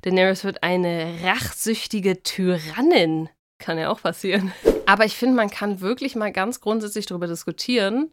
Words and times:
Daenerys 0.00 0.44
wird 0.44 0.62
eine 0.62 1.18
rachsüchtige 1.22 2.22
Tyrannin. 2.22 3.28
Kann 3.58 3.78
ja 3.78 3.90
auch 3.90 4.00
passieren. 4.00 4.52
Aber 4.86 5.04
ich 5.04 5.16
finde, 5.16 5.36
man 5.36 5.50
kann 5.50 5.80
wirklich 5.80 6.16
mal 6.16 6.32
ganz 6.32 6.60
grundsätzlich 6.60 7.06
darüber 7.06 7.28
diskutieren, 7.28 8.10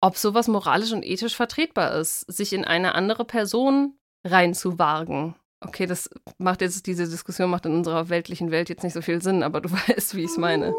ob 0.00 0.16
sowas 0.16 0.48
moralisch 0.48 0.92
und 0.92 1.04
ethisch 1.04 1.36
vertretbar 1.36 1.94
ist, 1.94 2.20
sich 2.20 2.52
in 2.52 2.64
eine 2.64 2.94
andere 2.94 3.24
Person 3.24 3.98
reinzuwagen. 4.24 5.34
Okay, 5.60 5.86
das 5.86 6.08
macht 6.38 6.60
jetzt, 6.60 6.86
diese 6.86 7.08
Diskussion 7.08 7.50
macht 7.50 7.66
in 7.66 7.74
unserer 7.74 8.08
weltlichen 8.08 8.50
Welt 8.50 8.68
jetzt 8.68 8.84
nicht 8.84 8.92
so 8.92 9.02
viel 9.02 9.20
Sinn, 9.22 9.42
aber 9.42 9.60
du 9.60 9.70
weißt, 9.88 10.14
wie 10.14 10.24
ich 10.24 10.30
es 10.30 10.38
meine. 10.38 10.72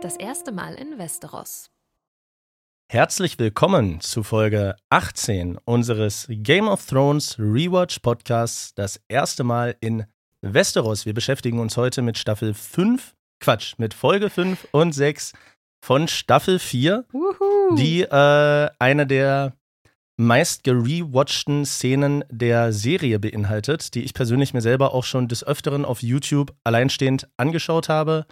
Das 0.00 0.16
erste 0.16 0.52
Mal 0.52 0.74
in 0.74 0.98
Westeros. 0.98 1.70
Herzlich 2.90 3.38
willkommen 3.38 4.00
zu 4.00 4.22
Folge 4.22 4.76
18 4.90 5.58
unseres 5.64 6.26
Game 6.28 6.68
of 6.68 6.86
Thrones 6.86 7.36
Rewatch 7.38 7.98
Podcasts, 8.00 8.74
das 8.74 9.00
erste 9.08 9.42
Mal 9.42 9.74
in 9.80 10.04
Westeros. 10.42 11.04
Wir 11.06 11.14
beschäftigen 11.14 11.58
uns 11.58 11.76
heute 11.76 12.02
mit 12.02 12.18
Staffel 12.18 12.54
5, 12.54 13.14
Quatsch, 13.40 13.74
mit 13.78 13.94
Folge 13.94 14.30
5 14.30 14.68
und 14.70 14.92
6 14.92 15.32
von 15.84 16.06
Staffel 16.06 16.58
4, 16.58 17.04
Wuhu. 17.10 17.74
die 17.76 18.02
äh, 18.02 18.70
eine 18.78 19.06
der 19.06 19.54
meist 20.16 20.62
gerewatchten 20.62 21.66
Szenen 21.66 22.22
der 22.30 22.72
Serie 22.72 23.18
beinhaltet, 23.18 23.94
die 23.94 24.04
ich 24.04 24.14
persönlich 24.14 24.54
mir 24.54 24.60
selber 24.60 24.94
auch 24.94 25.04
schon 25.04 25.26
des 25.26 25.44
Öfteren 25.44 25.84
auf 25.84 26.02
YouTube 26.02 26.54
alleinstehend 26.62 27.28
angeschaut 27.36 27.88
habe. 27.88 28.26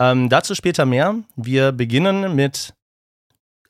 Ähm, 0.00 0.28
dazu 0.28 0.54
später 0.54 0.86
mehr. 0.86 1.14
Wir 1.36 1.70
beginnen 1.70 2.34
mit 2.34 2.74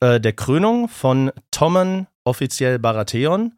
äh, 0.00 0.20
der 0.20 0.32
Krönung 0.32 0.88
von 0.88 1.30
Tommen, 1.50 2.06
offiziell 2.24 2.78
Baratheon, 2.78 3.54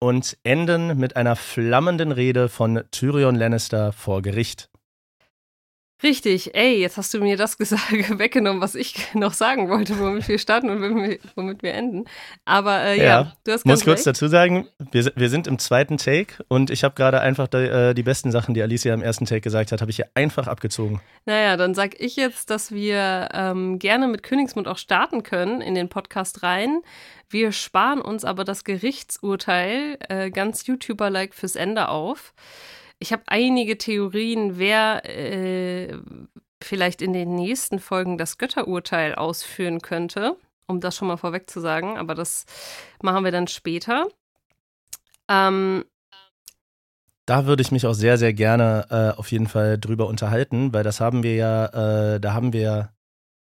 und 0.00 0.36
enden 0.42 0.98
mit 0.98 1.16
einer 1.16 1.36
flammenden 1.36 2.10
Rede 2.10 2.48
von 2.48 2.82
Tyrion 2.90 3.36
Lannister 3.36 3.92
vor 3.92 4.20
Gericht. 4.20 4.71
Richtig, 6.02 6.54
ey, 6.54 6.80
jetzt 6.80 6.96
hast 6.96 7.14
du 7.14 7.20
mir 7.20 7.36
das 7.36 7.58
gesagt, 7.62 8.18
weggenommen, 8.18 8.60
was 8.60 8.74
ich 8.74 9.14
noch 9.14 9.32
sagen 9.32 9.68
wollte, 9.68 9.98
womit 9.98 10.26
wir 10.28 10.38
starten 10.38 10.70
und 10.70 11.20
womit 11.36 11.62
wir 11.62 11.74
enden. 11.74 12.06
Aber 12.44 12.82
äh, 12.82 12.98
ja, 12.98 13.04
ja, 13.04 13.32
du 13.44 13.52
hast 13.52 13.64
ganz 13.64 13.64
muss 13.64 13.84
kurz 13.84 13.98
recht. 13.98 14.08
dazu 14.08 14.26
sagen, 14.26 14.66
wir, 14.90 15.12
wir 15.14 15.28
sind 15.30 15.46
im 15.46 15.58
zweiten 15.58 15.98
Take 15.98 16.44
und 16.48 16.70
ich 16.70 16.82
habe 16.82 16.94
gerade 16.94 17.20
einfach 17.20 17.46
die, 17.46 17.58
äh, 17.58 17.94
die 17.94 18.02
besten 18.02 18.32
Sachen, 18.32 18.54
die 18.54 18.62
Alicia 18.62 18.92
im 18.94 19.02
ersten 19.02 19.26
Take 19.26 19.42
gesagt 19.42 19.70
hat, 19.70 19.80
habe 19.80 19.90
ich 19.90 19.96
hier 19.96 20.08
einfach 20.14 20.48
abgezogen. 20.48 21.00
Naja, 21.24 21.56
dann 21.56 21.74
sag 21.74 22.00
ich 22.00 22.16
jetzt, 22.16 22.50
dass 22.50 22.72
wir 22.72 23.28
ähm, 23.32 23.78
gerne 23.78 24.08
mit 24.08 24.22
Königsmund 24.22 24.66
auch 24.66 24.78
starten 24.78 25.22
können 25.22 25.60
in 25.60 25.74
den 25.74 25.88
Podcast 25.88 26.42
rein. 26.42 26.80
Wir 27.30 27.52
sparen 27.52 28.00
uns 28.00 28.24
aber 28.24 28.44
das 28.44 28.64
Gerichtsurteil 28.64 29.98
äh, 30.08 30.30
ganz 30.30 30.66
YouTuber-like 30.66 31.34
fürs 31.34 31.56
Ende 31.56 31.88
auf 31.88 32.34
ich 33.02 33.12
habe 33.12 33.24
einige 33.26 33.76
Theorien, 33.76 34.58
wer 34.58 35.02
äh, 35.04 35.98
vielleicht 36.62 37.02
in 37.02 37.12
den 37.12 37.34
nächsten 37.34 37.80
Folgen 37.80 38.16
das 38.16 38.38
Götterurteil 38.38 39.16
ausführen 39.16 39.82
könnte, 39.82 40.36
um 40.68 40.80
das 40.80 40.96
schon 40.96 41.08
mal 41.08 41.16
vorweg 41.16 41.50
zu 41.50 41.60
sagen, 41.60 41.98
aber 41.98 42.14
das 42.14 42.46
machen 43.02 43.24
wir 43.24 43.32
dann 43.32 43.48
später. 43.48 44.06
Ähm, 45.28 45.84
da 47.26 47.46
würde 47.46 47.62
ich 47.62 47.72
mich 47.72 47.86
auch 47.86 47.92
sehr, 47.92 48.18
sehr 48.18 48.32
gerne 48.32 48.86
äh, 48.90 49.18
auf 49.18 49.32
jeden 49.32 49.48
Fall 49.48 49.78
drüber 49.78 50.06
unterhalten, 50.06 50.72
weil 50.72 50.84
das 50.84 51.00
haben 51.00 51.24
wir 51.24 51.34
ja, 51.34 52.14
äh, 52.14 52.20
da 52.20 52.32
haben 52.34 52.52
wir, 52.52 52.92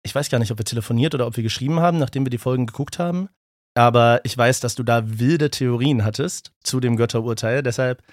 ich 0.01 0.15
weiß 0.15 0.29
gar 0.31 0.39
nicht, 0.39 0.51
ob 0.51 0.57
wir 0.57 0.65
telefoniert 0.65 1.13
oder 1.13 1.27
ob 1.27 1.37
wir 1.37 1.43
geschrieben 1.43 1.79
haben, 1.79 1.99
nachdem 1.99 2.25
wir 2.25 2.31
die 2.31 2.39
Folgen 2.39 2.65
geguckt 2.65 2.97
haben. 2.97 3.29
Aber 3.75 4.21
ich 4.23 4.35
weiß, 4.35 4.59
dass 4.59 4.75
du 4.75 4.83
da 4.83 5.19
wilde 5.19 5.51
Theorien 5.51 6.03
hattest 6.03 6.51
zu 6.63 6.79
dem 6.79 6.95
Götterurteil. 6.95 7.63
Deshalb 7.63 8.03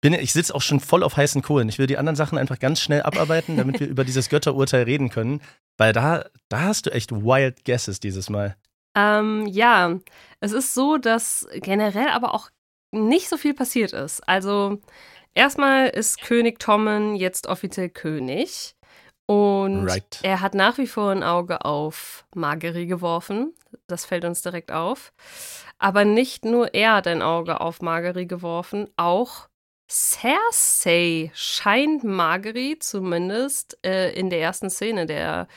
bin, 0.00 0.14
ich 0.14 0.32
sitze 0.32 0.54
auch 0.54 0.62
schon 0.62 0.80
voll 0.80 1.02
auf 1.02 1.16
heißen 1.16 1.42
Kohlen. 1.42 1.68
Ich 1.68 1.78
will 1.78 1.86
die 1.86 1.98
anderen 1.98 2.16
Sachen 2.16 2.38
einfach 2.38 2.58
ganz 2.58 2.80
schnell 2.80 3.02
abarbeiten, 3.02 3.56
damit 3.56 3.80
wir 3.80 3.88
über 3.88 4.04
dieses 4.04 4.28
Götterurteil 4.28 4.84
reden 4.84 5.10
können. 5.10 5.40
Weil 5.76 5.92
da, 5.92 6.24
da 6.48 6.60
hast 6.62 6.86
du 6.86 6.90
echt 6.90 7.12
wild 7.12 7.64
guesses 7.64 8.00
dieses 8.00 8.30
Mal. 8.30 8.56
Ähm, 8.96 9.46
ja, 9.46 9.98
es 10.40 10.52
ist 10.52 10.74
so, 10.74 10.96
dass 10.96 11.46
generell 11.54 12.08
aber 12.08 12.34
auch 12.34 12.50
nicht 12.92 13.28
so 13.28 13.36
viel 13.36 13.54
passiert 13.54 13.92
ist. 13.92 14.26
Also, 14.28 14.80
erstmal 15.34 15.88
ist 15.88 16.22
König 16.22 16.58
Tommen 16.58 17.14
jetzt 17.14 17.46
offiziell 17.46 17.88
König. 17.88 18.74
Und 19.26 19.86
right. 19.86 20.18
er 20.22 20.40
hat 20.40 20.54
nach 20.54 20.76
wie 20.78 20.88
vor 20.88 21.12
ein 21.12 21.22
Auge 21.22 21.64
auf 21.64 22.26
Margery 22.34 22.86
geworfen. 22.86 23.54
Das 23.86 24.04
fällt 24.04 24.24
uns 24.24 24.42
direkt 24.42 24.72
auf. 24.72 25.12
Aber 25.78 26.04
nicht 26.04 26.44
nur 26.44 26.74
er 26.74 26.94
hat 26.94 27.06
ein 27.06 27.22
Auge 27.22 27.60
auf 27.60 27.80
Margery 27.80 28.26
geworfen, 28.26 28.88
auch 28.96 29.48
Cersei 29.90 31.32
scheint 31.34 32.04
Marguerite 32.04 32.78
zumindest 32.78 33.76
äh, 33.84 34.12
in 34.12 34.30
der 34.30 34.40
ersten 34.40 34.70
Szene 34.70 35.06
der 35.06 35.48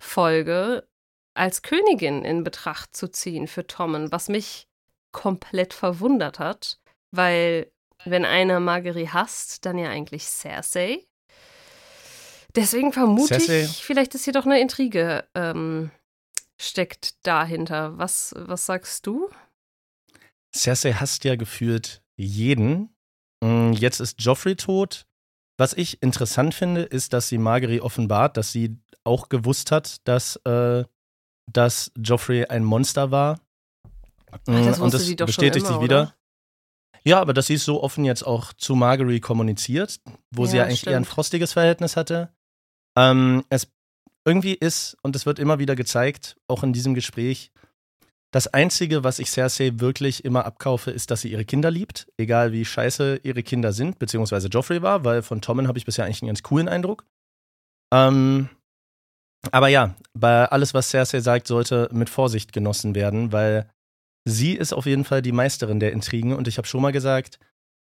Folge 0.00 0.88
als 1.34 1.62
Königin 1.62 2.24
in 2.24 2.42
Betracht 2.42 2.96
zu 2.96 3.08
ziehen 3.08 3.46
für 3.46 3.66
Tommen, 3.66 4.10
was 4.10 4.28
mich 4.28 4.66
komplett 5.12 5.72
verwundert 5.72 6.40
hat, 6.40 6.80
weil 7.12 7.70
wenn 8.04 8.24
einer 8.24 8.58
Marguerite 8.58 9.12
hasst, 9.12 9.64
dann 9.64 9.78
ja 9.78 9.88
eigentlich 9.88 10.24
Cersei. 10.24 11.06
Deswegen 12.56 12.92
vermute 12.92 13.38
Cersei. 13.38 13.62
ich, 13.62 13.84
vielleicht 13.84 14.16
ist 14.16 14.24
hier 14.24 14.32
doch 14.32 14.46
eine 14.46 14.60
Intrige 14.60 15.28
ähm, 15.34 15.92
steckt 16.60 17.24
dahinter. 17.24 17.96
Was, 17.98 18.34
was 18.36 18.66
sagst 18.66 19.06
du? 19.06 19.30
Cersei 20.52 20.92
hasst 20.92 21.22
ja 21.24 21.36
gefühlt 21.36 22.02
jeden, 22.16 22.95
jetzt 23.42 24.00
ist 24.00 24.22
Joffrey 24.22 24.56
tot. 24.56 25.06
Was 25.58 25.72
ich 25.72 26.02
interessant 26.02 26.54
finde, 26.54 26.82
ist, 26.82 27.12
dass 27.12 27.28
sie 27.28 27.38
Margery 27.38 27.80
offenbart, 27.80 28.36
dass 28.36 28.52
sie 28.52 28.76
auch 29.04 29.28
gewusst 29.28 29.70
hat, 29.72 30.06
dass, 30.06 30.36
äh, 30.44 30.84
dass 31.50 31.92
Joffrey 31.96 32.46
ein 32.46 32.64
Monster 32.64 33.10
war. 33.10 33.40
Ach, 34.30 34.38
das 34.44 34.78
mm, 34.78 34.82
und 34.82 34.94
das 34.94 35.16
bestätigt 35.16 35.66
sich 35.66 35.80
wieder. 35.80 36.02
Oder? 36.02 36.14
Ja, 37.04 37.20
aber 37.20 37.32
dass 37.32 37.46
sie 37.46 37.54
es 37.54 37.64
so 37.64 37.82
offen 37.82 38.04
jetzt 38.04 38.26
auch 38.26 38.52
zu 38.52 38.74
Margery 38.74 39.20
kommuniziert, 39.20 40.00
wo 40.32 40.44
ja, 40.44 40.50
sie 40.50 40.56
ja 40.56 40.64
eigentlich 40.64 40.80
stimmt. 40.80 40.92
eher 40.92 40.96
ein 40.98 41.04
frostiges 41.04 41.52
Verhältnis 41.52 41.96
hatte. 41.96 42.34
Ähm, 42.98 43.44
es 43.48 43.68
irgendwie 44.24 44.54
ist, 44.54 44.96
und 45.02 45.14
es 45.14 45.24
wird 45.24 45.38
immer 45.38 45.60
wieder 45.60 45.76
gezeigt, 45.76 46.36
auch 46.48 46.64
in 46.64 46.72
diesem 46.72 46.94
Gespräch, 46.94 47.52
das 48.32 48.48
Einzige, 48.48 49.04
was 49.04 49.18
ich 49.18 49.30
Cersei 49.30 49.72
wirklich 49.76 50.24
immer 50.24 50.44
abkaufe, 50.44 50.90
ist, 50.90 51.10
dass 51.10 51.20
sie 51.22 51.30
ihre 51.30 51.44
Kinder 51.44 51.70
liebt. 51.70 52.08
Egal 52.16 52.52
wie 52.52 52.64
scheiße 52.64 53.20
ihre 53.22 53.42
Kinder 53.42 53.72
sind, 53.72 53.98
beziehungsweise 53.98 54.48
Joffrey 54.48 54.82
war, 54.82 55.04
weil 55.04 55.22
von 55.22 55.40
Tommen 55.40 55.68
habe 55.68 55.78
ich 55.78 55.86
bisher 55.86 56.04
eigentlich 56.04 56.22
einen 56.22 56.28
ganz 56.28 56.42
coolen 56.42 56.68
Eindruck. 56.68 57.04
Ähm, 57.94 58.48
aber 59.52 59.68
ja, 59.68 59.94
bei 60.14 60.46
alles, 60.46 60.74
was 60.74 60.90
Cersei 60.90 61.20
sagt, 61.20 61.46
sollte 61.46 61.88
mit 61.92 62.10
Vorsicht 62.10 62.52
genossen 62.52 62.94
werden, 62.94 63.32
weil 63.32 63.70
sie 64.24 64.54
ist 64.54 64.72
auf 64.72 64.86
jeden 64.86 65.04
Fall 65.04 65.22
die 65.22 65.32
Meisterin 65.32 65.80
der 65.80 65.92
Intrigen 65.92 66.34
und 66.34 66.48
ich 66.48 66.58
habe 66.58 66.66
schon 66.66 66.82
mal 66.82 66.92
gesagt, 66.92 67.38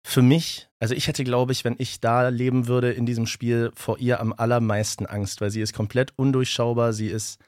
für 0.07 0.21
mich, 0.21 0.69
also 0.79 0.95
ich 0.95 1.07
hätte, 1.07 1.25
glaube 1.25 1.51
ich, 1.51 1.65
wenn 1.65 1.75
ich 1.77 1.99
da 1.99 2.29
leben 2.29 2.67
würde 2.67 2.91
in 2.91 3.05
diesem 3.05 3.27
Spiel, 3.27 3.71
vor 3.75 3.99
ihr 3.99 4.21
am 4.21 4.33
allermeisten 4.33 5.05
Angst, 5.05 5.41
weil 5.41 5.51
sie 5.51 5.61
ist 5.61 5.73
komplett 5.73 6.13
undurchschaubar, 6.15 6.93
sie 6.93 7.09
ist 7.09 7.39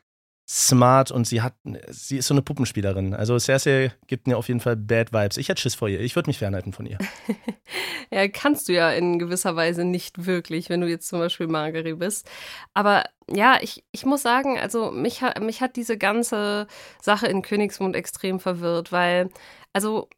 smart 0.53 1.11
und 1.11 1.25
sie 1.25 1.41
hat, 1.41 1.53
sie 1.87 2.17
ist 2.17 2.27
so 2.27 2.33
eine 2.33 2.41
Puppenspielerin. 2.41 3.13
Also 3.13 3.39
Cersei 3.39 3.93
gibt 4.07 4.27
mir 4.27 4.37
auf 4.37 4.49
jeden 4.49 4.59
Fall 4.59 4.75
Bad 4.75 5.13
Vibes. 5.13 5.37
Ich 5.37 5.47
hätte 5.47 5.61
Schiss 5.61 5.75
vor 5.75 5.87
ihr. 5.87 6.01
Ich 6.01 6.17
würde 6.17 6.29
mich 6.29 6.39
fernhalten 6.39 6.73
von 6.73 6.85
ihr. 6.85 6.97
ja, 8.11 8.27
kannst 8.27 8.67
du 8.67 8.73
ja 8.73 8.91
in 8.91 9.17
gewisser 9.17 9.55
Weise 9.55 9.85
nicht 9.85 10.25
wirklich, 10.25 10.69
wenn 10.69 10.81
du 10.81 10.89
jetzt 10.89 11.07
zum 11.07 11.19
Beispiel 11.19 11.47
Margery 11.47 11.93
bist. 11.93 12.29
Aber 12.73 13.05
ja, 13.29 13.59
ich, 13.61 13.85
ich 13.93 14.05
muss 14.05 14.23
sagen, 14.23 14.59
also 14.59 14.91
mich, 14.91 15.21
mich 15.39 15.61
hat 15.61 15.77
diese 15.77 15.97
ganze 15.97 16.67
Sache 17.01 17.27
in 17.27 17.43
Königsmund 17.43 17.95
extrem 17.95 18.41
verwirrt, 18.41 18.91
weil, 18.91 19.29
also 19.71 20.09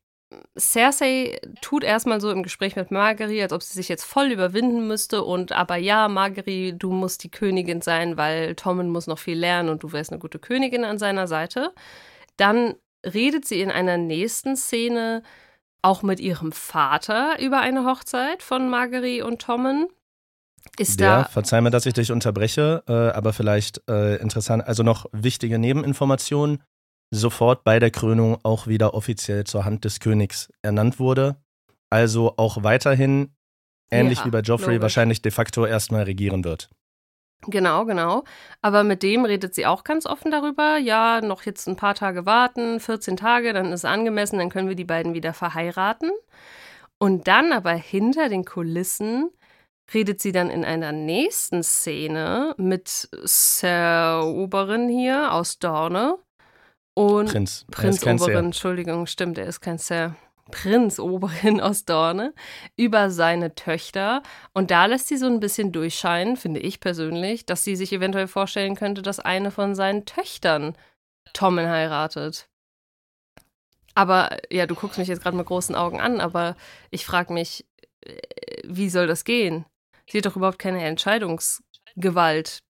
Cersei 0.58 1.40
tut 1.62 1.84
erstmal 1.84 2.22
so 2.22 2.32
im 2.32 2.44
Gespräch 2.44 2.76
mit 2.76 2.92
Margery, 2.92 3.42
als 3.42 3.54
ob 3.54 3.64
sie 3.64 3.74
sich 3.74 3.90
jetzt 3.90 4.04
voll 4.04 4.32
überwinden 4.32 4.88
müsste 4.88 5.24
und 5.24 5.52
aber 5.52 5.78
ja, 5.78 6.08
Margery, 6.08 6.74
du 6.78 6.92
musst 6.92 7.24
die 7.24 7.32
Königin 7.32 7.82
sein, 7.82 8.18
weil 8.18 8.56
Tommen 8.56 8.90
muss 8.90 9.08
noch 9.08 9.20
viel 9.20 9.38
lernen 9.38 9.70
und 9.70 9.84
du 9.84 9.92
wärst 9.92 10.12
eine 10.12 10.20
gute 10.20 10.40
Königin 10.40 10.84
an 10.84 10.98
seiner 10.98 11.28
Seite. 11.28 11.74
Dann 12.38 12.76
redet 13.06 13.46
sie 13.46 13.62
in 13.62 13.72
einer 13.72 13.98
nächsten 13.98 14.56
Szene 14.56 15.24
auch 15.82 16.02
mit 16.02 16.20
ihrem 16.20 16.52
Vater 16.52 17.40
über 17.40 17.60
eine 17.60 17.86
Hochzeit 17.86 18.42
von 18.42 18.70
Margery 18.70 19.22
und 19.22 19.42
Tommen. 19.42 19.88
Ist 20.78 21.00
Der, 21.00 21.24
da 21.24 21.24
verzeih 21.26 21.62
mir, 21.62 21.72
dass 21.72 21.86
ich 21.86 21.94
dich 21.94 22.12
unterbreche, 22.12 22.84
äh, 22.88 22.94
aber 22.94 23.34
vielleicht 23.34 23.82
äh, 23.90 24.16
interessant, 24.16 24.66
also 24.66 24.82
noch 24.82 25.06
wichtige 25.12 25.60
Nebeninformationen 25.60 26.64
sofort 27.14 27.64
bei 27.64 27.80
der 27.80 27.92
Krönung 27.92 28.38
auch 28.44 28.68
wieder 28.68 28.94
offiziell 28.94 29.44
zur 29.44 29.66
Hand 29.66 29.86
des 29.86 30.00
Königs 30.00 30.52
ernannt 30.62 31.00
wurde. 31.00 31.36
Also 31.90 32.34
auch 32.38 32.64
weiterhin, 32.64 33.36
ähnlich 33.92 34.20
ja, 34.20 34.26
wie 34.26 34.32
bei 34.32 34.40
Joffrey, 34.40 34.74
logisch. 34.74 34.82
wahrscheinlich 34.82 35.22
de 35.22 35.32
facto 35.32 35.66
erstmal 35.66 36.04
regieren 36.04 36.44
wird. 36.44 36.70
Genau, 37.46 37.86
genau. 37.86 38.24
Aber 38.62 38.84
mit 38.84 39.04
dem 39.04 39.26
redet 39.26 39.54
sie 39.54 39.66
auch 39.66 39.84
ganz 39.84 40.06
offen 40.06 40.32
darüber. 40.32 40.78
Ja, 40.78 41.22
noch 41.22 41.44
jetzt 41.44 41.68
ein 41.68 41.76
paar 41.76 41.94
Tage 41.94 42.26
warten, 42.26 42.80
14 42.80 43.18
Tage, 43.18 43.54
dann 43.54 43.68
ist 43.68 43.82
es 43.82 43.86
angemessen, 43.86 44.40
dann 44.40 44.50
können 44.50 44.70
wir 44.70 44.76
die 44.76 44.86
beiden 44.86 45.14
wieder 45.14 45.34
verheiraten. 45.34 46.10
Und 46.98 47.28
dann 47.28 47.52
aber 47.52 47.74
hinter 47.74 48.30
den 48.30 48.46
Kulissen 48.46 49.30
redet 49.94 50.22
sie 50.22 50.32
dann 50.32 50.50
in 50.50 50.64
einer 50.64 50.94
nächsten 50.94 51.62
Szene 51.62 52.56
mit 52.58 53.10
Sir 53.24 54.24
Oberin 54.26 54.88
hier 54.88 55.34
aus 55.34 55.60
Dorne. 55.60 56.18
Und 56.96 57.32
Prinz. 57.32 57.66
Prinz 57.72 58.06
Oberin, 58.06 58.46
Entschuldigung, 58.46 59.08
stimmt, 59.08 59.38
er 59.38 59.48
ist 59.48 59.62
kein 59.62 59.78
Sir. 59.78 60.16
Prinz 60.52 61.00
Oberin 61.00 61.62
aus 61.62 61.86
Dorne 61.86 62.34
über 62.76 63.10
seine 63.10 63.56
Töchter. 63.56 64.22
Und 64.54 64.72
da 64.72 64.86
lässt 64.86 65.08
sie 65.08 65.18
so 65.18 65.26
ein 65.26 65.40
bisschen 65.40 65.72
durchscheinen, 65.72 66.38
finde 66.38 66.60
ich 66.60 66.80
persönlich, 66.80 67.46
dass 67.46 67.64
sie 67.64 67.76
sich 67.76 67.94
eventuell 67.94 68.28
vorstellen 68.28 68.76
könnte, 68.76 69.02
dass 69.02 69.20
eine 69.20 69.52
von 69.52 69.76
seinen 69.76 70.06
Töchtern 70.06 70.76
Tommen 71.34 71.68
heiratet. 71.68 72.48
Aber 73.96 74.38
ja, 74.52 74.66
du 74.66 74.76
guckst 74.76 74.98
mich 74.98 75.08
jetzt 75.08 75.22
gerade 75.22 75.38
mit 75.38 75.46
großen 75.46 75.76
Augen 75.76 76.02
an, 76.02 76.20
aber 76.20 76.56
ich 76.90 77.06
frage 77.06 77.34
mich, 77.34 77.66
äh, 78.02 78.18
wie 78.64 78.90
soll 78.90 79.08
das 79.08 79.24
gehen? 79.24 79.66
Sie 80.10 80.18
hat 80.18 80.26
doch 80.26 80.36
überhaupt 80.36 80.60
keine 80.60 80.84
Entscheidungsgewalt 80.84 82.64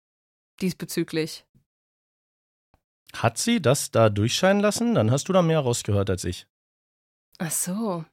diesbezüglich. 0.61 1.44
Hat 3.15 3.39
sie 3.39 3.61
das 3.61 3.91
da 3.91 4.09
durchscheinen 4.09 4.61
lassen? 4.61 4.95
Dann 4.95 5.11
hast 5.11 5.29
du 5.29 5.33
da 5.33 5.43
mehr 5.43 5.61
rausgehört 5.61 6.11
als 6.11 6.25
ich. 6.25 6.47
Ach 7.39 7.51
so. 7.51 8.05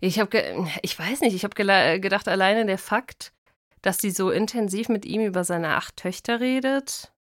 Ich 0.00 0.18
habe, 0.18 0.66
ich 0.82 0.98
weiß 0.98 1.20
nicht, 1.20 1.34
ich 1.34 1.44
habe 1.44 1.54
gedacht, 1.54 2.28
alleine 2.28 2.66
der 2.66 2.78
Fakt, 2.78 3.32
dass 3.82 3.98
sie 3.98 4.10
so 4.10 4.30
intensiv 4.30 4.88
mit 4.88 5.06
ihm 5.06 5.22
über 5.22 5.44
seine 5.44 5.76
acht 5.76 5.96
Töchter 5.96 6.40
redet. 6.40 7.12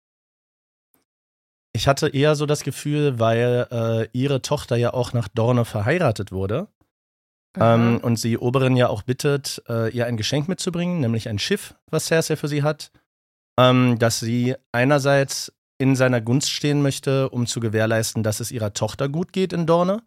Ich 1.73 1.87
hatte 1.87 2.09
eher 2.09 2.35
so 2.35 2.47
das 2.47 2.63
Gefühl, 2.63 3.19
weil 3.19 3.67
äh, 3.71 4.09
ihre 4.13 4.41
Tochter 4.41 4.77
ja 4.77 4.95
auch 4.95 5.13
nach 5.13 5.29
Dorne 5.29 5.65
verheiratet 5.65 6.33
wurde 6.33 6.69
ähm, 7.59 7.99
und 8.03 8.17
sie 8.17 8.39
Oberin 8.39 8.77
ja 8.77 8.89
auch 8.89 9.03
bittet, 9.03 9.63
äh, 9.69 9.91
ihr 9.91 10.07
ein 10.07 10.17
Geschenk 10.17 10.49
mitzubringen, 10.49 11.01
nämlich 11.01 11.29
ein 11.29 11.39
Schiff, 11.39 11.75
was 11.91 12.07
Cersei 12.07 12.37
für 12.37 12.49
sie 12.49 12.63
hat, 12.63 12.91
ähm, 13.59 13.99
dass 13.99 14.21
sie 14.21 14.55
einerseits 14.73 15.53
in 15.79 15.97
seiner 15.97 16.21
Gunst 16.21 16.51
stehen 16.51 16.83
möchte, 16.83 17.29
um 17.31 17.47
zu 17.47 17.61
gewährleisten, 17.61 18.23
dass 18.23 18.41
es 18.41 18.51
ihrer 18.51 18.73
Tochter 18.73 19.09
gut 19.09 19.33
geht 19.33 19.53
in 19.53 19.67
Dorne. 19.67 20.03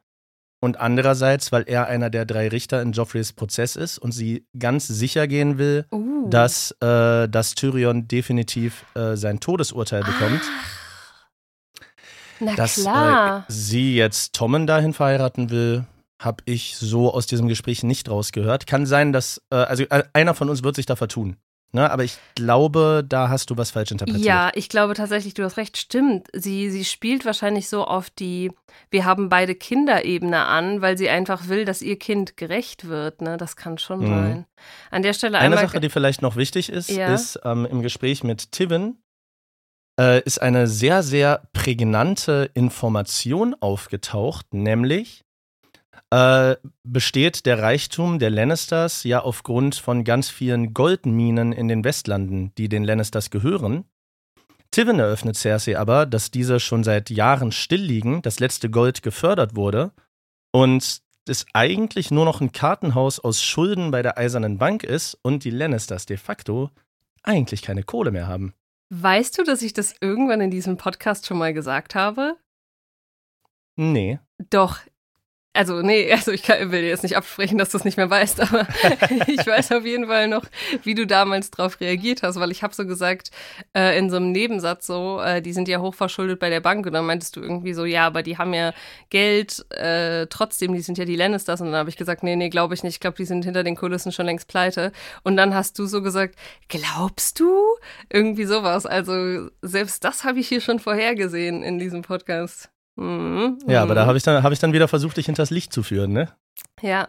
Und 0.62 0.78
andererseits, 0.78 1.52
weil 1.54 1.64
er 1.68 1.88
einer 1.88 2.10
der 2.10 2.26
drei 2.26 2.50
Richter 2.50 2.82
in 2.82 2.92
Joffreys 2.92 3.32
Prozess 3.32 3.78
ist 3.78 3.98
und 3.98 4.12
sie 4.12 4.46
ganz 4.58 4.88
sicher 4.88 5.26
gehen 5.28 5.58
will, 5.58 5.86
uh. 5.92 6.30
dass, 6.30 6.72
äh, 6.82 7.30
dass 7.30 7.56
Tyrion 7.56 8.10
definitiv 8.10 8.86
äh, 8.94 9.16
sein 9.16 9.40
Todesurteil 9.40 10.04
bekommt. 10.04 10.42
Ach. 10.44 10.80
Na 12.40 12.56
dass 12.56 12.76
klar. 12.76 13.40
Äh, 13.48 13.52
sie 13.52 13.96
jetzt 13.96 14.34
Tommen 14.34 14.68
dahin 14.68 14.94
verheiraten 14.94 15.50
will, 15.50 15.86
habe 16.22 16.44
ich 16.46 16.78
so 16.78 17.14
aus 17.14 17.28
diesem 17.28 17.48
Gespräch 17.48 17.84
nicht 17.84 18.10
rausgehört. 18.10 18.68
Kann 18.68 18.86
sein, 18.86 19.14
dass, 19.14 19.42
äh, 19.52 19.56
also 19.56 19.84
äh, 19.84 20.04
einer 20.14 20.34
von 20.34 20.50
uns 20.50 20.64
wird 20.64 20.76
sich 20.76 20.86
da 20.86 20.96
vertun. 20.96 21.38
Ne, 21.72 21.92
aber 21.92 22.04
ich 22.04 22.18
glaube, 22.34 23.06
da 23.08 23.30
hast 23.30 23.52
du 23.52 23.58
was 23.58 23.70
falsch 23.70 23.92
interpretiert. 23.92 24.26
Ja, 24.26 24.50
ich 24.56 24.70
glaube 24.70 24.96
tatsächlich, 24.96 25.36
du 25.36 25.44
hast 25.44 25.58
recht, 25.58 25.78
stimmt. 25.78 26.28
Sie, 26.34 26.72
sie 26.72 26.84
spielt 26.84 27.26
wahrscheinlich 27.26 27.70
so 27.70 27.84
auf 27.86 28.10
die, 28.10 28.52
wir 28.90 29.06
haben 29.06 29.30
beide 29.30 29.54
Kinderebene 29.54 30.46
an, 30.46 30.82
weil 30.82 30.98
sie 30.98 31.10
einfach 31.10 31.48
will, 31.48 31.66
dass 31.66 31.84
ihr 31.84 32.00
Kind 32.00 32.38
gerecht 32.38 32.88
wird. 32.88 33.22
Ne? 33.22 33.38
Das 33.38 33.56
kann 33.56 33.78
schon 33.78 34.00
mhm. 34.00 34.08
sein. 34.08 34.46
An 34.90 35.04
der 35.04 35.14
Stelle 35.14 35.38
Eine 35.38 35.58
Sache, 35.58 35.80
die 35.80 35.90
vielleicht 35.90 36.24
noch 36.24 36.36
wichtig 36.36 36.70
ist, 36.70 36.90
ja. 36.90 37.14
ist 37.14 37.40
ähm, 37.44 37.68
im 37.70 37.84
Gespräch 37.84 38.24
mit 38.24 38.52
Tivin 38.52 38.98
äh, 40.00 40.24
ist 40.24 40.42
eine 40.42 40.66
sehr, 40.66 41.04
sehr 41.04 41.44
prägnante 41.54 42.50
Information 42.54 43.56
aufgetaucht, 43.60 44.54
nämlich 44.54 45.26
äh, 46.10 46.56
besteht 46.84 47.46
der 47.46 47.62
Reichtum 47.62 48.20
der 48.20 48.30
Lannisters 48.30 49.04
ja 49.04 49.22
aufgrund 49.22 49.76
von 49.76 50.04
ganz 50.04 50.30
vielen 50.30 50.74
Goldminen 50.74 51.52
in 51.52 51.68
den 51.68 51.84
Westlanden, 51.84 52.54
die 52.58 52.70
den 52.70 52.84
Lannisters 52.84 53.30
gehören. 53.30 53.86
Tivin 54.72 55.00
eröffnet 55.00 55.36
Cersei 55.36 55.78
aber, 55.78 56.06
dass 56.06 56.32
diese 56.32 56.60
schon 56.60 56.84
seit 56.84 57.10
Jahren 57.10 57.52
still 57.52 57.82
liegen, 57.82 58.22
das 58.22 58.40
letzte 58.40 58.70
Gold 58.70 59.02
gefördert 59.02 59.56
wurde 59.56 59.92
und 60.52 61.02
es 61.28 61.46
eigentlich 61.54 62.12
nur 62.12 62.26
noch 62.26 62.42
ein 62.42 62.52
Kartenhaus 62.52 63.20
aus 63.20 63.42
Schulden 63.44 63.92
bei 63.92 64.02
der 64.02 64.18
Eisernen 64.18 64.58
Bank 64.58 64.84
ist 64.84 65.18
und 65.22 65.44
die 65.44 65.52
Lannisters 65.52 66.06
de 66.06 66.18
facto 66.18 66.70
eigentlich 67.24 67.62
keine 67.62 67.84
Kohle 67.84 68.12
mehr 68.12 68.28
haben. 68.28 68.54
Weißt 68.90 69.38
du, 69.38 69.44
dass 69.44 69.62
ich 69.62 69.74
das 69.74 69.96
irgendwann 70.02 70.42
in 70.42 70.52
diesem 70.52 70.78
Podcast 70.78 71.28
schon 71.28 71.38
mal 71.38 71.54
gesagt 71.54 71.94
habe? 71.94 72.38
Nee. 73.76 74.20
Doch, 74.50 74.80
also, 75.54 75.82
nee, 75.82 76.12
also 76.12 76.32
ich 76.32 76.44
kann, 76.44 76.72
will 76.72 76.82
dir 76.82 76.90
jetzt 76.90 77.04
nicht 77.04 77.18
absprechen, 77.18 77.58
dass 77.58 77.70
du 77.70 77.78
es 77.78 77.86
nicht 77.86 77.98
mehr 77.98 78.10
weißt, 78.10 78.40
aber 78.42 78.68
ich 79.28 79.46
weiß 79.46 79.72
auf 79.72 79.86
jeden 79.86 80.08
Fall 80.08 80.28
noch, 80.28 80.46
wie 80.84 80.96
du 80.96 81.08
damals 81.08 81.52
darauf 81.52 81.80
reagiert 81.82 82.24
hast, 82.24 82.40
weil 82.40 82.52
ich 82.52 82.64
habe 82.64 82.74
so 82.74 82.86
gesagt, 82.86 83.32
äh, 83.76 83.98
in 83.98 84.10
so 84.10 84.18
einem 84.18 84.32
Nebensatz 84.32 84.88
so, 84.88 85.20
äh, 85.22 85.42
die 85.42 85.54
sind 85.54 85.68
ja 85.68 85.80
hochverschuldet 85.80 86.40
bei 86.40 86.50
der 86.50 86.62
Bank 86.62 86.86
und 86.86 86.94
dann 86.94 87.06
meintest 87.06 87.36
du 87.36 87.42
irgendwie 87.42 87.74
so, 87.74 87.86
ja, 87.86 88.06
aber 88.06 88.24
die 88.24 88.38
haben 88.38 88.54
ja 88.54 88.74
Geld, 89.10 89.66
äh, 89.72 90.28
trotzdem, 90.28 90.74
die 90.74 90.82
sind 90.82 90.98
ja 90.98 91.06
die 91.06 91.16
Lannisters 91.16 91.62
und 91.62 91.68
dann 91.68 91.76
habe 91.76 91.90
ich 91.90 91.98
gesagt, 91.98 92.24
nee, 92.24 92.36
nee, 92.36 92.50
glaube 92.50 92.74
ich 92.74 92.84
nicht, 92.84 92.96
ich 92.96 93.00
glaube, 93.00 93.18
die 93.18 93.26
sind 93.26 93.46
hinter 93.46 93.64
den 93.64 93.76
Kulissen 93.76 94.12
schon 94.12 94.28
längst 94.28 94.48
pleite 94.48 94.92
und 95.24 95.36
dann 95.38 95.56
hast 95.56 95.80
du 95.80 95.86
so 95.86 96.02
gesagt, 96.02 96.36
glaubst 96.68 97.40
du? 97.40 97.50
Irgendwie 98.10 98.46
sowas, 98.46 98.86
also 98.86 99.50
selbst 99.62 100.04
das 100.04 100.24
habe 100.24 100.40
ich 100.40 100.48
hier 100.48 100.62
schon 100.62 100.80
vorhergesehen 100.80 101.64
in 101.64 101.80
diesem 101.80 102.02
Podcast. 102.02 102.70
Mhm, 103.00 103.60
ja, 103.66 103.82
aber 103.82 103.96
da 103.96 104.04
mhm. 104.04 104.08
habe 104.08 104.18
ich, 104.18 104.24
dann, 104.24 104.44
hab 104.44 104.52
ich 104.52 104.60
dann 104.60 104.74
wieder 104.74 104.90
versucht, 104.90 105.16
dich 105.16 105.28
hinters 105.28 105.52
Licht 105.52 105.72
zu 105.72 105.84
führen, 105.84 106.12
ne? 106.12 106.28
Ja. 106.82 107.08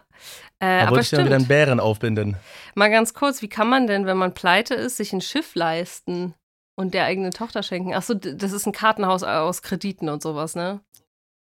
Äh, 0.59 0.85
da 0.85 0.89
wollte 0.89 1.01
ich 1.01 1.09
dann 1.09 1.25
wieder 1.25 1.35
einen 1.35 1.47
Bären 1.47 1.81
aufbinden. 1.81 2.37
Mal 2.75 2.89
ganz 2.89 3.13
kurz, 3.13 3.41
wie 3.41 3.49
kann 3.49 3.67
man 3.67 3.87
denn, 3.87 4.05
wenn 4.05 4.15
man 4.15 4.33
pleite 4.33 4.73
ist, 4.73 4.95
sich 4.95 5.11
ein 5.11 5.19
Schiff 5.19 5.53
leisten 5.53 6.33
und 6.77 6.93
der 6.93 7.03
eigenen 7.03 7.31
Tochter 7.31 7.61
schenken? 7.61 7.93
Achso, 7.93 8.13
das 8.13 8.53
ist 8.53 8.65
ein 8.65 8.71
Kartenhaus 8.71 9.23
aus 9.23 9.61
Krediten 9.63 10.07
und 10.07 10.21
sowas, 10.21 10.55
ne? 10.55 10.79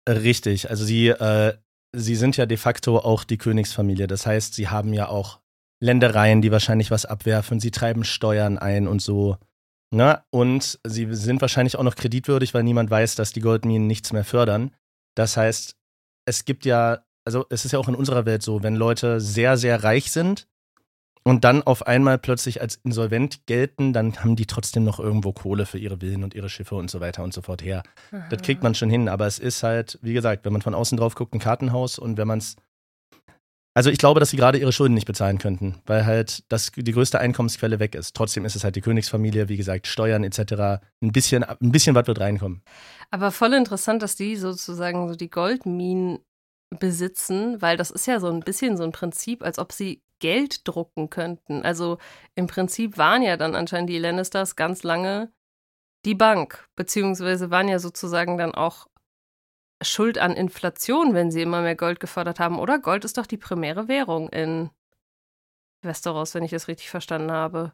Richtig. 0.09 0.71
Also 0.71 0.85
sie, 0.85 1.09
äh, 1.09 1.53
sie 1.95 2.15
sind 2.15 2.35
ja 2.35 2.47
de 2.47 2.57
facto 2.57 2.97
auch 2.97 3.23
die 3.23 3.37
Königsfamilie. 3.37 4.07
Das 4.07 4.25
heißt, 4.25 4.55
sie 4.55 4.69
haben 4.69 4.91
ja 4.91 5.07
auch 5.07 5.39
Ländereien, 5.79 6.41
die 6.41 6.51
wahrscheinlich 6.51 6.89
was 6.89 7.05
abwerfen. 7.05 7.59
Sie 7.59 7.69
treiben 7.69 8.03
Steuern 8.03 8.57
ein 8.57 8.87
und 8.87 9.03
so. 9.03 9.37
Ne? 9.93 10.23
Und 10.29 10.79
sie 10.85 11.07
sind 11.13 11.41
wahrscheinlich 11.41 11.77
auch 11.77 11.83
noch 11.83 11.95
kreditwürdig, 11.95 12.53
weil 12.53 12.63
niemand 12.63 12.89
weiß, 12.89 13.15
dass 13.15 13.33
die 13.33 13.41
Goldminen 13.41 13.87
nichts 13.87 14.13
mehr 14.13 14.23
fördern. 14.23 14.71
Das 15.15 15.35
heißt, 15.35 15.75
es 16.25 16.45
gibt 16.45 16.65
ja, 16.65 17.03
also 17.25 17.45
es 17.49 17.65
ist 17.65 17.73
ja 17.73 17.79
auch 17.79 17.89
in 17.89 17.95
unserer 17.95 18.25
Welt 18.25 18.41
so, 18.41 18.63
wenn 18.63 18.75
Leute 18.75 19.19
sehr, 19.19 19.57
sehr 19.57 19.83
reich 19.83 20.11
sind 20.11 20.47
und 21.23 21.43
dann 21.43 21.61
auf 21.63 21.85
einmal 21.85 22.17
plötzlich 22.17 22.61
als 22.61 22.79
insolvent 22.83 23.45
gelten, 23.45 23.91
dann 23.91 24.15
haben 24.17 24.37
die 24.37 24.45
trotzdem 24.45 24.85
noch 24.85 24.99
irgendwo 24.99 25.33
Kohle 25.33 25.65
für 25.65 25.77
ihre 25.77 25.99
Villen 25.99 26.23
und 26.23 26.33
ihre 26.33 26.49
Schiffe 26.49 26.75
und 26.75 26.89
so 26.89 26.99
weiter 26.99 27.23
und 27.23 27.33
so 27.33 27.41
fort 27.41 27.61
her. 27.61 27.83
Aha. 28.11 28.27
Das 28.29 28.41
kriegt 28.41 28.63
man 28.63 28.73
schon 28.73 28.89
hin, 28.89 29.09
aber 29.09 29.27
es 29.27 29.39
ist 29.39 29.61
halt, 29.61 29.99
wie 30.01 30.13
gesagt, 30.13 30.45
wenn 30.45 30.53
man 30.53 30.61
von 30.61 30.73
außen 30.73 30.97
drauf 30.97 31.15
guckt, 31.15 31.33
ein 31.33 31.39
Kartenhaus 31.39 31.99
und 31.99 32.17
wenn 32.17 32.27
man 32.27 32.39
es 32.39 32.55
also 33.73 33.89
ich 33.89 33.97
glaube, 33.97 34.19
dass 34.19 34.31
sie 34.31 34.37
gerade 34.37 34.57
ihre 34.57 34.73
Schulden 34.73 34.93
nicht 34.93 35.07
bezahlen 35.07 35.37
könnten, 35.37 35.75
weil 35.85 36.05
halt 36.05 36.43
das 36.49 36.71
die 36.75 36.91
größte 36.91 37.19
Einkommensquelle 37.19 37.79
weg 37.79 37.95
ist. 37.95 38.15
Trotzdem 38.15 38.43
ist 38.43 38.55
es 38.55 38.63
halt 38.63 38.75
die 38.75 38.81
Königsfamilie, 38.81 39.47
wie 39.47 39.57
gesagt, 39.57 39.87
Steuern 39.87 40.23
etc. 40.23 40.81
Ein 41.01 41.11
bisschen, 41.11 41.43
ein 41.43 41.71
bisschen 41.71 41.95
was 41.95 42.07
wird 42.07 42.19
reinkommen. 42.19 42.61
Aber 43.11 43.31
voll 43.31 43.53
interessant, 43.53 44.01
dass 44.01 44.15
die 44.15 44.35
sozusagen 44.35 45.07
so 45.07 45.15
die 45.15 45.29
Goldminen 45.29 46.19
besitzen, 46.79 47.61
weil 47.61 47.77
das 47.77 47.91
ist 47.91 48.07
ja 48.07 48.19
so 48.19 48.27
ein 48.27 48.41
bisschen 48.41 48.77
so 48.77 48.83
ein 48.83 48.91
Prinzip, 48.91 49.43
als 49.43 49.59
ob 49.59 49.71
sie 49.71 50.01
Geld 50.19 50.67
drucken 50.67 51.09
könnten. 51.09 51.63
Also 51.63 51.97
im 52.35 52.47
Prinzip 52.47 52.97
waren 52.97 53.21
ja 53.21 53.37
dann 53.37 53.55
anscheinend 53.55 53.89
die 53.89 53.99
Lannisters 53.99 54.55
ganz 54.55 54.83
lange 54.83 55.31
die 56.05 56.15
Bank, 56.15 56.67
beziehungsweise 56.75 57.51
waren 57.51 57.67
ja 57.67 57.79
sozusagen 57.79 58.37
dann 58.37 58.55
auch 58.55 58.87
schuld 59.81 60.17
an 60.17 60.33
Inflation, 60.33 61.13
wenn 61.13 61.31
sie 61.31 61.41
immer 61.41 61.61
mehr 61.61 61.75
Gold 61.75 61.99
gefördert 61.99 62.39
haben, 62.39 62.59
oder? 62.59 62.79
Gold 62.79 63.05
ist 63.05 63.17
doch 63.17 63.25
die 63.25 63.37
primäre 63.37 63.87
Währung 63.87 64.29
in 64.29 64.69
Westeros, 65.81 66.35
wenn 66.35 66.43
ich 66.43 66.51
das 66.51 66.67
richtig 66.67 66.89
verstanden 66.89 67.31
habe. 67.31 67.73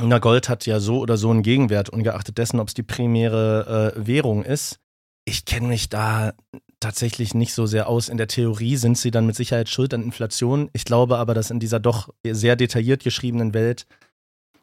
Na, 0.00 0.18
Gold 0.18 0.48
hat 0.48 0.66
ja 0.66 0.80
so 0.80 0.98
oder 0.98 1.16
so 1.16 1.30
einen 1.30 1.42
Gegenwert, 1.42 1.90
ungeachtet 1.90 2.38
dessen, 2.38 2.58
ob 2.58 2.68
es 2.68 2.74
die 2.74 2.82
primäre 2.82 3.94
äh, 3.96 4.06
Währung 4.06 4.44
ist. 4.44 4.80
Ich 5.24 5.44
kenne 5.44 5.68
mich 5.68 5.88
da 5.88 6.32
tatsächlich 6.80 7.34
nicht 7.34 7.54
so 7.54 7.66
sehr 7.66 7.88
aus. 7.88 8.08
In 8.08 8.16
der 8.16 8.26
Theorie 8.26 8.76
sind 8.76 8.98
sie 8.98 9.12
dann 9.12 9.26
mit 9.26 9.36
Sicherheit 9.36 9.68
schuld 9.68 9.94
an 9.94 10.02
Inflation. 10.02 10.68
Ich 10.72 10.84
glaube 10.84 11.18
aber, 11.18 11.34
dass 11.34 11.50
in 11.50 11.60
dieser 11.60 11.78
doch 11.78 12.08
sehr 12.24 12.56
detailliert 12.56 13.04
geschriebenen 13.04 13.54
Welt 13.54 13.86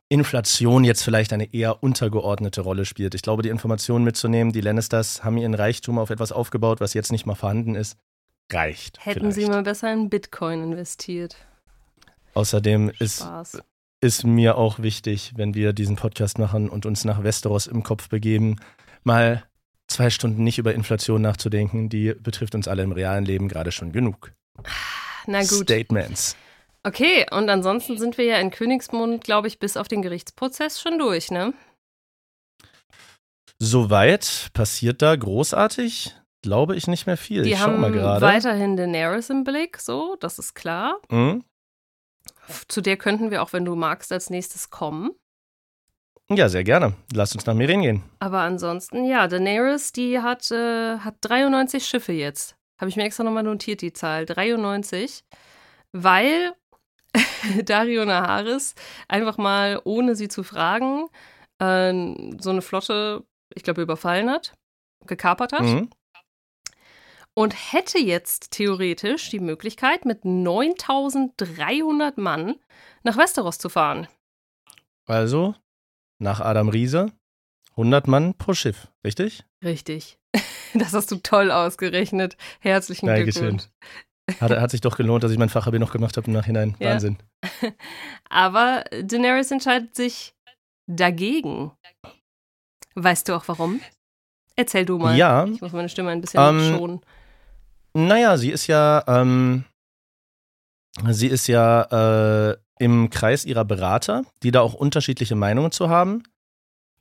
Inflation 0.09 0.83
jetzt 0.83 1.03
vielleicht 1.03 1.31
eine 1.33 1.53
eher 1.53 1.83
untergeordnete 1.83 2.61
Rolle 2.61 2.85
spielt. 2.85 3.13
Ich 3.13 3.21
glaube, 3.21 3.43
die 3.43 3.49
Informationen 3.49 4.03
mitzunehmen, 4.03 4.51
die 4.51 4.61
Lannisters 4.61 5.23
haben 5.23 5.37
ihren 5.37 5.53
Reichtum 5.53 5.99
auf 5.99 6.09
etwas 6.09 6.31
aufgebaut, 6.31 6.81
was 6.81 6.95
jetzt 6.95 7.11
nicht 7.11 7.27
mal 7.27 7.35
vorhanden 7.35 7.75
ist, 7.75 7.95
reicht. 8.51 9.05
Hätten 9.05 9.19
vielleicht. 9.19 9.35
sie 9.35 9.45
mal 9.45 9.61
besser 9.61 9.93
in 9.93 10.09
Bitcoin 10.09 10.63
investiert. 10.63 11.35
Außerdem 12.33 12.91
ist, 12.97 13.27
ist 14.01 14.23
mir 14.23 14.57
auch 14.57 14.79
wichtig, 14.79 15.33
wenn 15.35 15.53
wir 15.53 15.73
diesen 15.73 15.95
Podcast 15.95 16.39
machen 16.39 16.69
und 16.69 16.87
uns 16.87 17.05
nach 17.05 17.23
Westeros 17.23 17.67
im 17.67 17.83
Kopf 17.83 18.09
begeben, 18.09 18.55
mal 19.03 19.43
zwei 19.87 20.09
Stunden 20.09 20.43
nicht 20.43 20.57
über 20.57 20.73
Inflation 20.73 21.21
nachzudenken. 21.21 21.89
Die 21.89 22.13
betrifft 22.13 22.55
uns 22.55 22.67
alle 22.67 22.81
im 22.81 22.91
realen 22.91 23.25
Leben 23.25 23.47
gerade 23.47 23.71
schon 23.71 23.91
genug. 23.91 24.31
Na 25.27 25.41
gut. 25.41 25.63
Statements. 25.63 26.35
Okay, 26.83 27.25
und 27.31 27.49
ansonsten 27.49 27.97
sind 27.97 28.17
wir 28.17 28.25
ja 28.25 28.37
in 28.37 28.51
Königsmund, 28.51 29.23
glaube 29.23 29.47
ich, 29.47 29.59
bis 29.59 29.75
auf 29.75 29.87
den 29.87 30.01
Gerichtsprozess 30.01 30.79
schon 30.81 30.97
durch, 30.97 31.29
ne? 31.29 31.53
Soweit 33.59 34.49
passiert 34.53 35.01
da 35.01 35.15
großartig, 35.15 36.15
glaube 36.41 36.77
ich, 36.77 36.87
nicht 36.87 37.05
mehr 37.05 37.17
viel. 37.17 37.43
Die 37.43 37.51
ich 37.51 37.59
haben 37.59 37.81
mal 37.81 37.91
gerade. 37.91 38.21
weiterhin 38.25 38.77
Daenerys 38.77 39.29
im 39.29 39.43
Blick, 39.43 39.77
so, 39.77 40.15
das 40.21 40.39
ist 40.39 40.53
klar. 40.55 40.99
Mhm. 41.09 41.43
Zu 42.69 42.81
der 42.81 42.95
könnten 42.95 43.31
wir 43.31 43.43
auch, 43.43 43.51
wenn 43.51 43.65
du 43.65 43.75
magst, 43.75 44.11
als 44.13 44.29
nächstes 44.29 44.69
kommen. 44.69 45.11
Ja, 46.31 46.47
sehr 46.47 46.63
gerne. 46.63 46.93
Lass 47.11 47.33
uns 47.33 47.45
nach 47.45 47.55
Merin 47.55 47.81
gehen. 47.81 48.03
Aber 48.19 48.39
ansonsten, 48.39 49.03
ja, 49.03 49.27
Daenerys, 49.27 49.91
die 49.91 50.19
hat, 50.19 50.49
äh, 50.51 50.99
hat 50.99 51.15
93 51.21 51.85
Schiffe 51.85 52.13
jetzt. 52.13 52.55
Habe 52.79 52.89
ich 52.89 52.95
mir 52.95 53.03
extra 53.03 53.23
nochmal 53.23 53.43
notiert, 53.43 53.81
die 53.81 53.93
Zahl. 53.93 54.25
93. 54.25 55.23
Weil 55.91 56.53
Dario 57.63 58.05
Naharis 58.05 58.75
einfach 59.07 59.37
mal, 59.37 59.81
ohne 59.83 60.15
sie 60.15 60.27
zu 60.27 60.43
fragen, 60.43 61.07
äh, 61.59 61.93
so 62.39 62.49
eine 62.49 62.61
Flotte, 62.61 63.23
ich 63.55 63.63
glaube, 63.63 63.81
überfallen 63.81 64.29
hat, 64.29 64.53
gekapert 65.05 65.53
hat. 65.53 65.61
Mhm. 65.61 65.89
Und 67.35 67.53
hätte 67.73 67.99
jetzt 67.99 68.51
theoretisch 68.51 69.29
die 69.29 69.39
Möglichkeit, 69.39 70.03
mit 70.03 70.25
9300 70.25 72.17
Mann 72.17 72.55
nach 73.03 73.15
Westeros 73.17 73.57
zu 73.59 73.69
fahren. 73.69 74.07
Also, 75.05 75.55
nach 76.19 76.41
Adam 76.41 76.67
Riese, 76.69 77.13
100 77.71 78.07
Mann 78.07 78.33
pro 78.37 78.53
Schiff, 78.53 78.89
richtig? 79.03 79.45
Richtig. 79.63 80.17
Das 80.75 80.93
hast 80.93 81.09
du 81.09 81.15
toll 81.15 81.49
ausgerechnet. 81.49 82.37
Herzlichen 82.59 83.07
Dankeschön. 83.07 83.57
Glückwunsch. 83.57 83.69
Hat, 84.39 84.51
hat 84.51 84.71
sich 84.71 84.81
doch 84.81 84.97
gelohnt, 84.97 85.23
dass 85.23 85.31
ich 85.31 85.37
mein 85.37 85.49
Fachabi 85.49 85.79
noch 85.79 85.91
gemacht 85.91 86.17
habe 86.17 86.27
im 86.27 86.33
Nachhinein. 86.33 86.75
Ja. 86.79 86.91
Wahnsinn. 86.91 87.17
Aber 88.29 88.83
Daenerys 89.03 89.51
entscheidet 89.51 89.95
sich 89.95 90.33
dagegen. 90.87 91.71
Weißt 92.95 93.27
du 93.29 93.35
auch 93.35 93.47
warum? 93.47 93.79
Erzähl 94.55 94.85
du 94.85 94.97
mal. 94.97 95.15
Ja. 95.15 95.45
Ich 95.45 95.61
muss 95.61 95.71
meine 95.71 95.89
Stimme 95.89 96.09
ein 96.11 96.21
bisschen 96.21 96.41
Ähm, 96.41 96.75
schonen. 96.75 97.01
Naja, 97.93 98.37
sie 98.37 98.51
ist 98.51 98.67
ja, 98.67 99.03
ähm, 99.07 99.63
sie 101.09 101.27
ist 101.27 101.47
ja 101.47 102.49
äh, 102.51 102.57
im 102.79 103.09
Kreis 103.09 103.45
ihrer 103.45 103.65
Berater, 103.65 104.23
die 104.43 104.51
da 104.51 104.61
auch 104.61 104.73
unterschiedliche 104.73 105.35
Meinungen 105.35 105.71
zu 105.71 105.89
haben. 105.89 106.23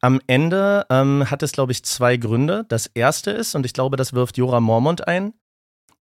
Am 0.00 0.20
Ende 0.28 0.86
ähm, 0.90 1.28
hat 1.28 1.42
es, 1.42 1.52
glaube 1.52 1.72
ich, 1.72 1.84
zwei 1.84 2.16
Gründe. 2.16 2.64
Das 2.68 2.86
erste 2.86 3.32
ist, 3.32 3.54
und 3.54 3.66
ich 3.66 3.72
glaube, 3.72 3.96
das 3.96 4.12
wirft 4.12 4.36
Jora 4.36 4.60
Mormont 4.60 5.08
ein, 5.08 5.34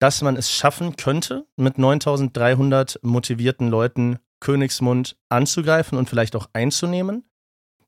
dass 0.01 0.24
man 0.24 0.36
es 0.36 0.51
schaffen 0.51 0.98
könnte, 0.98 1.46
mit 1.58 1.77
9300 1.77 3.00
motivierten 3.03 3.70
Leuten 3.70 4.17
Königsmund 4.39 5.15
anzugreifen 5.29 5.96
und 5.96 6.10
vielleicht 6.10 6.36
auch 6.36 6.50
einzunehmen, 6.53 7.24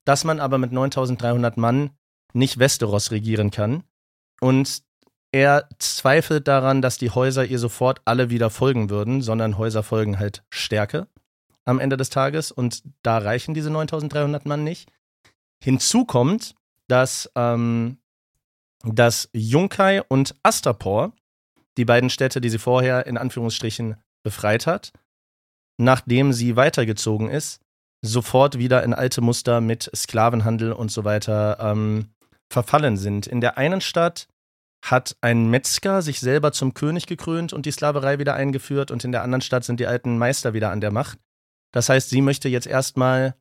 dass 0.06 0.24
man 0.24 0.40
aber 0.40 0.60
mit 0.60 0.72
9300 0.72 1.58
Mann 1.58 1.90
nicht 2.34 2.60
Westeros 2.60 3.10
regieren 3.10 3.50
kann. 3.50 3.84
Und 4.40 4.84
er 5.32 5.68
zweifelt 5.80 6.48
daran, 6.48 6.84
dass 6.84 7.00
die 7.00 7.10
Häuser 7.10 7.46
ihr 7.46 7.58
sofort 7.58 8.02
alle 8.06 8.30
wieder 8.30 8.52
folgen 8.52 8.92
würden, 8.92 9.24
sondern 9.24 9.58
Häuser 9.58 9.82
folgen 9.82 10.20
halt 10.20 10.44
Stärke 10.52 11.08
am 11.66 11.80
Ende 11.80 11.98
des 11.98 12.12
Tages 12.12 12.52
und 12.52 12.84
da 13.02 13.18
reichen 13.18 13.56
diese 13.56 13.72
9300 13.72 14.46
Mann 14.46 14.64
nicht. 14.64 14.92
Hinzu 15.64 16.06
kommt, 16.06 16.54
dass, 16.88 17.32
ähm, 17.36 17.98
dass 18.84 19.30
Junkai 19.34 20.04
und 20.04 20.36
Astapor, 20.44 21.14
die 21.78 21.86
beiden 21.86 22.10
Städte, 22.10 22.42
die 22.42 22.50
sie 22.50 22.60
vorher 22.60 23.06
in 23.08 23.18
Anführungsstrichen 23.18 23.96
befreit 24.24 24.68
hat, 24.68 24.94
nachdem 25.78 26.34
sie 26.34 26.56
weitergezogen 26.56 27.30
ist, 27.30 27.60
sofort 28.02 28.58
wieder 28.58 28.84
in 28.84 28.94
alte 28.94 29.22
Muster 29.22 29.62
mit 29.62 29.90
Sklavenhandel 29.96 30.74
und 30.74 30.92
so 30.92 31.04
weiter 31.04 31.58
ähm, 31.60 32.10
verfallen 32.52 32.98
sind. 32.98 33.28
In 33.28 33.42
der 33.42 33.58
einen 33.58 33.82
Stadt 33.82 34.28
hat 34.84 35.16
ein 35.22 35.50
Metzger 35.50 36.02
sich 36.02 36.20
selber 36.20 36.52
zum 36.52 36.74
König 36.74 37.08
gekrönt 37.08 37.54
und 37.54 37.66
die 37.66 37.72
Sklaverei 37.72 38.20
wieder 38.20 38.36
eingeführt 38.36 38.92
und 38.92 39.06
in 39.06 39.14
der 39.14 39.24
anderen 39.24 39.42
Stadt 39.42 39.64
sind 39.64 39.80
die 39.80 39.88
alten 39.88 40.18
Meister 40.18 40.54
wieder 40.54 40.72
an 40.72 40.82
der 40.82 40.92
Macht. 40.92 41.18
Das 41.72 41.88
heißt, 41.88 42.10
sie 42.10 42.22
möchte 42.22 42.50
jetzt 42.50 42.68
erstmal 42.68 43.36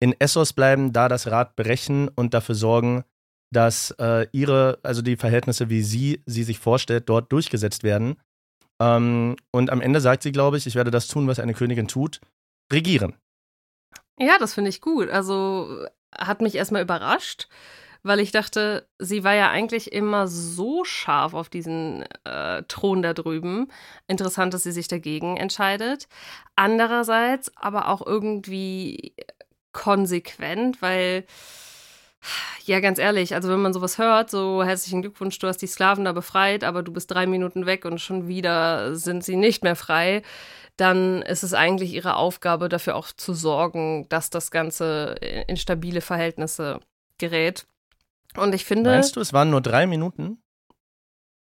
in 0.00 0.18
Essos 0.18 0.54
bleiben, 0.54 0.92
da 0.92 1.08
das 1.08 1.26
Rad 1.26 1.54
brechen 1.54 2.08
und 2.08 2.32
dafür 2.32 2.54
sorgen, 2.54 3.04
dass 3.56 3.90
äh, 3.92 4.26
ihre, 4.32 4.78
also 4.82 5.00
die 5.00 5.16
Verhältnisse, 5.16 5.70
wie 5.70 5.82
sie 5.82 6.22
sie 6.26 6.44
sich 6.44 6.58
vorstellt, 6.58 7.08
dort 7.08 7.32
durchgesetzt 7.32 7.84
werden. 7.84 8.16
Ähm, 8.80 9.36
und 9.50 9.70
am 9.70 9.80
Ende 9.80 10.00
sagt 10.02 10.22
sie, 10.22 10.32
glaube 10.32 10.58
ich, 10.58 10.66
ich 10.66 10.74
werde 10.74 10.90
das 10.90 11.08
tun, 11.08 11.26
was 11.26 11.40
eine 11.40 11.54
Königin 11.54 11.88
tut, 11.88 12.20
regieren. 12.70 13.16
Ja, 14.18 14.36
das 14.38 14.52
finde 14.52 14.68
ich 14.68 14.82
gut. 14.82 15.08
Also 15.08 15.86
hat 16.14 16.42
mich 16.42 16.54
erstmal 16.54 16.82
überrascht, 16.82 17.48
weil 18.02 18.20
ich 18.20 18.30
dachte, 18.30 18.86
sie 18.98 19.24
war 19.24 19.34
ja 19.34 19.50
eigentlich 19.50 19.90
immer 19.90 20.28
so 20.28 20.84
scharf 20.84 21.32
auf 21.32 21.48
diesen 21.48 22.04
äh, 22.24 22.62
Thron 22.64 23.00
da 23.00 23.14
drüben. 23.14 23.68
Interessant, 24.06 24.52
dass 24.52 24.64
sie 24.64 24.72
sich 24.72 24.88
dagegen 24.88 25.38
entscheidet. 25.38 26.08
Andererseits 26.56 27.50
aber 27.56 27.88
auch 27.88 28.06
irgendwie 28.06 29.14
konsequent, 29.72 30.82
weil, 30.82 31.24
ja, 32.64 32.80
ganz 32.80 32.98
ehrlich, 32.98 33.34
also 33.34 33.48
wenn 33.48 33.60
man 33.60 33.72
sowas 33.72 33.98
hört, 33.98 34.30
so 34.30 34.62
herzlichen 34.64 35.02
Glückwunsch, 35.02 35.38
du 35.38 35.46
hast 35.46 35.58
die 35.58 35.66
Sklaven 35.66 36.04
da 36.04 36.12
befreit, 36.12 36.64
aber 36.64 36.82
du 36.82 36.92
bist 36.92 37.10
drei 37.10 37.26
Minuten 37.26 37.66
weg 37.66 37.84
und 37.84 38.00
schon 38.00 38.28
wieder 38.28 38.94
sind 38.96 39.24
sie 39.24 39.36
nicht 39.36 39.62
mehr 39.62 39.76
frei, 39.76 40.22
dann 40.76 41.22
ist 41.22 41.42
es 41.42 41.54
eigentlich 41.54 41.92
ihre 41.94 42.16
Aufgabe, 42.16 42.68
dafür 42.68 42.96
auch 42.96 43.08
zu 43.08 43.32
sorgen, 43.34 44.06
dass 44.08 44.30
das 44.30 44.50
Ganze 44.50 45.14
in 45.48 45.56
stabile 45.56 46.00
Verhältnisse 46.00 46.80
gerät. 47.18 47.66
Und 48.36 48.54
ich 48.54 48.64
finde. 48.66 48.90
Meinst 48.90 49.16
du, 49.16 49.20
es 49.20 49.32
waren 49.32 49.48
nur 49.50 49.62
drei 49.62 49.86
Minuten? 49.86 50.38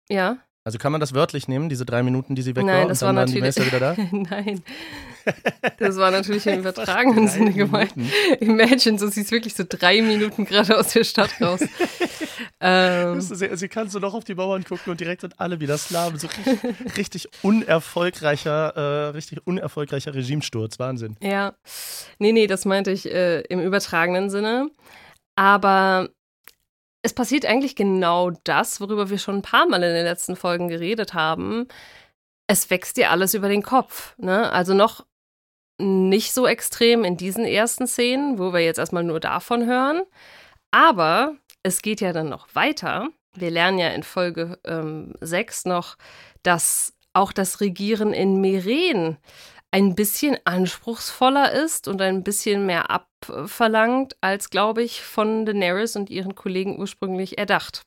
Ja. 0.09 0.37
Also 0.62 0.79
kann 0.79 0.93
man 0.93 1.00
das 1.00 1.12
wörtlich 1.14 1.49
nehmen, 1.49 1.69
diese 1.69 1.85
drei 1.85 2.03
Minuten, 2.03 2.35
die 2.37 2.43
sie 2.43 2.55
weg 2.55 2.64
Nein, 2.64 2.83
war, 2.83 2.88
das 2.88 3.03
und 3.03 3.09
dann 3.09 3.17
war 3.17 3.23
waren 3.23 3.33
die 3.33 3.41
natürlich- 3.41 3.73
Meister 3.73 3.97
wieder 3.97 3.97
da? 3.97 4.35
Nein. 4.45 4.62
Das 5.78 5.97
war 5.97 6.11
natürlich 6.11 6.47
im 6.47 6.59
übertragenen 6.61 7.28
Sinne 7.28 7.52
gemeint. 7.52 7.95
Imagine, 8.40 8.99
so 8.99 9.09
siehst 9.09 9.33
wirklich 9.33 9.54
so 9.54 9.64
drei 9.69 10.02
Minuten 10.02 10.45
gerade 10.45 10.78
aus 10.78 10.88
der 10.88 11.04
Stadt 11.04 11.40
raus. 11.40 11.61
ähm, 12.61 13.21
Sie, 13.21 13.57
sie 13.57 13.69
kann 13.69 13.88
so 13.88 13.99
noch 13.99 14.14
auf 14.14 14.25
die 14.25 14.35
Mauern 14.35 14.64
gucken 14.64 14.90
und 14.90 15.00
direkt 15.00 15.23
sind 15.23 15.38
alle 15.40 15.61
wieder 15.61 15.78
Slaven. 15.78 16.19
So 16.19 16.28
richtig, 16.28 16.97
richtig 16.97 17.28
unerfolgreicher, 17.43 18.76
äh, 18.76 19.09
richtig 19.11 19.47
unerfolgreicher 19.47 20.14
Regimesturz. 20.14 20.78
Wahnsinn. 20.78 21.16
ja. 21.21 21.54
Nee, 22.19 22.33
nee, 22.33 22.47
das 22.47 22.64
meinte 22.64 22.90
ich 22.90 23.11
äh, 23.11 23.40
im 23.43 23.61
übertragenen 23.61 24.31
Sinne. 24.31 24.71
Aber 25.37 26.09
es 27.02 27.12
passiert 27.12 27.45
eigentlich 27.45 27.76
genau 27.76 28.31
das, 28.45 28.81
worüber 28.81 29.11
wir 29.11 29.19
schon 29.19 29.37
ein 29.37 29.43
paar 29.43 29.69
Mal 29.69 29.83
in 29.83 29.95
den 29.95 30.04
letzten 30.04 30.37
Folgen 30.37 30.69
geredet 30.69 31.12
haben. 31.12 31.66
Es 32.47 32.71
wächst 32.71 32.97
dir 32.97 33.11
alles 33.11 33.35
über 33.35 33.49
den 33.49 33.62
Kopf. 33.62 34.16
Ne? 34.16 34.50
Also 34.50 34.73
noch 34.73 35.04
nicht 35.78 36.33
so 36.33 36.47
extrem 36.47 37.04
in 37.04 37.16
diesen 37.16 37.45
ersten 37.45 37.87
Szenen, 37.87 38.38
wo 38.38 38.52
wir 38.52 38.61
jetzt 38.61 38.78
erstmal 38.78 39.04
nur 39.04 39.21
davon 39.21 39.66
hören. 39.66 40.02
Aber 40.71 41.37
es 41.62 41.83
geht 41.83 42.00
ja 42.00 42.12
dann 42.12 42.28
noch 42.28 42.54
weiter. 42.54 43.09
Wir 43.35 43.50
lernen 43.50 43.78
ja 43.78 43.88
in 43.88 44.02
Folge 44.02 44.59
ähm, 44.64 45.14
6 45.21 45.64
noch, 45.66 45.97
dass 46.43 46.95
auch 47.12 47.33
das 47.33 47.61
Regieren 47.61 48.12
in 48.12 48.40
Meren 48.40 49.19
ein 49.71 49.97
bisschen 49.97 50.37
anspruchsvoller 50.45 51.50
ist 51.52 51.88
und 51.88 52.00
ein 52.00 52.23
bisschen 52.23 52.64
mehr 52.64 52.90
abverlangt, 52.90 54.16
als, 54.21 54.50
glaube 54.50 54.85
ich, 54.85 55.02
von 55.02 55.47
Daenerys 55.47 55.97
und 55.97 56.11
ihren 56.11 56.37
Kollegen 56.37 56.78
ursprünglich 56.78 57.38
erdacht. 57.38 57.83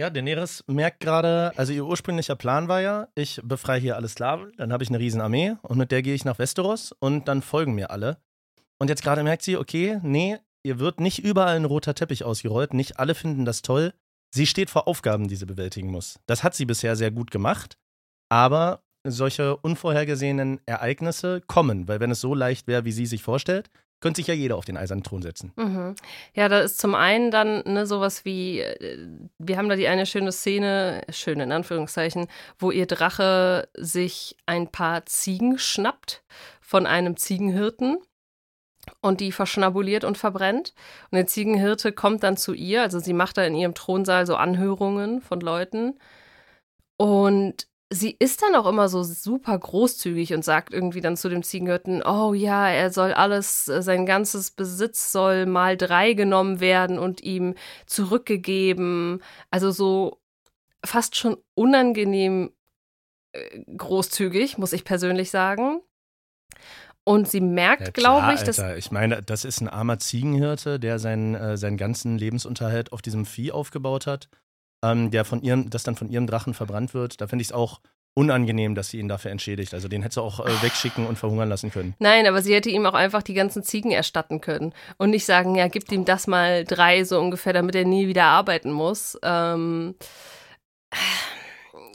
Ja, 0.00 0.08
Daenerys 0.08 0.64
merkt 0.66 1.00
gerade, 1.00 1.52
also 1.56 1.74
ihr 1.74 1.84
ursprünglicher 1.84 2.34
Plan 2.34 2.68
war 2.68 2.80
ja, 2.80 3.08
ich 3.14 3.38
befreie 3.44 3.78
hier 3.80 3.96
alle 3.96 4.08
Sklaven, 4.08 4.50
dann 4.56 4.72
habe 4.72 4.82
ich 4.82 4.88
eine 4.88 4.98
riesen 4.98 5.20
Armee 5.20 5.56
und 5.60 5.76
mit 5.76 5.90
der 5.90 6.00
gehe 6.00 6.14
ich 6.14 6.24
nach 6.24 6.38
Westeros 6.38 6.92
und 7.00 7.28
dann 7.28 7.42
folgen 7.42 7.74
mir 7.74 7.90
alle. 7.90 8.16
Und 8.78 8.88
jetzt 8.88 9.02
gerade 9.02 9.22
merkt 9.22 9.42
sie, 9.42 9.58
okay, 9.58 10.00
nee, 10.02 10.38
ihr 10.62 10.78
wird 10.78 11.00
nicht 11.00 11.18
überall 11.18 11.54
ein 11.54 11.66
roter 11.66 11.94
Teppich 11.94 12.24
ausgerollt, 12.24 12.72
nicht 12.72 12.98
alle 12.98 13.14
finden 13.14 13.44
das 13.44 13.60
toll. 13.60 13.92
Sie 14.34 14.46
steht 14.46 14.70
vor 14.70 14.88
Aufgaben, 14.88 15.28
die 15.28 15.36
sie 15.36 15.44
bewältigen 15.44 15.90
muss. 15.90 16.18
Das 16.24 16.42
hat 16.42 16.54
sie 16.54 16.64
bisher 16.64 16.96
sehr 16.96 17.10
gut 17.10 17.30
gemacht, 17.30 17.76
aber 18.30 18.82
solche 19.06 19.58
unvorhergesehenen 19.58 20.62
Ereignisse 20.64 21.42
kommen, 21.42 21.88
weil 21.88 22.00
wenn 22.00 22.10
es 22.10 22.22
so 22.22 22.34
leicht 22.34 22.66
wäre, 22.66 22.86
wie 22.86 22.92
sie 22.92 23.04
sich 23.04 23.22
vorstellt, 23.22 23.68
könnte 24.00 24.18
sich 24.18 24.26
ja 24.26 24.34
jeder 24.34 24.56
auf 24.56 24.64
den 24.64 24.76
eisernen 24.76 25.04
Thron 25.04 25.22
setzen. 25.22 25.52
Mhm. 25.56 25.94
Ja, 26.34 26.48
da 26.48 26.60
ist 26.60 26.78
zum 26.78 26.94
einen 26.94 27.30
dann 27.30 27.62
ne, 27.64 27.86
sowas 27.86 28.24
wie, 28.24 28.60
äh, 28.60 29.06
wir 29.38 29.56
haben 29.56 29.68
da 29.68 29.76
die 29.76 29.88
eine 29.88 30.06
schöne 30.06 30.32
Szene, 30.32 31.02
schön 31.10 31.40
in 31.40 31.52
Anführungszeichen, 31.52 32.26
wo 32.58 32.70
ihr 32.70 32.86
Drache 32.86 33.68
sich 33.76 34.36
ein 34.46 34.68
paar 34.68 35.06
Ziegen 35.06 35.58
schnappt 35.58 36.22
von 36.60 36.86
einem 36.86 37.16
Ziegenhirten 37.16 37.98
und 39.00 39.20
die 39.20 39.32
verschnabuliert 39.32 40.04
und 40.04 40.18
verbrennt. 40.18 40.74
Und 41.10 41.16
der 41.16 41.26
Ziegenhirte 41.26 41.92
kommt 41.92 42.22
dann 42.22 42.36
zu 42.36 42.54
ihr, 42.54 42.82
also 42.82 42.98
sie 42.98 43.12
macht 43.12 43.36
da 43.36 43.44
in 43.44 43.54
ihrem 43.54 43.74
Thronsaal 43.74 44.26
so 44.26 44.36
Anhörungen 44.36 45.20
von 45.20 45.40
Leuten. 45.40 45.98
Und 46.96 47.66
sie 47.92 48.16
ist 48.18 48.42
dann 48.42 48.54
auch 48.54 48.66
immer 48.66 48.88
so 48.88 49.02
super 49.02 49.58
großzügig 49.58 50.32
und 50.32 50.44
sagt 50.44 50.72
irgendwie 50.72 51.00
dann 51.00 51.16
zu 51.16 51.28
dem 51.28 51.42
Ziegenhirten, 51.42 52.02
oh 52.04 52.34
ja, 52.34 52.68
er 52.68 52.92
soll 52.92 53.12
alles, 53.12 53.68
äh, 53.68 53.82
sein 53.82 54.06
ganzes 54.06 54.52
Besitz 54.52 55.10
soll 55.10 55.46
mal 55.46 55.76
drei 55.76 56.12
genommen 56.12 56.60
werden 56.60 56.98
und 56.98 57.20
ihm 57.22 57.54
zurückgegeben. 57.86 59.22
Also 59.50 59.72
so 59.72 60.20
fast 60.84 61.16
schon 61.16 61.36
unangenehm 61.54 62.52
äh, 63.32 63.60
großzügig, 63.76 64.56
muss 64.56 64.72
ich 64.72 64.84
persönlich 64.84 65.30
sagen. 65.30 65.80
Und 67.02 67.28
sie 67.28 67.40
merkt, 67.40 67.86
ja, 67.86 67.90
glaube 67.90 68.34
ich, 68.34 68.42
dass. 68.42 68.58
Ich 68.76 68.92
meine, 68.92 69.20
das 69.22 69.44
ist 69.44 69.60
ein 69.60 69.68
armer 69.68 69.98
Ziegenhirte, 69.98 70.78
der 70.78 71.00
seinen, 71.00 71.34
äh, 71.34 71.56
seinen 71.56 71.76
ganzen 71.76 72.18
Lebensunterhalt 72.18 72.92
auf 72.92 73.02
diesem 73.02 73.24
Vieh 73.24 73.50
aufgebaut 73.50 74.06
hat, 74.06 74.28
ähm, 74.84 75.10
der 75.10 75.24
von 75.24 75.42
ihrem, 75.42 75.70
das 75.70 75.82
dann 75.82 75.96
von 75.96 76.08
ihrem 76.08 76.26
Drachen 76.26 76.54
verbrannt 76.54 76.94
wird. 76.94 77.20
Da 77.20 77.26
finde 77.26 77.42
ich 77.42 77.48
es 77.48 77.52
auch 77.52 77.80
unangenehm, 78.14 78.74
dass 78.74 78.88
sie 78.88 78.98
ihn 78.98 79.08
dafür 79.08 79.30
entschädigt. 79.30 79.72
Also 79.72 79.88
den 79.88 80.02
hätte 80.02 80.14
sie 80.14 80.22
auch 80.22 80.40
äh, 80.40 80.62
wegschicken 80.62 81.06
und 81.06 81.18
verhungern 81.18 81.48
lassen 81.48 81.70
können. 81.70 81.94
Nein, 81.98 82.26
aber 82.26 82.42
sie 82.42 82.54
hätte 82.54 82.70
ihm 82.70 82.84
auch 82.86 82.94
einfach 82.94 83.22
die 83.22 83.34
ganzen 83.34 83.62
Ziegen 83.62 83.92
erstatten 83.92 84.40
können 84.40 84.72
und 84.98 85.10
nicht 85.10 85.24
sagen, 85.24 85.54
ja, 85.54 85.68
gib 85.68 85.90
ihm 85.92 86.04
das 86.04 86.26
mal 86.26 86.64
drei 86.64 87.04
so 87.04 87.20
ungefähr, 87.20 87.52
damit 87.52 87.74
er 87.74 87.84
nie 87.84 88.08
wieder 88.08 88.24
arbeiten 88.24 88.72
muss. 88.72 89.18
Ähm, 89.22 89.94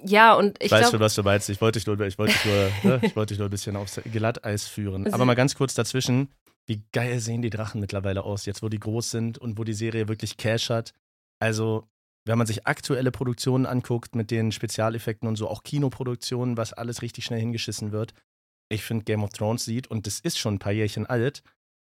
ja, 0.03 0.33
und 0.35 0.61
ich 0.63 0.71
Weißt 0.71 0.83
glaub, 0.83 0.93
du, 0.93 0.99
was 0.99 1.15
du 1.15 1.23
meinst? 1.23 1.49
Ich 1.49 1.59
wollte 1.59 1.79
dich 1.79 1.87
nur, 1.87 1.99
ich 2.01 2.17
wollte 2.17 2.33
dich 2.33 2.45
nur, 2.45 2.91
ne? 2.91 2.99
ich 3.03 3.15
wollte 3.15 3.33
dich 3.33 3.39
nur 3.39 3.47
ein 3.47 3.51
bisschen 3.51 3.75
aufs 3.75 3.99
Glatteis 4.11 4.67
führen. 4.67 5.11
Aber 5.13 5.25
mal 5.25 5.35
ganz 5.35 5.55
kurz 5.55 5.73
dazwischen. 5.73 6.29
Wie 6.67 6.83
geil 6.93 7.19
sehen 7.19 7.41
die 7.41 7.51
Drachen 7.51 7.79
mittlerweile 7.79 8.23
aus, 8.23 8.45
jetzt 8.45 8.63
wo 8.63 8.69
die 8.69 8.79
groß 8.79 9.11
sind 9.11 9.37
und 9.37 9.59
wo 9.59 9.63
die 9.63 9.73
Serie 9.73 10.07
wirklich 10.07 10.37
Cash 10.37 10.69
hat. 10.69 10.93
Also, 11.39 11.87
wenn 12.25 12.37
man 12.37 12.47
sich 12.47 12.65
aktuelle 12.67 13.11
Produktionen 13.11 13.65
anguckt 13.65 14.15
mit 14.15 14.31
den 14.31 14.51
Spezialeffekten 14.51 15.27
und 15.27 15.35
so, 15.35 15.47
auch 15.47 15.63
Kinoproduktionen, 15.63 16.57
was 16.57 16.73
alles 16.73 17.01
richtig 17.01 17.25
schnell 17.25 17.39
hingeschissen 17.39 17.91
wird. 17.91 18.13
Ich 18.67 18.83
finde, 18.83 19.03
Game 19.03 19.23
of 19.23 19.29
Thrones 19.29 19.63
sieht, 19.63 19.87
und 19.87 20.07
das 20.07 20.19
ist 20.19 20.39
schon 20.39 20.55
ein 20.55 20.59
paar 20.59 20.71
Jährchen 20.71 21.05
alt, 21.05 21.43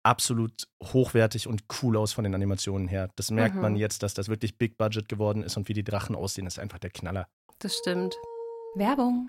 absolut 0.04 0.68
hochwertig 0.82 1.48
und 1.48 1.64
cool 1.82 1.96
aus 1.96 2.12
von 2.12 2.24
den 2.24 2.34
Animationen 2.34 2.88
her. 2.88 3.10
Das 3.16 3.30
merkt 3.30 3.56
mhm. 3.56 3.62
man 3.62 3.76
jetzt, 3.76 4.02
dass 4.02 4.14
das 4.14 4.28
wirklich 4.28 4.56
Big 4.56 4.78
Budget 4.78 5.08
geworden 5.08 5.42
ist 5.42 5.56
und 5.56 5.68
wie 5.68 5.74
die 5.74 5.84
Drachen 5.84 6.14
aussehen, 6.14 6.46
ist 6.46 6.58
einfach 6.58 6.78
der 6.78 6.90
Knaller. 6.90 7.26
Das 7.58 7.76
stimmt. 7.76 8.14
Werbung. 8.76 9.28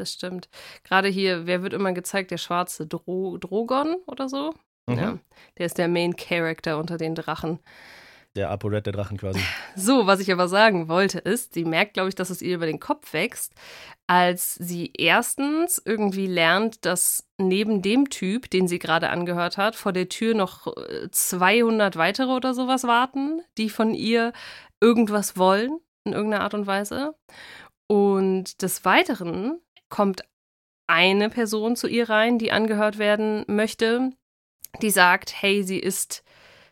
Das 0.00 0.12
stimmt. 0.14 0.48
Gerade 0.82 1.08
hier, 1.08 1.46
wer 1.46 1.62
wird 1.62 1.74
immer 1.74 1.92
gezeigt? 1.92 2.30
Der 2.30 2.38
schwarze 2.38 2.86
Dro 2.86 3.36
Drogon 3.36 3.96
oder 4.06 4.30
so? 4.30 4.54
Mhm. 4.86 4.98
Ja. 4.98 5.18
Der 5.58 5.66
ist 5.66 5.76
der 5.76 5.88
Main 5.88 6.16
Character 6.16 6.78
unter 6.78 6.96
den 6.96 7.14
Drachen. 7.14 7.60
Der 8.34 8.50
Aporet 8.50 8.86
der 8.86 8.92
Drachen 8.92 9.18
quasi. 9.18 9.40
So, 9.76 10.06
was 10.06 10.20
ich 10.20 10.32
aber 10.32 10.48
sagen 10.48 10.88
wollte, 10.88 11.18
ist, 11.18 11.52
sie 11.52 11.64
merkt, 11.64 11.94
glaube 11.94 12.08
ich, 12.08 12.14
dass 12.14 12.30
es 12.30 12.40
ihr 12.40 12.54
über 12.54 12.66
den 12.66 12.80
Kopf 12.80 13.12
wächst, 13.12 13.52
als 14.06 14.54
sie 14.54 14.92
erstens 14.96 15.82
irgendwie 15.84 16.28
lernt, 16.28 16.86
dass 16.86 17.26
neben 17.38 17.82
dem 17.82 18.08
Typ, 18.08 18.48
den 18.48 18.68
sie 18.68 18.78
gerade 18.78 19.10
angehört 19.10 19.58
hat, 19.58 19.76
vor 19.76 19.92
der 19.92 20.08
Tür 20.08 20.34
noch 20.34 20.72
200 21.10 21.94
äh, 21.94 21.98
weitere 21.98 22.30
oder 22.30 22.54
sowas 22.54 22.84
warten, 22.84 23.42
die 23.58 23.68
von 23.68 23.92
ihr 23.94 24.32
irgendwas 24.80 25.36
wollen 25.36 25.78
in 26.04 26.12
irgendeiner 26.12 26.44
Art 26.44 26.54
und 26.54 26.66
Weise. 26.66 27.14
Und 27.88 28.62
des 28.62 28.84
Weiteren 28.84 29.60
kommt 29.90 30.22
eine 30.86 31.30
Person 31.30 31.76
zu 31.76 31.86
ihr 31.86 32.08
rein, 32.08 32.38
die 32.38 32.50
angehört 32.50 32.98
werden 32.98 33.44
möchte, 33.46 34.10
die 34.82 34.90
sagt, 34.90 35.32
hey, 35.40 35.62
sie 35.62 35.78
ist 35.78 36.24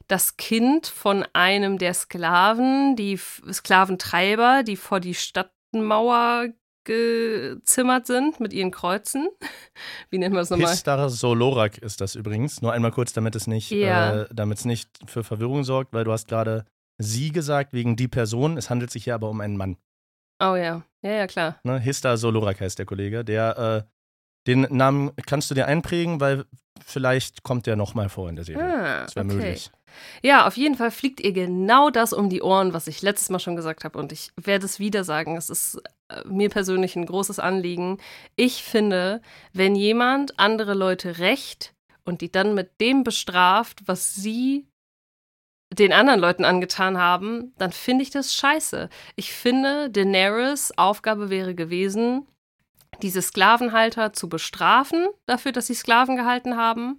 das 0.09 0.37
Kind 0.37 0.87
von 0.87 1.25
einem 1.35 1.79
der 1.79 1.95
Sklaven, 1.95 2.97
die 2.97 3.19
Sklaventreiber, 3.19 4.63
die 4.63 4.77
vor 4.77 5.01
die 5.01 5.15
Stadtmauer 5.15 6.49
gezimmert 6.85 8.07
sind 8.07 8.41
mit 8.41 8.55
ihren 8.55 8.71
Kreuzen. 8.71 9.29
Wie 10.11 10.17
nennt 10.19 10.33
man 10.33 10.41
das 10.41 10.51
nochmal? 10.51 10.71
Histar 10.71 11.11
Solorak 11.11 11.77
ist 11.79 12.01
das 12.01 12.15
übrigens. 12.15 12.63
Nur 12.63 12.73
einmal 12.73 12.91
kurz, 12.91 13.13
damit 13.13 13.37
es 13.37 13.47
nicht, 13.47 13.71
ja. 13.71 14.23
äh, 14.23 14.29
damit 14.33 14.59
es 14.59 14.65
nicht 14.65 14.89
für 15.05 15.23
Verwirrung 15.23 15.65
sorgt, 15.65 15.93
weil 15.93 16.05
du 16.05 16.13
hast 16.13 16.29
gerade 16.29 16.65
sie 16.97 17.31
gesagt 17.31 17.75
wegen 17.75 17.95
die 17.97 18.09
Person. 18.09 18.57
Es 18.57 18.71
handelt 18.71 18.91
sich 18.91 19.05
hier 19.05 19.15
aber 19.15 19.29
um 19.29 19.43
einen 19.43 19.59
Mann. 19.59 19.77
Oh 20.41 20.55
ja, 20.55 20.83
ja, 21.03 21.11
ja, 21.11 21.27
klar. 21.27 21.59
Ne? 21.65 21.79
Hista 21.81 22.17
Solorak 22.17 22.61
heißt 22.61 22.79
der 22.79 22.87
Kollege. 22.87 23.25
Der, 23.25 23.59
äh, 23.59 23.91
den 24.47 24.67
Namen 24.71 25.11
kannst 25.27 25.51
du 25.51 25.55
dir 25.55 25.67
einprägen, 25.67 26.21
weil 26.21 26.45
vielleicht 26.85 27.43
kommt 27.43 27.67
der 27.67 27.77
nochmal 27.77 28.09
vor 28.09 28.29
in 28.29 28.37
der 28.37 28.45
Serie. 28.45 28.63
Ah, 28.63 29.03
das 29.03 29.17
wäre 29.17 29.27
okay. 29.27 29.35
möglich. 29.35 29.71
Ja, 30.23 30.47
auf 30.47 30.57
jeden 30.57 30.77
Fall 30.77 30.91
fliegt 30.91 31.21
ihr 31.21 31.33
genau 31.33 31.91
das 31.91 32.13
um 32.13 32.29
die 32.29 32.43
Ohren, 32.43 32.73
was 32.73 32.87
ich 32.87 33.03
letztes 33.03 33.31
Mal 33.31 33.41
schon 33.41 33.57
gesagt 33.57 33.85
habe. 33.85 33.99
Und 33.99 34.13
ich 34.13 34.31
werde 34.37 34.67
es 34.67 34.79
wieder 34.79 35.05
sagen. 35.05 35.37
Es 35.37 35.51
ist 35.51 35.81
äh, 36.09 36.23
mir 36.27 36.51
persönlich 36.51 36.95
ein 36.97 37.07
großes 37.07 37.39
Anliegen. 37.39 37.99
Ich 38.37 38.63
finde, 38.63 39.23
wenn 39.53 39.75
jemand 39.75 40.39
andere 40.39 40.75
Leute 40.75 41.19
rächt 41.19 41.75
und 42.05 42.21
die 42.21 42.31
dann 42.31 42.55
mit 42.55 42.81
dem 42.81 43.03
bestraft, 43.05 43.83
was 43.87 44.15
sie 44.15 44.67
den 45.73 45.93
anderen 45.93 46.21
Leuten 46.21 46.45
angetan 46.45 46.99
haben, 46.99 47.53
dann 47.59 47.73
finde 47.73 48.03
ich 48.03 48.11
das 48.11 48.35
scheiße. 48.35 48.89
Ich 49.17 49.33
finde, 49.33 49.91
Daenerys 49.91 50.73
Aufgabe 50.77 51.31
wäre 51.31 51.55
gewesen, 51.55 52.27
diese 53.03 53.23
Sklavenhalter 53.23 54.13
zu 54.13 54.29
bestrafen 54.29 55.09
dafür, 55.27 55.53
dass 55.53 55.67
sie 55.67 55.75
Sklaven 55.75 56.17
gehalten 56.17 56.57
haben, 56.57 56.99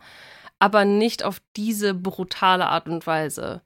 aber 0.59 0.85
nicht 0.85 1.23
auf 1.23 1.41
diese 1.55 1.93
brutale 1.93 2.67
Art 2.67 2.87
und 2.87 3.05
Weise. 3.07 3.61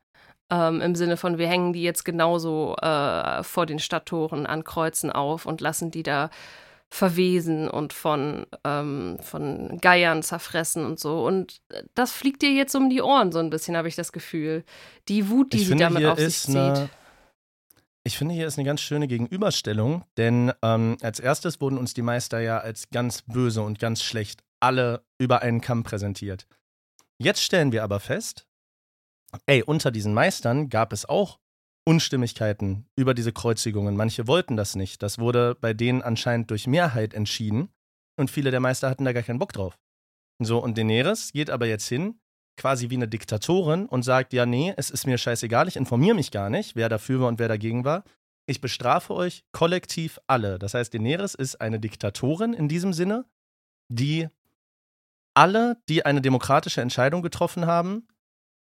Ähm, 0.50 0.82
Im 0.82 0.96
Sinne 0.96 1.18
von, 1.18 1.38
wir 1.38 1.48
hängen 1.48 1.74
die 1.74 1.84
jetzt 1.84 2.06
genauso 2.06 2.76
äh, 2.78 3.44
vor 3.44 3.66
den 3.66 3.80
Stadttoren 3.80 4.46
an 4.46 4.64
Kreuzen 4.64 5.12
auf 5.12 5.46
und 5.46 5.62
lassen 5.62 5.92
die 5.92 6.04
da 6.04 6.30
verwesen 6.94 7.68
und 7.68 7.92
von, 7.92 8.46
ähm, 8.64 9.18
von 9.20 9.80
Geiern 9.82 10.22
zerfressen 10.22 10.86
und 10.86 11.00
so. 11.00 11.26
Und 11.26 11.60
das 11.96 12.12
fliegt 12.12 12.44
dir 12.44 12.52
jetzt 12.52 12.76
um 12.76 12.92
die 12.92 13.02
Ohren, 13.02 13.32
so 13.32 13.40
ein 13.40 13.50
bisschen, 13.50 13.76
habe 13.76 13.88
ich 13.88 13.96
das 13.96 14.12
Gefühl. 14.12 14.64
Die 15.08 15.28
Wut, 15.28 15.54
die 15.54 15.58
ich 15.58 15.64
sie 15.64 15.70
finde, 15.70 15.86
damit 15.86 16.06
auf 16.06 16.20
sich 16.20 16.38
zieht. 16.38 16.56
Eine, 16.56 16.90
ich 18.04 18.16
finde, 18.16 18.36
hier 18.36 18.46
ist 18.46 18.60
eine 18.60 18.66
ganz 18.68 18.82
schöne 18.82 19.08
Gegenüberstellung, 19.08 20.04
denn 20.18 20.54
ähm, 20.62 20.98
als 21.02 21.20
erstes 21.20 21.60
wurden 21.60 21.80
uns 21.80 21.96
die 21.96 22.04
Meister 22.04 22.40
ja 22.42 22.60
als 22.60 22.92
ganz 22.92 23.24
böse 23.24 23.64
und 23.64 23.80
ganz 23.80 24.04
schlecht 24.04 24.44
alle 24.60 25.04
über 25.18 25.42
einen 25.42 25.62
Kamm 25.62 25.82
präsentiert. 25.82 26.46
Jetzt 27.18 27.42
stellen 27.42 27.72
wir 27.72 27.84
aber 27.84 28.00
fest, 28.00 28.46
ey, 29.48 29.64
unter 29.64 29.90
diesen 29.90 30.14
Meistern 30.14 30.70
gab 30.70 30.94
es 30.94 31.10
auch 31.10 31.40
Unstimmigkeiten 31.86 32.86
über 32.96 33.14
diese 33.14 33.34
Kreuzigungen. 33.34 33.96
Manche 33.96 34.28
wollten 34.28 34.56
das 34.56 34.76
nicht. 34.76 35.04
Das 35.04 35.20
wurde 35.20 35.56
bei 35.60 35.74
denen 35.74 36.02
anscheinend 36.02 36.50
durch 36.50 36.68
Mehrheit 36.68 37.14
entschieden. 37.14 37.70
Und 38.18 38.32
viele 38.32 38.52
der 38.52 38.60
Meister 38.60 38.90
hatten 38.90 39.06
da 39.06 39.14
gar 39.14 39.24
keinen 39.24 39.40
Bock 39.40 39.54
drauf. 39.54 39.78
So, 40.40 40.60
und 40.60 40.78
Daenerys 40.78 41.34
geht 41.34 41.50
aber 41.50 41.68
jetzt 41.68 41.88
hin, 41.88 42.20
quasi 42.58 42.90
wie 42.90 42.96
eine 42.96 43.08
Diktatorin, 43.08 43.86
und 43.86 44.04
sagt: 44.04 44.34
Ja, 44.34 44.46
nee, 44.46 44.74
es 44.78 44.90
ist 44.90 45.06
mir 45.06 45.18
scheißegal, 45.18 45.68
ich 45.68 45.76
informiere 45.76 46.16
mich 46.16 46.32
gar 46.32 46.50
nicht, 46.50 46.76
wer 46.76 46.90
dafür 46.90 47.22
war 47.22 47.28
und 47.28 47.40
wer 47.40 47.48
dagegen 47.48 47.86
war. 47.86 48.04
Ich 48.46 48.62
bestrafe 48.62 49.14
euch 49.14 49.46
kollektiv 49.52 50.20
alle. 50.28 50.60
Das 50.60 50.74
heißt, 50.74 50.94
Daenerys 50.94 51.34
ist 51.34 51.62
eine 51.62 51.80
Diktatorin 51.80 52.54
in 52.54 52.68
diesem 52.68 52.94
Sinne, 52.94 53.26
die 53.90 54.28
alle, 55.34 55.78
die 55.90 56.06
eine 56.06 56.22
demokratische 56.22 56.82
Entscheidung 56.82 57.22
getroffen 57.22 57.66
haben, 57.66 58.08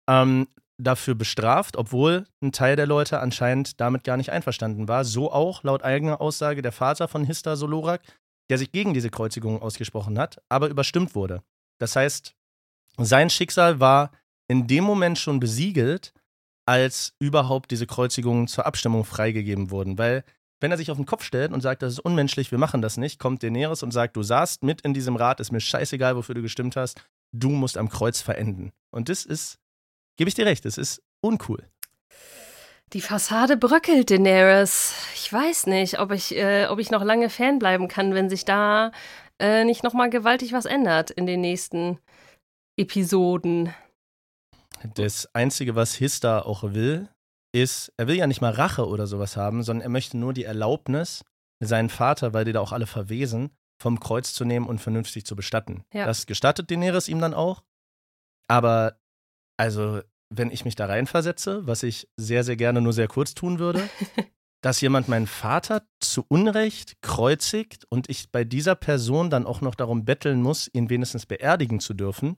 ähm, 0.08 0.48
dafür 0.82 1.16
bestraft, 1.16 1.78
obwohl 1.78 2.26
ein 2.42 2.52
Teil 2.52 2.76
der 2.76 2.88
Leute 2.88 3.20
anscheinend 3.20 3.80
damit 3.80 4.04
gar 4.04 4.18
nicht 4.18 4.32
einverstanden 4.32 4.88
war. 4.88 5.06
So 5.06 5.32
auch 5.32 5.64
laut 5.64 5.84
eigener 5.84 6.22
Aussage 6.22 6.62
der 6.62 6.72
Vater 6.72 7.08
von 7.08 7.24
Hista 7.24 7.56
Solorak, 7.56 8.02
der 8.50 8.58
sich 8.58 8.72
gegen 8.72 8.94
diese 8.94 9.10
Kreuzigung 9.10 9.62
ausgesprochen 9.62 10.18
hat, 10.20 10.42
aber 10.50 10.70
überstimmt 10.70 11.16
wurde. 11.16 11.44
Das 11.80 11.96
heißt, 11.96 12.36
sein 12.98 13.30
Schicksal 13.30 13.80
war 13.80 14.12
in 14.48 14.68
dem 14.68 14.84
Moment 14.84 15.18
schon 15.18 15.40
besiegelt, 15.40 16.14
als 16.66 17.14
überhaupt 17.20 17.72
diese 17.72 17.88
Kreuzigungen 17.88 18.48
zur 18.48 18.66
Abstimmung 18.66 19.06
freigegeben 19.06 19.72
wurden. 19.72 19.98
Weil, 19.98 20.24
wenn 20.60 20.72
er 20.72 20.78
sich 20.78 20.92
auf 20.92 20.98
den 20.98 21.06
Kopf 21.06 21.24
stellt 21.24 21.54
und 21.54 21.62
sagt, 21.62 21.82
das 21.82 21.94
ist 21.94 22.00
unmenschlich, 22.00 22.52
wir 22.52 22.58
machen 22.58 22.82
das 22.82 22.98
nicht, 22.98 23.20
kommt 23.20 23.44
Daenerys 23.44 23.84
und 23.84 23.92
sagt, 23.92 24.16
du 24.16 24.24
saßt 24.24 24.64
mit 24.64 24.82
in 24.82 24.94
diesem 24.94 25.16
Rat, 25.16 25.40
ist 25.40 25.52
mir 25.52 25.62
scheißegal, 25.62 26.16
wofür 26.16 26.36
du 26.36 26.42
gestimmt 26.42 26.76
hast, 26.76 27.02
du 27.32 27.50
musst 27.50 27.78
am 27.78 27.90
Kreuz 27.90 28.22
verenden. 28.22 28.72
Und 28.92 29.10
das 29.10 29.26
ist, 29.26 29.61
gebe 30.18 30.28
ich 30.28 30.36
dir 30.36 30.46
recht, 30.46 30.66
das 30.66 30.78
ist 30.78 31.02
uncool. 31.22 31.68
Die 32.94 33.02
Fassade 33.02 33.56
bröckelt, 33.56 34.10
Daenerys. 34.10 34.94
Ich 35.16 35.32
weiß 35.32 35.68
nicht, 35.68 36.00
ob 36.00 36.12
ich, 36.12 36.36
äh, 36.36 36.68
ob 36.68 36.80
ich 36.80 36.92
noch 36.92 37.04
lange 37.04 37.30
Fan 37.30 37.58
bleiben 37.58 37.88
kann, 37.88 38.14
wenn 38.14 38.30
sich 38.30 38.44
da 38.44 38.92
äh, 39.40 39.64
nicht 39.64 39.84
nochmal 39.84 40.10
gewaltig 40.10 40.52
was 40.52 40.66
ändert 40.66 41.10
in 41.10 41.26
den 41.26 41.40
nächsten 41.40 42.00
Episoden. 42.78 43.74
Das 44.96 45.34
Einzige, 45.34 45.76
was 45.76 45.96
Hista 45.96 46.42
auch 46.42 46.64
will, 46.64 47.08
ist, 47.54 47.94
er 47.98 48.08
will 48.08 48.16
ja 48.16 48.28
nicht 48.28 48.42
mal 48.42 48.52
Rache 48.52 48.88
oder 48.88 49.08
sowas 49.08 49.38
haben, 49.38 49.64
sondern 49.64 49.84
er 49.84 49.90
möchte 49.90 50.18
nur 50.18 50.34
die 50.34 50.44
Erlaubnis, 50.44 51.24
seinen 51.60 51.90
Vater, 51.90 52.34
weil 52.34 52.46
die 52.46 52.54
da 52.54 52.60
auch 52.60 52.72
alle 52.72 52.88
verwesen, 52.88 53.52
vom 53.82 54.00
Kreuz 54.00 54.34
zu 54.34 54.46
nehmen 54.46 54.68
und 54.68 54.80
vernünftig 54.80 55.26
zu 55.26 55.36
bestatten. 55.36 55.84
Ja. 55.94 56.06
Das 56.06 56.26
gestattet 56.26 56.70
Daenerys 56.70 57.08
ihm 57.08 57.20
dann 57.20 57.34
auch. 57.34 57.64
Aber, 58.48 59.00
also, 59.62 60.02
wenn 60.32 60.50
ich 60.50 60.66
mich 60.66 60.74
da 60.74 60.88
reinversetze, 60.88 61.68
was 61.68 61.84
ich 61.84 62.10
sehr, 62.18 62.44
sehr 62.44 62.56
gerne 62.56 62.82
nur 62.82 62.94
sehr 62.94 63.08
kurz 63.08 63.36
tun 63.36 63.60
würde, 63.60 63.88
dass 64.64 64.82
jemand 64.82 65.08
meinen 65.08 65.28
Vater 65.28 65.84
zu 66.00 66.26
Unrecht 66.28 67.00
kreuzigt 67.04 67.86
und 67.88 68.10
ich 68.10 68.32
bei 68.32 68.44
dieser 68.44 68.74
Person 68.74 69.30
dann 69.30 69.46
auch 69.46 69.62
noch 69.62 69.76
darum 69.76 70.04
betteln 70.04 70.42
muss, 70.42 70.68
ihn 70.74 70.90
wenigstens 70.90 71.28
beerdigen 71.28 71.80
zu 71.80 71.94
dürfen, 71.94 72.38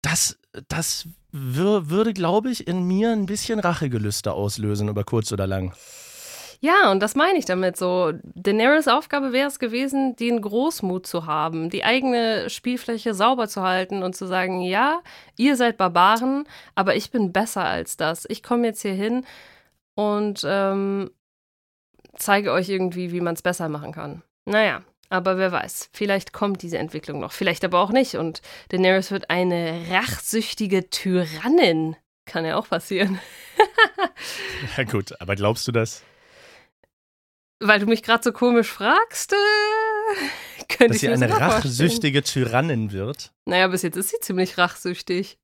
das, 0.00 0.38
das 0.68 1.08
würde, 1.32 2.12
glaube 2.12 2.52
ich, 2.52 2.68
in 2.68 2.84
mir 2.86 3.10
ein 3.10 3.26
bisschen 3.26 3.58
Rachegelüste 3.58 4.32
auslösen, 4.32 4.86
über 4.86 5.02
kurz 5.02 5.32
oder 5.32 5.48
lang. 5.48 5.74
Ja, 6.60 6.90
und 6.90 7.00
das 7.00 7.14
meine 7.14 7.38
ich 7.38 7.44
damit 7.44 7.76
so. 7.76 8.12
Daenerys 8.22 8.88
Aufgabe 8.88 9.32
wäre 9.32 9.48
es 9.48 9.58
gewesen, 9.58 10.16
den 10.16 10.40
Großmut 10.40 11.06
zu 11.06 11.26
haben, 11.26 11.70
die 11.70 11.84
eigene 11.84 12.50
Spielfläche 12.50 13.14
sauber 13.14 13.48
zu 13.48 13.62
halten 13.62 14.02
und 14.02 14.16
zu 14.16 14.26
sagen, 14.26 14.60
ja, 14.60 15.00
ihr 15.36 15.56
seid 15.56 15.76
Barbaren, 15.76 16.44
aber 16.74 16.96
ich 16.96 17.10
bin 17.10 17.32
besser 17.32 17.64
als 17.64 17.96
das. 17.96 18.26
Ich 18.28 18.42
komme 18.42 18.66
jetzt 18.66 18.82
hier 18.82 18.92
hin 18.92 19.24
und 19.94 20.42
ähm, 20.46 21.10
zeige 22.16 22.52
euch 22.52 22.68
irgendwie, 22.68 23.12
wie 23.12 23.20
man 23.20 23.34
es 23.34 23.42
besser 23.42 23.68
machen 23.68 23.92
kann. 23.92 24.22
Naja, 24.44 24.82
aber 25.10 25.38
wer 25.38 25.52
weiß, 25.52 25.90
vielleicht 25.92 26.32
kommt 26.32 26.62
diese 26.62 26.78
Entwicklung 26.78 27.20
noch, 27.20 27.32
vielleicht 27.32 27.64
aber 27.64 27.80
auch 27.80 27.90
nicht. 27.90 28.16
Und 28.16 28.42
Daenerys 28.70 29.10
wird 29.10 29.30
eine 29.30 29.86
rachsüchtige 29.90 30.90
Tyrannin. 30.90 31.96
Kann 32.26 32.44
ja 32.44 32.56
auch 32.56 32.68
passieren. 32.68 33.20
ja 34.76 34.84
gut, 34.84 35.20
aber 35.20 35.36
glaubst 35.36 35.68
du 35.68 35.72
das? 35.72 36.02
Weil 37.66 37.80
du 37.80 37.86
mich 37.86 38.02
gerade 38.02 38.22
so 38.22 38.30
komisch 38.30 38.70
fragst, 38.70 39.32
äh, 39.32 39.36
könnte 40.68 40.88
Dass 40.88 40.96
ich 40.96 41.00
sie 41.00 41.08
eine 41.08 41.30
rachsüchtige 41.30 42.22
Tyrannin 42.22 42.92
wird? 42.92 43.32
Naja, 43.46 43.68
bis 43.68 43.80
jetzt 43.80 43.96
ist 43.96 44.10
sie 44.10 44.20
ziemlich 44.20 44.58
rachsüchtig. 44.58 45.38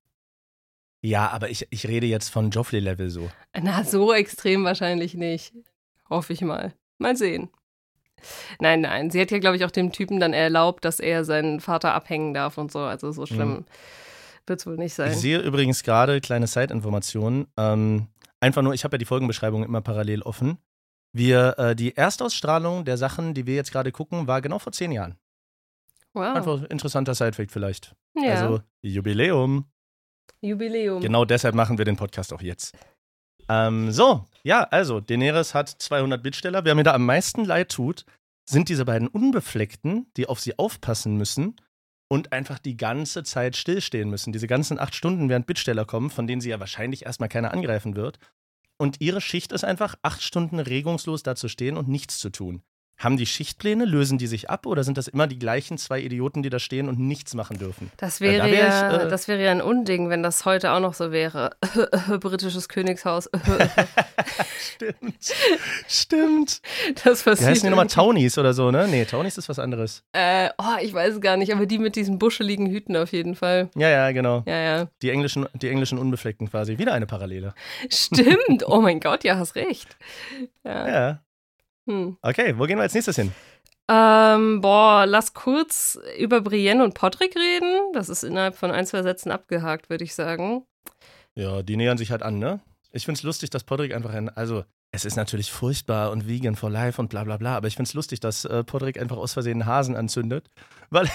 Ja, 1.01 1.29
aber 1.29 1.49
ich, 1.49 1.67
ich 1.71 1.87
rede 1.87 2.05
jetzt 2.05 2.29
von 2.29 2.51
Joffrey-Level 2.51 3.09
so. 3.09 3.31
Na, 3.59 3.83
so 3.83 4.13
extrem 4.13 4.63
wahrscheinlich 4.63 5.15
nicht. 5.15 5.53
Hoffe 6.11 6.33
ich 6.33 6.41
mal. 6.41 6.75
Mal 6.99 7.17
sehen. 7.17 7.49
Nein, 8.59 8.81
nein. 8.81 9.09
Sie 9.09 9.19
hat 9.19 9.31
ja, 9.31 9.39
glaube 9.39 9.57
ich, 9.57 9.65
auch 9.65 9.71
dem 9.71 9.91
Typen 9.91 10.19
dann 10.19 10.33
erlaubt, 10.33 10.85
dass 10.85 10.99
er 10.99 11.25
seinen 11.25 11.59
Vater 11.59 11.95
abhängen 11.95 12.35
darf 12.35 12.59
und 12.59 12.71
so. 12.71 12.79
Also 12.81 13.11
so 13.11 13.25
schlimm 13.25 13.49
mhm. 13.49 13.65
wird 14.45 14.59
es 14.59 14.67
wohl 14.67 14.77
nicht 14.77 14.93
sein. 14.93 15.11
Ich 15.11 15.17
sehe 15.17 15.39
übrigens 15.39 15.81
gerade 15.81 16.21
kleine 16.21 16.45
Side-Informationen. 16.45 17.47
Ähm, 17.57 18.09
einfach 18.39 18.61
nur, 18.61 18.75
ich 18.75 18.83
habe 18.83 18.93
ja 18.93 18.99
die 18.99 19.05
Folgenbeschreibung 19.05 19.63
immer 19.63 19.81
parallel 19.81 20.21
offen. 20.21 20.59
Wir, 21.13 21.57
äh, 21.57 21.75
die 21.75 21.95
Erstausstrahlung 21.95 22.85
der 22.85 22.97
Sachen, 22.97 23.33
die 23.33 23.45
wir 23.45 23.55
jetzt 23.55 23.71
gerade 23.71 23.91
gucken, 23.91 24.27
war 24.27 24.41
genau 24.41 24.59
vor 24.59 24.71
zehn 24.71 24.91
Jahren. 24.91 25.17
Wow. 26.13 26.35
Einfach 26.35 26.63
interessanter 26.63 27.15
Sidefact 27.15 27.51
vielleicht. 27.51 27.95
Ja. 28.15 28.33
Also 28.33 28.61
Jubiläum. 28.81 29.65
Jubiläum. 30.41 31.01
Genau 31.01 31.25
deshalb 31.25 31.55
machen 31.55 31.77
wir 31.77 31.85
den 31.85 31.95
Podcast 31.97 32.33
auch 32.33 32.41
jetzt. 32.41 32.75
Ähm, 33.49 33.91
so, 33.91 34.25
ja, 34.43 34.63
also 34.63 34.99
Daenerys 34.99 35.53
hat 35.53 35.69
200 35.69 36.21
Bittsteller. 36.21 36.65
Wer 36.65 36.75
mir 36.75 36.83
da 36.83 36.93
am 36.93 37.05
meisten 37.05 37.45
leid 37.45 37.69
tut, 37.69 38.05
sind 38.49 38.69
diese 38.69 38.85
beiden 38.85 39.07
Unbefleckten, 39.07 40.07
die 40.17 40.27
auf 40.27 40.39
sie 40.39 40.57
aufpassen 40.57 41.17
müssen 41.17 41.55
und 42.09 42.33
einfach 42.33 42.59
die 42.59 42.75
ganze 42.75 43.23
Zeit 43.23 43.55
stillstehen 43.55 44.09
müssen. 44.09 44.33
Diese 44.33 44.47
ganzen 44.47 44.79
acht 44.79 44.95
Stunden, 44.95 45.29
während 45.29 45.47
Bittsteller 45.47 45.85
kommen, 45.85 46.09
von 46.09 46.27
denen 46.27 46.41
sie 46.41 46.49
ja 46.49 46.59
wahrscheinlich 46.59 47.05
erstmal 47.05 47.29
keiner 47.29 47.53
angreifen 47.53 47.95
wird. 47.95 48.19
Und 48.81 48.99
ihre 48.99 49.21
Schicht 49.21 49.51
ist 49.51 49.63
einfach, 49.63 49.93
acht 50.01 50.23
Stunden 50.23 50.59
regungslos 50.59 51.21
da 51.21 51.35
zu 51.35 51.49
stehen 51.49 51.77
und 51.77 51.87
nichts 51.87 52.17
zu 52.17 52.31
tun. 52.31 52.63
Haben 53.01 53.17
die 53.17 53.25
Schichtpläne, 53.25 53.85
lösen 53.85 54.19
die 54.19 54.27
sich 54.27 54.51
ab 54.51 54.67
oder 54.67 54.83
sind 54.83 54.95
das 54.95 55.07
immer 55.07 55.25
die 55.25 55.39
gleichen 55.39 55.79
zwei 55.79 55.99
Idioten, 55.99 56.43
die 56.43 56.51
da 56.51 56.59
stehen 56.59 56.87
und 56.87 56.99
nichts 56.99 57.33
machen 57.33 57.57
dürfen? 57.57 57.91
Das 57.97 58.21
wäre, 58.21 58.37
da 58.37 58.45
wär 58.45 58.53
ja, 58.53 58.97
ich, 58.97 59.05
äh, 59.05 59.09
das 59.09 59.27
wäre 59.27 59.43
ja 59.43 59.49
ein 59.49 59.61
Unding, 59.61 60.09
wenn 60.09 60.21
das 60.21 60.45
heute 60.45 60.71
auch 60.71 60.79
noch 60.79 60.93
so 60.93 61.11
wäre. 61.11 61.49
Britisches 62.19 62.69
Königshaus. 62.69 63.27
Stimmt. 64.59 65.33
Stimmt. 65.87 66.61
Das 67.03 67.23
passiert. 67.23 67.39
Die 67.39 67.45
heißen 67.45 67.63
die 67.63 67.69
nochmal 67.71 67.87
Townies 67.87 68.37
oder 68.37 68.53
so, 68.53 68.69
ne? 68.69 68.87
Nee, 68.87 69.05
Townies 69.05 69.35
ist 69.35 69.49
was 69.49 69.57
anderes. 69.57 70.03
Äh, 70.13 70.49
oh, 70.59 70.77
ich 70.79 70.93
weiß 70.93 71.15
es 71.15 71.21
gar 71.21 71.37
nicht, 71.37 71.51
aber 71.51 71.65
die 71.65 71.79
mit 71.79 71.95
diesen 71.95 72.19
buscheligen 72.19 72.67
Hüten 72.67 72.95
auf 72.95 73.11
jeden 73.13 73.33
Fall. 73.33 73.71
Ja, 73.75 73.89
ja, 73.89 74.11
genau. 74.11 74.43
Ja, 74.45 74.57
ja. 74.61 74.87
Die 75.01 75.09
englischen, 75.09 75.47
die 75.55 75.69
englischen 75.69 75.97
Unbefleckten 75.97 76.51
quasi. 76.51 76.77
Wieder 76.77 76.93
eine 76.93 77.07
Parallele. 77.07 77.55
Stimmt. 77.89 78.67
Oh 78.67 78.79
mein 78.79 78.99
Gott, 78.99 79.23
ja, 79.23 79.37
hast 79.37 79.55
recht. 79.55 79.97
Ja. 80.63 80.87
ja. 80.87 81.19
Hm. 81.91 82.17
Okay, 82.21 82.57
wo 82.57 82.63
gehen 82.65 82.77
wir 82.77 82.83
als 82.83 82.93
nächstes 82.93 83.17
hin? 83.17 83.31
Ähm, 83.89 84.61
boah, 84.61 85.05
lass 85.05 85.33
kurz 85.33 85.99
über 86.17 86.39
Brienne 86.39 86.83
und 86.83 86.93
Podrick 86.93 87.35
reden. 87.35 87.91
Das 87.93 88.07
ist 88.07 88.23
innerhalb 88.23 88.55
von 88.55 88.71
ein, 88.71 88.85
zwei 88.85 89.03
Sätzen 89.03 89.31
abgehakt, 89.31 89.89
würde 89.89 90.05
ich 90.05 90.15
sagen. 90.15 90.65
Ja, 91.35 91.61
die 91.61 91.75
nähern 91.75 91.97
sich 91.97 92.11
halt 92.11 92.23
an, 92.23 92.39
ne? 92.39 92.61
Ich 92.93 93.05
find's 93.05 93.23
lustig, 93.23 93.49
dass 93.49 93.63
Podrick 93.63 93.93
einfach 93.93 94.11
ein, 94.11 94.29
also 94.29 94.63
es 94.93 95.05
ist 95.05 95.15
natürlich 95.15 95.51
furchtbar 95.51 96.11
und 96.11 96.27
vegan 96.27 96.55
for 96.55 96.69
life 96.69 97.01
und 97.01 97.09
bla 97.09 97.23
bla 97.23 97.37
bla, 97.37 97.55
aber 97.55 97.67
ich 97.67 97.75
find's 97.75 97.93
lustig, 97.93 98.19
dass 98.19 98.43
äh, 98.43 98.63
Podrick 98.63 98.99
einfach 98.99 99.15
aus 99.17 99.33
Versehen 99.33 99.61
einen 99.61 99.65
Hasen 99.65 99.95
anzündet, 99.95 100.49
weil, 100.89 101.07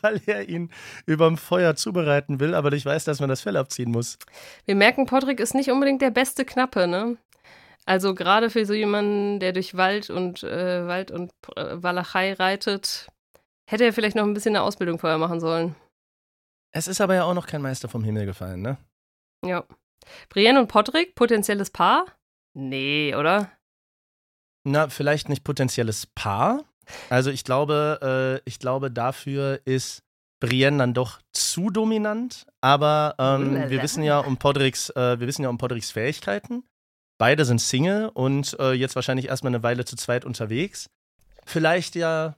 weil 0.00 0.20
er 0.26 0.48
ihn 0.48 0.70
überm 1.06 1.36
Feuer 1.36 1.74
zubereiten 1.74 2.38
will, 2.40 2.54
aber 2.54 2.72
ich 2.72 2.86
weiß, 2.86 3.04
dass 3.04 3.20
man 3.20 3.28
das 3.28 3.40
Fell 3.40 3.56
abziehen 3.56 3.90
muss. 3.90 4.18
Wir 4.64 4.76
merken, 4.76 5.06
Podrick 5.06 5.40
ist 5.40 5.54
nicht 5.54 5.70
unbedingt 5.70 6.02
der 6.02 6.10
beste 6.10 6.44
Knappe, 6.44 6.86
ne? 6.86 7.16
Also 7.90 8.14
gerade 8.14 8.50
für 8.50 8.64
so 8.64 8.72
jemanden, 8.72 9.40
der 9.40 9.52
durch 9.52 9.76
Wald 9.76 10.10
und 10.10 10.44
äh, 10.44 10.86
Wald 10.86 11.10
und 11.10 11.32
äh, 11.56 11.82
Walachei 11.82 12.34
reitet, 12.34 13.08
hätte 13.68 13.84
er 13.84 13.92
vielleicht 13.92 14.14
noch 14.14 14.22
ein 14.22 14.32
bisschen 14.32 14.54
eine 14.54 14.62
Ausbildung 14.62 15.00
vorher 15.00 15.18
machen 15.18 15.40
sollen. 15.40 15.74
Es 16.72 16.86
ist 16.86 17.00
aber 17.00 17.16
ja 17.16 17.24
auch 17.24 17.34
noch 17.34 17.48
kein 17.48 17.62
Meister 17.62 17.88
vom 17.88 18.04
Himmel 18.04 18.26
gefallen, 18.26 18.62
ne? 18.62 18.78
Ja. 19.44 19.64
Brienne 20.28 20.60
und 20.60 20.68
Podrick, 20.68 21.16
potenzielles 21.16 21.70
Paar? 21.70 22.06
Nee, 22.54 23.12
oder? 23.16 23.50
Na, 24.62 24.88
vielleicht 24.88 25.28
nicht 25.28 25.42
potenzielles 25.42 26.06
Paar. 26.06 26.62
Also 27.08 27.32
ich 27.32 27.42
glaube, 27.42 28.40
äh, 28.44 28.48
ich 28.48 28.60
glaube, 28.60 28.92
dafür 28.92 29.62
ist 29.64 30.04
Brienne 30.38 30.78
dann 30.78 30.94
doch 30.94 31.20
zu 31.32 31.70
dominant. 31.70 32.46
Aber 32.60 33.16
ähm, 33.18 33.68
wir 33.68 33.82
wissen 33.82 34.04
ja 34.04 34.20
um 34.20 34.36
Podricks, 34.36 34.90
äh, 34.90 35.18
wir 35.18 35.26
wissen 35.26 35.42
ja 35.42 35.48
um 35.48 35.58
Podricks 35.58 35.90
Fähigkeiten. 35.90 36.62
Beide 37.20 37.44
sind 37.44 37.60
Single 37.60 38.08
und 38.14 38.56
äh, 38.58 38.72
jetzt 38.72 38.94
wahrscheinlich 38.94 39.28
erstmal 39.28 39.50
eine 39.50 39.62
Weile 39.62 39.84
zu 39.84 39.94
zweit 39.94 40.24
unterwegs. 40.24 40.88
Vielleicht 41.44 41.94
ja 41.94 42.34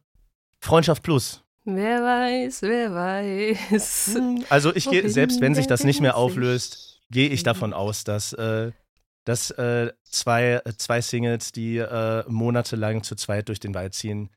Freundschaft 0.59 1.05
plus. 1.05 1.45
Wer 1.65 2.03
weiß, 2.03 2.63
wer 2.63 2.93
weiß. 2.93 4.19
Also 4.49 4.75
ich 4.75 4.91
gehe, 4.91 5.09
selbst 5.09 5.41
wenn 5.41 5.55
sich 5.55 5.69
das 5.69 5.85
nicht 5.85 6.01
mehr 6.01 6.17
auflöst, 6.17 7.01
gehe 7.11 7.29
ich 7.29 7.45
davon 7.45 7.73
aus, 7.75 8.03
dass, 8.03 8.33
äh, 8.33 8.73
dass 9.25 9.53
äh, 9.53 9.93
zwei, 10.03 10.61
zwei 10.79 11.01
Singles, 11.01 11.53
die 11.53 11.77
äh, 11.79 12.25
monatelang 12.27 13.05
zu 13.05 13.15
zweit 13.15 13.51
durch 13.51 13.61
den 13.61 13.75
Wald 13.75 13.95
ziehen, 13.95 14.31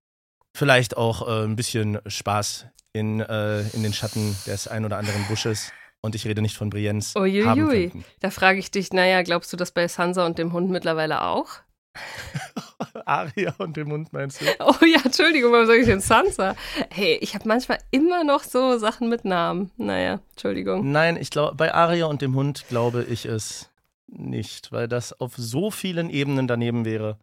vielleicht 0.56 0.96
auch 0.96 1.28
äh, 1.28 1.44
ein 1.44 1.56
bisschen 1.56 1.98
Spaß 2.06 2.68
in, 2.94 3.20
äh, 3.20 3.62
in 3.70 3.82
den 3.82 3.94
Schatten 3.94 4.38
des 4.46 4.68
ein 4.68 4.86
oder 4.86 5.00
anderen 5.00 5.26
Busches 5.26 5.72
und 6.06 6.16
ich 6.16 6.26
rede 6.26 6.42
nicht 6.42 6.56
von 6.56 6.70
Brienz. 6.70 7.14
Uiuiui. 7.16 7.92
Da 8.20 8.30
frage 8.30 8.60
ich 8.60 8.72
dich, 8.72 8.94
naja, 8.94 9.22
glaubst 9.24 9.52
du 9.52 9.58
das 9.58 9.72
bei 9.72 9.88
Sansa 9.88 10.26
und 10.26 10.38
dem 10.38 10.54
Hund 10.54 10.70
mittlerweile 10.70 11.24
auch? 11.24 11.48
Aria 13.06 13.56
und 13.58 13.78
dem 13.78 13.92
Hund 13.92 14.14
meinst 14.14 14.42
du? 14.42 14.46
Oh 14.60 14.86
ja, 14.86 15.00
Entschuldigung, 15.04 15.52
warum 15.52 15.66
sage 15.66 15.80
ich 15.80 15.88
denn 15.88 16.02
Sansa? 16.02 16.56
Hey, 16.90 17.18
ich 17.22 17.36
habe 17.36 17.48
manchmal 17.48 17.80
immer 17.92 18.24
noch 18.24 18.44
so 18.44 18.78
Sachen 18.78 19.10
mit 19.10 19.26
Namen. 19.26 19.72
Naja, 19.78 20.20
Entschuldigung. 20.32 20.92
Nein, 20.92 21.18
ich 21.18 21.30
glaube, 21.30 21.56
bei 21.56 21.74
Aria 21.74 22.06
und 22.06 22.22
dem 22.22 22.36
Hund 22.36 22.66
glaube 22.70 23.04
ich 23.04 23.26
es 23.26 23.70
nicht, 24.08 24.72
weil 24.72 24.88
das 24.88 25.20
auf 25.20 25.34
so 25.36 25.72
vielen 25.72 26.10
Ebenen 26.10 26.48
daneben 26.48 26.86
wäre. 26.86 27.18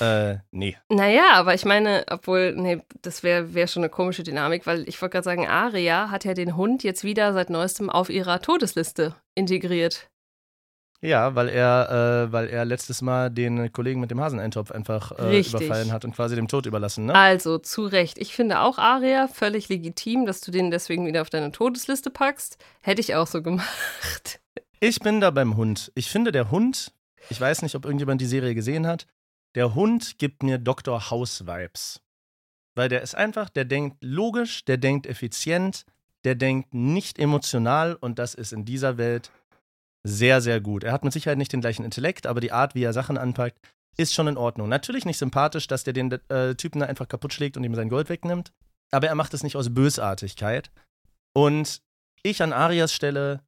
Äh, 0.00 0.36
nee. 0.50 0.76
Naja, 0.88 1.32
aber 1.34 1.54
ich 1.54 1.64
meine, 1.64 2.04
obwohl, 2.10 2.54
nee, 2.54 2.80
das 3.02 3.22
wäre 3.22 3.54
wär 3.54 3.66
schon 3.66 3.82
eine 3.82 3.90
komische 3.90 4.22
Dynamik, 4.22 4.66
weil 4.66 4.88
ich 4.88 5.00
wollte 5.00 5.12
gerade 5.14 5.24
sagen, 5.24 5.46
Aria 5.46 6.10
hat 6.10 6.24
ja 6.24 6.34
den 6.34 6.56
Hund 6.56 6.82
jetzt 6.82 7.04
wieder 7.04 7.32
seit 7.32 7.50
neuestem 7.50 7.90
auf 7.90 8.10
ihrer 8.10 8.40
Todesliste 8.40 9.14
integriert. 9.34 10.08
Ja, 11.00 11.36
weil 11.36 11.48
er, 11.48 12.26
äh, 12.26 12.32
weil 12.32 12.48
er 12.48 12.64
letztes 12.64 13.02
Mal 13.02 13.30
den 13.30 13.72
Kollegen 13.72 14.00
mit 14.00 14.10
dem 14.10 14.20
Haseneintopf 14.20 14.72
einfach 14.72 15.12
äh, 15.18 15.40
überfallen 15.40 15.92
hat 15.92 16.04
und 16.04 16.14
quasi 16.14 16.34
dem 16.34 16.48
Tod 16.48 16.66
überlassen. 16.66 17.06
Ne? 17.06 17.14
Also 17.14 17.58
zu 17.58 17.86
Recht. 17.86 18.18
Ich 18.18 18.34
finde 18.34 18.60
auch 18.60 18.78
Aria 18.78 19.28
völlig 19.28 19.68
legitim, 19.68 20.26
dass 20.26 20.40
du 20.40 20.50
den 20.50 20.72
deswegen 20.72 21.06
wieder 21.06 21.22
auf 21.22 21.30
deine 21.30 21.52
Todesliste 21.52 22.10
packst. 22.10 22.58
Hätte 22.80 23.00
ich 23.00 23.14
auch 23.14 23.28
so 23.28 23.42
gemacht. 23.42 24.40
Ich 24.80 24.98
bin 24.98 25.20
da 25.20 25.30
beim 25.30 25.56
Hund. 25.56 25.92
Ich 25.94 26.10
finde, 26.10 26.32
der 26.32 26.50
Hund, 26.50 26.92
ich 27.30 27.40
weiß 27.40 27.62
nicht, 27.62 27.76
ob 27.76 27.84
irgendjemand 27.84 28.20
die 28.20 28.26
Serie 28.26 28.56
gesehen 28.56 28.86
hat, 28.86 29.06
der 29.54 29.74
Hund 29.74 30.18
gibt 30.18 30.42
mir 30.42 30.58
Dr. 30.58 31.10
House-Vibes. 31.10 32.00
Weil 32.74 32.88
der 32.88 33.02
ist 33.02 33.14
einfach, 33.14 33.48
der 33.48 33.64
denkt 33.64 33.96
logisch, 34.02 34.64
der 34.64 34.76
denkt 34.76 35.06
effizient, 35.06 35.84
der 36.24 36.34
denkt 36.34 36.74
nicht 36.74 37.18
emotional 37.18 37.94
und 37.94 38.18
das 38.18 38.34
ist 38.34 38.52
in 38.52 38.64
dieser 38.64 38.98
Welt 38.98 39.30
sehr, 40.04 40.40
sehr 40.40 40.60
gut. 40.60 40.84
Er 40.84 40.92
hat 40.92 41.04
mit 41.04 41.12
Sicherheit 41.12 41.38
nicht 41.38 41.52
den 41.52 41.60
gleichen 41.60 41.84
Intellekt, 41.84 42.26
aber 42.26 42.40
die 42.40 42.52
Art, 42.52 42.74
wie 42.74 42.82
er 42.82 42.92
Sachen 42.92 43.18
anpackt, 43.18 43.58
ist 43.96 44.14
schon 44.14 44.28
in 44.28 44.36
Ordnung. 44.36 44.68
Natürlich 44.68 45.04
nicht 45.04 45.18
sympathisch, 45.18 45.66
dass 45.66 45.84
der 45.84 45.92
den 45.92 46.12
äh, 46.28 46.54
Typen 46.54 46.80
da 46.80 46.86
einfach 46.86 47.08
kaputt 47.08 47.32
schlägt 47.32 47.56
und 47.56 47.64
ihm 47.64 47.74
sein 47.74 47.88
Gold 47.88 48.08
wegnimmt, 48.08 48.52
aber 48.90 49.08
er 49.08 49.14
macht 49.14 49.34
es 49.34 49.42
nicht 49.42 49.56
aus 49.56 49.74
Bösartigkeit. 49.74 50.70
Und 51.32 51.82
ich 52.22 52.42
an 52.42 52.52
Arias 52.52 52.92
Stelle 52.92 53.42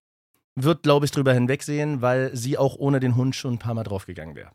würde, 0.57 0.81
glaube 0.83 1.07
ich, 1.07 1.13
drüber 1.13 1.33
hinwegsehen, 1.33 2.03
weil 2.03 2.35
sie 2.37 2.59
auch 2.59 2.77
ohne 2.77 3.01
den 3.01 3.17
Hund 3.17 3.37
schon 3.37 3.55
ein 3.55 3.59
paar 3.59 3.75
Mal 3.75 3.85
draufgegangen 3.85 4.35
wäre. 4.35 4.51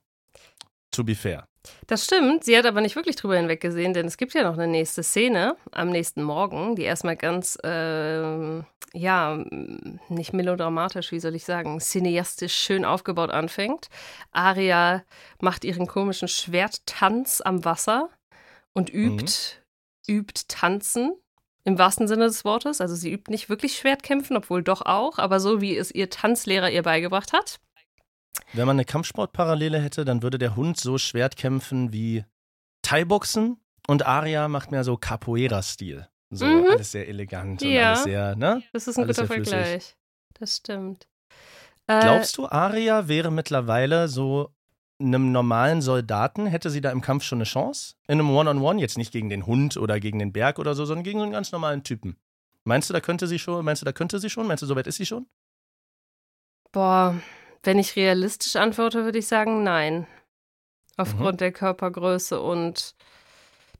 To 0.96 1.04
be 1.04 1.14
fair. 1.14 1.46
Das 1.88 2.06
stimmt. 2.06 2.46
Sie 2.46 2.58
hat 2.58 2.66
aber 2.66 2.80
nicht 2.80 2.96
wirklich 2.96 3.18
drüber 3.18 3.36
hinweggesehen, 3.36 3.94
denn 3.94 4.06
es 4.06 4.16
gibt 4.16 4.34
ja 4.34 4.44
noch 4.44 4.54
eine 4.54 4.68
nächste 4.68 5.04
Szene 5.04 5.58
am 5.72 5.90
nächsten 5.90 6.24
Morgen, 6.24 6.76
die 6.76 6.84
erstmal 6.84 7.18
ganz, 7.18 7.58
äh, 7.66 8.60
ja, 8.94 9.44
nicht 10.08 10.32
melodramatisch, 10.32 11.12
wie 11.12 11.20
soll 11.20 11.36
ich 11.36 11.44
sagen, 11.44 11.82
cineastisch 11.82 12.56
schön 12.56 12.86
aufgebaut 12.86 13.30
anfängt. 13.30 13.90
Aria 14.32 15.04
macht 15.42 15.66
ihren 15.66 15.86
komischen 15.86 16.30
Schwerttanz 16.30 17.42
am 17.42 17.66
Wasser 17.66 18.10
und 18.74 18.90
übt, 18.94 19.34
mhm. 20.08 20.16
übt 20.16 20.44
tanzen. 20.48 21.12
Im 21.66 21.78
wahrsten 21.80 22.08
Sinne 22.08 22.26
des 22.26 22.46
Wortes. 22.46 22.80
Also 22.80 22.96
sie 22.96 23.12
übt 23.12 23.32
nicht 23.32 23.50
wirklich 23.50 23.76
Schwertkämpfen, 23.76 24.38
obwohl 24.38 24.64
doch 24.64 24.84
auch, 24.84 25.18
aber 25.18 25.42
so 25.42 25.60
wie 25.60 25.76
es 25.76 25.92
ihr 25.92 26.10
Tanzlehrer 26.10 26.70
ihr 26.70 26.84
beigebracht 26.84 27.34
hat. 27.34 27.60
Wenn 28.54 28.66
man 28.66 28.76
eine 28.76 28.86
Kampfsportparallele 28.86 29.80
hätte, 29.80 30.06
dann 30.06 30.24
würde 30.24 30.38
der 30.38 30.56
Hund 30.56 30.80
so 30.80 30.98
Schwert 30.98 31.36
kämpfen 31.36 31.92
wie 31.92 32.26
Thai-Boxen 32.82 33.58
und 33.88 34.06
Aria 34.06 34.48
macht 34.48 34.72
mehr 34.72 34.84
so 34.84 34.98
Capoeira-Stil. 34.98 36.08
So 36.30 36.46
mhm. 36.46 36.68
alles 36.72 36.92
sehr 36.92 37.08
elegant 37.08 37.62
und 37.62 37.78
alles 37.78 38.04
sehr, 38.04 38.36
ne? 38.36 38.64
Das 38.74 38.88
ist 38.88 38.98
ein 38.98 39.04
alles 39.04 39.18
guter 39.18 39.28
Vergleich. 39.28 39.96
Das 40.34 40.58
stimmt. 40.58 41.08
Äh, 41.88 42.02
Glaubst 42.02 42.38
du, 42.38 42.48
Aria 42.48 43.08
wäre 43.08 43.32
mittlerweile 43.32 44.08
so 44.08 44.50
einem 45.00 45.32
normalen 45.32 45.82
Soldaten, 45.82 46.48
hätte 46.48 46.70
sie 46.70 46.82
da 46.82 46.92
im 46.92 47.02
Kampf 47.02 47.24
schon 47.24 47.38
eine 47.38 47.46
Chance? 47.46 47.96
In 48.08 48.20
einem 48.20 48.30
One-on-One, 48.30 48.60
-on 48.60 48.76
-One, 48.76 48.80
jetzt 48.80 48.98
nicht 48.98 49.12
gegen 49.12 49.30
den 49.30 49.46
Hund 49.46 49.78
oder 49.78 50.00
gegen 50.00 50.20
den 50.20 50.34
Berg 50.34 50.58
oder 50.58 50.74
so, 50.74 50.86
sondern 50.86 51.04
gegen 51.04 51.22
einen 51.22 51.32
ganz 51.32 51.52
normalen 51.52 51.84
Typen. 51.84 52.18
Meinst 52.64 52.90
du, 52.90 52.94
da 52.94 53.02
könnte 53.02 53.28
sie 53.28 53.40
schon? 53.40 53.64
Meinst 53.64 53.82
du, 53.82 53.86
da 53.86 53.92
könnte 53.92 54.20
sie 54.20 54.30
schon? 54.30 54.48
Meinst 54.48 54.64
du, 54.64 54.68
soweit 54.68 54.88
ist 54.88 54.96
sie 54.96 55.06
schon? 55.06 55.28
Boah, 56.72 57.16
wenn 57.66 57.80
ich 57.80 57.96
realistisch 57.96 58.56
antworte, 58.56 59.04
würde 59.06 59.20
ich 59.20 59.28
sagen, 59.28 59.64
nein. 59.64 60.08
Aufgrund 60.98 61.34
mhm. 61.34 61.38
der 61.38 61.52
Körpergröße 61.52 62.40
und 62.40 62.96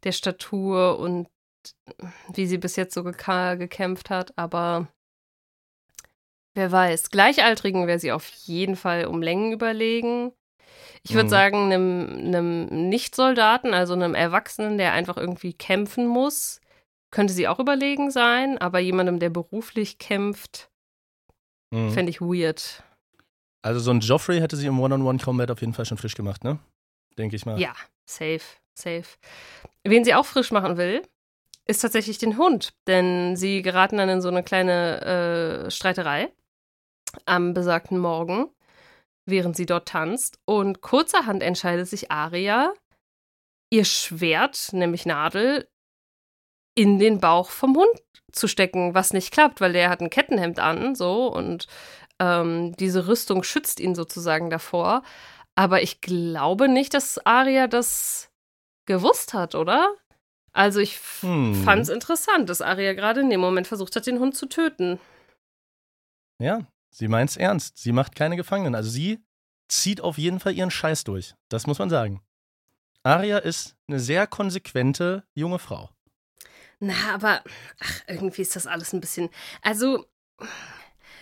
der 0.04 0.12
Statur 0.12 1.00
und 1.00 1.28
wie 2.34 2.46
sie 2.46 2.58
bis 2.58 2.76
jetzt 2.76 2.94
so 2.94 3.04
gekämpft 3.04 4.10
hat. 4.10 4.38
Aber 4.38 4.88
wer 6.54 6.72
weiß, 6.72 7.10
Gleichaltrigen 7.10 7.88
wäre 7.88 8.00
sie 8.00 8.12
auf 8.12 8.28
jeden 8.28 8.76
Fall 8.76 9.06
um 9.06 9.22
Längen 9.22 9.52
überlegen. 9.52 10.32
Ich 11.04 11.14
würde 11.14 11.26
mhm. 11.26 11.30
sagen, 11.30 11.58
einem, 11.72 12.10
einem 12.18 12.90
Nicht-Soldaten, 12.90 13.74
also 13.74 13.94
einem 13.94 14.16
Erwachsenen, 14.16 14.78
der 14.78 14.94
einfach 14.94 15.18
irgendwie 15.18 15.54
kämpfen 15.54 16.08
muss, 16.08 16.60
könnte 17.12 17.34
sie 17.34 17.48
auch 17.48 17.60
überlegen 17.60 18.12
sein. 18.12 18.58
Aber 18.58 18.80
jemandem, 18.80 19.20
der 19.20 19.30
beruflich 19.30 20.00
kämpft, 20.00 20.70
mhm. 21.72 21.92
fände 21.92 22.10
ich 22.10 22.22
weird. 22.22 22.84
Also 23.66 23.80
so 23.80 23.90
ein 23.90 24.00
Joffrey 24.00 24.40
hätte 24.40 24.58
sie 24.58 24.68
im 24.68 24.80
One-on-One-Combat 24.80 25.50
auf 25.50 25.62
jeden 25.62 25.74
Fall 25.74 25.86
schon 25.86 25.98
frisch 25.98 26.14
gemacht, 26.14 26.44
ne? 26.44 26.60
Denke 27.18 27.36
ich 27.36 27.48
mal. 27.48 27.60
Ja, 27.60 27.74
safe, 28.08 28.44
safe. 28.76 29.06
Wen 29.84 30.06
sie 30.06 30.14
auch 30.14 30.28
frisch 30.28 30.52
machen 30.52 30.78
will, 30.78 31.02
ist 31.66 31.80
tatsächlich 31.80 32.20
den 32.20 32.38
Hund. 32.38 32.76
Denn 32.86 33.36
sie 33.36 33.64
geraten 33.64 33.98
dann 33.98 34.08
in 34.08 34.22
so 34.22 34.28
eine 34.28 34.44
kleine 34.44 35.66
äh, 35.66 35.72
Streiterei 35.72 36.32
am 37.26 37.56
besagten 37.56 37.98
Morgen, 37.98 38.52
während 39.26 39.56
sie 39.56 39.66
dort 39.66 39.88
tanzt. 39.88 40.38
Und 40.46 40.82
kurzerhand 40.82 41.42
entscheidet 41.42 41.88
sich 41.88 42.12
Aria, 42.12 42.72
ihr 43.72 43.86
Schwert, 43.86 44.74
nämlich 44.74 45.08
Nadel, 45.08 45.68
in 46.76 47.00
den 47.00 47.20
Bauch 47.20 47.50
vom 47.50 47.76
Hund 47.76 48.04
zu 48.32 48.48
stecken, 48.48 48.94
was 48.94 49.12
nicht 49.12 49.32
klappt, 49.32 49.60
weil 49.60 49.74
der 49.74 49.90
hat 49.90 50.02
ein 50.02 50.12
Kettenhemd 50.12 50.60
an, 50.60 50.94
so 50.94 51.34
und 51.34 51.66
ähm, 52.20 52.76
diese 52.78 53.08
Rüstung 53.08 53.44
schützt 53.44 53.80
ihn 53.80 53.96
sozusagen 53.96 54.50
davor. 54.50 55.04
Aber 55.56 55.82
ich 55.82 56.02
glaube 56.02 56.68
nicht, 56.68 56.94
dass 56.94 57.26
Arya 57.26 57.68
das 57.68 58.30
gewusst 58.86 59.34
hat, 59.34 59.56
oder? 59.56 59.96
Also 60.52 60.80
ich 60.80 61.00
hm. 61.22 61.64
fand 61.64 61.84
es 61.84 61.90
interessant, 61.90 62.50
dass 62.50 62.62
Arya 62.62 62.94
gerade 62.94 63.22
in 63.22 63.30
dem 63.30 63.42
Moment 63.42 63.68
versucht 63.68 63.96
hat, 63.96 64.08
den 64.08 64.20
Hund 64.20 64.36
zu 64.36 64.48
töten. 64.48 65.00
Ja, 66.40 66.68
sie 66.92 67.08
meint 67.08 67.30
es 67.30 67.38
ernst. 67.38 67.78
Sie 67.78 67.92
macht 67.92 68.16
keine 68.16 68.36
Gefangenen. 68.36 68.76
Also 68.76 68.90
sie 68.90 69.20
zieht 69.68 70.02
auf 70.02 70.18
jeden 70.18 70.40
Fall 70.40 70.54
ihren 70.54 70.72
Scheiß 70.72 71.04
durch. 71.04 71.36
Das 71.50 71.68
muss 71.68 71.80
man 71.80 71.90
sagen. 71.90 72.22
Arya 73.04 73.38
ist 73.38 73.76
eine 73.88 74.00
sehr 74.00 74.28
konsequente 74.28 75.24
junge 75.34 75.60
Frau. 75.60 75.90
Na, 76.80 77.14
aber 77.14 77.44
ach, 77.80 78.02
irgendwie 78.08 78.42
ist 78.42 78.56
das 78.56 78.68
alles 78.68 78.94
ein 78.94 79.00
bisschen. 79.00 79.30
Also, 79.62 80.06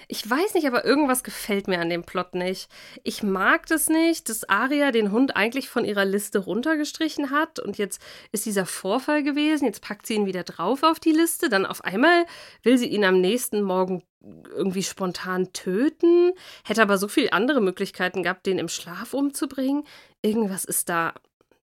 ich 0.08 0.30
weiß 0.30 0.54
nicht, 0.54 0.68
aber 0.68 0.86
irgendwas 0.86 1.24
gefällt 1.24 1.68
mir 1.68 1.80
an 1.80 1.90
dem 1.90 2.04
Plot 2.04 2.36
nicht. 2.36 2.70
Ich 3.04 3.24
mag 3.24 3.66
das 3.68 3.90
nicht, 3.90 4.30
dass 4.30 4.48
Aria 4.50 4.92
den 4.92 5.12
Hund 5.12 5.36
eigentlich 5.36 5.70
von 5.70 5.86
ihrer 5.86 6.06
Liste 6.06 6.40
runtergestrichen 6.40 7.32
hat 7.32 7.60
und 7.60 7.78
jetzt 7.78 8.02
ist 8.32 8.46
dieser 8.46 8.66
Vorfall 8.66 9.24
gewesen, 9.24 9.66
jetzt 9.66 9.82
packt 9.82 10.06
sie 10.06 10.16
ihn 10.16 10.26
wieder 10.26 10.44
drauf 10.44 10.84
auf 10.84 11.00
die 11.00 11.12
Liste, 11.12 11.50
dann 11.50 11.66
auf 11.66 11.84
einmal 11.84 12.26
will 12.64 12.78
sie 12.78 12.88
ihn 12.88 13.06
am 13.06 13.22
nächsten 13.22 13.62
Morgen 13.62 14.04
irgendwie 14.56 14.84
spontan 14.84 15.52
töten, 15.52 16.32
hätte 16.64 16.82
aber 16.82 16.98
so 16.98 17.08
viele 17.08 17.34
andere 17.34 17.62
Möglichkeiten 17.62 18.24
gehabt, 18.24 18.46
den 18.46 18.58
im 18.58 18.70
Schlaf 18.70 19.14
umzubringen. 19.14 19.84
Irgendwas 20.22 20.64
ist 20.64 20.88
da 20.88 21.14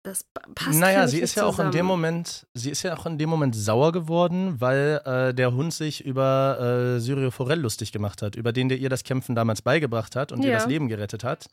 das 0.07 0.23
passt 0.55 0.79
Naja, 0.79 1.07
sie 1.07 1.19
ist 1.19 1.35
ja 1.35 1.43
zusammen. 1.43 1.53
auch 1.53 1.65
in 1.65 1.77
dem 1.77 1.85
Moment, 1.85 2.47
sie 2.53 2.71
ist 2.71 2.83
ja 2.83 2.97
auch 2.97 3.05
in 3.05 3.17
dem 3.17 3.29
Moment 3.29 3.55
sauer 3.55 3.91
geworden, 3.91 4.59
weil 4.59 5.01
äh, 5.05 5.33
der 5.33 5.53
Hund 5.53 5.73
sich 5.73 6.03
über 6.05 6.95
äh, 6.95 6.99
Syrio 6.99 7.29
Forel 7.29 7.59
lustig 7.59 7.91
gemacht 7.91 8.21
hat, 8.21 8.35
über 8.35 8.53
den, 8.53 8.69
der 8.69 8.77
ihr 8.77 8.89
das 8.89 9.03
Kämpfen 9.03 9.35
damals 9.35 9.61
beigebracht 9.61 10.15
hat 10.15 10.31
und 10.31 10.43
ja. 10.43 10.49
ihr 10.49 10.53
das 10.53 10.67
Leben 10.67 10.87
gerettet 10.87 11.23
hat, 11.23 11.49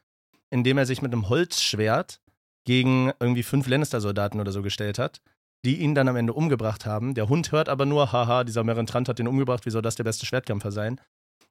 indem 0.51 0.79
er 0.79 0.87
sich 0.87 1.03
mit 1.03 1.13
einem 1.13 1.29
Holzschwert 1.29 2.21
gegen 2.65 3.13
irgendwie 3.21 3.43
fünf 3.43 3.67
Lannister-Soldaten 3.67 4.41
oder 4.41 4.53
so 4.53 4.63
gestellt 4.63 4.99
hat, 4.99 5.21
die 5.65 5.81
ihn 5.81 5.95
dann 5.95 6.09
am 6.09 6.17
Ende 6.17 6.33
umgebracht 6.33 6.87
haben. 6.87 7.15
Der 7.15 7.29
Hund 7.29 7.51
hört 7.51 7.69
aber 7.69 7.87
nur, 7.87 8.13
haha, 8.13 8.45
dieser 8.45 8.65
Merentrant 8.65 9.09
hat 9.09 9.19
den 9.19 9.29
umgebracht, 9.29 9.67
wie 9.67 9.71
soll 9.71 9.83
das 9.83 9.97
der 9.97 10.05
beste 10.05 10.27
Schwertkämpfer 10.27 10.71
sein? 10.71 11.01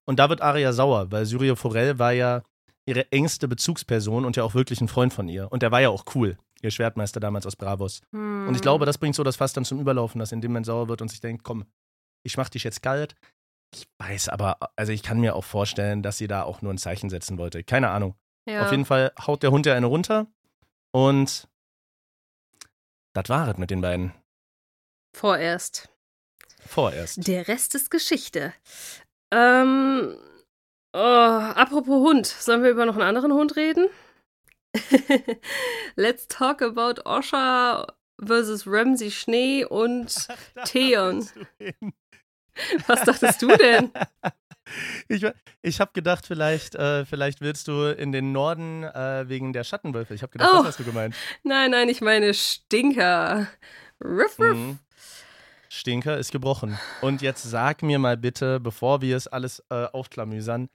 Und 0.05 0.19
da 0.19 0.29
wird 0.29 0.41
Arya 0.41 0.73
sauer, 0.73 1.11
weil 1.11 1.25
Syrio 1.25 1.55
Forel 1.55 1.99
war 1.99 2.13
ja 2.13 2.43
ihre 2.85 3.11
engste 3.11 3.47
Bezugsperson 3.47 4.25
und 4.25 4.35
ja 4.35 4.43
auch 4.43 4.55
wirklich 4.55 4.81
ein 4.81 4.87
Freund 4.87 5.13
von 5.13 5.29
ihr. 5.29 5.51
Und 5.51 5.63
der 5.63 5.71
war 5.71 5.81
ja 5.81 5.89
auch 5.89 6.05
cool 6.15 6.37
ihr 6.63 6.71
Schwertmeister 6.71 7.19
damals 7.19 7.45
aus 7.45 7.55
Bravos. 7.55 8.01
Hm. 8.11 8.47
Und 8.47 8.55
ich 8.55 8.61
glaube, 8.61 8.85
das 8.85 8.97
bringt 8.97 9.15
so 9.15 9.23
das 9.23 9.35
Fass 9.35 9.53
dann 9.53 9.65
zum 9.65 9.79
Überlaufen, 9.79 10.19
dass 10.19 10.31
in 10.31 10.41
dem 10.41 10.51
Moment 10.51 10.65
sauer 10.65 10.87
wird 10.87 11.01
und 11.01 11.09
sich 11.09 11.19
denkt, 11.19 11.43
komm, 11.43 11.65
ich 12.23 12.37
mach 12.37 12.49
dich 12.49 12.63
jetzt 12.63 12.81
kalt. 12.81 13.15
Ich 13.73 13.87
weiß 13.97 14.29
aber, 14.29 14.57
also 14.75 14.91
ich 14.91 15.03
kann 15.03 15.19
mir 15.19 15.35
auch 15.35 15.43
vorstellen, 15.43 16.03
dass 16.03 16.17
sie 16.17 16.27
da 16.27 16.43
auch 16.43 16.61
nur 16.61 16.73
ein 16.73 16.77
Zeichen 16.77 17.09
setzen 17.09 17.37
wollte. 17.37 17.63
Keine 17.63 17.89
Ahnung. 17.89 18.15
Ja. 18.47 18.65
Auf 18.65 18.71
jeden 18.71 18.85
Fall 18.85 19.11
haut 19.25 19.41
der 19.43 19.51
Hund 19.51 19.65
ja 19.65 19.73
eine 19.73 19.87
runter 19.87 20.27
und 20.91 21.47
das 23.13 23.29
war 23.29 23.47
es 23.47 23.57
mit 23.57 23.69
den 23.69 23.81
beiden. 23.81 24.13
Vorerst. 25.15 25.89
Vorerst. 26.65 27.27
Der 27.27 27.47
Rest 27.47 27.75
ist 27.75 27.91
Geschichte. 27.91 28.53
Ähm, 29.31 30.17
oh, 30.93 30.97
apropos 30.97 32.07
Hund, 32.07 32.27
sollen 32.27 32.63
wir 32.63 32.71
über 32.71 32.85
noch 32.85 32.95
einen 32.95 33.07
anderen 33.07 33.33
Hund 33.33 33.55
reden? 33.55 33.87
Let's 35.95 36.27
talk 36.27 36.61
about 36.61 37.01
Osha 37.05 37.85
versus 38.21 38.65
Ramsey 38.65 39.11
Schnee 39.11 39.65
und 39.65 40.13
Ach, 40.55 40.65
Theon. 40.65 41.27
Was 42.87 43.01
dachtest 43.01 43.41
du 43.41 43.47
denn? 43.47 43.91
Ich, 45.07 45.25
ich 45.61 45.79
habe 45.79 45.91
gedacht, 45.93 46.25
vielleicht, 46.25 46.75
äh, 46.75 47.05
vielleicht 47.05 47.41
willst 47.41 47.67
du 47.67 47.85
in 47.95 48.11
den 48.11 48.31
Norden 48.31 48.83
äh, 48.83 49.27
wegen 49.27 49.53
der 49.53 49.63
Schattenwölfe. 49.63 50.13
Ich 50.13 50.21
habe 50.21 50.31
gedacht, 50.31 50.51
oh. 50.53 50.57
das 50.57 50.67
hast 50.67 50.79
du 50.79 50.83
gemeint. 50.83 51.15
Nein, 51.43 51.71
nein, 51.71 51.89
ich 51.89 52.01
meine 52.01 52.33
Stinker. 52.33 53.47
Riff, 54.03 54.39
riff. 54.39 54.55
Mhm. 54.55 54.79
Stinker 55.67 56.17
ist 56.17 56.31
gebrochen. 56.31 56.77
Und 57.01 57.23
jetzt 57.23 57.41
sag 57.41 57.81
mir 57.81 57.97
mal 57.97 58.15
bitte, 58.15 58.59
bevor 58.59 59.01
wir 59.01 59.17
es 59.17 59.27
alles 59.27 59.63
äh, 59.69 59.85
aufklamüsern, 59.85 60.69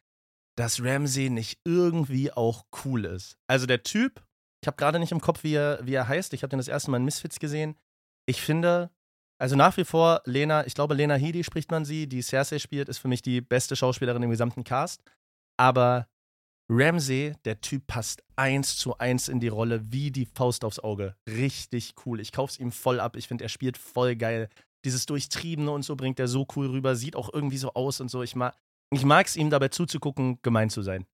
dass 0.59 0.83
Ramsey 0.83 1.31
nicht 1.31 1.61
irgendwie 1.65 2.33
auch 2.33 2.67
cool 2.85 3.05
ist. 3.05 3.39
Also 3.47 3.67
der 3.67 3.85
Typ, 3.85 4.25
ich 4.61 4.67
habe 4.67 4.77
gerade 4.77 4.99
nicht 4.99 5.13
im 5.13 5.21
Kopf, 5.21 5.45
wie 5.45 5.55
er, 5.55 5.79
wie 5.85 5.95
er 5.95 6.09
heißt. 6.09 6.35
Ich 6.35 6.43
habe 6.43 6.51
den 6.51 6.59
das 6.59 6.67
erste 6.67 6.91
Mal 6.91 6.97
in 6.97 7.05
Misfits 7.05 7.39
gesehen. 7.39 7.77
Ich 8.27 8.43
finde, 8.43 8.91
also 9.41 9.55
nach 9.55 9.77
wie 9.77 9.85
vor, 9.85 10.21
Lena, 10.25 10.67
ich 10.67 10.75
glaube, 10.75 10.95
Lena 10.95 11.15
Headey 11.15 11.45
spricht 11.45 11.71
man 11.71 11.85
sie, 11.85 12.09
die 12.09 12.23
Cersei 12.23 12.59
spielt, 12.59 12.89
ist 12.89 12.99
für 12.99 13.07
mich 13.07 13.23
die 13.23 13.41
beste 13.41 13.77
Schauspielerin 13.77 14.25
im 14.25 14.31
gesamten 14.31 14.65
Cast. 14.65 15.01
Aber 15.57 16.09
Ramsey, 16.69 17.35
der 17.45 17.61
Typ 17.61 17.87
passt 17.87 18.25
eins 18.35 18.77
zu 18.77 18.99
eins 18.99 19.29
in 19.29 19.39
die 19.39 19.49
Rolle, 19.49 19.93
wie 19.93 20.11
die 20.11 20.27
Faust 20.27 20.65
aufs 20.65 20.81
Auge. 20.81 21.15
Richtig 21.29 21.95
cool. 22.05 22.19
Ich 22.19 22.33
kauf's 22.33 22.59
ihm 22.59 22.73
voll 22.73 22.99
ab. 22.99 23.15
Ich 23.15 23.29
finde, 23.29 23.45
er 23.45 23.49
spielt 23.49 23.79
voll 23.79 24.17
geil. 24.17 24.49
Dieses 24.85 25.07
Durchtriebene 25.07 25.71
und 25.71 25.85
so 25.85 25.95
bringt 25.95 26.19
er 26.19 26.27
so 26.27 26.49
cool 26.57 26.67
rüber, 26.67 26.97
sieht 26.97 27.15
auch 27.15 27.33
irgendwie 27.33 27.59
so 27.59 27.75
aus 27.75 28.01
und 28.01 28.11
so. 28.11 28.25
Ich 28.25 28.35
mag 28.35 28.57
ich 28.91 29.05
mag's 29.05 29.37
ihm 29.37 29.51
dabei 29.51 29.69
zuzugucken, 29.69 30.39
gemein 30.43 30.71
zu 30.71 30.83
sein. 30.83 31.07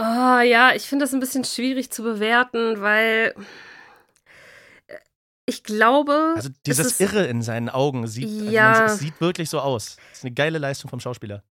Oh, 0.00 0.40
ja, 0.40 0.74
ich 0.74 0.84
finde 0.84 1.04
das 1.04 1.12
ein 1.12 1.20
bisschen 1.20 1.44
schwierig 1.44 1.90
zu 1.90 2.04
bewerten, 2.04 2.80
weil 2.80 3.34
äh, 4.86 4.94
ich 5.44 5.64
glaube. 5.64 6.34
Also 6.36 6.50
dieses 6.66 7.00
Irre 7.00 7.26
in 7.26 7.42
seinen 7.42 7.68
Augen 7.68 8.06
sieht, 8.06 8.28
ja. 8.52 8.70
also 8.70 8.82
man, 8.82 8.96
sieht 8.96 9.20
wirklich 9.20 9.50
so 9.50 9.58
aus. 9.58 9.96
Das 10.10 10.18
ist 10.18 10.24
eine 10.24 10.34
geile 10.34 10.58
Leistung 10.58 10.88
vom 10.88 11.00
Schauspieler. 11.00 11.42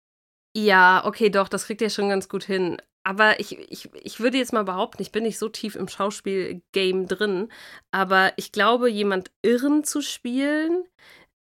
Ja, 0.56 1.04
okay, 1.04 1.28
doch, 1.28 1.48
das 1.48 1.66
kriegt 1.66 1.82
er 1.82 1.90
schon 1.90 2.08
ganz 2.08 2.28
gut 2.28 2.44
hin. 2.44 2.80
Aber 3.02 3.38
ich, 3.40 3.58
ich, 3.70 3.88
ich 3.94 4.20
würde 4.20 4.38
jetzt 4.38 4.52
mal 4.52 4.64
behaupten, 4.64 5.02
ich 5.02 5.12
bin 5.12 5.24
nicht 5.24 5.38
so 5.38 5.48
tief 5.48 5.76
im 5.76 5.86
Schauspielgame 5.86 7.06
drin, 7.06 7.52
aber 7.92 8.32
ich 8.36 8.52
glaube, 8.52 8.90
jemand 8.90 9.30
Irren 9.42 9.84
zu 9.84 10.02
spielen, 10.02 10.84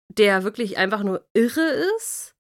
der 0.09 0.43
wirklich 0.43 0.77
einfach 0.77 1.03
nur 1.03 1.27
irre 1.33 1.87
ist, 1.97 2.34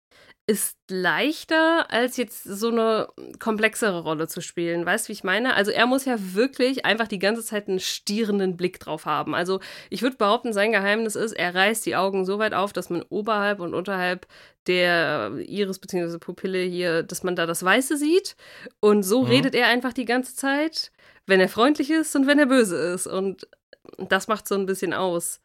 ist 0.46 0.76
leichter, 0.90 1.90
als 1.90 2.18
jetzt 2.18 2.44
so 2.44 2.68
eine 2.68 3.08
komplexere 3.38 4.02
Rolle 4.02 4.28
zu 4.28 4.42
spielen. 4.42 4.84
Weißt 4.84 5.06
du, 5.06 5.08
wie 5.08 5.14
ich 5.14 5.24
meine? 5.24 5.54
Also 5.54 5.70
er 5.70 5.86
muss 5.86 6.04
ja 6.04 6.16
wirklich 6.18 6.84
einfach 6.84 7.08
die 7.08 7.18
ganze 7.18 7.42
Zeit 7.42 7.66
einen 7.66 7.80
stierenden 7.80 8.58
Blick 8.58 8.78
drauf 8.78 9.06
haben. 9.06 9.34
Also 9.34 9.60
ich 9.88 10.02
würde 10.02 10.16
behaupten, 10.16 10.52
sein 10.52 10.72
Geheimnis 10.72 11.16
ist, 11.16 11.32
er 11.32 11.54
reißt 11.54 11.86
die 11.86 11.96
Augen 11.96 12.26
so 12.26 12.38
weit 12.38 12.52
auf, 12.52 12.74
dass 12.74 12.90
man 12.90 13.02
oberhalb 13.08 13.60
und 13.60 13.72
unterhalb 13.72 14.26
der 14.66 15.32
Iris 15.46 15.78
bzw. 15.78 16.18
Pupille 16.18 16.60
hier, 16.60 17.02
dass 17.02 17.22
man 17.22 17.36
da 17.36 17.46
das 17.46 17.64
Weiße 17.64 17.96
sieht. 17.96 18.36
Und 18.80 19.02
so 19.02 19.22
mhm. 19.22 19.28
redet 19.28 19.54
er 19.54 19.68
einfach 19.68 19.94
die 19.94 20.04
ganze 20.04 20.36
Zeit, 20.36 20.92
wenn 21.26 21.40
er 21.40 21.48
freundlich 21.48 21.90
ist 21.90 22.14
und 22.16 22.26
wenn 22.26 22.38
er 22.38 22.46
böse 22.46 22.76
ist. 22.76 23.06
Und 23.06 23.48
das 23.96 24.28
macht 24.28 24.46
so 24.46 24.56
ein 24.56 24.66
bisschen 24.66 24.92
aus. 24.92 25.40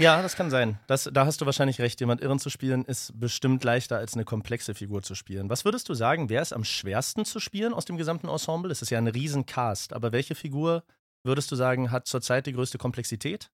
Ja, 0.00 0.20
das 0.22 0.34
kann 0.34 0.50
sein. 0.50 0.80
Das, 0.88 1.08
da 1.12 1.24
hast 1.24 1.40
du 1.40 1.46
wahrscheinlich 1.46 1.80
recht. 1.80 2.00
Jemand 2.00 2.20
Irren 2.20 2.40
zu 2.40 2.50
spielen 2.50 2.84
ist 2.84 3.18
bestimmt 3.18 3.62
leichter 3.62 3.96
als 3.96 4.14
eine 4.14 4.24
komplexe 4.24 4.74
Figur 4.74 5.02
zu 5.02 5.14
spielen. 5.14 5.48
Was 5.48 5.64
würdest 5.64 5.88
du 5.88 5.94
sagen, 5.94 6.28
wer 6.28 6.42
ist 6.42 6.52
am 6.52 6.64
schwersten 6.64 7.24
zu 7.24 7.38
spielen 7.38 7.72
aus 7.72 7.84
dem 7.84 7.96
gesamten 7.96 8.28
Ensemble? 8.28 8.72
Es 8.72 8.82
ist 8.82 8.90
ja 8.90 8.98
ein 8.98 9.06
Riesencast, 9.06 9.92
aber 9.92 10.10
welche 10.10 10.34
Figur 10.34 10.82
würdest 11.22 11.52
du 11.52 11.56
sagen, 11.56 11.92
hat 11.92 12.08
zurzeit 12.08 12.46
die 12.46 12.52
größte 12.52 12.76
Komplexität? 12.76 13.50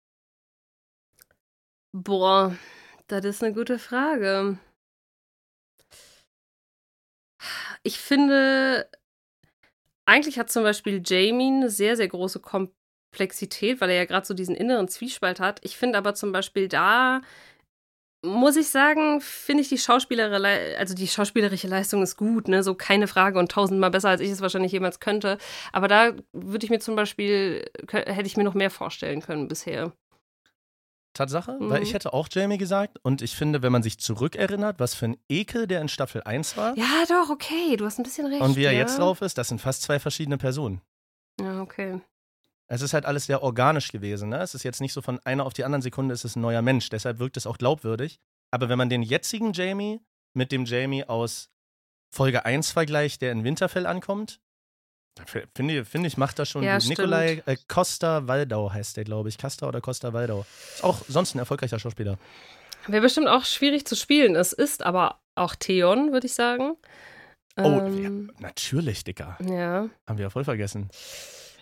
Boah, 1.92 2.54
das 3.06 3.24
ist 3.24 3.42
eine 3.42 3.54
gute 3.54 3.78
Frage. 3.78 4.58
Ich 7.82 7.98
finde, 7.98 8.90
eigentlich 10.04 10.38
hat 10.38 10.50
zum 10.50 10.64
Beispiel 10.64 11.02
Jamie 11.02 11.48
eine 11.48 11.70
sehr, 11.70 11.96
sehr 11.96 12.08
große 12.08 12.40
Kom 12.40 12.75
Komplexität, 13.16 13.80
weil 13.80 13.90
er 13.90 13.96
ja 13.96 14.04
gerade 14.04 14.26
so 14.26 14.34
diesen 14.34 14.54
inneren 14.54 14.88
Zwiespalt 14.88 15.40
hat. 15.40 15.60
Ich 15.62 15.76
finde 15.76 15.96
aber 15.96 16.14
zum 16.14 16.32
Beispiel 16.32 16.68
da, 16.68 17.22
muss 18.22 18.56
ich 18.56 18.68
sagen, 18.68 19.22
finde 19.22 19.62
ich 19.62 19.70
die 19.70 19.78
Schauspielerische, 19.78 20.76
also 20.78 20.94
die 20.94 21.08
schauspielerische 21.08 21.66
Leistung 21.66 22.02
ist 22.02 22.16
gut, 22.16 22.48
ne? 22.48 22.62
So 22.62 22.74
keine 22.74 23.06
Frage 23.06 23.38
und 23.38 23.50
tausendmal 23.50 23.90
besser, 23.90 24.10
als 24.10 24.20
ich 24.20 24.30
es 24.30 24.42
wahrscheinlich 24.42 24.72
jemals 24.72 25.00
könnte. 25.00 25.38
Aber 25.72 25.88
da 25.88 26.12
würde 26.32 26.64
ich 26.64 26.70
mir 26.70 26.78
zum 26.78 26.94
Beispiel, 26.94 27.64
hätte 27.90 28.26
ich 28.26 28.36
mir 28.36 28.44
noch 28.44 28.54
mehr 28.54 28.70
vorstellen 28.70 29.22
können 29.22 29.48
bisher. 29.48 29.92
Tatsache, 31.14 31.56
mhm. 31.58 31.70
weil 31.70 31.82
ich 31.82 31.94
hätte 31.94 32.12
auch 32.12 32.28
Jamie 32.30 32.58
gesagt 32.58 32.98
und 33.02 33.22
ich 33.22 33.34
finde, 33.34 33.62
wenn 33.62 33.72
man 33.72 33.82
sich 33.82 33.98
zurückerinnert, 33.98 34.78
was 34.78 34.94
für 34.94 35.06
ein 35.06 35.16
Ekel 35.30 35.66
der 35.66 35.80
in 35.80 35.88
Staffel 35.88 36.22
1 36.22 36.58
war. 36.58 36.76
Ja, 36.76 37.04
doch, 37.08 37.30
okay, 37.30 37.78
du 37.78 37.86
hast 37.86 37.98
ein 37.98 38.02
bisschen 38.02 38.26
recht. 38.26 38.42
Und 38.42 38.56
wie 38.56 38.64
er 38.64 38.72
ja. 38.72 38.80
jetzt 38.80 38.98
drauf 38.98 39.22
ist, 39.22 39.38
das 39.38 39.48
sind 39.48 39.62
fast 39.62 39.80
zwei 39.80 39.98
verschiedene 39.98 40.36
Personen. 40.36 40.82
Ja, 41.40 41.62
okay. 41.62 42.00
Es 42.68 42.82
ist 42.82 42.92
halt 42.92 43.06
alles 43.06 43.26
sehr 43.26 43.42
organisch 43.42 43.92
gewesen. 43.92 44.28
Ne? 44.28 44.38
Es 44.38 44.54
ist 44.54 44.64
jetzt 44.64 44.80
nicht 44.80 44.92
so 44.92 45.02
von 45.02 45.20
einer 45.24 45.46
auf 45.46 45.52
die 45.52 45.64
andere 45.64 45.82
Sekunde, 45.82 46.14
es 46.14 46.24
ist 46.24 46.36
ein 46.36 46.40
neuer 46.40 46.62
Mensch. 46.62 46.88
Deshalb 46.88 47.18
wirkt 47.18 47.36
es 47.36 47.46
auch 47.46 47.58
glaubwürdig. 47.58 48.18
Aber 48.50 48.68
wenn 48.68 48.78
man 48.78 48.88
den 48.88 49.02
jetzigen 49.02 49.52
Jamie 49.52 50.00
mit 50.34 50.52
dem 50.52 50.64
Jamie 50.64 51.04
aus 51.04 51.50
Folge 52.12 52.44
1 52.44 52.72
vergleicht, 52.72 53.22
der 53.22 53.32
in 53.32 53.44
Winterfell 53.44 53.86
ankommt, 53.86 54.40
finde 55.54 55.84
find 55.84 56.06
ich, 56.06 56.16
macht 56.16 56.38
das 56.38 56.48
schon 56.48 56.62
ja. 56.62 56.78
Nikolai 56.78 57.42
äh, 57.46 57.56
Costa 57.68 58.26
Waldau 58.26 58.72
heißt 58.72 58.96
der, 58.96 59.04
glaube 59.04 59.28
ich. 59.28 59.38
Costa 59.38 59.66
oder 59.66 59.80
Costa 59.80 60.12
Waldau. 60.12 60.44
Ist 60.74 60.84
auch 60.84 61.02
sonst 61.08 61.34
ein 61.34 61.38
erfolgreicher 61.38 61.78
Schauspieler. 61.78 62.18
Wäre 62.86 63.02
bestimmt 63.02 63.28
auch 63.28 63.44
schwierig 63.44 63.86
zu 63.86 63.96
spielen. 63.96 64.36
Es 64.36 64.52
ist 64.52 64.84
aber 64.84 65.20
auch 65.34 65.54
Theon, 65.54 66.12
würde 66.12 66.26
ich 66.26 66.34
sagen. 66.34 66.76
Oh, 67.56 67.62
ähm, 67.62 68.26
ja, 68.28 68.34
natürlich, 68.40 69.04
Dicker. 69.04 69.38
Ja. 69.40 69.88
Haben 70.06 70.18
wir 70.18 70.24
ja 70.24 70.30
voll 70.30 70.44
vergessen. 70.44 70.90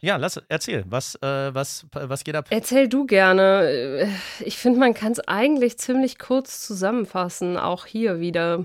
Ja, 0.04 0.16
lass, 0.16 0.36
erzähl, 0.48 0.84
was, 0.86 1.14
äh, 1.22 1.54
was, 1.54 1.86
was 1.90 2.24
geht 2.24 2.36
ab? 2.36 2.48
Erzähl 2.50 2.90
du 2.90 3.06
gerne. 3.06 4.06
Ich 4.40 4.58
finde, 4.58 4.78
man 4.78 4.92
kann 4.92 5.12
es 5.12 5.20
eigentlich 5.20 5.78
ziemlich 5.78 6.18
kurz 6.18 6.60
zusammenfassen, 6.66 7.56
auch 7.56 7.86
hier 7.86 8.20
wieder. 8.20 8.64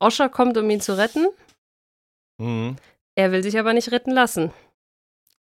Osha 0.00 0.28
kommt, 0.28 0.58
um 0.58 0.68
ihn 0.68 0.80
zu 0.80 0.98
retten. 0.98 1.28
Mhm. 2.38 2.74
Er 3.14 3.30
will 3.30 3.44
sich 3.44 3.56
aber 3.56 3.72
nicht 3.72 3.92
retten 3.92 4.10
lassen. 4.10 4.52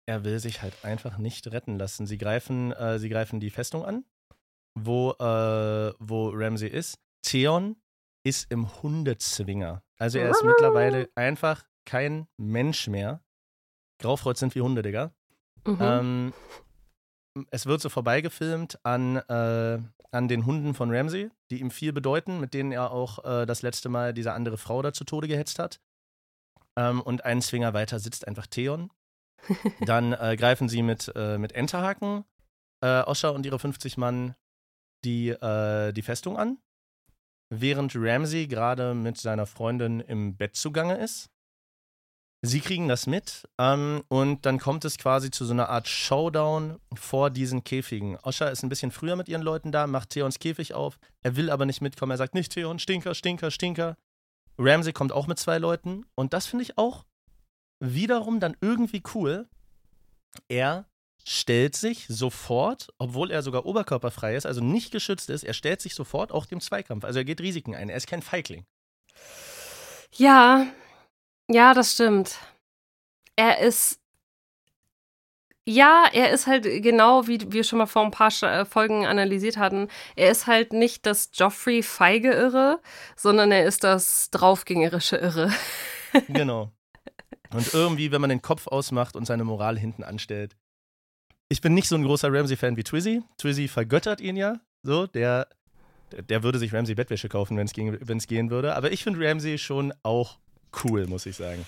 Er 0.04 0.24
will 0.24 0.40
sich 0.40 0.62
halt 0.62 0.84
einfach 0.84 1.16
nicht 1.16 1.46
retten 1.52 1.78
lassen. 1.78 2.08
Sie 2.08 2.18
greifen, 2.18 2.72
äh, 2.72 2.98
sie 2.98 3.08
greifen 3.08 3.38
die 3.38 3.50
Festung 3.50 3.84
an, 3.84 4.04
wo, 4.74 5.12
äh, 5.12 5.94
wo 6.00 6.30
Ramsey 6.30 6.68
ist. 6.68 6.98
Theon 7.22 7.76
ist 8.24 8.50
im 8.50 8.82
Hundezwinger. 8.82 9.84
Also 9.96 10.18
er 10.18 10.30
ist 10.30 10.42
mittlerweile 10.42 11.08
einfach 11.14 11.62
kein 11.86 12.26
Mensch 12.36 12.88
mehr. 12.88 13.22
Graufreud 14.00 14.36
sind 14.36 14.56
wie 14.56 14.62
Hunde, 14.62 14.82
Digga. 14.82 15.14
Mhm. 15.66 15.78
Ähm, 15.80 16.32
es 17.50 17.66
wird 17.66 17.80
so 17.80 17.88
vorbeigefilmt 17.88 18.84
an, 18.84 19.16
äh, 19.16 19.78
an 20.10 20.28
den 20.28 20.46
Hunden 20.46 20.74
von 20.74 20.94
Ramsey, 20.94 21.30
die 21.50 21.60
ihm 21.60 21.70
viel 21.70 21.92
bedeuten, 21.92 22.40
mit 22.40 22.54
denen 22.54 22.72
er 22.72 22.90
auch 22.90 23.24
äh, 23.24 23.46
das 23.46 23.62
letzte 23.62 23.88
Mal 23.88 24.12
diese 24.12 24.32
andere 24.32 24.58
Frau 24.58 24.82
da 24.82 24.92
zu 24.92 25.04
Tode 25.04 25.28
gehetzt 25.28 25.58
hat. 25.58 25.80
Ähm, 26.76 27.00
und 27.00 27.24
einen 27.24 27.42
Zwinger 27.42 27.74
weiter 27.74 27.98
sitzt 27.98 28.26
einfach 28.26 28.46
Theon. 28.46 28.90
Dann 29.80 30.12
äh, 30.12 30.36
greifen 30.36 30.68
sie 30.68 30.82
mit, 30.82 31.10
äh, 31.14 31.38
mit 31.38 31.52
Enterhaken 31.52 32.24
äh, 32.82 33.02
Osha 33.02 33.30
und 33.30 33.46
ihre 33.46 33.58
50 33.58 33.96
Mann 33.96 34.34
die, 35.04 35.28
äh, 35.30 35.92
die 35.92 36.02
Festung 36.02 36.36
an. 36.36 36.58
Während 37.52 37.94
Ramsey 37.96 38.46
gerade 38.46 38.94
mit 38.94 39.18
seiner 39.18 39.46
Freundin 39.46 40.00
im 40.00 40.36
Bett 40.36 40.56
zugange 40.56 40.98
ist. 40.98 41.30
Sie 42.42 42.60
kriegen 42.60 42.88
das 42.88 43.06
mit 43.06 43.46
ähm, 43.58 44.02
und 44.08 44.46
dann 44.46 44.58
kommt 44.58 44.86
es 44.86 44.96
quasi 44.96 45.30
zu 45.30 45.44
so 45.44 45.52
einer 45.52 45.68
Art 45.68 45.88
Showdown 45.88 46.78
vor 46.94 47.28
diesen 47.28 47.64
Käfigen. 47.64 48.16
Osha 48.22 48.48
ist 48.48 48.62
ein 48.62 48.70
bisschen 48.70 48.92
früher 48.92 49.14
mit 49.14 49.28
ihren 49.28 49.42
Leuten 49.42 49.72
da, 49.72 49.86
macht 49.86 50.10
Theons 50.10 50.38
Käfig 50.38 50.72
auf. 50.72 50.98
Er 51.22 51.36
will 51.36 51.50
aber 51.50 51.66
nicht 51.66 51.82
mitkommen. 51.82 52.12
Er 52.12 52.16
sagt 52.16 52.34
nicht 52.34 52.52
Theon, 52.52 52.78
Stinker, 52.78 53.14
Stinker, 53.14 53.50
Stinker. 53.50 53.96
Ramsey 54.58 54.94
kommt 54.94 55.12
auch 55.12 55.26
mit 55.26 55.38
zwei 55.38 55.58
Leuten 55.58 56.06
und 56.14 56.32
das 56.32 56.46
finde 56.46 56.62
ich 56.62 56.78
auch 56.78 57.04
wiederum 57.78 58.40
dann 58.40 58.56
irgendwie 58.62 59.02
cool. 59.14 59.46
Er 60.48 60.86
stellt 61.24 61.76
sich 61.76 62.06
sofort, 62.08 62.88
obwohl 62.98 63.30
er 63.30 63.42
sogar 63.42 63.66
oberkörperfrei 63.66 64.36
ist, 64.36 64.46
also 64.46 64.62
nicht 64.62 64.90
geschützt 64.90 65.28
ist, 65.28 65.44
er 65.44 65.54
stellt 65.54 65.80
sich 65.82 65.94
sofort 65.94 66.32
auch 66.32 66.46
dem 66.46 66.60
Zweikampf. 66.60 67.04
Also 67.04 67.18
er 67.18 67.24
geht 67.24 67.40
Risiken 67.40 67.74
ein. 67.74 67.90
Er 67.90 67.96
ist 67.96 68.06
kein 68.06 68.22
Feigling. 68.22 68.64
Ja, 70.12 70.66
ja, 71.50 71.74
das 71.74 71.92
stimmt. 71.92 72.38
Er 73.36 73.58
ist. 73.58 73.98
Ja, 75.66 76.06
er 76.12 76.30
ist 76.30 76.46
halt 76.46 76.64
genau, 76.82 77.26
wie 77.26 77.52
wir 77.52 77.64
schon 77.64 77.78
mal 77.78 77.86
vor 77.86 78.04
ein 78.04 78.10
paar 78.10 78.32
äh, 78.42 78.64
Folgen 78.64 79.06
analysiert 79.06 79.56
hatten. 79.56 79.88
Er 80.16 80.30
ist 80.30 80.46
halt 80.46 80.72
nicht 80.72 81.06
das 81.06 81.30
Joffrey 81.34 81.82
feige 81.82 82.32
Irre, 82.32 82.80
sondern 83.14 83.52
er 83.52 83.66
ist 83.66 83.84
das 83.84 84.30
draufgängerische 84.30 85.16
Irre. 85.16 85.52
genau. 86.28 86.72
Und 87.52 87.74
irgendwie, 87.74 88.10
wenn 88.10 88.20
man 88.20 88.30
den 88.30 88.42
Kopf 88.42 88.68
ausmacht 88.68 89.16
und 89.16 89.26
seine 89.26 89.44
Moral 89.44 89.78
hinten 89.78 90.02
anstellt. 90.02 90.56
Ich 91.48 91.60
bin 91.60 91.74
nicht 91.74 91.88
so 91.88 91.96
ein 91.96 92.04
großer 92.04 92.32
Ramsey-Fan 92.32 92.76
wie 92.76 92.84
Twizzy. 92.84 93.22
Twizzy 93.38 93.68
vergöttert 93.68 94.20
ihn 94.20 94.36
ja. 94.36 94.60
So, 94.82 95.06
der, 95.06 95.48
der 96.28 96.42
würde 96.42 96.58
sich 96.58 96.72
Ramsey 96.72 96.94
Bettwäsche 96.94 97.28
kaufen, 97.28 97.56
wenn 97.56 97.66
es 98.16 98.26
gehen 98.26 98.50
würde. 98.50 98.76
Aber 98.76 98.92
ich 98.92 99.02
finde 99.02 99.28
Ramsey 99.28 99.58
schon 99.58 99.92
auch 100.02 100.38
cool, 100.84 101.06
muss 101.06 101.26
ich 101.26 101.36
sagen. 101.36 101.66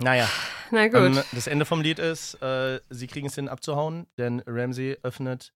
Naja. 0.00 0.28
Na 0.70 0.88
gut. 0.88 0.96
Ähm, 0.96 1.22
das 1.32 1.46
Ende 1.46 1.64
vom 1.64 1.80
Lied 1.80 1.98
ist, 1.98 2.34
äh, 2.42 2.80
sie 2.90 3.06
kriegen 3.06 3.28
es 3.28 3.34
hin 3.34 3.48
abzuhauen, 3.48 4.06
denn 4.18 4.42
Ramsey 4.46 4.98
öffnet 5.02 5.52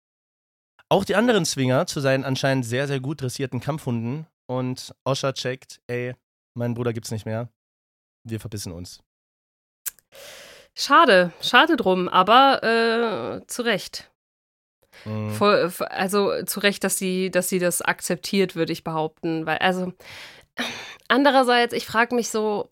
auch 0.89 1.05
die 1.05 1.15
anderen 1.15 1.45
Zwinger 1.45 1.87
zu 1.87 1.99
seinen 1.99 2.23
anscheinend 2.23 2.65
sehr, 2.65 2.87
sehr 2.87 2.99
gut 2.99 3.21
dressierten 3.21 3.59
Kampfhunden 3.59 4.27
und 4.47 4.93
Osha 5.03 5.33
checkt, 5.33 5.81
ey, 5.87 6.13
meinen 6.53 6.75
Bruder 6.75 6.93
gibt's 6.93 7.11
nicht 7.11 7.25
mehr. 7.25 7.49
Wir 8.23 8.39
verbissen 8.39 8.71
uns. 8.71 8.99
Schade, 10.75 11.31
schade 11.41 11.77
drum, 11.77 12.09
aber 12.09 12.63
äh, 13.41 13.47
zu 13.47 13.61
Recht. 13.61 14.11
Mhm. 15.05 15.31
Voll, 15.31 15.71
also 15.89 16.43
zu 16.43 16.59
Recht, 16.59 16.83
dass 16.83 16.97
sie, 16.97 17.31
dass 17.31 17.49
sie 17.49 17.59
das 17.59 17.81
akzeptiert, 17.81 18.55
würde 18.55 18.73
ich 18.73 18.83
behaupten. 18.83 19.45
Weil, 19.45 19.57
also, 19.59 19.93
andererseits, 21.07 21.73
ich 21.73 21.85
frage 21.85 22.15
mich 22.15 22.29
so, 22.29 22.69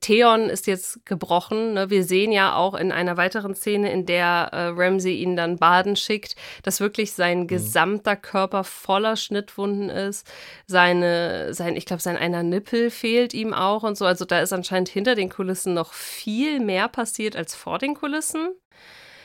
Theon 0.00 0.48
ist 0.48 0.66
jetzt 0.66 1.04
gebrochen. 1.04 1.74
Ne? 1.74 1.90
Wir 1.90 2.04
sehen 2.04 2.32
ja 2.32 2.54
auch 2.54 2.74
in 2.74 2.92
einer 2.92 3.16
weiteren 3.16 3.54
Szene, 3.54 3.92
in 3.92 4.06
der 4.06 4.48
äh, 4.52 4.66
Ramsey 4.68 5.16
ihn 5.16 5.36
dann 5.36 5.56
baden 5.56 5.96
schickt, 5.96 6.36
dass 6.62 6.80
wirklich 6.80 7.12
sein 7.12 7.40
mhm. 7.40 7.46
gesamter 7.48 8.16
Körper 8.16 8.64
voller 8.64 9.16
Schnittwunden 9.16 9.90
ist. 9.90 10.26
Seine, 10.66 11.52
sein, 11.54 11.76
ich 11.76 11.86
glaube, 11.86 12.02
sein 12.02 12.16
einer 12.16 12.42
Nippel 12.42 12.90
fehlt 12.90 13.34
ihm 13.34 13.52
auch 13.52 13.82
und 13.82 13.98
so. 13.98 14.06
Also 14.06 14.24
da 14.24 14.40
ist 14.40 14.52
anscheinend 14.52 14.88
hinter 14.88 15.14
den 15.14 15.28
Kulissen 15.28 15.74
noch 15.74 15.92
viel 15.92 16.60
mehr 16.60 16.88
passiert 16.88 17.36
als 17.36 17.54
vor 17.54 17.78
den 17.78 17.94
Kulissen. 17.94 18.54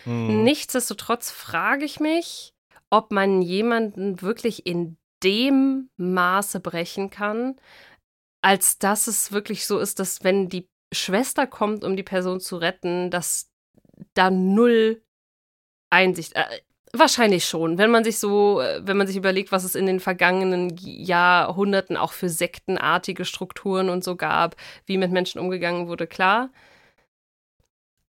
Mhm. 0.05 0.43
Nichtsdestotrotz 0.43 1.31
frage 1.31 1.85
ich 1.85 1.99
mich, 1.99 2.53
ob 2.89 3.11
man 3.11 3.41
jemanden 3.41 4.21
wirklich 4.21 4.65
in 4.65 4.97
dem 5.23 5.89
Maße 5.97 6.59
brechen 6.59 7.09
kann, 7.09 7.57
als 8.41 8.79
dass 8.79 9.07
es 9.07 9.31
wirklich 9.31 9.65
so 9.65 9.79
ist, 9.79 9.99
dass 9.99 10.23
wenn 10.23 10.49
die 10.49 10.69
Schwester 10.93 11.45
kommt, 11.45 11.83
um 11.83 11.95
die 11.95 12.03
Person 12.03 12.39
zu 12.39 12.57
retten, 12.57 13.11
dass 13.11 13.51
da 14.13 14.31
null 14.31 15.01
Einsicht. 15.89 16.35
Äh, 16.35 16.45
wahrscheinlich 16.93 17.45
schon, 17.45 17.77
wenn 17.77 17.91
man 17.91 18.03
sich 18.03 18.19
so, 18.19 18.61
äh, 18.61 18.81
wenn 18.85 18.97
man 18.97 19.07
sich 19.07 19.15
überlegt, 19.15 19.51
was 19.51 19.63
es 19.63 19.75
in 19.75 19.85
den 19.85 19.99
vergangenen 19.99 20.75
Jahrhunderten 20.77 21.97
auch 21.97 22.13
für 22.13 22.29
sektenartige 22.29 23.25
Strukturen 23.25 23.89
und 23.89 24.03
so 24.03 24.15
gab, 24.15 24.55
wie 24.85 24.97
mit 24.97 25.11
Menschen 25.11 25.39
umgegangen 25.39 25.87
wurde, 25.87 26.07
klar. 26.07 26.49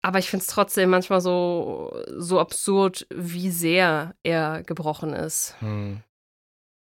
Aber 0.03 0.17
ich 0.17 0.29
finde 0.29 0.41
es 0.43 0.47
trotzdem 0.47 0.89
manchmal 0.89 1.21
so, 1.21 2.03
so 2.17 2.39
absurd, 2.39 3.05
wie 3.13 3.51
sehr 3.51 4.15
er 4.23 4.63
gebrochen 4.63 5.13
ist. 5.13 5.55
Hm. 5.59 6.01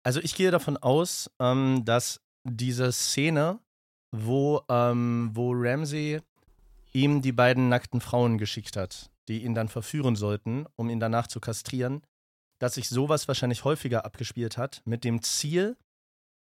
Also 0.02 0.20
ich 0.20 0.34
gehe 0.34 0.50
davon 0.50 0.78
aus, 0.78 1.30
ähm, 1.38 1.84
dass 1.84 2.22
diese 2.44 2.92
Szene, 2.92 3.58
wo, 4.12 4.62
ähm, 4.68 5.30
wo 5.34 5.52
Ramsey 5.54 6.20
ihm 6.92 7.22
die 7.22 7.32
beiden 7.32 7.68
nackten 7.68 8.00
Frauen 8.00 8.38
geschickt 8.38 8.76
hat, 8.76 9.10
die 9.28 9.44
ihn 9.44 9.54
dann 9.54 9.68
verführen 9.68 10.16
sollten, 10.16 10.66
um 10.76 10.90
ihn 10.90 11.00
danach 11.00 11.26
zu 11.28 11.38
kastrieren, 11.40 12.02
dass 12.58 12.74
sich 12.74 12.88
sowas 12.88 13.28
wahrscheinlich 13.28 13.64
häufiger 13.64 14.04
abgespielt 14.04 14.56
hat, 14.58 14.82
mit 14.84 15.04
dem 15.04 15.22
Ziel, 15.22 15.76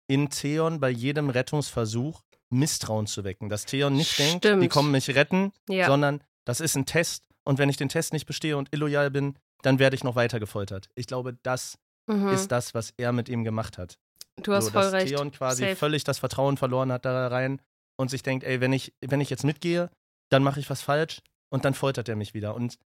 in 0.06 0.28
Theon 0.28 0.80
bei 0.80 0.90
jedem 0.90 1.30
Rettungsversuch 1.30 2.22
Misstrauen 2.50 3.06
zu 3.06 3.24
wecken. 3.24 3.48
Dass 3.48 3.64
Theon 3.64 3.94
nicht 3.96 4.12
Stimmt. 4.12 4.44
denkt, 4.44 4.62
die 4.62 4.68
kommen 4.68 4.90
mich 4.92 5.08
retten, 5.14 5.50
Ja. 5.68 5.86
sondern 5.86 6.22
das 6.44 6.60
ist 6.60 6.76
ein 6.76 6.84
Test 6.86 7.26
und 7.44 7.58
wenn 7.58 7.70
ich 7.70 7.78
den 7.78 7.88
Test 7.88 8.12
nicht 8.12 8.26
bestehe 8.26 8.56
und 8.58 8.68
illoyal 8.72 9.10
bin, 9.10 9.38
dann 9.62 9.78
werde 9.78 9.96
ich 9.96 10.04
noch 10.04 10.14
weiter 10.14 10.38
gefoltert. 10.38 10.90
Ich 10.94 11.06
glaube, 11.06 11.38
das 11.42 11.78
Mhm. 12.06 12.28
ist 12.28 12.52
das, 12.52 12.74
was 12.74 12.92
er 12.98 13.12
mit 13.12 13.30
ihm 13.30 13.44
gemacht 13.44 13.78
hat. 13.78 13.98
Du 14.42 14.52
hast 14.52 14.66
so, 14.66 14.70
voll 14.72 14.82
dass 14.82 14.92
recht. 14.92 15.08
Theon 15.14 15.30
quasi 15.30 15.62
Safe. 15.62 15.76
völlig 15.76 16.04
das 16.04 16.18
Vertrauen 16.18 16.56
verloren 16.56 16.92
hat 16.92 17.04
da 17.04 17.28
rein 17.28 17.60
und 17.96 18.10
sich 18.10 18.22
denkt, 18.22 18.44
ey, 18.44 18.60
wenn 18.60 18.72
ich, 18.72 18.92
wenn 19.00 19.20
ich 19.20 19.30
jetzt 19.30 19.44
mitgehe, 19.44 19.90
dann 20.30 20.42
mache 20.42 20.60
ich 20.60 20.68
was 20.70 20.82
falsch 20.82 21.20
und 21.50 21.64
dann 21.64 21.74
foltert 21.74 22.08
er 22.08 22.16
mich 22.16 22.34
wieder. 22.34 22.54
Und 22.54 22.78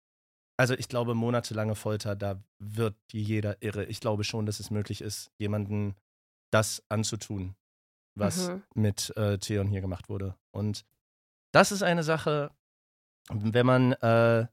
also 0.59 0.75
ich 0.75 0.89
glaube, 0.89 1.15
monatelange 1.15 1.75
Folter, 1.75 2.17
da 2.17 2.43
wird 2.59 2.97
jeder 3.13 3.63
irre. 3.63 3.85
Ich 3.85 4.01
glaube 4.01 4.25
schon, 4.25 4.47
dass 4.47 4.59
es 4.59 4.71
möglich 4.71 5.03
ist, 5.03 5.31
jemanden 5.39 5.95
das 6.51 6.83
anzutun, 6.89 7.55
was 8.19 8.49
Mhm. 8.49 8.63
mit 8.75 9.17
äh, 9.17 9.39
Theon 9.39 9.69
hier 9.69 9.81
gemacht 9.83 10.09
wurde. 10.09 10.35
Und 10.51 10.85
das 11.53 11.73
ist 11.73 11.83
eine 11.83 12.03
Sache, 12.03 12.51
wenn 13.31 13.67
man, 13.67 13.93
äh, 13.93 14.47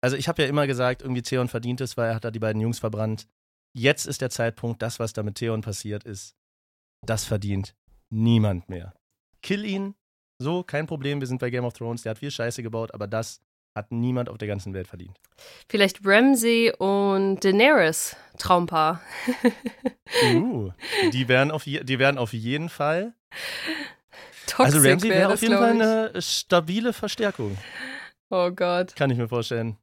also 0.00 0.16
ich 0.16 0.28
habe 0.28 0.42
ja 0.42 0.48
immer 0.48 0.66
gesagt, 0.66 1.02
irgendwie 1.02 1.22
Theon 1.22 1.48
verdient 1.48 1.80
es, 1.80 1.96
weil 1.96 2.08
er 2.08 2.14
hat 2.16 2.24
da 2.24 2.30
die 2.30 2.38
beiden 2.38 2.60
Jungs 2.60 2.78
verbrannt. 2.78 3.28
Jetzt 3.76 4.06
ist 4.06 4.20
der 4.20 4.30
Zeitpunkt, 4.30 4.82
das, 4.82 4.98
was 4.98 5.12
da 5.12 5.22
mit 5.22 5.34
Theon 5.34 5.60
passiert 5.60 6.04
ist, 6.04 6.36
das 7.04 7.24
verdient 7.24 7.74
niemand 8.10 8.68
mehr. 8.68 8.94
Kill 9.42 9.64
ihn, 9.64 9.94
so, 10.38 10.62
kein 10.62 10.86
Problem, 10.86 11.20
wir 11.20 11.26
sind 11.26 11.40
bei 11.40 11.50
Game 11.50 11.64
of 11.64 11.74
Thrones, 11.74 12.02
der 12.02 12.10
hat 12.10 12.18
viel 12.18 12.30
Scheiße 12.30 12.62
gebaut, 12.62 12.94
aber 12.94 13.06
das 13.06 13.40
hat 13.76 13.90
niemand 13.90 14.28
auf 14.28 14.38
der 14.38 14.46
ganzen 14.48 14.72
Welt 14.72 14.86
verdient. 14.86 15.18
Vielleicht 15.68 16.06
Ramsey 16.06 16.72
und 16.78 17.40
Daenerys 17.44 18.16
Traumpaar. 18.38 19.00
Uh, 20.22 20.70
die 21.12 21.26
wären 21.28 21.50
auf, 21.50 21.66
je, 21.66 21.82
die 21.82 21.98
wären 21.98 22.18
auf 22.18 22.32
jeden 22.32 22.68
Fall. 22.68 23.14
Toxic 24.46 24.76
also 24.76 24.88
Ramsey 24.88 25.10
wär 25.10 25.16
wäre 25.16 25.30
das, 25.30 25.38
auf 25.38 25.42
jeden 25.42 25.58
Fall 25.58 25.70
eine 25.70 26.22
stabile 26.22 26.92
Verstärkung, 26.92 27.58
Oh 28.30 28.50
Gott, 28.50 28.94
kann 28.94 29.10
ich 29.10 29.18
mir 29.18 29.28
vorstellen. 29.28 29.76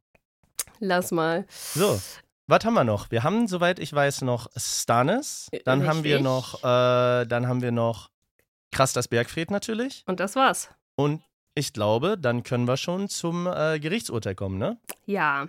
lass 0.80 1.10
mal. 1.10 1.46
So, 1.48 2.00
was 2.46 2.64
haben 2.64 2.74
wir 2.74 2.84
noch? 2.84 3.10
Wir 3.10 3.22
haben, 3.22 3.46
soweit 3.46 3.78
ich 3.78 3.92
weiß, 3.92 4.22
noch 4.22 4.48
Stannis. 4.56 5.48
Dann 5.64 5.86
haben 5.86 6.04
wir 6.04 6.16
Richtig. 6.16 6.24
noch, 6.24 6.62
äh, 6.62 7.24
dann 7.26 7.46
haben 7.48 7.62
wir 7.62 7.72
noch 7.72 8.10
Krass 8.72 8.94
das 8.94 9.06
Bergfried 9.06 9.50
natürlich. 9.50 10.02
Und 10.06 10.18
das 10.18 10.34
war's. 10.34 10.70
Und 10.96 11.22
ich 11.54 11.74
glaube, 11.74 12.16
dann 12.18 12.42
können 12.42 12.66
wir 12.66 12.78
schon 12.78 13.08
zum 13.08 13.46
äh, 13.46 13.78
Gerichtsurteil 13.78 14.34
kommen, 14.34 14.58
ne? 14.58 14.78
Ja. 15.04 15.46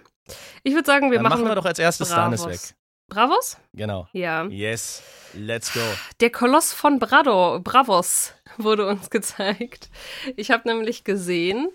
Ich 0.64 0.74
würde 0.74 0.86
sagen, 0.86 1.10
wir 1.10 1.18
dann 1.18 1.24
machen, 1.24 1.40
machen 1.40 1.52
wir 1.52 1.56
doch 1.56 1.66
als 1.66 1.80
erstes 1.80 2.10
Stannis 2.10 2.42
Bravos. 2.44 2.70
weg. 2.70 2.76
Bravos? 3.08 3.58
Genau. 3.74 4.08
Ja. 4.12 4.46
Yes, 4.46 5.04
let's 5.34 5.74
go. 5.74 5.80
Der 6.20 6.32
Koloss 6.32 6.74
von 6.74 7.00
Brado, 7.00 7.60
Bravos 7.62 8.34
wurde 8.58 8.88
uns 8.88 9.10
gezeigt. 9.10 9.90
Ich 10.36 10.52
habe 10.52 10.68
nämlich 10.68 11.04
gesehen, 11.06 11.70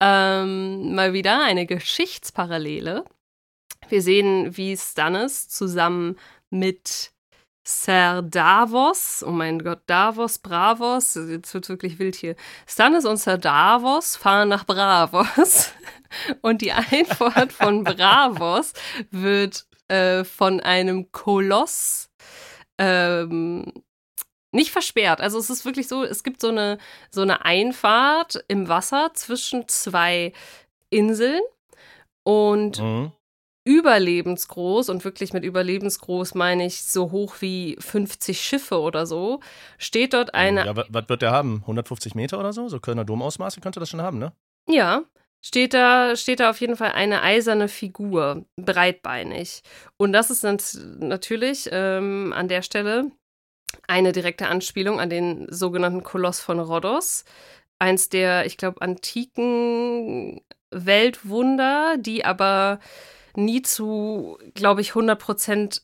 ähm, 0.00 0.94
mal 0.94 1.12
wieder 1.12 1.44
eine 1.44 1.66
Geschichtsparallele. 1.66 3.04
Wir 3.88 4.02
sehen, 4.02 4.56
wie 4.56 4.76
Stannis 4.76 5.48
zusammen 5.48 6.16
mit 6.50 7.12
Sir 7.66 8.22
Davos, 8.22 9.22
oh 9.26 9.30
mein 9.30 9.58
Gott, 9.58 9.82
Davos, 9.86 10.38
Bravos, 10.38 11.14
jetzt 11.14 11.52
wird 11.52 11.68
wirklich 11.68 11.98
wild 11.98 12.16
hier. 12.16 12.34
Stannis 12.66 13.04
und 13.04 13.18
Sir 13.18 13.36
Davos 13.36 14.16
fahren 14.16 14.48
nach 14.48 14.64
Bravos 14.64 15.72
und 16.40 16.62
die 16.62 16.72
Einfahrt 16.72 17.52
von 17.52 17.84
Bravos 17.84 18.72
wird 19.10 19.66
äh, 19.88 20.24
von 20.24 20.60
einem 20.60 21.12
Koloss 21.12 22.10
ähm, 22.78 23.70
nicht 24.50 24.70
versperrt. 24.70 25.20
Also 25.20 25.38
es 25.38 25.50
ist 25.50 25.66
wirklich 25.66 25.88
so, 25.88 26.04
es 26.04 26.22
gibt 26.22 26.40
so 26.40 26.48
eine, 26.48 26.78
so 27.10 27.20
eine 27.20 27.44
Einfahrt 27.44 28.42
im 28.48 28.68
Wasser 28.68 29.10
zwischen 29.12 29.68
zwei 29.68 30.32
Inseln 30.88 31.42
und 32.22 32.80
Mhm. 32.80 33.12
Überlebensgroß, 33.68 34.88
und 34.88 35.04
wirklich 35.04 35.32
mit 35.32 35.44
überlebensgroß 35.44 36.34
meine 36.34 36.64
ich 36.66 36.82
so 36.84 37.10
hoch 37.10 37.36
wie 37.40 37.76
50 37.78 38.40
Schiffe 38.40 38.80
oder 38.80 39.06
so, 39.06 39.40
steht 39.76 40.14
dort 40.14 40.34
eine, 40.34 40.64
Ja, 40.66 40.74
wa- 40.76 40.86
was 40.88 41.08
wird 41.08 41.22
der 41.22 41.30
haben? 41.32 41.60
150 41.66 42.14
Meter 42.14 42.38
oder 42.38 42.52
so? 42.52 42.68
So 42.68 42.80
Kölner 42.80 43.04
Domausmaße 43.04 43.60
könnte 43.60 43.78
das 43.80 43.90
schon 43.90 44.00
haben, 44.02 44.18
ne? 44.18 44.32
ja, 44.68 45.02
steht 45.40 45.72
da, 45.74 46.16
steht 46.16 46.40
da 46.40 46.50
auf 46.50 46.60
jeden 46.60 46.76
Fall 46.76 46.92
eine 46.92 47.22
eiserne 47.22 47.68
Figur, 47.68 48.44
breitbeinig. 48.56 49.62
Und 49.96 50.12
das 50.12 50.30
ist 50.30 50.42
nat 50.44 50.76
natürlich 50.98 51.68
ähm, 51.72 52.32
an 52.36 52.48
der 52.48 52.62
Stelle 52.62 53.10
eine 53.86 54.12
direkte 54.12 54.48
Anspielung 54.48 54.98
an 55.00 55.10
den 55.10 55.46
sogenannten 55.50 56.02
Koloss 56.02 56.40
von 56.40 56.58
Rhodos. 56.60 57.24
Eins 57.78 58.08
der, 58.08 58.46
ich 58.46 58.56
glaube, 58.56 58.82
antiken 58.82 60.40
Weltwunder, 60.70 61.96
die 61.98 62.24
aber 62.24 62.78
nie 63.36 63.62
zu, 63.62 64.38
glaube 64.54 64.80
ich, 64.80 64.90
100 64.90 65.18
Prozent 65.18 65.82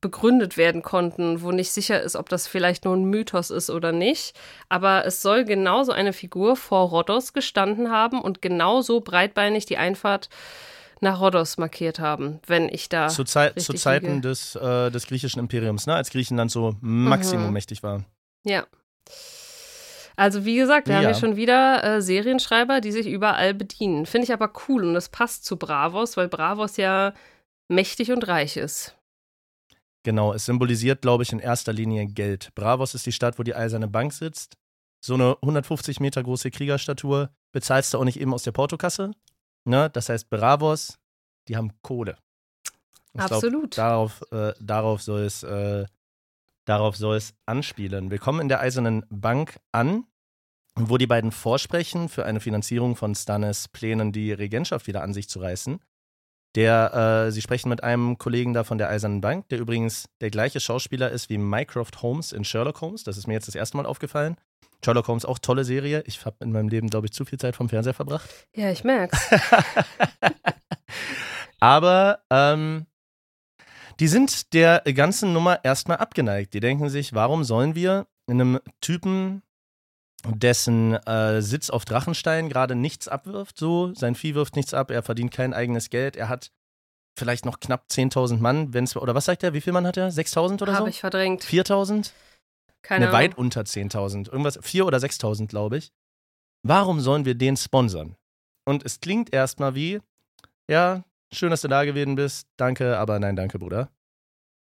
begründet 0.00 0.56
werden 0.56 0.80
konnten, 0.80 1.42
wo 1.42 1.50
nicht 1.50 1.70
sicher 1.72 2.00
ist, 2.00 2.16
ob 2.16 2.28
das 2.30 2.46
vielleicht 2.46 2.86
nur 2.86 2.96
ein 2.96 3.04
Mythos 3.04 3.50
ist 3.50 3.68
oder 3.68 3.92
nicht. 3.92 4.34
Aber 4.70 5.04
es 5.04 5.20
soll 5.20 5.44
genauso 5.44 5.92
eine 5.92 6.14
Figur 6.14 6.56
vor 6.56 6.88
Rhodos 6.88 7.34
gestanden 7.34 7.90
haben 7.90 8.20
und 8.22 8.40
genauso 8.40 9.00
breitbeinig 9.00 9.66
die 9.66 9.76
Einfahrt 9.76 10.30
nach 11.02 11.20
Rhodos 11.20 11.58
markiert 11.58 11.98
haben, 11.98 12.40
wenn 12.46 12.68
ich 12.70 12.88
da. 12.88 13.08
zu, 13.08 13.24
Zei 13.24 13.50
zu 13.50 13.74
Zeiten 13.74 14.06
liege. 14.06 14.20
des, 14.22 14.54
äh, 14.56 14.90
des 14.90 15.06
griechischen 15.06 15.38
Imperiums, 15.40 15.86
ne? 15.86 15.94
Als 15.94 16.10
Griechenland 16.10 16.50
so 16.50 16.76
maximum 16.80 17.48
Mhm. 17.48 17.52
mächtig 17.52 17.82
war. 17.82 18.04
Ja. 18.44 18.66
Also 20.16 20.44
wie 20.44 20.56
gesagt, 20.56 20.88
wir 20.88 20.96
haben 20.96 21.02
Ja. 21.04 21.10
hier 21.10 21.18
schon 21.18 21.36
wieder 21.36 21.82
äh, 21.82 22.02
Serienschreiber, 22.02 22.80
die 22.80 22.92
sich 22.92 23.06
überall 23.06 23.54
bedienen. 23.54 24.06
Finde 24.06 24.24
ich 24.26 24.32
aber 24.32 24.52
cool 24.68 24.84
und 24.84 24.94
das 24.94 25.08
passt 25.08 25.44
zu 25.44 25.56
Bravos, 25.56 26.16
weil 26.16 26.28
Bravos 26.28 26.76
ja 26.76 27.14
mächtig 27.68 28.12
und 28.12 28.26
reich 28.28 28.56
ist. 28.56 28.96
Genau, 30.02 30.32
es 30.32 30.46
symbolisiert, 30.46 31.02
glaube 31.02 31.22
ich, 31.22 31.32
in 31.32 31.40
erster 31.40 31.72
Linie 31.72 32.06
Geld. 32.06 32.54
Bravos 32.54 32.94
ist 32.94 33.04
die 33.06 33.12
Stadt, 33.12 33.38
wo 33.38 33.42
die 33.42 33.54
Eiserne 33.54 33.86
Bank 33.88 34.12
sitzt. 34.12 34.56
So 35.04 35.14
eine 35.14 35.36
150 35.42 36.00
Meter 36.00 36.22
große 36.22 36.50
Kriegerstatue 36.50 37.30
bezahlst 37.52 37.92
du 37.94 37.98
auch 37.98 38.04
nicht 38.04 38.20
eben 38.20 38.32
aus 38.34 38.42
der 38.42 38.52
Portokasse. 38.52 39.12
Ne? 39.64 39.90
Das 39.90 40.08
heißt, 40.08 40.30
Bravos, 40.30 40.98
die 41.48 41.56
haben 41.56 41.72
Kohle. 41.82 42.16
Ich 43.12 43.18
glaub, 43.18 43.32
Absolut. 43.32 43.76
darauf, 43.76 44.22
äh, 44.30 44.52
darauf 44.60 45.02
soll 45.02 45.22
es, 45.22 45.42
äh, 45.42 45.84
darauf 46.64 46.96
soll 46.96 47.16
es 47.16 47.34
anspielen. 47.46 48.10
Wir 48.10 48.18
kommen 48.18 48.40
in 48.40 48.48
der 48.48 48.60
Eisernen 48.60 49.04
Bank 49.10 49.58
an 49.72 50.04
wo 50.76 50.98
die 50.98 51.06
beiden 51.06 51.32
vorsprechen 51.32 52.08
für 52.08 52.24
eine 52.24 52.40
Finanzierung 52.40 52.96
von 52.96 53.14
Stannis 53.14 53.68
Plänen, 53.68 54.12
die 54.12 54.32
Regentschaft 54.32 54.86
wieder 54.86 55.02
an 55.02 55.12
sich 55.12 55.28
zu 55.28 55.40
reißen. 55.40 55.80
Der, 56.56 57.26
äh, 57.26 57.32
sie 57.32 57.42
sprechen 57.42 57.68
mit 57.68 57.84
einem 57.84 58.18
Kollegen 58.18 58.54
da 58.54 58.64
von 58.64 58.78
der 58.78 58.88
Eisernen 58.88 59.20
Bank, 59.20 59.48
der 59.50 59.60
übrigens 59.60 60.08
der 60.20 60.30
gleiche 60.30 60.58
Schauspieler 60.58 61.10
ist 61.10 61.28
wie 61.28 61.38
Mycroft 61.38 62.02
Holmes 62.02 62.32
in 62.32 62.44
Sherlock 62.44 62.80
Holmes. 62.80 63.04
Das 63.04 63.16
ist 63.16 63.28
mir 63.28 63.34
jetzt 63.34 63.46
das 63.46 63.54
erste 63.54 63.76
Mal 63.76 63.86
aufgefallen. 63.86 64.36
Sherlock 64.84 65.06
Holmes 65.06 65.24
auch 65.24 65.38
tolle 65.38 65.64
Serie. 65.64 66.02
Ich 66.06 66.24
habe 66.24 66.36
in 66.40 66.50
meinem 66.50 66.68
Leben, 66.68 66.88
glaube 66.88 67.06
ich, 67.06 67.12
zu 67.12 67.24
viel 67.24 67.38
Zeit 67.38 67.54
vom 67.54 67.68
Fernseher 67.68 67.94
verbracht. 67.94 68.28
Ja, 68.56 68.70
ich 68.70 68.82
merk's. 68.82 69.30
Aber 71.60 72.20
ähm, 72.30 72.86
die 74.00 74.08
sind 74.08 74.54
der 74.54 74.80
ganzen 74.80 75.32
Nummer 75.32 75.64
erstmal 75.64 75.98
abgeneigt. 75.98 76.54
Die 76.54 76.60
denken 76.60 76.88
sich, 76.88 77.12
warum 77.12 77.44
sollen 77.44 77.74
wir 77.74 78.06
einem 78.26 78.58
Typen, 78.80 79.42
dessen 80.26 80.94
äh, 80.94 81.40
Sitz 81.40 81.70
auf 81.70 81.84
Drachenstein 81.84 82.48
gerade 82.48 82.74
nichts 82.74 83.08
abwirft, 83.08 83.58
so, 83.58 83.94
sein 83.94 84.14
Vieh 84.14 84.34
wirft 84.34 84.56
nichts 84.56 84.74
ab, 84.74 84.90
er 84.90 85.02
verdient 85.02 85.32
kein 85.32 85.54
eigenes 85.54 85.90
Geld, 85.90 86.16
er 86.16 86.28
hat 86.28 86.50
vielleicht 87.18 87.44
noch 87.44 87.60
knapp 87.60 87.86
10.000 87.90 88.38
Mann, 88.38 88.72
wenn's, 88.74 88.96
oder 88.96 89.14
was 89.14 89.24
sagt 89.24 89.42
er, 89.42 89.54
wie 89.54 89.60
viel 89.60 89.72
Mann 89.72 89.86
hat 89.86 89.96
er? 89.96 90.10
6.000 90.10 90.62
oder 90.62 90.72
Hab 90.72 90.78
so? 90.78 90.80
Habe 90.80 90.90
ich 90.90 91.00
verdrängt. 91.00 91.44
4.000? 91.44 92.12
Keine 92.82 93.06
ne, 93.06 93.10
Ahnung. 93.10 93.20
weit 93.20 93.38
unter 93.38 93.62
10.000. 93.62 94.30
Irgendwas, 94.30 94.58
4.000 94.60 94.82
oder 94.84 94.98
6.000, 94.98 95.46
glaube 95.48 95.78
ich. 95.78 95.92
Warum 96.62 97.00
sollen 97.00 97.24
wir 97.24 97.34
den 97.34 97.56
sponsern? 97.56 98.16
Und 98.64 98.84
es 98.84 99.00
klingt 99.00 99.32
erstmal 99.32 99.74
wie, 99.74 100.00
ja, 100.68 101.04
schön, 101.32 101.50
dass 101.50 101.62
du 101.62 101.68
da 101.68 101.84
gewesen 101.84 102.16
bist, 102.16 102.46
danke, 102.56 102.98
aber 102.98 103.18
nein, 103.18 103.36
danke, 103.36 103.58
Bruder. 103.58 103.90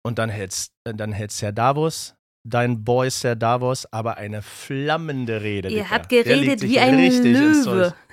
Und 0.03 0.19
dann 0.19 0.29
hält's, 0.29 0.71
äh, 0.85 0.93
dann 0.93 1.11
hält 1.11 1.31
Sir 1.31 1.51
Davos, 1.51 2.15
dein 2.43 2.83
Boy 2.83 3.09
Sir 3.09 3.35
Davos, 3.35 3.85
aber 3.91 4.17
eine 4.17 4.41
flammende 4.41 5.41
Rede. 5.41 5.69
Ihr 5.69 5.89
habt 5.89 6.09
geredet 6.09 6.61
wie 6.61 6.79
ein 6.79 6.97
Löwe. 6.97 7.93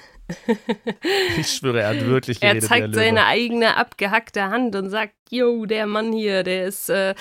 Ich 1.38 1.52
schwöre, 1.52 1.82
er 1.82 1.90
hat 1.90 2.04
wirklich 2.04 2.42
Er 2.42 2.54
geredet 2.54 2.64
wie 2.64 2.68
zeigt 2.68 2.94
seine 2.96 3.26
eigene 3.26 3.76
abgehackte 3.76 4.42
Hand 4.44 4.74
und 4.74 4.90
sagt, 4.90 5.14
yo, 5.30 5.66
der 5.66 5.86
Mann 5.86 6.12
hier, 6.12 6.42
der 6.42 6.64
ist, 6.64 6.90
äh, 6.90 7.14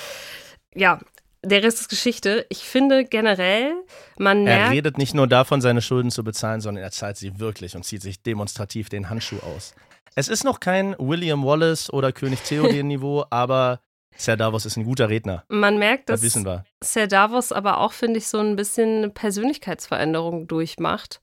ja, 0.73 0.99
der 1.43 1.61
Rest 1.61 1.81
ist 1.81 1.89
Geschichte. 1.89 2.47
Ich 2.49 2.63
finde 2.63 3.05
generell, 3.05 3.73
man 4.17 4.47
Er 4.47 4.57
merkt, 4.57 4.71
redet 4.73 4.97
nicht 4.97 5.13
nur 5.13 5.27
davon, 5.27 5.61
seine 5.61 5.83
Schulden 5.83 6.09
zu 6.09 6.23
bezahlen, 6.23 6.61
sondern 6.61 6.83
er 6.83 6.89
zahlt 6.89 7.17
sie 7.17 7.39
wirklich 7.39 7.75
und 7.75 7.83
zieht 7.83 8.01
sich 8.01 8.23
demonstrativ 8.23 8.89
den 8.89 9.09
Handschuh 9.09 9.39
aus. 9.39 9.75
Es 10.15 10.27
ist 10.29 10.43
noch 10.43 10.59
kein 10.61 10.95
William 10.97 11.45
Wallace 11.45 11.91
oder 11.91 12.11
König 12.11 12.41
Theoden-Niveau, 12.43 13.25
aber 13.29 13.81
Sir 14.17 14.37
Davos 14.37 14.65
ist 14.65 14.77
ein 14.77 14.85
guter 14.85 15.09
Redner. 15.09 15.43
man 15.49 15.77
merkt, 15.77 16.09
Das 16.09 16.21
dass 16.21 16.25
wissen 16.25 16.45
wir. 16.45 16.63
Sir 16.81 17.07
Davos 17.07 17.51
aber 17.51 17.79
auch, 17.81 17.91
finde 17.91 18.17
ich, 18.19 18.27
so 18.27 18.39
ein 18.39 18.55
bisschen 18.55 18.97
eine 18.97 19.09
Persönlichkeitsveränderung 19.09 20.47
durchmacht. 20.47 21.21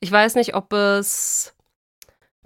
Ich 0.00 0.10
weiß 0.10 0.34
nicht, 0.34 0.54
ob 0.56 0.72
es 0.72 1.54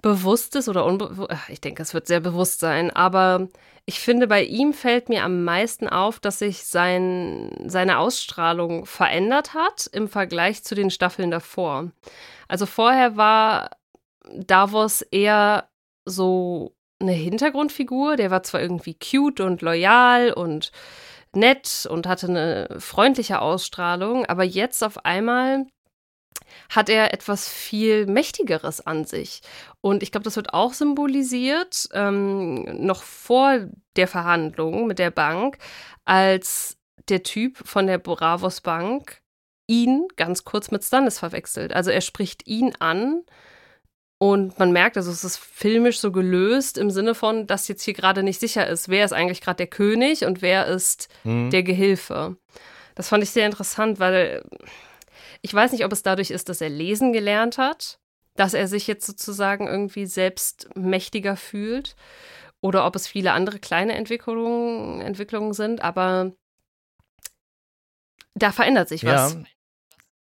bewusst 0.01 0.55
ist 0.55 0.69
oder 0.69 0.85
unbewusst. 0.85 1.31
Ich 1.47 1.59
denke, 1.59 1.81
es 1.81 1.93
wird 1.95 2.05
sehr 2.07 2.19
bewusst 2.19 2.59
sein. 2.59 2.91
Aber 2.91 3.47
ich 3.85 3.99
finde, 3.99 4.27
bei 4.27 4.43
ihm 4.43 4.73
fällt 4.73 5.09
mir 5.09 5.23
am 5.23 5.43
meisten 5.43 5.89
auf, 5.89 6.19
dass 6.19 6.39
sich 6.39 6.63
sein, 6.65 7.51
seine 7.65 7.97
Ausstrahlung 7.97 8.85
verändert 8.85 9.55
hat 9.55 9.89
im 9.91 10.07
Vergleich 10.07 10.63
zu 10.63 10.75
den 10.75 10.91
Staffeln 10.91 11.31
davor. 11.31 11.89
Also 12.47 12.67
vorher 12.67 13.17
war 13.17 13.71
Davos 14.31 15.01
eher 15.01 15.68
so 16.09 16.75
eine 16.99 17.13
Hintergrundfigur. 17.13 18.15
Der 18.15 18.31
war 18.31 18.43
zwar 18.43 18.61
irgendwie 18.61 18.97
cute 18.97 19.41
und 19.41 19.61
loyal 19.61 20.33
und 20.33 20.71
nett 21.33 21.87
und 21.89 22.07
hatte 22.07 22.27
eine 22.27 22.77
freundliche 22.79 23.41
Ausstrahlung, 23.41 24.25
aber 24.25 24.43
jetzt 24.43 24.83
auf 24.83 25.05
einmal 25.05 25.67
hat 26.69 26.89
er 26.89 27.13
etwas 27.13 27.47
viel 27.47 28.05
Mächtigeres 28.07 28.85
an 28.85 29.05
sich. 29.05 29.41
Und 29.81 30.03
ich 30.03 30.11
glaube, 30.11 30.23
das 30.23 30.35
wird 30.35 30.53
auch 30.53 30.73
symbolisiert, 30.73 31.87
ähm, 31.93 32.63
noch 32.85 33.03
vor 33.03 33.67
der 33.95 34.07
Verhandlung 34.07 34.87
mit 34.87 34.99
der 34.99 35.11
Bank, 35.11 35.57
als 36.05 36.77
der 37.09 37.23
Typ 37.23 37.57
von 37.57 37.87
der 37.87 37.97
Bravos 37.97 38.61
Bank 38.61 39.21
ihn 39.67 40.07
ganz 40.15 40.43
kurz 40.43 40.71
mit 40.71 40.83
Stannis 40.83 41.19
verwechselt. 41.19 41.73
Also 41.73 41.91
er 41.91 42.01
spricht 42.01 42.47
ihn 42.47 42.73
an 42.79 43.23
und 44.19 44.59
man 44.59 44.71
merkt, 44.71 44.97
also 44.97 45.09
es 45.11 45.23
ist 45.23 45.37
filmisch 45.37 45.99
so 45.99 46.11
gelöst 46.11 46.77
im 46.77 46.91
Sinne 46.91 47.15
von, 47.15 47.47
dass 47.47 47.67
jetzt 47.69 47.83
hier 47.83 47.93
gerade 47.93 48.21
nicht 48.21 48.39
sicher 48.39 48.67
ist, 48.67 48.89
wer 48.89 49.05
ist 49.05 49.13
eigentlich 49.13 49.41
gerade 49.41 49.57
der 49.57 49.67
König 49.67 50.25
und 50.25 50.41
wer 50.41 50.67
ist 50.67 51.07
Hm. 51.23 51.49
der 51.51 51.63
Gehilfe. 51.63 52.35
Das 52.95 53.07
fand 53.07 53.23
ich 53.23 53.31
sehr 53.31 53.45
interessant, 53.45 53.99
weil 53.99 54.43
ich 55.41 55.53
weiß 55.53 55.71
nicht, 55.71 55.85
ob 55.85 55.93
es 55.93 56.03
dadurch 56.03 56.31
ist, 56.31 56.49
dass 56.49 56.59
er 56.59 56.69
lesen 56.69 57.13
gelernt 57.13 57.57
hat, 57.57 57.97
dass 58.35 58.53
er 58.53 58.67
sich 58.67 58.87
jetzt 58.87 59.05
sozusagen 59.05 59.67
irgendwie 59.67 60.05
selbst 60.05 60.69
mächtiger 60.75 61.37
fühlt 61.37 61.95
oder 62.61 62.85
ob 62.85 62.97
es 62.97 63.07
viele 63.07 63.31
andere 63.31 63.59
kleine 63.59 63.93
Entwicklungen, 63.93 64.99
Entwicklungen 64.99 65.53
sind, 65.53 65.81
aber 65.81 66.33
da 68.35 68.51
verändert 68.51 68.89
sich 68.89 69.05
was. 69.05 69.33
Ja, 69.33 69.43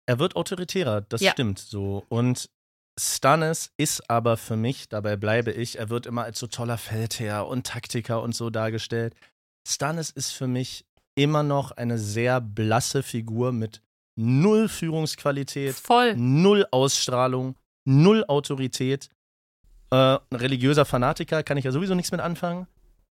er 0.06 0.18
wird 0.18 0.36
autoritärer, 0.36 1.00
das 1.00 1.22
Ja. 1.22 1.32
stimmt 1.32 1.58
so. 1.58 2.04
Und 2.08 2.50
Stannis 2.98 3.72
ist 3.76 4.08
aber 4.08 4.36
für 4.36 4.56
mich, 4.56 4.88
dabei 4.88 5.16
bleibe 5.16 5.52
ich, 5.52 5.78
er 5.78 5.90
wird 5.90 6.06
immer 6.06 6.24
als 6.24 6.38
so 6.38 6.46
toller 6.46 6.78
Feldherr 6.78 7.46
und 7.46 7.66
Taktiker 7.66 8.22
und 8.22 8.34
so 8.34 8.48
dargestellt. 8.48 9.14
Stannis 9.68 10.10
ist 10.10 10.32
für 10.32 10.46
mich 10.46 10.86
immer 11.14 11.42
noch 11.42 11.72
eine 11.72 11.98
sehr 11.98 12.40
blasse 12.40 13.02
Figur 13.02 13.52
mit 13.52 13.82
null 14.16 14.68
Führungsqualität, 14.68 15.74
Voll. 15.74 16.16
null 16.16 16.66
Ausstrahlung, 16.70 17.56
null 17.84 18.24
Autorität. 18.28 19.10
Äh, 19.90 19.96
ein 19.96 20.36
religiöser 20.36 20.84
Fanatiker 20.84 21.42
kann 21.42 21.58
ich 21.58 21.64
ja 21.64 21.72
sowieso 21.72 21.94
nichts 21.94 22.12
mit 22.12 22.20
anfangen. 22.20 22.66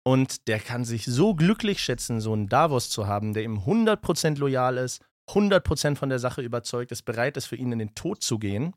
Und 0.03 0.49
der 0.49 0.61
kann 0.61 0.85
sich 0.85 1.05
so 1.05 1.35
glücklich 1.35 1.81
schätzen, 1.81 2.21
so 2.21 2.33
einen 2.33 2.49
Davos 2.49 2.89
zu 2.91 3.07
haben, 3.07 3.35
der 3.35 3.45
ihm 3.45 3.59
100% 3.59 4.39
loyal 4.39 4.79
ist, 4.79 5.03
100% 5.29 5.97
von 5.97 6.09
der 6.09 6.19
Sache 6.19 6.43
überzeugt 6.43 6.91
ist, 6.91 7.03
bereit 7.03 7.37
ist, 7.37 7.47
für 7.47 7.57
ihn 7.57 7.73
in 7.73 7.79
den 7.79 7.95
Tod 7.95 8.23
zu 8.23 8.39
gehen, 8.39 8.75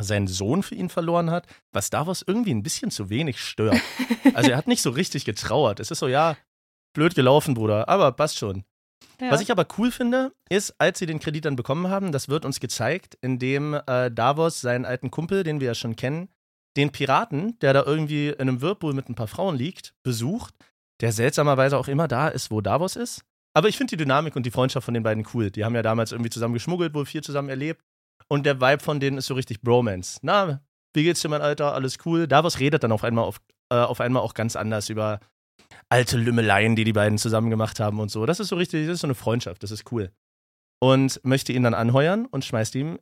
seinen 0.00 0.26
Sohn 0.26 0.62
für 0.62 0.74
ihn 0.74 0.88
verloren 0.88 1.30
hat, 1.30 1.46
was 1.72 1.90
Davos 1.90 2.24
irgendwie 2.26 2.54
ein 2.54 2.62
bisschen 2.62 2.90
zu 2.90 3.10
wenig 3.10 3.40
stört. 3.40 3.80
Also 4.34 4.50
er 4.50 4.56
hat 4.56 4.66
nicht 4.66 4.80
so 4.80 4.88
richtig 4.88 5.26
getrauert. 5.26 5.78
Es 5.78 5.90
ist 5.90 5.98
so, 5.98 6.08
ja, 6.08 6.38
blöd 6.94 7.14
gelaufen, 7.14 7.52
Bruder, 7.52 7.86
aber 7.88 8.12
passt 8.12 8.38
schon. 8.38 8.64
Ja. 9.20 9.30
Was 9.30 9.42
ich 9.42 9.50
aber 9.50 9.66
cool 9.76 9.90
finde, 9.90 10.32
ist, 10.48 10.74
als 10.78 10.98
sie 10.98 11.06
den 11.06 11.20
Kredit 11.20 11.44
dann 11.44 11.56
bekommen 11.56 11.88
haben, 11.88 12.12
das 12.12 12.28
wird 12.28 12.44
uns 12.44 12.58
gezeigt, 12.58 13.18
indem 13.20 13.74
äh, 13.86 14.10
Davos 14.10 14.60
seinen 14.60 14.84
alten 14.86 15.10
Kumpel, 15.10 15.42
den 15.42 15.60
wir 15.60 15.66
ja 15.66 15.74
schon 15.74 15.96
kennen, 15.96 16.28
den 16.76 16.92
Piraten, 16.92 17.58
der 17.60 17.74
da 17.74 17.82
irgendwie 17.84 18.28
in 18.28 18.40
einem 18.40 18.62
Whirlpool 18.62 18.94
mit 18.94 19.08
ein 19.08 19.14
paar 19.14 19.28
Frauen 19.28 19.56
liegt, 19.56 19.92
besucht, 20.02 20.54
der 21.00 21.12
seltsamerweise 21.12 21.76
auch 21.76 21.88
immer 21.88 22.08
da 22.08 22.28
ist, 22.28 22.50
wo 22.50 22.60
Davos 22.60 22.96
ist. 22.96 23.22
Aber 23.54 23.68
ich 23.68 23.76
finde 23.76 23.90
die 23.90 24.04
Dynamik 24.04 24.34
und 24.34 24.46
die 24.46 24.50
Freundschaft 24.50 24.84
von 24.84 24.94
den 24.94 25.02
beiden 25.02 25.26
cool. 25.34 25.50
Die 25.50 25.64
haben 25.64 25.74
ja 25.74 25.82
damals 25.82 26.12
irgendwie 26.12 26.30
zusammen 26.30 26.54
geschmuggelt, 26.54 26.94
wohl 26.94 27.04
viel 27.04 27.22
zusammen 27.22 27.50
erlebt. 27.50 27.82
Und 28.32 28.46
der 28.46 28.62
Vibe 28.62 28.82
von 28.82 28.98
denen 28.98 29.18
ist 29.18 29.26
so 29.26 29.34
richtig 29.34 29.60
Bromance. 29.60 30.18
Na, 30.22 30.62
wie 30.94 31.02
geht's 31.02 31.20
dir, 31.20 31.28
mein 31.28 31.42
Alter? 31.42 31.74
Alles 31.74 31.98
cool. 32.06 32.26
Davos 32.26 32.60
redet 32.60 32.82
dann 32.82 32.90
auf 32.90 33.04
einmal, 33.04 33.26
auf, 33.26 33.42
äh, 33.70 33.74
auf 33.74 34.00
einmal 34.00 34.22
auch 34.22 34.32
ganz 34.32 34.56
anders 34.56 34.88
über 34.88 35.20
alte 35.90 36.16
Lümmeleien, 36.16 36.74
die 36.74 36.84
die 36.84 36.94
beiden 36.94 37.18
zusammen 37.18 37.50
gemacht 37.50 37.78
haben 37.78 38.00
und 38.00 38.10
so. 38.10 38.24
Das 38.24 38.40
ist 38.40 38.48
so 38.48 38.56
richtig, 38.56 38.86
das 38.86 38.94
ist 38.94 39.00
so 39.02 39.06
eine 39.06 39.14
Freundschaft, 39.14 39.62
das 39.62 39.70
ist 39.70 39.92
cool. 39.92 40.12
Und 40.80 41.20
möchte 41.24 41.52
ihn 41.52 41.62
dann 41.62 41.74
anheuern 41.74 42.24
und 42.24 42.42
schmeißt 42.42 42.74
ihm 42.74 42.98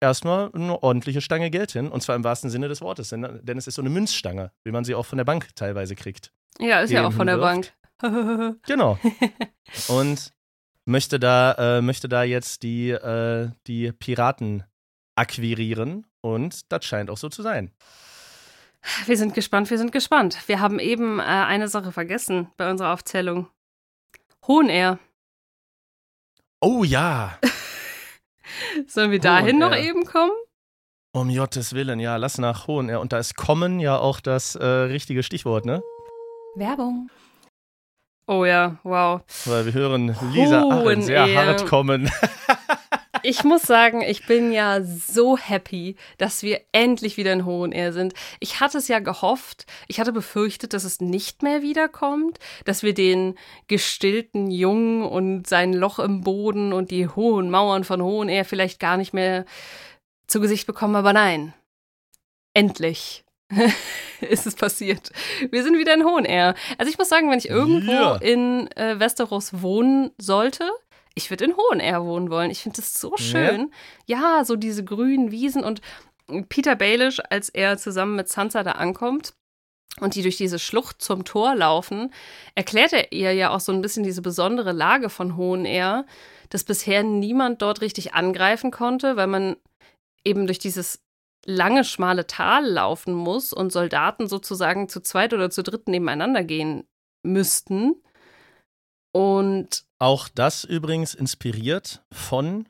erstmal 0.00 0.52
eine 0.54 0.80
ordentliche 0.80 1.22
Stange 1.22 1.50
Geld 1.50 1.72
hin. 1.72 1.88
Und 1.88 2.04
zwar 2.04 2.14
im 2.14 2.22
wahrsten 2.22 2.48
Sinne 2.48 2.68
des 2.68 2.82
Wortes. 2.82 3.08
Denn, 3.08 3.40
denn 3.42 3.58
es 3.58 3.66
ist 3.66 3.74
so 3.74 3.82
eine 3.82 3.90
Münzstange, 3.90 4.52
wie 4.62 4.70
man 4.70 4.84
sie 4.84 4.94
auch 4.94 5.06
von 5.06 5.18
der 5.18 5.24
Bank 5.24 5.48
teilweise 5.56 5.96
kriegt. 5.96 6.32
ja, 6.60 6.82
ist 6.82 6.90
ja 6.90 7.04
auch 7.04 7.12
von 7.12 7.26
der 7.26 7.34
hinwirft. 7.34 7.74
Bank. 7.98 8.58
Genau. 8.66 8.96
und 9.88 10.32
möchte 10.84 11.18
da, 11.20 11.78
äh, 11.78 11.82
möchte 11.82 12.08
da 12.08 12.22
jetzt 12.22 12.62
die, 12.62 12.90
äh, 12.90 13.50
die 13.66 13.92
Piraten 13.92 14.64
akquirieren. 15.16 16.06
Und 16.20 16.72
das 16.72 16.84
scheint 16.84 17.10
auch 17.10 17.16
so 17.18 17.28
zu 17.28 17.42
sein. 17.42 17.70
Wir 19.06 19.16
sind 19.16 19.34
gespannt, 19.34 19.70
wir 19.70 19.78
sind 19.78 19.92
gespannt. 19.92 20.38
Wir 20.46 20.60
haben 20.60 20.78
eben 20.78 21.18
äh, 21.20 21.22
eine 21.22 21.68
Sache 21.68 21.92
vergessen 21.92 22.50
bei 22.56 22.70
unserer 22.70 22.92
Aufzählung. 22.92 23.48
Hohenair. 24.46 24.98
Oh 26.60 26.84
ja, 26.84 27.38
Sollen 28.86 29.10
wir 29.10 29.18
dahin 29.20 29.58
noch 29.58 29.70
Hohenair. 29.70 29.88
eben 29.88 30.04
kommen? 30.04 30.32
um 31.14 31.34
Gottes 31.34 31.74
Willen, 31.74 32.00
ja, 32.00 32.16
lass 32.16 32.38
nach 32.38 32.66
Hohen. 32.66 32.88
Ja, 32.88 32.98
und 32.98 33.12
da 33.12 33.18
ist 33.18 33.36
kommen 33.36 33.80
ja 33.80 33.98
auch 33.98 34.20
das 34.20 34.54
äh, 34.54 34.64
richtige 34.64 35.22
Stichwort, 35.22 35.66
ne? 35.66 35.82
Werbung. 36.56 37.10
Oh 38.26 38.44
ja, 38.44 38.78
wow. 38.84 39.20
Weil 39.46 39.66
wir 39.66 39.74
hören 39.74 40.16
Lisa 40.32 40.62
Aachen 40.62 41.02
sehr 41.02 41.22
Hohenair. 41.24 41.46
hart 41.46 41.66
kommen. 41.66 42.10
ich 43.22 43.44
muss 43.44 43.62
sagen, 43.62 44.00
ich 44.00 44.26
bin 44.26 44.52
ja 44.52 44.82
so 44.82 45.36
happy, 45.36 45.96
dass 46.18 46.42
wir 46.42 46.60
endlich 46.72 47.16
wieder 47.16 47.32
in 47.32 47.44
Hohen 47.44 47.72
Air 47.72 47.92
sind. 47.92 48.14
Ich 48.40 48.60
hatte 48.60 48.78
es 48.78 48.88
ja 48.88 49.00
gehofft, 49.00 49.66
ich 49.88 50.00
hatte 50.00 50.12
befürchtet, 50.12 50.72
dass 50.72 50.84
es 50.84 51.00
nicht 51.00 51.42
mehr 51.42 51.62
wiederkommt, 51.62 52.38
dass 52.64 52.82
wir 52.82 52.94
den 52.94 53.34
gestillten 53.66 54.50
Jungen 54.50 55.02
und 55.02 55.46
sein 55.46 55.72
Loch 55.72 55.98
im 55.98 56.22
Boden 56.22 56.72
und 56.72 56.90
die 56.90 57.08
hohen 57.08 57.50
Mauern 57.50 57.84
von 57.84 58.02
Hohen 58.02 58.28
Air 58.28 58.44
vielleicht 58.44 58.80
gar 58.80 58.96
nicht 58.96 59.12
mehr 59.12 59.44
zu 60.26 60.40
Gesicht 60.40 60.66
bekommen, 60.66 60.96
aber 60.96 61.12
nein. 61.12 61.54
Endlich 62.54 63.24
ist 64.20 64.46
es 64.46 64.54
passiert. 64.54 65.10
Wir 65.50 65.62
sind 65.62 65.78
wieder 65.78 65.94
in 65.94 66.04
Hohen 66.04 66.24
Air. 66.24 66.54
Also 66.78 66.90
ich 66.90 66.98
muss 66.98 67.08
sagen, 67.08 67.30
wenn 67.30 67.38
ich 67.38 67.48
irgendwo 67.48 67.90
yeah. 67.90 68.16
in 68.16 68.70
äh, 68.76 68.98
Westeros 68.98 69.62
wohnen 69.62 70.10
sollte, 70.18 70.70
ich 71.14 71.30
würde 71.30 71.44
in 71.44 71.56
Hohen 71.56 71.80
Air 71.80 72.04
wohnen 72.04 72.30
wollen. 72.30 72.50
Ich 72.50 72.62
finde 72.62 72.76
das 72.76 73.00
so 73.00 73.16
schön. 73.16 73.70
Ja. 74.06 74.38
ja, 74.38 74.44
so 74.44 74.56
diese 74.56 74.84
grünen 74.84 75.30
Wiesen 75.30 75.62
und 75.62 75.80
Peter 76.48 76.76
Baelish, 76.76 77.20
als 77.30 77.48
er 77.48 77.76
zusammen 77.76 78.16
mit 78.16 78.28
Sansa 78.28 78.62
da 78.62 78.72
ankommt 78.72 79.34
und 80.00 80.14
die 80.14 80.22
durch 80.22 80.36
diese 80.36 80.58
Schlucht 80.58 81.02
zum 81.02 81.24
Tor 81.24 81.54
laufen, 81.54 82.12
erklärt 82.54 82.92
er 82.92 83.12
ihr 83.12 83.34
ja 83.34 83.50
auch 83.50 83.60
so 83.60 83.72
ein 83.72 83.82
bisschen 83.82 84.04
diese 84.04 84.22
besondere 84.22 84.72
Lage 84.72 85.10
von 85.10 85.36
Hohen 85.36 85.66
Air, 85.66 86.06
dass 86.48 86.64
bisher 86.64 87.02
niemand 87.02 87.60
dort 87.60 87.80
richtig 87.82 88.14
angreifen 88.14 88.70
konnte, 88.70 89.16
weil 89.16 89.26
man 89.26 89.56
eben 90.24 90.46
durch 90.46 90.58
dieses 90.58 91.02
lange, 91.46 91.84
schmale 91.84 92.26
Tal 92.26 92.66
laufen 92.66 93.14
muss 93.14 93.52
und 93.52 93.72
Soldaten 93.72 94.28
sozusagen 94.28 94.88
zu 94.88 95.00
zweit 95.00 95.32
oder 95.32 95.50
zu 95.50 95.62
dritt 95.62 95.88
nebeneinander 95.88 96.44
gehen 96.44 96.84
müssten. 97.22 97.94
Und 99.12 99.84
auch 99.98 100.28
das 100.28 100.64
übrigens 100.64 101.14
inspiriert 101.14 102.02
von, 102.12 102.68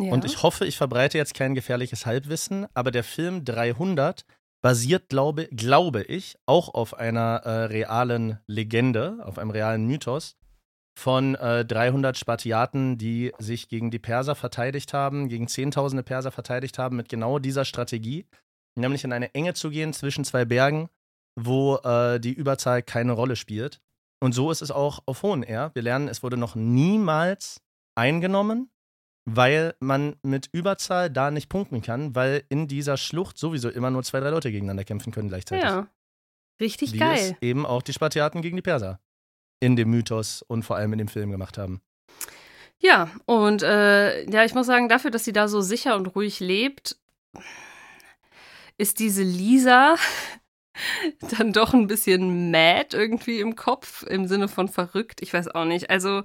ja. 0.00 0.12
und 0.12 0.24
ich 0.24 0.42
hoffe, 0.42 0.66
ich 0.66 0.76
verbreite 0.76 1.18
jetzt 1.18 1.34
kein 1.34 1.54
gefährliches 1.54 2.06
Halbwissen, 2.06 2.66
aber 2.74 2.90
der 2.90 3.04
Film 3.04 3.44
300 3.44 4.24
basiert, 4.62 5.08
glaube, 5.08 5.48
glaube 5.48 6.02
ich, 6.02 6.36
auch 6.46 6.72
auf 6.72 6.94
einer 6.94 7.42
äh, 7.44 7.64
realen 7.64 8.38
Legende, 8.46 9.18
auf 9.24 9.38
einem 9.38 9.50
realen 9.50 9.86
Mythos 9.86 10.36
von 10.94 11.34
äh, 11.36 11.64
300 11.64 12.16
Spartiaten, 12.18 12.98
die 12.98 13.32
sich 13.38 13.68
gegen 13.68 13.90
die 13.90 13.98
Perser 13.98 14.34
verteidigt 14.34 14.92
haben, 14.92 15.28
gegen 15.28 15.48
Zehntausende 15.48 16.02
Perser 16.02 16.30
verteidigt 16.30 16.78
haben, 16.78 16.96
mit 16.96 17.08
genau 17.08 17.38
dieser 17.38 17.64
Strategie, 17.64 18.26
nämlich 18.76 19.04
in 19.04 19.12
eine 19.12 19.34
Enge 19.34 19.54
zu 19.54 19.70
gehen 19.70 19.92
zwischen 19.92 20.24
zwei 20.24 20.44
Bergen, 20.44 20.88
wo 21.38 21.76
äh, 21.76 22.20
die 22.20 22.32
Überzahl 22.32 22.82
keine 22.82 23.12
Rolle 23.12 23.36
spielt. 23.36 23.80
Und 24.20 24.32
so 24.32 24.50
ist 24.50 24.62
es 24.62 24.70
auch 24.70 25.00
auf 25.06 25.22
Hohen 25.22 25.42
Air. 25.42 25.70
Wir 25.74 25.82
lernen, 25.82 26.08
es 26.08 26.22
wurde 26.22 26.36
noch 26.36 26.54
niemals 26.54 27.60
eingenommen, 27.96 28.70
weil 29.24 29.74
man 29.80 30.16
mit 30.22 30.48
Überzahl 30.52 31.10
da 31.10 31.30
nicht 31.30 31.48
punkten 31.48 31.80
kann, 31.80 32.14
weil 32.14 32.44
in 32.48 32.68
dieser 32.68 32.96
Schlucht 32.96 33.38
sowieso 33.38 33.68
immer 33.68 33.90
nur 33.90 34.02
zwei, 34.02 34.20
drei 34.20 34.30
Leute 34.30 34.52
gegeneinander 34.52 34.84
kämpfen 34.84 35.12
können 35.12 35.28
gleichzeitig. 35.28 35.64
Ja. 35.64 35.88
Richtig 36.60 36.92
Wie 36.92 36.98
geil. 36.98 37.18
Es 37.18 37.34
eben 37.40 37.66
auch 37.66 37.82
die 37.82 37.92
Spartiaten 37.92 38.42
gegen 38.42 38.56
die 38.56 38.62
Perser 38.62 39.00
in 39.62 39.76
dem 39.76 39.90
Mythos 39.90 40.42
und 40.42 40.64
vor 40.64 40.76
allem 40.76 40.92
in 40.92 40.98
dem 40.98 41.08
Film 41.08 41.30
gemacht 41.30 41.56
haben. 41.56 41.80
Ja, 42.80 43.08
und 43.26 43.62
äh, 43.62 44.28
ja, 44.28 44.44
ich 44.44 44.54
muss 44.54 44.66
sagen, 44.66 44.88
dafür, 44.88 45.12
dass 45.12 45.24
sie 45.24 45.32
da 45.32 45.46
so 45.46 45.60
sicher 45.60 45.94
und 45.94 46.16
ruhig 46.16 46.40
lebt, 46.40 46.96
ist 48.76 48.98
diese 48.98 49.22
Lisa 49.22 49.94
dann 51.38 51.52
doch 51.52 51.74
ein 51.74 51.86
bisschen 51.86 52.50
mad 52.50 52.88
irgendwie 52.96 53.38
im 53.38 53.54
Kopf, 53.54 54.02
im 54.02 54.26
Sinne 54.26 54.48
von 54.48 54.66
verrückt. 54.66 55.22
Ich 55.22 55.32
weiß 55.32 55.54
auch 55.54 55.64
nicht. 55.64 55.90
Also, 55.90 56.24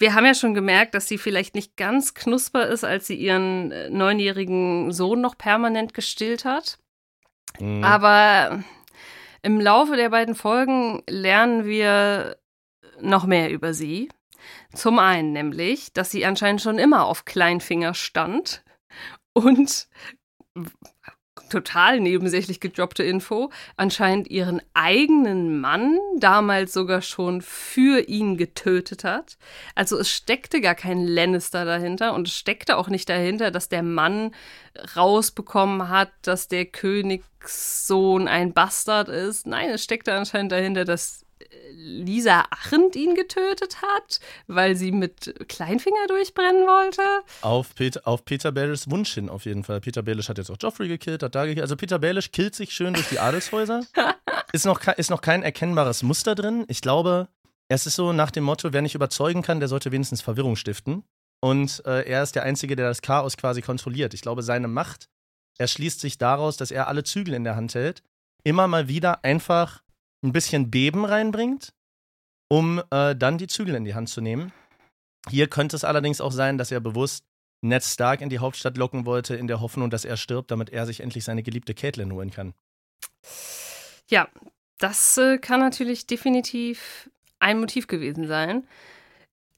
wir 0.00 0.14
haben 0.14 0.26
ja 0.26 0.34
schon 0.34 0.54
gemerkt, 0.54 0.96
dass 0.96 1.06
sie 1.06 1.18
vielleicht 1.18 1.54
nicht 1.54 1.76
ganz 1.76 2.14
knusper 2.14 2.66
ist, 2.66 2.82
als 2.82 3.06
sie 3.06 3.14
ihren 3.14 3.70
äh, 3.70 3.90
neunjährigen 3.90 4.90
Sohn 4.90 5.20
noch 5.20 5.38
permanent 5.38 5.94
gestillt 5.94 6.44
hat. 6.44 6.78
Mhm. 7.60 7.84
Aber 7.84 8.64
im 9.44 9.60
Laufe 9.60 9.96
der 9.96 10.08
beiden 10.08 10.34
Folgen 10.34 11.02
lernen 11.08 11.66
wir 11.66 12.38
noch 13.00 13.26
mehr 13.26 13.50
über 13.50 13.74
sie. 13.74 14.08
Zum 14.74 14.98
einen 14.98 15.32
nämlich, 15.32 15.92
dass 15.92 16.10
sie 16.10 16.24
anscheinend 16.24 16.62
schon 16.62 16.78
immer 16.78 17.04
auf 17.06 17.26
Kleinfinger 17.26 17.92
stand 17.92 18.64
und 19.34 19.88
total 21.48 22.00
nebensächlich 22.00 22.60
gedroppte 22.60 23.02
Info, 23.02 23.50
anscheinend 23.76 24.28
ihren 24.28 24.60
eigenen 24.74 25.60
Mann 25.60 25.98
damals 26.18 26.72
sogar 26.72 27.02
schon 27.02 27.42
für 27.42 28.00
ihn 28.08 28.36
getötet 28.36 29.04
hat. 29.04 29.36
Also 29.74 29.98
es 29.98 30.10
steckte 30.10 30.60
gar 30.60 30.74
kein 30.74 31.06
Lannister 31.06 31.64
dahinter 31.64 32.14
und 32.14 32.28
es 32.28 32.36
steckte 32.36 32.76
auch 32.76 32.88
nicht 32.88 33.08
dahinter, 33.08 33.50
dass 33.50 33.68
der 33.68 33.82
Mann 33.82 34.32
rausbekommen 34.96 35.88
hat, 35.88 36.10
dass 36.22 36.48
der 36.48 36.66
Königssohn 36.66 38.28
ein 38.28 38.52
Bastard 38.52 39.08
ist. 39.08 39.46
Nein, 39.46 39.70
es 39.70 39.84
steckte 39.84 40.14
anscheinend 40.14 40.52
dahinter, 40.52 40.84
dass 40.84 41.24
Lisa 41.72 42.44
Arendt 42.50 42.96
ihn 42.96 43.14
getötet 43.14 43.82
hat, 43.82 44.20
weil 44.46 44.76
sie 44.76 44.92
mit 44.92 45.34
Kleinfinger 45.48 46.06
durchbrennen 46.08 46.66
wollte. 46.66 47.02
Auf 47.42 47.74
Peter, 47.74 48.02
auf 48.04 48.24
Peter 48.24 48.52
Baelish 48.52 48.88
Wunsch 48.88 49.14
hin 49.14 49.28
auf 49.28 49.44
jeden 49.44 49.64
Fall. 49.64 49.80
Peter 49.80 50.02
Baelish 50.02 50.28
hat 50.28 50.38
jetzt 50.38 50.50
auch 50.50 50.56
Joffrey 50.60 50.88
gekillt, 50.88 51.22
hat 51.22 51.34
da 51.34 51.44
gekillt. 51.44 51.62
Also 51.62 51.76
Peter 51.76 51.98
Baelish 51.98 52.32
killt 52.32 52.54
sich 52.54 52.72
schön 52.72 52.94
durch 52.94 53.08
die 53.08 53.18
Adelshäuser. 53.18 53.84
ist, 54.52 54.66
noch, 54.66 54.80
ist 54.96 55.10
noch 55.10 55.20
kein 55.20 55.42
erkennbares 55.42 56.02
Muster 56.02 56.34
drin. 56.34 56.64
Ich 56.68 56.80
glaube, 56.80 57.28
es 57.68 57.86
ist 57.86 57.96
so 57.96 58.12
nach 58.12 58.30
dem 58.30 58.44
Motto, 58.44 58.72
wer 58.72 58.82
nicht 58.82 58.94
überzeugen 58.94 59.42
kann, 59.42 59.60
der 59.60 59.68
sollte 59.68 59.92
wenigstens 59.92 60.22
Verwirrung 60.22 60.56
stiften. 60.56 61.04
Und 61.40 61.82
äh, 61.84 62.08
er 62.08 62.22
ist 62.22 62.34
der 62.34 62.44
Einzige, 62.44 62.76
der 62.76 62.88
das 62.88 63.02
Chaos 63.02 63.36
quasi 63.36 63.60
kontrolliert. 63.60 64.14
Ich 64.14 64.22
glaube, 64.22 64.42
seine 64.42 64.68
Macht 64.68 65.08
erschließt 65.58 66.00
sich 66.00 66.18
daraus, 66.18 66.56
dass 66.56 66.70
er 66.70 66.88
alle 66.88 67.04
Zügel 67.04 67.34
in 67.34 67.44
der 67.44 67.56
Hand 67.56 67.74
hält, 67.74 68.02
immer 68.44 68.66
mal 68.66 68.88
wieder 68.88 69.24
einfach 69.24 69.83
ein 70.24 70.32
bisschen 70.32 70.70
Beben 70.70 71.04
reinbringt, 71.04 71.72
um 72.48 72.82
äh, 72.90 73.14
dann 73.14 73.38
die 73.38 73.46
Zügel 73.46 73.74
in 73.74 73.84
die 73.84 73.94
Hand 73.94 74.08
zu 74.08 74.20
nehmen. 74.20 74.52
Hier 75.28 75.48
könnte 75.48 75.76
es 75.76 75.84
allerdings 75.84 76.20
auch 76.20 76.32
sein, 76.32 76.58
dass 76.58 76.70
er 76.70 76.80
bewusst 76.80 77.24
Ned 77.62 77.82
Stark 77.82 78.20
in 78.20 78.28
die 78.28 78.40
Hauptstadt 78.40 78.76
locken 78.76 79.06
wollte, 79.06 79.36
in 79.36 79.46
der 79.46 79.60
Hoffnung, 79.60 79.88
dass 79.90 80.04
er 80.04 80.16
stirbt, 80.16 80.50
damit 80.50 80.70
er 80.70 80.86
sich 80.86 81.00
endlich 81.00 81.24
seine 81.24 81.42
geliebte 81.42 81.74
Caitlin 81.74 82.12
holen 82.12 82.30
kann. 82.30 82.52
Ja, 84.08 84.28
das 84.78 85.16
äh, 85.16 85.38
kann 85.38 85.60
natürlich 85.60 86.06
definitiv 86.06 87.08
ein 87.38 87.60
Motiv 87.60 87.86
gewesen 87.86 88.26
sein. 88.26 88.66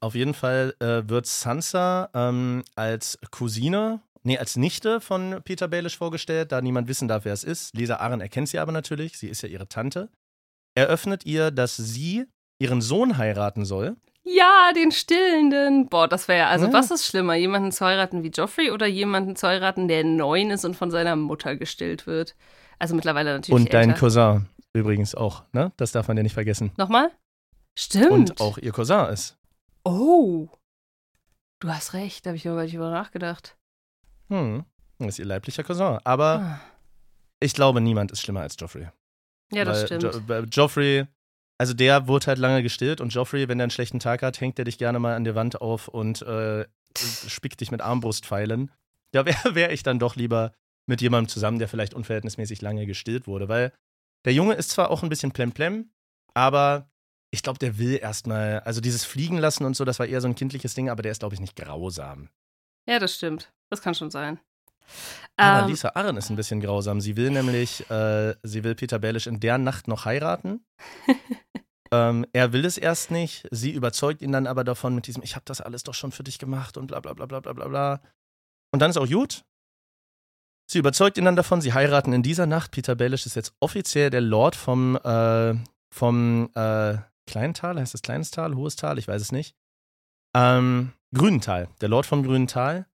Auf 0.01 0.15
jeden 0.15 0.35
Fall 0.35 0.75
äh, 0.79 1.09
wird 1.09 1.27
Sansa 1.27 2.11
ähm, 2.15 2.63
als 2.77 3.19
Cousine, 3.31 4.03
nee, 4.23 4.39
als 4.39 4.57
Nichte 4.57 5.01
von 5.01 5.41
Peter 5.43 5.67
Baelish 5.67 5.97
vorgestellt, 5.97 6.53
da 6.53 6.61
niemand 6.61 6.87
wissen 6.87 7.09
darf, 7.09 7.25
wer 7.25 7.33
es 7.33 7.43
ist. 7.43 7.75
Lisa 7.75 7.97
Aaron 7.97 8.21
erkennt 8.21 8.49
sie 8.49 8.59
aber 8.59 8.73
natürlich, 8.73 9.19
sie 9.19 9.29
ist 9.29 9.43
ja 9.43 9.49
ihre 9.49 9.69
Tante 9.69 10.11
eröffnet 10.77 11.27
ihr, 11.27 11.51
dass 11.51 11.77
sie 11.77 12.27
ihren 12.59 12.81
Sohn 12.81 13.19
heiraten 13.19 13.65
soll. 13.65 13.97
Ja, 14.23 14.73
den 14.75 14.91
Stillenden. 14.91 15.89
Boah, 15.89 16.09
das 16.09 16.27
wäre 16.27 16.41
ja, 16.41 16.49
also 16.49 16.67
ja. 16.67 16.73
was 16.73 16.91
ist 16.91 17.07
schlimmer, 17.07 17.35
jemanden 17.35 17.71
zu 17.71 17.85
heiraten 17.85 18.23
wie 18.23 18.31
Joffrey 18.31 18.71
oder 18.71 18.87
jemanden 18.87 19.37
zu 19.37 19.47
heiraten, 19.47 19.89
der 19.89 20.05
neun 20.05 20.51
ist 20.51 20.65
und 20.65 20.75
von 20.75 20.91
seiner 20.91 21.15
Mutter 21.15 21.57
gestillt 21.57 22.07
wird? 22.07 22.35
Also 22.79 22.95
mittlerweile 22.95 23.35
natürlich. 23.35 23.61
Und 23.61 23.73
dein 23.73 23.95
Cousin 23.95 24.47
übrigens 24.73 25.15
auch, 25.15 25.45
ne? 25.53 25.73
Das 25.77 25.93
darf 25.93 26.09
man 26.09 26.17
ja 26.17 26.23
nicht 26.23 26.35
vergessen. 26.35 26.73
Nochmal? 26.77 27.11
Stimmt. 27.79 28.11
Und 28.11 28.41
auch 28.41 28.59
ihr 28.59 28.73
Cousin 28.73 29.07
ist. 29.07 29.39
Oh. 29.85 30.49
Du 31.61 31.69
hast 31.69 31.95
recht, 31.95 32.27
da 32.27 32.31
habe 32.31 32.37
ich 32.37 32.45
über, 32.45 32.67
über 32.67 32.91
nachgedacht. 32.91 33.57
Hm. 34.29 34.65
Das 34.99 35.09
ist 35.09 35.19
ihr 35.21 35.25
leiblicher 35.27 35.63
Cousin. 35.63 35.99
Aber 36.05 36.41
ah. 36.41 36.61
ich 37.39 37.55
glaube, 37.55 37.81
niemand 37.81 38.11
ist 38.11 38.23
schlimmer 38.23 38.41
als 38.41 38.57
Joffrey. 38.59 38.89
Ja, 39.53 39.65
das 39.65 39.87
stimmt. 39.87 40.03
Jo 40.03 40.45
Joffrey, 40.51 41.07
also 41.59 41.75
der 41.75 42.09
wurde 42.09 42.27
halt 42.27 42.39
lange 42.39 42.63
gestillt 42.63 43.01
und 43.01 43.15
Joffrey, 43.15 43.49
wenn 43.49 43.59
der 43.59 43.65
einen 43.65 43.71
schlechten 43.71 44.01
Tag 44.01 44.23
hat, 44.23 44.41
hängt 44.41 44.59
er 44.59 44.65
dich 44.65 44.79
gerne 44.79 44.99
mal 44.99 45.15
an 45.15 45.25
der 45.25 45.35
Wand 45.35 45.61
auf 45.61 45.89
und 45.89 46.23
äh, 46.23 46.67
spickt 46.97 47.61
dich 47.61 47.71
mit 47.71 47.81
Armbrustpfeilen. 47.81 48.71
Da 49.13 49.25
wäre 49.25 49.55
wär 49.55 49.73
ich 49.73 49.83
dann 49.83 49.99
doch 49.99 50.17
lieber 50.17 50.53
mit 50.87 51.01
jemandem 51.01 51.29
zusammen, 51.29 51.59
der 51.59 51.69
vielleicht 51.69 51.95
unverhältnismäßig 51.95 52.63
lange 52.63 52.87
gestillt 52.87 53.27
wurde, 53.27 53.49
weil 53.49 53.73
der 54.25 54.35
Junge 54.35 54.55
ist 54.55 54.71
zwar 54.71 54.91
auch 54.91 55.03
ein 55.03 55.09
bisschen 55.09 55.33
plemplem, 55.33 55.91
aber 56.35 56.91
ich 57.33 57.43
glaube, 57.43 57.59
der 57.59 57.79
will 57.79 57.99
erstmal, 58.01 58.61
also 58.61 58.81
dieses 58.81 59.05
Fliegen 59.05 59.39
lassen 59.39 59.65
und 59.65 59.77
so, 59.77 59.85
das 59.85 59.99
war 59.99 60.07
eher 60.07 60.21
so 60.21 60.29
ein 60.29 60.35
kindliches 60.35 60.75
Ding, 60.75 60.89
aber 60.89 61.03
der 61.03 61.13
ist, 61.13 61.21
glaube 61.21 61.35
ich, 61.35 61.41
nicht 61.41 61.57
grausam. 61.57 62.31
Ja, 62.89 62.99
das 62.99 63.15
stimmt. 63.17 63.53
Das 63.69 63.83
kann 63.83 63.95
schon 63.95 64.11
sein. 64.11 64.39
Aber 65.37 65.63
ähm, 65.65 65.69
Lisa 65.69 65.93
Arren 65.95 66.17
ist 66.17 66.31
ein 66.31 66.37
bisschen 66.37 66.61
grausam. 66.61 67.01
Sie 67.01 67.17
will 67.17 67.31
nämlich, 67.31 67.89
äh, 67.91 68.35
sie 68.43 68.65
will 68.65 68.75
Peter 68.75 68.99
Baelish 68.99 69.27
in 69.27 69.41
der 69.41 69.59
Nacht 69.59 69.89
noch 69.89 70.05
heiraten. 70.05 70.65
ähm, 71.93 72.27
er 72.33 72.53
will 72.53 72.65
es 72.65 72.79
erst 72.79 73.11
nicht. 73.11 73.47
Sie 73.51 73.71
überzeugt 73.71 74.23
ihn 74.23 74.33
dann 74.33 74.47
aber 74.47 74.65
davon 74.65 74.95
mit 74.95 75.07
diesem, 75.07 75.23
ich 75.23 75.35
habe 75.35 75.45
das 75.45 75.61
alles 75.61 75.83
doch 75.83 75.95
schon 75.95 76.13
für 76.13 76.23
dich 76.23 76.39
gemacht 76.39 76.77
und 76.77 76.87
bla 76.87 77.01
bla 77.01 77.13
bla 77.13 77.27
bla 77.27 77.41
bla 77.41 77.53
bla 77.53 77.69
bla. 77.69 78.01
Und 78.73 78.81
dann 78.81 78.91
ist 78.91 78.97
auch 78.97 79.09
gut. 79.09 79.45
Sie 80.69 80.79
überzeugt 80.79 81.17
ihn 81.17 81.25
dann 81.25 81.37
davon, 81.37 81.61
sie 81.61 81.73
heiraten 81.73 82.13
in 82.13 82.23
dieser 82.23 82.47
Nacht. 82.47 82.73
Peter 82.73 82.97
Baelish 82.97 83.27
ist 83.27 83.37
jetzt 83.37 83.55
offiziell 83.61 84.11
der 84.11 84.21
Lord 84.21 84.57
vom, 84.57 84.97
äh, 84.97 85.55
vom 85.95 86.51
äh, 86.55 86.97
Kleintal, 87.27 87.79
heißt 87.79 87.95
das 87.95 88.03
Kleines 88.03 88.31
Tal, 88.31 88.55
Hohes 88.57 88.75
Tal, 88.75 88.99
ich 88.99 89.07
weiß 89.07 89.23
es 89.23 89.33
nicht. 89.33 89.55
Ähm, 90.37 90.93
Grünental, 91.15 91.69
der 91.81 91.89
Lord 91.89 92.07
vom 92.07 92.25
Grünen 92.25 92.49
Tal. 92.49 92.87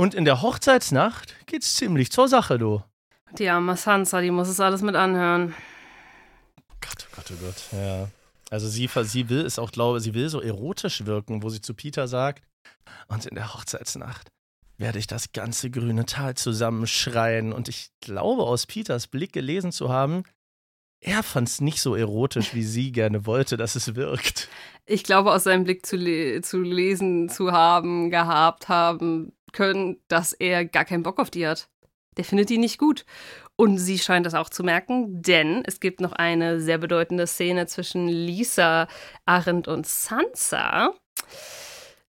Und 0.00 0.14
in 0.14 0.24
der 0.24 0.40
Hochzeitsnacht 0.40 1.34
geht's 1.44 1.76
ziemlich 1.76 2.10
zur 2.10 2.26
Sache, 2.26 2.56
du. 2.56 2.82
Die 3.36 3.50
arme 3.50 3.76
Sansa, 3.76 4.22
die 4.22 4.30
muss 4.30 4.48
es 4.48 4.58
alles 4.58 4.80
mit 4.80 4.94
anhören. 4.94 5.54
Gott, 6.80 7.06
oh 7.06 7.16
Gott, 7.16 7.30
oh 7.30 7.44
Gott, 7.44 7.64
ja. 7.72 8.08
Also 8.48 8.66
sie, 8.66 8.88
sie 9.02 9.28
will 9.28 9.44
es 9.44 9.58
auch, 9.58 9.70
glaube 9.70 10.00
sie 10.00 10.14
will 10.14 10.30
so 10.30 10.40
erotisch 10.40 11.04
wirken, 11.04 11.42
wo 11.42 11.50
sie 11.50 11.60
zu 11.60 11.74
Peter 11.74 12.08
sagt, 12.08 12.42
und 13.08 13.26
in 13.26 13.34
der 13.34 13.52
Hochzeitsnacht 13.52 14.30
werde 14.78 14.98
ich 14.98 15.06
das 15.06 15.32
ganze 15.32 15.68
grüne 15.70 16.06
Tal 16.06 16.34
zusammenschreien. 16.34 17.52
Und 17.52 17.68
ich 17.68 17.90
glaube, 18.00 18.44
aus 18.44 18.64
Peters 18.64 19.06
Blick 19.06 19.34
gelesen 19.34 19.70
zu 19.70 19.90
haben, 19.90 20.22
er 21.02 21.22
fand 21.22 21.48
es 21.48 21.60
nicht 21.60 21.80
so 21.80 21.94
erotisch, 21.94 22.54
wie 22.54 22.62
sie 22.62 22.92
gerne 22.92 23.26
wollte, 23.26 23.58
dass 23.58 23.74
es 23.74 23.94
wirkt. 23.96 24.48
Ich 24.86 25.04
glaube, 25.04 25.32
aus 25.32 25.44
seinem 25.44 25.64
Blick 25.64 25.86
zu, 25.86 25.96
le 25.96 26.40
zu 26.42 26.60
lesen 26.60 27.28
zu 27.28 27.52
haben, 27.52 28.10
gehabt 28.10 28.68
haben 28.68 29.32
können, 29.52 29.98
dass 30.08 30.32
er 30.32 30.64
gar 30.64 30.84
keinen 30.84 31.02
Bock 31.02 31.18
auf 31.18 31.30
die 31.30 31.46
hat. 31.46 31.68
Der 32.16 32.24
findet 32.24 32.50
die 32.50 32.58
nicht 32.58 32.78
gut. 32.78 33.04
Und 33.56 33.78
sie 33.78 33.98
scheint 33.98 34.26
das 34.26 34.34
auch 34.34 34.48
zu 34.48 34.64
merken, 34.64 35.22
denn 35.22 35.62
es 35.66 35.80
gibt 35.80 36.00
noch 36.00 36.12
eine 36.12 36.60
sehr 36.60 36.78
bedeutende 36.78 37.26
Szene 37.26 37.66
zwischen 37.66 38.08
Lisa, 38.08 38.88
Arendt 39.26 39.68
und 39.68 39.86
Sansa. 39.86 40.94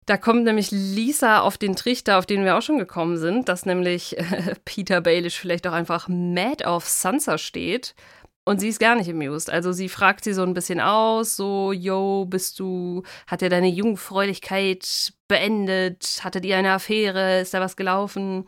Da 0.05 0.17
kommt 0.17 0.45
nämlich 0.45 0.71
Lisa 0.71 1.41
auf 1.41 1.57
den 1.57 1.75
Trichter, 1.75 2.17
auf 2.17 2.25
den 2.25 2.43
wir 2.43 2.57
auch 2.57 2.61
schon 2.61 2.79
gekommen 2.79 3.17
sind, 3.17 3.47
dass 3.49 3.65
nämlich 3.65 4.17
äh, 4.17 4.55
Peter 4.65 5.01
Baelish 5.01 5.37
vielleicht 5.37 5.67
auch 5.67 5.73
einfach 5.73 6.07
mad 6.07 6.65
auf 6.65 6.87
Sansa 6.87 7.37
steht. 7.37 7.95
Und 8.43 8.59
sie 8.59 8.69
ist 8.69 8.79
gar 8.79 8.95
nicht 8.95 9.09
amused. 9.09 9.49
Also 9.49 9.71
sie 9.71 9.87
fragt 9.87 10.23
sie 10.23 10.33
so 10.33 10.41
ein 10.41 10.53
bisschen 10.53 10.79
aus, 10.79 11.35
so, 11.35 11.71
yo, 11.71 12.25
bist 12.25 12.59
du, 12.59 13.03
hat 13.27 13.41
er 13.41 13.49
deine 13.49 13.69
Jungfräulichkeit 13.69 15.13
beendet? 15.27 16.21
Hattet 16.23 16.45
ihr 16.45 16.57
eine 16.57 16.71
Affäre? 16.73 17.41
Ist 17.41 17.53
da 17.53 17.61
was 17.61 17.75
gelaufen? 17.75 18.45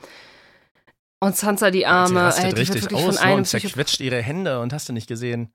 Und 1.19 1.37
Sansa, 1.37 1.71
die 1.71 1.85
Arme, 1.85 2.31
sie 2.31 2.41
ey, 2.41 2.53
die 2.53 2.61
richtig 2.61 2.93
aus 2.93 3.03
von 3.03 3.17
einem 3.17 3.37
und 3.39 3.45
zerquetscht 3.45 4.01
ihre 4.01 4.21
Hände 4.21 4.59
und 4.59 4.73
hast 4.73 4.89
du 4.89 4.93
nicht 4.93 5.07
gesehen. 5.07 5.53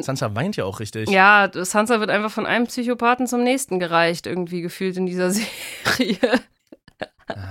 Sansa 0.00 0.34
weint 0.34 0.56
ja 0.56 0.64
auch 0.64 0.80
richtig. 0.80 1.10
Ja, 1.10 1.50
Sansa 1.52 2.00
wird 2.00 2.08
einfach 2.08 2.30
von 2.30 2.46
einem 2.46 2.66
Psychopathen 2.66 3.26
zum 3.26 3.42
nächsten 3.42 3.78
gereicht, 3.78 4.26
irgendwie 4.26 4.62
gefühlt 4.62 4.96
in 4.96 5.06
dieser 5.06 5.30
Serie. 5.88 6.18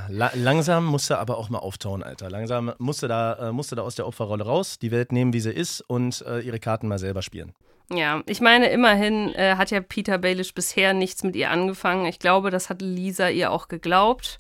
La 0.10 0.32
langsam 0.34 0.86
musste 0.86 1.18
aber 1.18 1.38
auch 1.38 1.50
mal 1.50 1.60
auftauen, 1.60 2.04
Alter. 2.04 2.30
Langsam 2.30 2.74
musste 2.78 3.08
da, 3.08 3.50
äh, 3.50 3.52
musste 3.52 3.76
da 3.76 3.82
aus 3.82 3.96
der 3.96 4.08
Opferrolle 4.08 4.46
raus, 4.46 4.80
die 4.80 4.92
Welt 4.92 5.12
nehmen, 5.12 5.34
wie 5.34 5.40
sie 5.40 5.52
ist 5.52 5.82
und 5.82 6.24
äh, 6.28 6.40
ihre 6.40 6.60
Karten 6.60 6.88
mal 6.88 7.00
selber 7.00 7.22
spielen. 7.22 7.54
Ja, 7.94 8.22
ich 8.26 8.40
meine, 8.40 8.70
immerhin 8.70 9.34
äh, 9.36 9.56
hat 9.58 9.72
ja 9.72 9.82
Peter 9.82 10.18
Baelish 10.18 10.54
bisher 10.54 10.94
nichts 10.94 11.24
mit 11.24 11.36
ihr 11.36 11.50
angefangen. 11.50 12.06
Ich 12.06 12.20
glaube, 12.20 12.50
das 12.50 12.70
hat 12.70 12.82
Lisa 12.82 13.30
ihr 13.30 13.52
auch 13.52 13.68
geglaubt. 13.68 14.40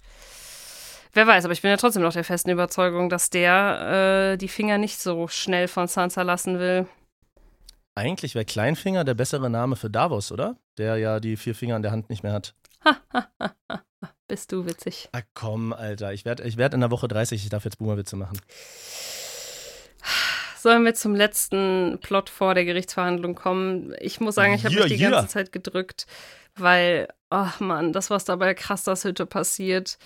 Wer 1.13 1.27
weiß, 1.27 1.43
aber 1.43 1.53
ich 1.53 1.61
bin 1.61 1.69
ja 1.69 1.77
trotzdem 1.77 2.03
noch 2.03 2.13
der 2.13 2.23
festen 2.23 2.49
Überzeugung, 2.49 3.09
dass 3.09 3.29
der 3.29 4.33
äh, 4.33 4.37
die 4.37 4.47
Finger 4.47 4.77
nicht 4.77 4.99
so 4.99 5.27
schnell 5.27 5.67
von 5.67 5.87
Sansa 5.87 6.21
lassen 6.21 6.59
will. 6.59 6.87
Eigentlich 7.95 8.35
wäre 8.35 8.45
Kleinfinger 8.45 9.03
der 9.03 9.15
bessere 9.15 9.49
Name 9.49 9.75
für 9.75 9.89
Davos, 9.89 10.31
oder? 10.31 10.55
Der 10.77 10.95
ja 10.95 11.19
die 11.19 11.35
vier 11.35 11.53
Finger 11.53 11.75
an 11.75 11.81
der 11.81 11.91
Hand 11.91 12.09
nicht 12.09 12.23
mehr 12.23 12.31
hat. 12.31 12.55
Bist 14.31 14.53
du 14.53 14.65
witzig. 14.65 15.09
Ach 15.11 15.23
komm, 15.33 15.73
Alter. 15.73 16.13
Ich 16.13 16.23
werde 16.23 16.43
ich 16.43 16.55
werd 16.55 16.73
in 16.73 16.79
der 16.79 16.89
Woche 16.89 17.09
30, 17.09 17.43
ich 17.43 17.49
darf 17.49 17.65
jetzt 17.65 17.79
Boomerwitze 17.79 18.15
machen. 18.15 18.39
Sollen 20.57 20.85
wir 20.85 20.93
zum 20.93 21.15
letzten 21.15 21.99
Plot 22.01 22.29
vor 22.29 22.53
der 22.53 22.63
Gerichtsverhandlung 22.63 23.35
kommen? 23.35 23.93
Ich 23.99 24.21
muss 24.21 24.35
sagen, 24.35 24.53
ich 24.53 24.63
habe 24.63 24.73
yeah, 24.73 24.83
mich 24.85 24.93
die 24.93 25.01
yeah. 25.01 25.11
ganze 25.11 25.33
Zeit 25.33 25.51
gedrückt, 25.51 26.07
weil, 26.55 27.09
ach 27.29 27.59
oh 27.59 27.65
Mann, 27.65 27.91
das, 27.91 28.09
was 28.09 28.23
da 28.23 28.37
bei 28.37 28.53
Krasters 28.53 29.03
Hütte 29.03 29.25
passiert 29.25 29.97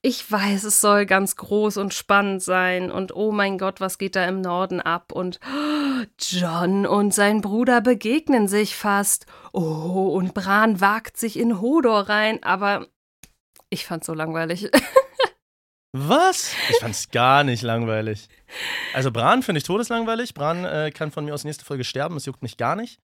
ich 0.00 0.30
weiß, 0.30 0.62
es 0.62 0.80
soll 0.80 1.06
ganz 1.06 1.34
groß 1.34 1.76
und 1.78 1.92
spannend 1.92 2.40
sein 2.40 2.92
und 2.92 3.16
oh 3.16 3.32
mein 3.32 3.58
Gott, 3.58 3.80
was 3.80 3.98
geht 3.98 4.14
da 4.14 4.24
im 4.26 4.40
Norden 4.40 4.80
ab 4.80 5.10
und 5.10 5.40
oh, 5.44 6.04
John 6.20 6.86
und 6.86 7.12
sein 7.12 7.40
Bruder 7.40 7.80
begegnen 7.80 8.46
sich 8.46 8.76
fast. 8.76 9.26
Oh, 9.52 10.12
und 10.14 10.34
Bran 10.34 10.80
wagt 10.80 11.16
sich 11.16 11.36
in 11.36 11.60
Hodor 11.60 12.08
rein, 12.08 12.40
aber 12.44 12.86
ich 13.70 13.86
fand's 13.86 14.06
so 14.06 14.14
langweilig. 14.14 14.70
Was? 15.92 16.54
Ich 16.70 16.76
fand's 16.80 17.08
gar 17.12 17.44
nicht 17.44 17.62
langweilig. 17.62 18.28
Also 18.92 19.10
Bran 19.10 19.42
finde 19.42 19.58
ich 19.58 19.64
todeslangweilig. 19.64 20.34
Bran 20.34 20.64
äh, 20.64 20.90
kann 20.90 21.10
von 21.10 21.24
mir 21.24 21.34
aus 21.34 21.44
nächste 21.44 21.64
Folge 21.64 21.84
sterben, 21.84 22.16
es 22.16 22.26
juckt 22.26 22.42
mich 22.42 22.56
gar 22.56 22.76
nicht. 22.76 23.00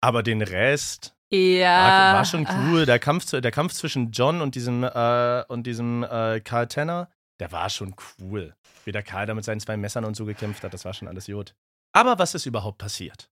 Aber 0.00 0.22
den 0.22 0.42
Rest, 0.42 1.14
ja. 1.30 1.88
War, 1.88 2.14
war 2.14 2.24
schon 2.24 2.46
cool. 2.46 2.86
Der 2.86 2.98
Kampf, 2.98 3.30
der 3.30 3.50
Kampf 3.50 3.72
zwischen 3.72 4.12
John 4.12 4.40
und 4.40 4.54
diesem, 4.54 4.84
äh, 4.84 5.44
und 5.48 5.66
diesem 5.66 6.04
äh, 6.04 6.40
Karl 6.40 6.68
Tanner, 6.68 7.10
der 7.40 7.50
war 7.52 7.70
schon 7.70 7.94
cool. 8.20 8.54
Wie 8.84 8.92
der 8.92 9.02
Karl 9.02 9.26
da 9.26 9.34
mit 9.34 9.44
seinen 9.44 9.60
zwei 9.60 9.76
Messern 9.76 10.04
und 10.04 10.14
so 10.14 10.24
gekämpft 10.24 10.62
hat, 10.62 10.74
das 10.74 10.84
war 10.84 10.94
schon 10.94 11.08
alles 11.08 11.26
gut. 11.26 11.54
Aber 11.92 12.18
was 12.18 12.34
ist 12.34 12.46
überhaupt 12.46 12.78
passiert? 12.78 13.30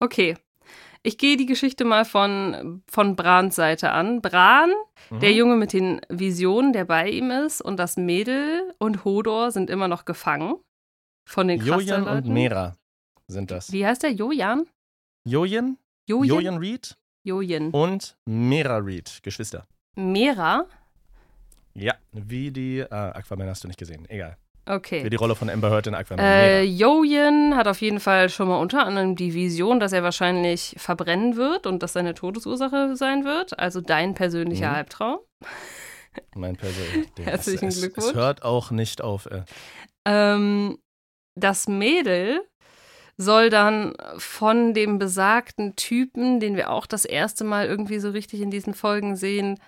Okay. 0.00 0.36
Ich 1.02 1.18
gehe 1.18 1.36
die 1.36 1.46
Geschichte 1.46 1.84
mal 1.84 2.04
von, 2.04 2.82
von 2.88 3.14
Brans 3.14 3.54
Seite 3.54 3.90
an. 3.90 4.22
Bran, 4.22 4.70
mhm. 5.10 5.20
der 5.20 5.32
Junge 5.32 5.56
mit 5.56 5.72
den 5.72 6.00
Visionen, 6.08 6.72
der 6.72 6.86
bei 6.86 7.08
ihm 7.10 7.30
ist, 7.30 7.60
und 7.60 7.76
das 7.76 7.96
Mädel 7.96 8.72
und 8.78 9.04
Hodor 9.04 9.50
sind 9.50 9.68
immer 9.68 9.88
noch 9.88 10.04
gefangen. 10.04 10.56
Von 11.26 11.48
den 11.48 11.60
Jojen 11.60 12.04
und 12.04 12.26
Mera 12.26 12.76
sind 13.28 13.50
das. 13.50 13.72
Wie 13.72 13.86
heißt 13.86 14.02
der? 14.02 14.12
Jojan? 14.12 14.66
Jojen? 15.26 15.78
Jojen, 16.06 16.28
Jojen 16.28 16.58
Reed? 16.58 16.96
Jojen. 17.22 17.70
Und 17.70 18.16
Mera 18.26 18.76
Reed, 18.76 19.20
Geschwister. 19.22 19.66
Mera? 19.96 20.66
Ja, 21.74 21.94
wie 22.12 22.50
die. 22.50 22.78
Äh, 22.78 22.88
Aquaman 22.88 23.48
hast 23.48 23.64
du 23.64 23.68
nicht 23.68 23.78
gesehen. 23.78 24.08
Egal. 24.08 24.36
Okay. 24.66 25.04
Wie 25.04 25.10
die 25.10 25.16
Rolle 25.16 25.34
von 25.34 25.50
Amber 25.50 25.70
Heard 25.70 25.86
in 25.88 25.94
Aquaman. 25.94 26.24
Äh, 26.24 26.62
Jojen 26.62 27.54
hat 27.54 27.68
auf 27.68 27.80
jeden 27.80 28.00
Fall 28.00 28.30
schon 28.30 28.48
mal 28.48 28.58
unter 28.58 28.86
anderem 28.86 29.14
die 29.14 29.34
Vision, 29.34 29.78
dass 29.78 29.92
er 29.92 30.02
wahrscheinlich 30.02 30.74
verbrennen 30.78 31.36
wird 31.36 31.66
und 31.66 31.82
das 31.82 31.92
seine 31.92 32.14
Todesursache 32.14 32.96
sein 32.96 33.24
wird. 33.24 33.58
Also 33.58 33.80
dein 33.80 34.14
persönlicher 34.14 34.70
mhm. 34.70 34.74
Albtraum. 34.76 35.18
Mein 36.34 36.56
persönlicher. 36.56 37.10
Herzlichen 37.22 37.68
es, 37.68 37.80
Glückwunsch. 37.80 38.08
Es 38.08 38.14
hört 38.14 38.42
auch 38.42 38.70
nicht 38.70 39.02
auf. 39.02 39.26
Äh. 39.26 39.42
Ähm, 40.06 40.78
das 41.38 41.68
Mädel 41.68 42.40
soll 43.16 43.50
dann 43.50 43.94
von 44.16 44.74
dem 44.74 44.98
besagten 44.98 45.76
Typen, 45.76 46.40
den 46.40 46.56
wir 46.56 46.70
auch 46.70 46.86
das 46.86 47.04
erste 47.04 47.44
Mal 47.44 47.66
irgendwie 47.66 47.98
so 47.98 48.10
richtig 48.10 48.40
in 48.40 48.50
diesen 48.50 48.74
Folgen 48.74 49.14
sehen, 49.16 49.60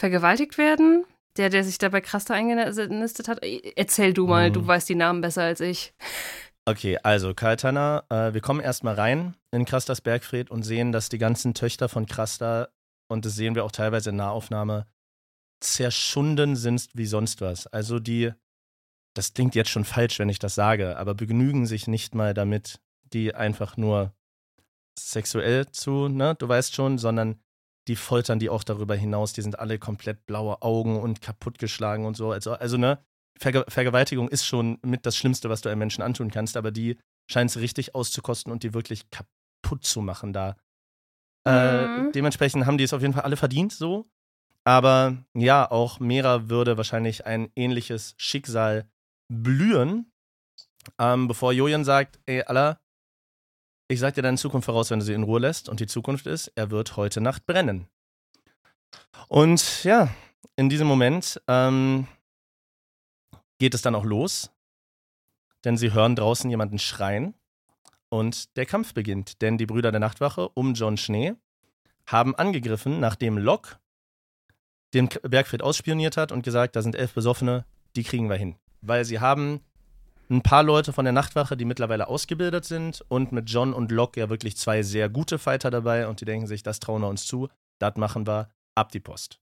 vergewaltigt 0.00 0.58
werden. 0.58 1.04
Der, 1.36 1.48
der 1.48 1.64
sich 1.64 1.78
dabei 1.78 2.00
krass 2.00 2.26
da 2.26 2.34
eingenistet 2.34 3.28
hat. 3.28 3.40
Erzähl 3.42 4.12
du 4.12 4.26
mal, 4.26 4.50
mhm. 4.50 4.54
du 4.54 4.66
weißt 4.66 4.88
die 4.88 4.94
Namen 4.94 5.22
besser 5.22 5.42
als 5.42 5.60
ich. 5.60 5.94
Okay, 6.66 6.98
also 7.02 7.34
Kaltana, 7.34 8.04
äh, 8.10 8.34
wir 8.34 8.40
kommen 8.40 8.60
erstmal 8.60 8.94
rein 8.94 9.34
in 9.50 9.64
Krasters 9.64 10.00
Bergfried 10.00 10.50
und 10.50 10.62
sehen, 10.62 10.92
dass 10.92 11.08
die 11.08 11.18
ganzen 11.18 11.54
Töchter 11.54 11.88
von 11.88 12.06
Krasta, 12.06 12.68
und 13.08 13.24
das 13.24 13.34
sehen 13.34 13.54
wir 13.54 13.64
auch 13.64 13.72
teilweise 13.72 14.10
in 14.10 14.16
Nahaufnahme, 14.16 14.86
zerschunden 15.60 16.54
sind 16.54 16.88
wie 16.94 17.06
sonst 17.06 17.40
was. 17.40 17.66
Also 17.66 17.98
die 17.98 18.32
das 19.14 19.34
klingt 19.34 19.54
jetzt 19.54 19.70
schon 19.70 19.84
falsch, 19.84 20.18
wenn 20.18 20.28
ich 20.28 20.38
das 20.38 20.54
sage, 20.54 20.96
aber 20.96 21.14
begnügen 21.14 21.66
sich 21.66 21.86
nicht 21.86 22.14
mal 22.14 22.34
damit, 22.34 22.80
die 23.12 23.34
einfach 23.34 23.76
nur 23.76 24.14
sexuell 24.98 25.70
zu, 25.70 26.08
ne, 26.08 26.34
du 26.38 26.48
weißt 26.48 26.74
schon, 26.74 26.98
sondern 26.98 27.40
die 27.88 27.96
foltern 27.96 28.38
die 28.38 28.48
auch 28.48 28.64
darüber 28.64 28.94
hinaus, 28.94 29.32
die 29.32 29.42
sind 29.42 29.58
alle 29.58 29.78
komplett 29.78 30.26
blaue 30.26 30.62
Augen 30.62 31.00
und 31.00 31.20
kaputtgeschlagen 31.20 32.06
und 32.06 32.16
so. 32.16 32.30
Also, 32.30 32.52
also 32.52 32.76
ne, 32.76 32.98
Verge 33.38 33.64
Vergewaltigung 33.68 34.28
ist 34.28 34.46
schon 34.46 34.78
mit 34.82 35.06
das 35.06 35.16
Schlimmste, 35.16 35.50
was 35.50 35.62
du 35.62 35.68
einem 35.68 35.80
Menschen 35.80 36.02
antun 36.02 36.30
kannst, 36.30 36.56
aber 36.56 36.70
die 36.70 36.98
scheint 37.30 37.50
es 37.50 37.58
richtig 37.58 37.94
auszukosten 37.94 38.52
und 38.52 38.62
die 38.62 38.74
wirklich 38.74 39.10
kaputt 39.10 39.84
zu 39.84 40.00
machen 40.00 40.32
da. 40.32 40.56
Äh, 41.46 41.86
mhm. 41.86 42.08
Äh, 42.08 42.12
dementsprechend 42.12 42.66
haben 42.66 42.78
die 42.78 42.84
es 42.84 42.92
auf 42.92 43.02
jeden 43.02 43.14
Fall 43.14 43.24
alle 43.24 43.36
verdient, 43.36 43.72
so. 43.72 44.06
Aber 44.64 45.16
ja, 45.34 45.68
auch 45.68 45.98
Mera 45.98 46.48
würde 46.48 46.76
wahrscheinlich 46.76 47.26
ein 47.26 47.50
ähnliches 47.56 48.14
Schicksal 48.16 48.88
blühen, 49.28 50.12
ähm, 50.98 51.26
bevor 51.26 51.52
Jojen 51.52 51.84
sagt, 51.84 52.20
ey, 52.26 52.42
Allah, 52.42 52.78
ich 53.92 54.00
sag 54.00 54.14
dir 54.14 54.22
deine 54.22 54.36
Zukunft 54.36 54.66
voraus, 54.66 54.90
wenn 54.90 54.98
du 54.98 55.04
sie 55.04 55.12
in 55.12 55.22
Ruhe 55.22 55.40
lässt. 55.40 55.68
Und 55.68 55.80
die 55.80 55.86
Zukunft 55.86 56.26
ist, 56.26 56.48
er 56.54 56.70
wird 56.70 56.96
heute 56.96 57.20
Nacht 57.20 57.46
brennen. 57.46 57.88
Und 59.28 59.84
ja, 59.84 60.08
in 60.56 60.68
diesem 60.68 60.86
Moment 60.86 61.40
ähm, 61.46 62.06
geht 63.58 63.74
es 63.74 63.82
dann 63.82 63.94
auch 63.94 64.04
los, 64.04 64.50
denn 65.64 65.76
sie 65.76 65.92
hören 65.92 66.16
draußen 66.16 66.48
jemanden 66.50 66.78
schreien 66.78 67.34
und 68.08 68.56
der 68.56 68.66
Kampf 68.66 68.94
beginnt. 68.94 69.42
Denn 69.42 69.58
die 69.58 69.66
Brüder 69.66 69.90
der 69.90 70.00
Nachtwache 70.00 70.48
um 70.50 70.74
John 70.74 70.96
Schnee 70.96 71.34
haben 72.06 72.34
angegriffen, 72.34 72.98
nachdem 72.98 73.38
Locke 73.38 73.76
den 74.94 75.08
Bergfried 75.08 75.62
ausspioniert 75.62 76.16
hat 76.16 76.32
und 76.32 76.42
gesagt, 76.42 76.76
da 76.76 76.82
sind 76.82 76.96
elf 76.96 77.14
Besoffene, 77.14 77.64
die 77.96 78.02
kriegen 78.02 78.28
wir 78.28 78.36
hin 78.36 78.56
weil 78.82 79.04
sie 79.04 79.20
haben 79.20 79.60
ein 80.32 80.42
paar 80.42 80.62
Leute 80.62 80.92
von 80.92 81.04
der 81.04 81.12
Nachtwache, 81.12 81.56
die 81.56 81.64
mittlerweile 81.64 82.08
ausgebildet 82.08 82.64
sind 82.64 83.04
und 83.08 83.32
mit 83.32 83.50
John 83.50 83.72
und 83.72 83.92
Locke 83.92 84.18
ja 84.18 84.30
wirklich 84.30 84.56
zwei 84.56 84.82
sehr 84.82 85.08
gute 85.08 85.38
Fighter 85.38 85.70
dabei 85.70 86.08
und 86.08 86.20
die 86.20 86.24
denken 86.24 86.46
sich, 86.46 86.62
das 86.62 86.80
trauen 86.80 87.02
wir 87.02 87.08
uns 87.08 87.26
zu, 87.26 87.48
das 87.78 87.96
machen 87.96 88.26
wir, 88.26 88.50
ab 88.74 88.90
die 88.90 89.00
Post. 89.00 89.38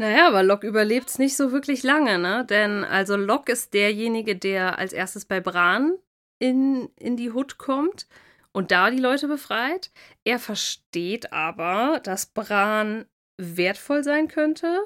Naja, 0.00 0.28
aber 0.28 0.44
Locke 0.44 0.68
überlebt 0.68 1.08
es 1.08 1.18
nicht 1.18 1.36
so 1.36 1.50
wirklich 1.50 1.82
lange, 1.82 2.18
ne? 2.18 2.46
Denn 2.48 2.84
also 2.84 3.16
Locke 3.16 3.52
ist 3.52 3.74
derjenige, 3.74 4.36
der 4.36 4.78
als 4.78 4.92
erstes 4.92 5.24
bei 5.24 5.40
Bran 5.40 5.94
in, 6.38 6.88
in 6.96 7.16
die 7.16 7.32
Hut 7.32 7.58
kommt 7.58 8.06
und 8.52 8.70
da 8.70 8.90
die 8.90 9.00
Leute 9.00 9.26
befreit. 9.26 9.90
Er 10.24 10.38
versteht 10.38 11.32
aber, 11.32 12.00
dass 12.04 12.26
Bran 12.26 13.06
wertvoll 13.38 14.04
sein 14.04 14.28
könnte. 14.28 14.84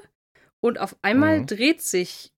Und 0.61 0.79
auf 0.79 0.95
einmal 1.01 1.41
mhm. 1.41 1.47
dreht 1.47 1.81
sich 1.81 2.32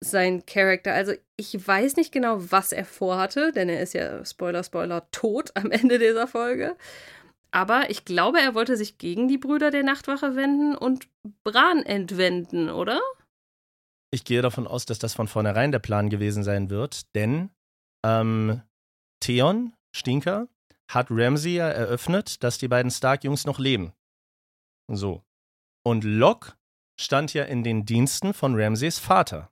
sein 0.00 0.44
Charakter. 0.46 0.92
Also 0.94 1.12
ich 1.36 1.66
weiß 1.66 1.96
nicht 1.96 2.12
genau, 2.12 2.38
was 2.50 2.72
er 2.72 2.84
vorhatte, 2.84 3.52
denn 3.52 3.68
er 3.68 3.80
ist 3.80 3.94
ja, 3.94 4.24
Spoiler, 4.24 4.62
Spoiler, 4.62 5.10
tot 5.10 5.50
am 5.54 5.70
Ende 5.70 5.98
dieser 5.98 6.26
Folge. 6.26 6.76
Aber 7.50 7.88
ich 7.90 8.04
glaube, 8.04 8.38
er 8.40 8.54
wollte 8.54 8.76
sich 8.76 8.98
gegen 8.98 9.28
die 9.28 9.38
Brüder 9.38 9.70
der 9.70 9.82
Nachtwache 9.82 10.36
wenden 10.36 10.76
und 10.76 11.08
Bran 11.42 11.82
entwenden, 11.82 12.68
oder? 12.68 13.00
Ich 14.10 14.24
gehe 14.24 14.42
davon 14.42 14.66
aus, 14.66 14.84
dass 14.86 14.98
das 14.98 15.14
von 15.14 15.28
vornherein 15.28 15.72
der 15.72 15.78
Plan 15.78 16.10
gewesen 16.10 16.42
sein 16.42 16.70
wird, 16.70 17.14
denn 17.14 17.50
ähm, 18.04 18.62
Theon, 19.20 19.74
Stinker, 19.94 20.48
hat 20.88 21.08
Ramsey 21.10 21.56
ja 21.56 21.68
eröffnet, 21.68 22.42
dass 22.44 22.58
die 22.58 22.68
beiden 22.68 22.90
Stark-Jungs 22.90 23.44
noch 23.44 23.58
leben. 23.58 23.92
So. 24.88 25.24
Und 25.84 26.04
Locke 26.04 26.52
stand 27.00 27.34
ja 27.34 27.44
in 27.44 27.64
den 27.64 27.84
Diensten 27.84 28.34
von 28.34 28.54
Ramseys 28.54 28.98
Vater, 28.98 29.50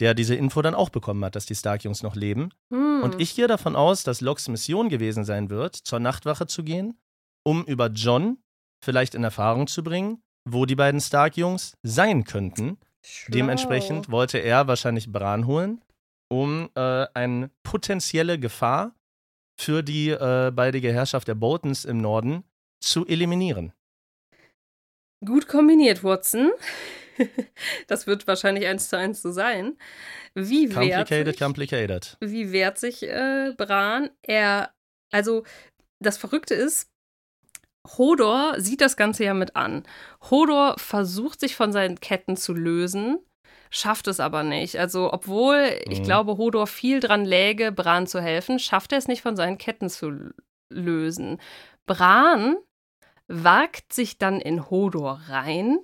der 0.00 0.14
diese 0.14 0.34
Info 0.34 0.62
dann 0.62 0.74
auch 0.74 0.88
bekommen 0.88 1.24
hat, 1.24 1.36
dass 1.36 1.46
die 1.46 1.54
Stark-Jungs 1.54 2.02
noch 2.02 2.16
leben. 2.16 2.50
Hm. 2.72 3.02
Und 3.02 3.20
ich 3.20 3.34
gehe 3.34 3.46
davon 3.46 3.76
aus, 3.76 4.02
dass 4.02 4.20
Locks 4.20 4.48
Mission 4.48 4.88
gewesen 4.88 5.24
sein 5.24 5.50
wird, 5.50 5.76
zur 5.76 6.00
Nachtwache 6.00 6.46
zu 6.46 6.64
gehen, 6.64 6.98
um 7.44 7.64
über 7.64 7.88
John 7.88 8.38
vielleicht 8.82 9.14
in 9.14 9.24
Erfahrung 9.24 9.66
zu 9.66 9.82
bringen, 9.82 10.22
wo 10.48 10.66
die 10.66 10.74
beiden 10.74 11.00
Stark-Jungs 11.00 11.76
sein 11.82 12.24
könnten. 12.24 12.78
Schlau. 13.04 13.34
Dementsprechend 13.34 14.10
wollte 14.10 14.38
er 14.38 14.66
wahrscheinlich 14.66 15.12
Bran 15.12 15.46
holen, 15.46 15.82
um 16.28 16.70
äh, 16.74 17.06
eine 17.14 17.50
potenzielle 17.62 18.38
Gefahr 18.38 18.94
für 19.58 19.82
die 19.82 20.10
äh, 20.10 20.50
baldige 20.54 20.92
Herrschaft 20.92 21.28
der 21.28 21.34
Boltons 21.34 21.84
im 21.84 21.98
Norden 21.98 22.44
zu 22.80 23.06
eliminieren. 23.06 23.72
Gut 25.24 25.48
kombiniert, 25.48 26.02
Watson. 26.02 26.50
das 27.86 28.06
wird 28.06 28.26
wahrscheinlich 28.26 28.66
eins 28.66 28.88
zu 28.88 28.96
eins 28.96 29.22
so 29.22 29.30
sein. 29.30 29.76
Wie 30.34 30.68
complicated, 30.68 31.34
sich, 31.34 31.38
complicated. 31.38 32.16
Wie 32.20 32.52
wehrt 32.52 32.78
sich 32.78 33.02
äh, 33.02 33.52
Bran? 33.56 34.10
Er, 34.22 34.72
also 35.12 35.44
das 36.00 36.16
Verrückte 36.16 36.54
ist, 36.54 36.90
Hodor 37.96 38.54
sieht 38.58 38.80
das 38.80 38.96
Ganze 38.96 39.24
ja 39.24 39.34
mit 39.34 39.56
an. 39.56 39.84
Hodor 40.30 40.76
versucht 40.78 41.40
sich 41.40 41.56
von 41.56 41.72
seinen 41.72 41.98
Ketten 41.98 42.36
zu 42.36 42.52
lösen, 42.52 43.18
schafft 43.70 44.06
es 44.06 44.20
aber 44.20 44.42
nicht. 44.42 44.78
Also, 44.78 45.12
obwohl 45.12 45.62
mhm. 45.62 45.92
ich 45.92 46.02
glaube, 46.02 46.36
Hodor 46.36 46.66
viel 46.66 47.00
dran 47.00 47.24
läge, 47.24 47.72
Bran 47.72 48.06
zu 48.06 48.20
helfen, 48.20 48.58
schafft 48.58 48.92
er 48.92 48.98
es 48.98 49.08
nicht 49.08 49.22
von 49.22 49.36
seinen 49.36 49.58
Ketten 49.58 49.88
zu 49.88 50.32
lösen. 50.72 51.38
Bran 51.86 52.56
wagt 53.28 53.92
sich 53.92 54.18
dann 54.18 54.40
in 54.40 54.70
Hodor 54.70 55.20
rein, 55.28 55.78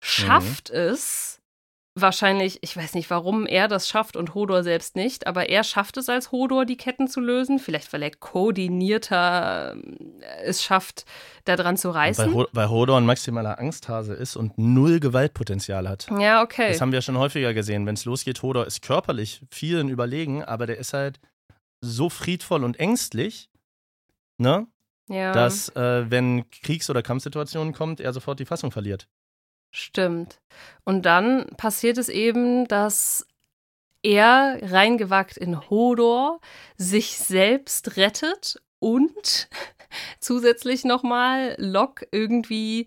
schafft 0.00 0.70
mhm. 0.70 0.76
es, 0.76 1.38
wahrscheinlich, 2.00 2.58
ich 2.62 2.76
weiß 2.76 2.94
nicht, 2.94 3.10
warum 3.10 3.46
er 3.46 3.68
das 3.68 3.88
schafft 3.88 4.16
und 4.16 4.34
Hodor 4.34 4.62
selbst 4.62 4.96
nicht, 4.96 5.26
aber 5.26 5.48
er 5.48 5.64
schafft 5.64 5.96
es 5.96 6.08
als 6.08 6.32
Hodor, 6.32 6.64
die 6.64 6.76
Ketten 6.76 7.08
zu 7.08 7.20
lösen. 7.20 7.58
Vielleicht, 7.58 7.92
weil 7.92 8.02
er 8.02 8.10
koordinierter 8.10 9.76
äh, 10.20 10.42
es 10.42 10.62
schafft, 10.62 11.04
da 11.44 11.56
dran 11.56 11.76
zu 11.76 11.90
reißen. 11.90 12.34
Weil, 12.34 12.46
weil 12.52 12.70
Hodor 12.70 12.98
ein 12.98 13.06
maximaler 13.06 13.58
Angsthase 13.58 14.14
ist 14.14 14.36
und 14.36 14.58
null 14.58 15.00
Gewaltpotenzial 15.00 15.88
hat. 15.88 16.08
Ja, 16.18 16.42
okay. 16.42 16.68
Das 16.68 16.80
haben 16.80 16.92
wir 16.92 17.02
schon 17.02 17.18
häufiger 17.18 17.54
gesehen. 17.54 17.86
Wenn 17.86 17.94
es 17.94 18.04
losgeht, 18.04 18.42
Hodor 18.42 18.66
ist 18.66 18.82
körperlich 18.82 19.42
vielen 19.50 19.88
überlegen, 19.88 20.44
aber 20.44 20.66
der 20.66 20.78
ist 20.78 20.92
halt 20.92 21.20
so 21.80 22.08
friedvoll 22.10 22.64
und 22.64 22.78
ängstlich, 22.80 23.50
ne? 24.38 24.66
Ja. 25.10 25.32
Dass, 25.32 25.70
äh, 25.70 26.10
wenn 26.10 26.50
Kriegs- 26.50 26.90
oder 26.90 27.02
Kampfsituationen 27.02 27.72
kommt, 27.72 27.98
er 27.98 28.12
sofort 28.12 28.40
die 28.40 28.44
Fassung 28.44 28.70
verliert. 28.70 29.08
Stimmt. 29.70 30.40
Und 30.84 31.02
dann 31.02 31.46
passiert 31.56 31.98
es 31.98 32.08
eben, 32.08 32.66
dass 32.68 33.26
er 34.02 34.58
reingewagt 34.62 35.36
in 35.36 35.68
Hodor 35.68 36.40
sich 36.76 37.18
selbst 37.18 37.96
rettet 37.96 38.60
und 38.78 39.48
zusätzlich 40.20 40.84
nochmal 40.84 41.54
Locke 41.58 42.06
irgendwie, 42.12 42.86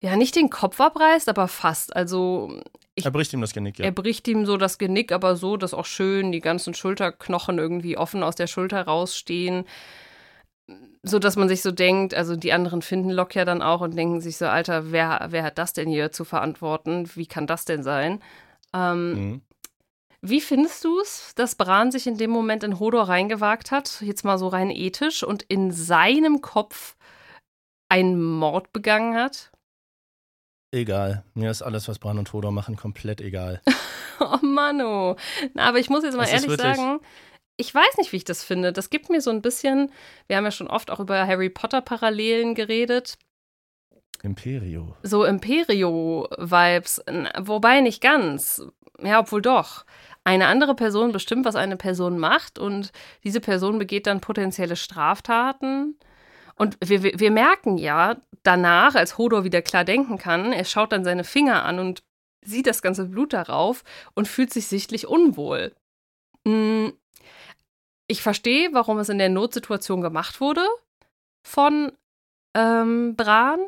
ja, 0.00 0.16
nicht 0.16 0.36
den 0.36 0.50
Kopf 0.50 0.80
abreißt, 0.80 1.28
aber 1.28 1.48
fast. 1.48 1.94
Also. 1.94 2.60
Ich, 2.94 3.04
er 3.04 3.10
bricht 3.10 3.32
ihm 3.32 3.40
das 3.40 3.52
Genick, 3.52 3.78
ja. 3.78 3.84
Er 3.84 3.92
bricht 3.92 4.26
ihm 4.28 4.46
so 4.46 4.56
das 4.56 4.78
Genick, 4.78 5.12
aber 5.12 5.36
so, 5.36 5.56
dass 5.56 5.74
auch 5.74 5.86
schön 5.86 6.32
die 6.32 6.40
ganzen 6.40 6.74
Schulterknochen 6.74 7.58
irgendwie 7.58 7.96
offen 7.96 8.22
aus 8.22 8.36
der 8.36 8.46
Schulter 8.46 8.82
rausstehen 8.82 9.64
so 11.02 11.18
dass 11.18 11.36
man 11.36 11.48
sich 11.48 11.62
so 11.62 11.70
denkt, 11.70 12.14
also 12.14 12.36
die 12.36 12.52
anderen 12.52 12.82
finden 12.82 13.10
Locke 13.10 13.38
ja 13.38 13.44
dann 13.44 13.62
auch 13.62 13.80
und 13.80 13.96
denken 13.96 14.20
sich 14.20 14.36
so, 14.36 14.46
Alter, 14.46 14.92
wer, 14.92 15.28
wer 15.30 15.42
hat 15.42 15.58
das 15.58 15.72
denn 15.72 15.88
hier 15.88 16.12
zu 16.12 16.24
verantworten? 16.24 17.10
Wie 17.14 17.26
kann 17.26 17.46
das 17.46 17.64
denn 17.64 17.82
sein? 17.82 18.20
Ähm, 18.74 19.12
mhm. 19.12 19.42
Wie 20.22 20.42
findest 20.42 20.84
du 20.84 21.00
es, 21.00 21.34
dass 21.34 21.54
Bran 21.54 21.90
sich 21.90 22.06
in 22.06 22.18
dem 22.18 22.30
Moment 22.30 22.62
in 22.62 22.78
Hodor 22.78 23.08
reingewagt 23.08 23.70
hat, 23.70 24.02
jetzt 24.02 24.24
mal 24.24 24.36
so 24.36 24.48
rein 24.48 24.70
ethisch, 24.70 25.22
und 25.22 25.42
in 25.44 25.70
seinem 25.70 26.42
Kopf 26.42 26.96
einen 27.88 28.22
Mord 28.22 28.70
begangen 28.72 29.14
hat? 29.14 29.50
Egal. 30.72 31.24
Mir 31.34 31.50
ist 31.50 31.62
alles, 31.62 31.88
was 31.88 31.98
Bran 31.98 32.18
und 32.18 32.32
Hodor 32.34 32.52
machen, 32.52 32.76
komplett 32.76 33.22
egal. 33.22 33.62
oh 34.20 34.44
Mano. 34.44 35.16
Na, 35.54 35.68
aber 35.68 35.78
ich 35.78 35.88
muss 35.88 36.04
jetzt 36.04 36.16
mal 36.16 36.24
das 36.24 36.32
ehrlich 36.32 36.60
sagen, 36.60 37.00
ich 37.60 37.74
weiß 37.74 37.98
nicht, 37.98 38.12
wie 38.12 38.16
ich 38.16 38.24
das 38.24 38.42
finde. 38.42 38.72
Das 38.72 38.90
gibt 38.90 39.10
mir 39.10 39.20
so 39.20 39.30
ein 39.30 39.42
bisschen, 39.42 39.92
wir 40.26 40.36
haben 40.36 40.44
ja 40.44 40.50
schon 40.50 40.68
oft 40.68 40.90
auch 40.90 41.00
über 41.00 41.26
Harry 41.26 41.50
Potter 41.50 41.80
Parallelen 41.82 42.54
geredet. 42.54 43.18
Imperio. 44.22 44.96
So 45.02 45.24
Imperio-Vibes, 45.24 47.04
wobei 47.38 47.80
nicht 47.80 48.02
ganz. 48.02 48.62
Ja, 49.02 49.20
obwohl 49.20 49.42
doch. 49.42 49.84
Eine 50.24 50.46
andere 50.46 50.74
Person 50.74 51.12
bestimmt, 51.12 51.46
was 51.46 51.56
eine 51.56 51.76
Person 51.76 52.18
macht 52.18 52.58
und 52.58 52.92
diese 53.24 53.40
Person 53.40 53.78
begeht 53.78 54.06
dann 54.06 54.20
potenzielle 54.20 54.76
Straftaten. 54.76 55.98
Und 56.56 56.76
wir, 56.84 57.02
wir, 57.02 57.18
wir 57.18 57.30
merken 57.30 57.78
ja 57.78 58.16
danach, 58.42 58.94
als 58.94 59.16
Hodor 59.16 59.44
wieder 59.44 59.62
klar 59.62 59.84
denken 59.84 60.18
kann, 60.18 60.52
er 60.52 60.64
schaut 60.64 60.92
dann 60.92 61.04
seine 61.04 61.24
Finger 61.24 61.64
an 61.64 61.78
und 61.78 62.02
sieht 62.42 62.66
das 62.66 62.82
ganze 62.82 63.06
Blut 63.06 63.32
darauf 63.32 63.82
und 64.14 64.28
fühlt 64.28 64.52
sich 64.52 64.66
sichtlich 64.66 65.06
unwohl. 65.06 65.74
Hm, 66.46 66.92
ich 68.10 68.22
verstehe, 68.22 68.70
warum 68.72 68.98
es 68.98 69.08
in 69.08 69.18
der 69.18 69.28
Notsituation 69.28 70.00
gemacht 70.00 70.40
wurde 70.40 70.66
von 71.46 71.92
ähm, 72.54 73.14
Bran. 73.16 73.60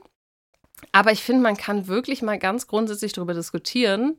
Aber 0.91 1.13
ich 1.13 1.23
finde, 1.23 1.43
man 1.43 1.57
kann 1.57 1.87
wirklich 1.87 2.23
mal 2.23 2.39
ganz 2.39 2.67
grundsätzlich 2.67 3.13
darüber 3.13 3.35
diskutieren, 3.35 4.19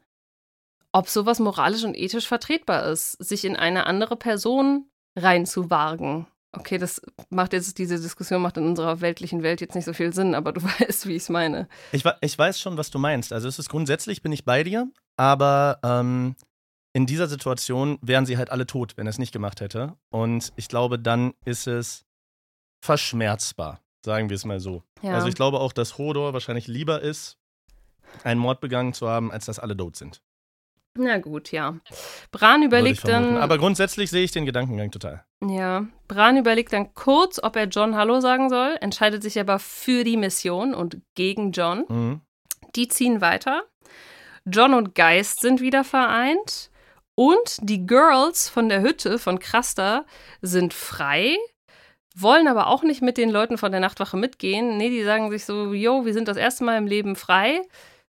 ob 0.94 1.10
sowas 1.10 1.40
moralisch 1.40 1.84
und 1.84 1.98
ethisch 1.98 2.28
vertretbar 2.28 2.86
ist, 2.86 3.12
sich 3.22 3.44
in 3.44 3.58
eine 3.58 3.86
andere 3.86 4.16
Person 4.16 4.86
reinzuwagen. 5.18 6.28
Okay, 6.54 6.78
das 6.78 7.02
macht 7.30 7.52
jetzt, 7.52 7.78
diese 7.80 8.00
Diskussion 8.00 8.42
macht 8.42 8.58
in 8.58 8.66
unserer 8.66 9.02
weltlichen 9.02 9.44
Welt 9.44 9.60
jetzt 9.60 9.74
nicht 9.76 9.86
so 9.86 9.94
viel 9.94 10.14
Sinn, 10.14 10.36
aber 10.36 10.54
du 10.54 10.64
weißt, 10.80 11.08
wie 11.08 11.16
ich 11.16 11.24
es 11.24 11.30
meine. 11.30 11.68
Ich, 11.92 12.06
weiß 12.06 12.60
schon, 12.62 12.78
was 12.78 12.92
du 12.92 13.00
meinst. 13.00 13.34
Also 13.34 13.50
es 13.50 13.60
ist 13.60 13.70
grundsätzlich, 13.70 14.22
bin 14.22 14.32
ich 14.32 14.46
bei 14.46 14.64
dir, 14.64 14.88
aber 15.18 15.80
ähm, 15.84 16.36
in 16.94 17.08
dieser 17.08 17.28
Situation 17.28 17.98
wären 18.02 18.26
sie 18.26 18.38
halt 18.38 18.52
alle 18.52 18.68
tot, 18.68 18.94
wenn 18.96 19.08
er 19.08 19.10
es 19.10 19.18
nicht 19.18 19.34
gemacht 19.34 19.62
hätte. 19.62 19.98
Und 20.10 20.54
ich 20.56 20.68
glaube, 20.68 21.00
dann 21.00 21.34
ist 21.44 21.68
es 21.68 22.06
verschmerzbar, 22.82 23.82
sagen 24.06 24.30
wir 24.30 24.36
es 24.36 24.46
mal 24.46 24.60
so. 24.60 24.84
Ja. 25.02 25.16
Also 25.16 25.28
ich 25.28 25.36
glaube 25.36 25.60
auch, 25.60 25.74
dass 25.74 25.98
Hodor 25.98 26.34
wahrscheinlich 26.34 26.68
lieber 26.68 27.02
ist, 27.02 27.38
einen 28.24 28.40
Mord 28.40 28.62
begangen 28.62 28.94
zu 28.94 29.10
haben, 29.10 29.32
als 29.32 29.46
dass 29.46 29.60
alle 29.60 29.76
tot 29.76 29.96
sind. 29.96 30.22
Na 30.96 31.18
gut, 31.18 31.52
ja. 31.52 31.80
Bran 32.32 32.62
überlegt 32.62 33.08
dann. 33.08 33.38
Aber 33.38 33.58
grundsätzlich 33.58 34.12
sehe 34.12 34.24
ich 34.24 34.32
den 34.32 34.46
Gedankengang 34.46 34.92
total. 34.92 35.26
Ja. 35.44 35.88
Bran 36.08 36.38
überlegt 36.38 36.72
dann 36.72 36.94
kurz, 36.94 37.42
ob 37.42 37.56
er 37.56 37.66
John 37.66 37.96
Hallo 37.96 38.20
sagen 38.22 38.50
soll, 38.50 38.78
entscheidet 38.80 39.24
sich 39.24 39.40
aber 39.40 39.58
für 39.58 40.04
die 40.04 40.18
Mission 40.18 40.76
und 40.76 41.02
gegen 41.16 41.52
John. 41.52 41.86
Mhm. 41.90 42.22
Die 42.76 42.88
ziehen 42.88 43.22
weiter. 43.22 43.64
John 44.46 44.76
und 44.76 44.94
Geist 44.94 45.40
sind 45.40 45.62
wieder 45.62 45.84
vereint. 45.84 46.70
Und 47.16 47.58
die 47.62 47.86
Girls 47.86 48.50
von 48.50 48.70
der 48.70 48.82
Hütte 48.82 49.20
von 49.20 49.40
Krasta 49.40 50.06
sind 50.42 50.74
frei, 50.74 51.38
wollen 52.16 52.48
aber 52.48 52.68
auch 52.68 52.84
nicht 52.84 53.02
mit 53.02 53.18
den 53.18 53.30
Leuten 53.30 53.58
von 53.58 53.72
der 53.72 53.82
Nachtwache 53.82 54.18
mitgehen. 54.18 54.78
Nee, 54.78 54.90
die 54.90 55.04
sagen 55.04 55.30
sich 55.30 55.46
so, 55.46 55.74
yo, 55.74 56.06
wir 56.06 56.14
sind 56.14 56.28
das 56.28 56.38
erste 56.38 56.64
Mal 56.64 56.78
im 56.78 56.88
Leben 56.88 57.16
frei. 57.16 57.62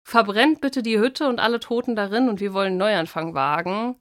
Verbrennt 0.03 0.61
bitte 0.61 0.83
die 0.83 0.99
Hütte 0.99 1.27
und 1.27 1.39
alle 1.39 1.59
Toten 1.59 1.95
darin 1.95 2.29
und 2.29 2.39
wir 2.39 2.53
wollen 2.53 2.69
einen 2.69 2.77
Neuanfang 2.77 3.33
wagen. 3.33 3.95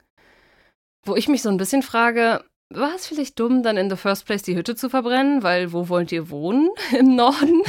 Wo 1.04 1.16
ich 1.16 1.28
mich 1.28 1.42
so 1.42 1.48
ein 1.48 1.56
bisschen 1.56 1.82
frage, 1.82 2.44
war 2.70 2.94
es 2.94 3.06
vielleicht 3.06 3.38
dumm, 3.40 3.62
dann 3.62 3.76
in 3.76 3.90
the 3.90 3.96
first 3.96 4.26
place 4.26 4.42
die 4.42 4.56
Hütte 4.56 4.76
zu 4.76 4.90
verbrennen? 4.90 5.42
Weil 5.42 5.72
wo 5.72 5.88
wollt 5.88 6.12
ihr 6.12 6.30
wohnen? 6.30 6.70
Im 6.98 7.16
Norden? 7.16 7.62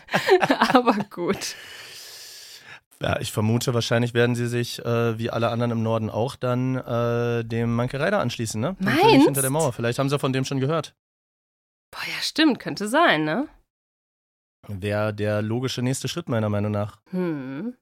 aber 0.72 0.96
gut 1.10 1.54
Ja, 3.02 3.18
ich 3.18 3.32
vermute, 3.32 3.74
wahrscheinlich 3.74 4.14
werden 4.14 4.36
sie 4.36 4.46
sich, 4.46 4.78
äh, 4.84 5.18
wie 5.18 5.28
alle 5.28 5.48
anderen 5.48 5.72
im 5.72 5.82
Norden 5.82 6.08
auch, 6.08 6.36
dann 6.36 6.76
äh, 6.76 7.44
dem 7.44 7.74
Manke 7.74 7.98
Reiter 7.98 8.20
anschließen, 8.20 8.60
ne? 8.60 8.76
Dem 8.78 8.84
Meinst? 8.84 9.24
hinter 9.24 9.42
der 9.42 9.50
Mauer. 9.50 9.72
Vielleicht 9.72 9.98
haben 9.98 10.08
sie 10.08 10.20
von 10.20 10.32
dem 10.32 10.44
schon 10.44 10.60
gehört. 10.60 10.94
Boah, 11.90 12.04
ja, 12.06 12.22
stimmt, 12.22 12.60
könnte 12.60 12.86
sein, 12.86 13.24
ne? 13.24 13.48
Wäre 14.68 15.12
der 15.12 15.42
logische 15.42 15.82
nächste 15.82 16.06
Schritt, 16.06 16.28
meiner 16.28 16.48
Meinung 16.48 16.70
nach. 16.70 17.00
Hm. 17.10 17.74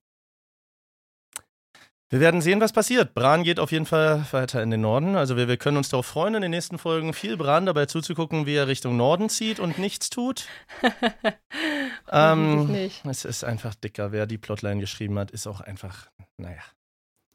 Wir 2.13 2.19
werden 2.19 2.41
sehen, 2.41 2.61
was 2.61 2.73
passiert. 2.73 3.15
Bran 3.15 3.45
geht 3.45 3.61
auf 3.61 3.71
jeden 3.71 3.87
Fall 3.87 4.27
weiter 4.33 4.61
in 4.65 4.73
den 4.73 4.81
Norden. 4.81 5.15
Also 5.15 5.37
wir, 5.37 5.47
wir 5.47 5.57
können 5.57 5.77
uns 5.77 5.91
darauf 5.91 6.07
freuen, 6.07 6.35
in 6.35 6.43
den 6.43 6.51
nächsten 6.51 6.77
Folgen 6.77 7.15
viel 7.15 7.37
Bran 7.37 7.67
dabei 7.67 7.87
zuzugucken, 7.87 8.47
wie 8.47 8.57
er 8.57 8.67
Richtung 8.67 8.97
Norden 8.97 9.29
zieht 9.29 9.61
und 9.61 9.79
nichts 9.79 10.11
tut. 10.11 10.47
ähm, 12.11 12.67
nicht. 12.67 13.05
Es 13.05 13.25
ist 13.25 13.45
einfach 13.45 13.77
dicker. 13.77 14.11
Wer 14.11 14.27
die 14.27 14.39
Plotline 14.39 14.81
geschrieben 14.81 15.21
hat, 15.21 15.31
ist 15.31 15.47
auch 15.47 15.61
einfach, 15.61 16.09
naja. 16.37 16.63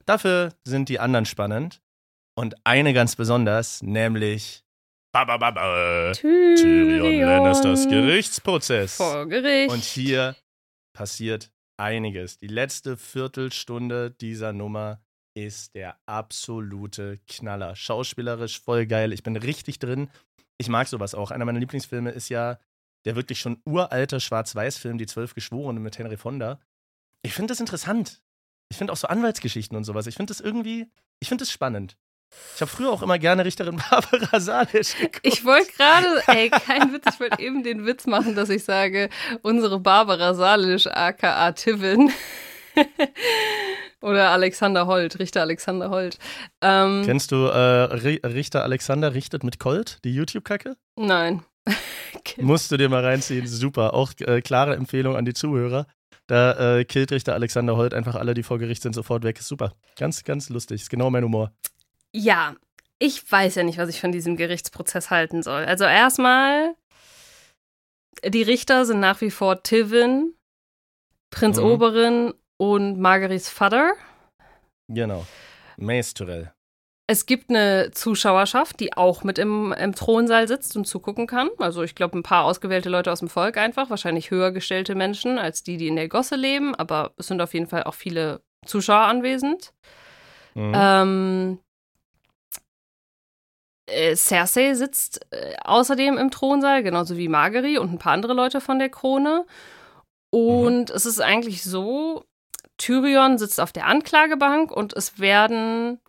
Dafür 0.05 0.53
sind 0.65 0.89
die 0.89 0.99
anderen 0.99 1.25
spannend. 1.25 1.81
Und 2.37 2.55
eine 2.65 2.93
ganz 2.93 3.15
besonders, 3.15 3.81
nämlich 3.81 4.65
ba, 5.13 5.23
ba, 5.23 5.37
ba, 5.37 5.51
ba, 5.51 6.11
Tyrion, 6.11 6.55
Tyrion 6.57 7.21
Lannisters 7.21 7.87
Gerichtsprozess. 7.87 8.97
Vor 8.97 9.25
Gericht. 9.27 9.73
Und 9.73 9.85
hier 9.85 10.35
passiert 10.91 11.49
einiges. 11.77 12.37
Die 12.37 12.47
letzte 12.47 12.97
Viertelstunde 12.97 14.11
dieser 14.11 14.53
Nummer 14.53 15.01
ist 15.35 15.75
der 15.75 15.97
absolute 16.05 17.19
Knaller. 17.27 17.75
Schauspielerisch 17.75 18.59
voll 18.61 18.85
geil. 18.85 19.11
Ich 19.13 19.23
bin 19.23 19.35
richtig 19.35 19.79
drin. 19.79 20.09
Ich 20.57 20.69
mag 20.69 20.87
sowas 20.87 21.13
auch. 21.13 21.31
Einer 21.31 21.45
meiner 21.45 21.59
Lieblingsfilme 21.59 22.11
ist 22.11 22.29
ja 22.29 22.57
der 23.05 23.15
wirklich 23.15 23.39
schon 23.39 23.61
uralte 23.65 24.19
Schwarz-Weiß-Film 24.19 24.97
Die 24.97 25.05
Zwölf 25.05 25.35
Geschworenen 25.35 25.83
mit 25.83 25.97
Henry 25.97 26.17
Fonda. 26.17 26.59
Ich 27.21 27.33
finde 27.33 27.51
das 27.51 27.59
interessant. 27.59 28.21
Ich 28.69 28.77
finde 28.77 28.93
auch 28.93 28.97
so 28.97 29.07
Anwaltsgeschichten 29.07 29.77
und 29.77 29.83
sowas. 29.83 30.07
Ich 30.07 30.15
finde 30.15 30.31
das 30.31 30.41
irgendwie, 30.41 30.87
ich 31.19 31.27
finde 31.27 31.43
das 31.43 31.51
spannend. 31.51 31.97
Ich 32.55 32.61
habe 32.61 32.71
früher 32.71 32.89
auch 32.89 33.01
immer 33.01 33.19
gerne 33.19 33.43
Richterin 33.43 33.81
Barbara 33.89 34.39
Salisch 34.39 34.95
geguckt. 34.95 35.19
Ich 35.23 35.43
wollte 35.43 35.71
gerade, 35.73 36.23
ey, 36.27 36.49
kein 36.49 36.93
Witz, 36.93 37.03
ich 37.13 37.19
wollte 37.19 37.41
eben 37.41 37.63
den 37.63 37.85
Witz 37.85 38.07
machen, 38.07 38.35
dass 38.35 38.49
ich 38.49 38.63
sage, 38.63 39.09
unsere 39.41 39.79
Barbara 39.79 40.33
Salisch, 40.33 40.87
aka 40.87 41.51
Tivin. 41.51 42.11
Oder 44.01 44.29
Alexander 44.29 44.87
Holt, 44.87 45.19
Richter 45.19 45.41
Alexander 45.41 45.89
Holt. 45.89 46.17
Ähm, 46.61 47.03
Kennst 47.05 47.31
du 47.31 47.45
äh, 47.45 48.27
Richter 48.27 48.63
Alexander 48.63 49.13
richtet 49.13 49.43
mit 49.43 49.59
Colt, 49.59 49.99
die 50.03 50.13
YouTube-Kacke? 50.13 50.75
Nein. 50.95 51.43
Musst 52.37 52.71
du 52.71 52.77
dir 52.77 52.89
mal 52.89 53.03
reinziehen, 53.03 53.47
super. 53.47 53.93
Auch 53.93 54.11
äh, 54.19 54.41
klare 54.41 54.75
Empfehlung 54.75 55.15
an 55.15 55.25
die 55.25 55.33
Zuhörer. 55.33 55.87
Da 56.27 56.77
äh, 56.77 56.85
killt 56.85 57.11
Richter 57.11 57.33
Alexander 57.33 57.77
Holt 57.77 57.93
einfach 57.93 58.15
alle, 58.15 58.33
die 58.33 58.43
vor 58.43 58.57
Gericht 58.57 58.81
sind, 58.81 58.93
sofort 58.93 59.23
weg. 59.23 59.39
Super. 59.41 59.73
Ganz, 59.97 60.23
ganz 60.23 60.49
lustig. 60.49 60.81
Ist 60.81 60.89
genau 60.89 61.09
mein 61.09 61.23
Humor. 61.23 61.51
Ja, 62.17 62.55
ich 62.97 63.29
weiß 63.29 63.55
ja 63.55 63.63
nicht, 63.63 63.77
was 63.77 63.89
ich 63.89 63.99
von 63.99 64.13
diesem 64.13 64.37
Gerichtsprozess 64.37 65.09
halten 65.09 65.43
soll. 65.43 65.65
Also 65.65 65.83
erstmal, 65.83 66.75
die 68.25 68.41
Richter 68.41 68.85
sind 68.85 69.01
nach 69.01 69.19
wie 69.19 69.31
vor 69.31 69.63
Tivin, 69.63 70.33
Prinz 71.29 71.57
mhm. 71.57 71.65
Oberin 71.65 72.33
und 72.55 72.99
Marguerits 72.99 73.49
Vater. 73.49 73.93
Genau. 74.87 75.25
Mace 75.75 76.13
Es 77.07 77.25
gibt 77.25 77.49
eine 77.49 77.91
Zuschauerschaft, 77.91 78.79
die 78.79 78.93
auch 78.93 79.25
mit 79.25 79.37
im, 79.37 79.73
im 79.73 79.93
Thronsaal 79.93 80.47
sitzt 80.47 80.77
und 80.77 80.85
zugucken 80.85 81.27
kann. 81.27 81.49
Also 81.57 81.83
ich 81.83 81.95
glaube, 81.95 82.17
ein 82.17 82.23
paar 82.23 82.45
ausgewählte 82.45 82.87
Leute 82.87 83.11
aus 83.11 83.19
dem 83.19 83.27
Volk 83.27 83.57
einfach, 83.57 83.89
wahrscheinlich 83.89 84.31
höher 84.31 84.53
gestellte 84.53 84.95
Menschen 84.95 85.37
als 85.37 85.63
die, 85.63 85.75
die 85.75 85.87
in 85.87 85.97
der 85.97 86.07
Gosse 86.07 86.37
leben, 86.37 86.75
aber 86.75 87.11
es 87.17 87.27
sind 87.27 87.41
auf 87.41 87.53
jeden 87.53 87.67
Fall 87.67 87.83
auch 87.83 87.93
viele 87.93 88.41
Zuschauer 88.65 89.01
anwesend. 89.01 89.73
Mhm. 90.53 90.73
Ähm, 90.73 91.59
äh, 93.87 94.15
Cersei 94.15 94.73
sitzt 94.73 95.25
äh, 95.31 95.55
außerdem 95.63 96.17
im 96.17 96.31
Thronsaal, 96.31 96.83
genauso 96.83 97.17
wie 97.17 97.27
Margery 97.27 97.77
und 97.77 97.91
ein 97.91 97.99
paar 97.99 98.13
andere 98.13 98.33
Leute 98.33 98.61
von 98.61 98.79
der 98.79 98.89
Krone. 98.89 99.45
Und 100.31 100.89
mhm. 100.89 100.95
es 100.95 101.05
ist 101.05 101.21
eigentlich 101.21 101.63
so, 101.63 102.25
Tyrion 102.77 103.37
sitzt 103.37 103.59
auf 103.59 103.71
der 103.71 103.87
Anklagebank 103.87 104.71
und 104.71 104.93
es 104.93 105.19
werden 105.19 105.99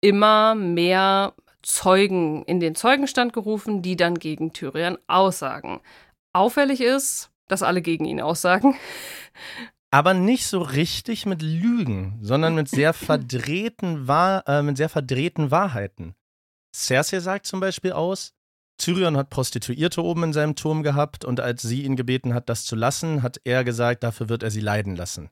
immer 0.00 0.54
mehr 0.54 1.34
Zeugen 1.62 2.44
in 2.44 2.60
den 2.60 2.74
Zeugenstand 2.74 3.32
gerufen, 3.32 3.80
die 3.82 3.96
dann 3.96 4.18
gegen 4.18 4.52
Tyrion 4.52 4.98
aussagen. 5.06 5.80
Auffällig 6.32 6.80
ist, 6.80 7.30
dass 7.48 7.62
alle 7.62 7.80
gegen 7.80 8.04
ihn 8.04 8.20
aussagen. 8.20 8.76
Aber 9.90 10.12
nicht 10.12 10.46
so 10.46 10.60
richtig 10.60 11.24
mit 11.24 11.40
Lügen, 11.40 12.18
sondern 12.20 12.54
mit 12.54 12.68
sehr 12.68 12.92
verdrehten, 12.92 14.08
Wahr 14.08 14.42
äh, 14.46 14.62
mit 14.62 14.76
sehr 14.76 14.88
verdrehten 14.88 15.50
Wahrheiten. 15.50 16.14
Cersei 16.74 17.20
sagt 17.20 17.46
zum 17.46 17.60
Beispiel 17.60 17.92
aus, 17.92 18.34
Tyrion 18.78 19.16
hat 19.16 19.30
Prostituierte 19.30 20.02
oben 20.02 20.24
in 20.24 20.32
seinem 20.32 20.56
Turm 20.56 20.82
gehabt 20.82 21.24
und 21.24 21.38
als 21.40 21.62
sie 21.62 21.84
ihn 21.84 21.94
gebeten 21.94 22.34
hat, 22.34 22.48
das 22.48 22.64
zu 22.64 22.74
lassen, 22.74 23.22
hat 23.22 23.40
er 23.44 23.62
gesagt, 23.62 24.02
dafür 24.02 24.28
wird 24.28 24.42
er 24.42 24.50
sie 24.50 24.60
leiden 24.60 24.96
lassen. 24.96 25.30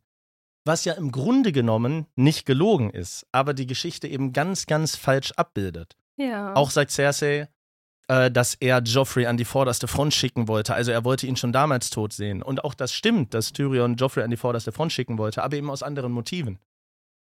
Was 0.65 0.85
ja 0.85 0.93
im 0.93 1.11
Grunde 1.11 1.51
genommen 1.51 2.07
nicht 2.15 2.47
gelogen 2.47 2.91
ist, 2.91 3.27
aber 3.33 3.53
die 3.53 3.67
Geschichte 3.67 4.07
eben 4.07 4.33
ganz, 4.33 4.67
ganz 4.67 4.95
falsch 4.95 5.33
abbildet. 5.33 5.97
Ja. 6.17 6.55
Auch 6.55 6.71
sagt 6.71 6.93
Cersei, 6.93 7.49
äh, 8.07 8.31
dass 8.31 8.55
er 8.55 8.81
Joffrey 8.81 9.27
an 9.27 9.37
die 9.37 9.45
vorderste 9.45 9.89
Front 9.89 10.15
schicken 10.15 10.47
wollte. 10.47 10.75
Also 10.75 10.93
er 10.93 11.05
wollte 11.05 11.27
ihn 11.27 11.37
schon 11.37 11.53
damals 11.53 11.91
tot 11.91 12.13
sehen. 12.13 12.43
Und 12.43 12.63
auch 12.63 12.75
das 12.75 12.93
stimmt, 12.93 13.35
dass 13.35 13.53
Tyrion 13.53 13.97
Joffrey 13.97 14.23
an 14.23 14.31
die 14.31 14.37
vorderste 14.37 14.71
Front 14.71 14.93
schicken 14.93 15.19
wollte, 15.19 15.43
aber 15.43 15.57
eben 15.57 15.71
aus 15.71 15.83
anderen 15.83 16.13
Motiven. 16.13 16.61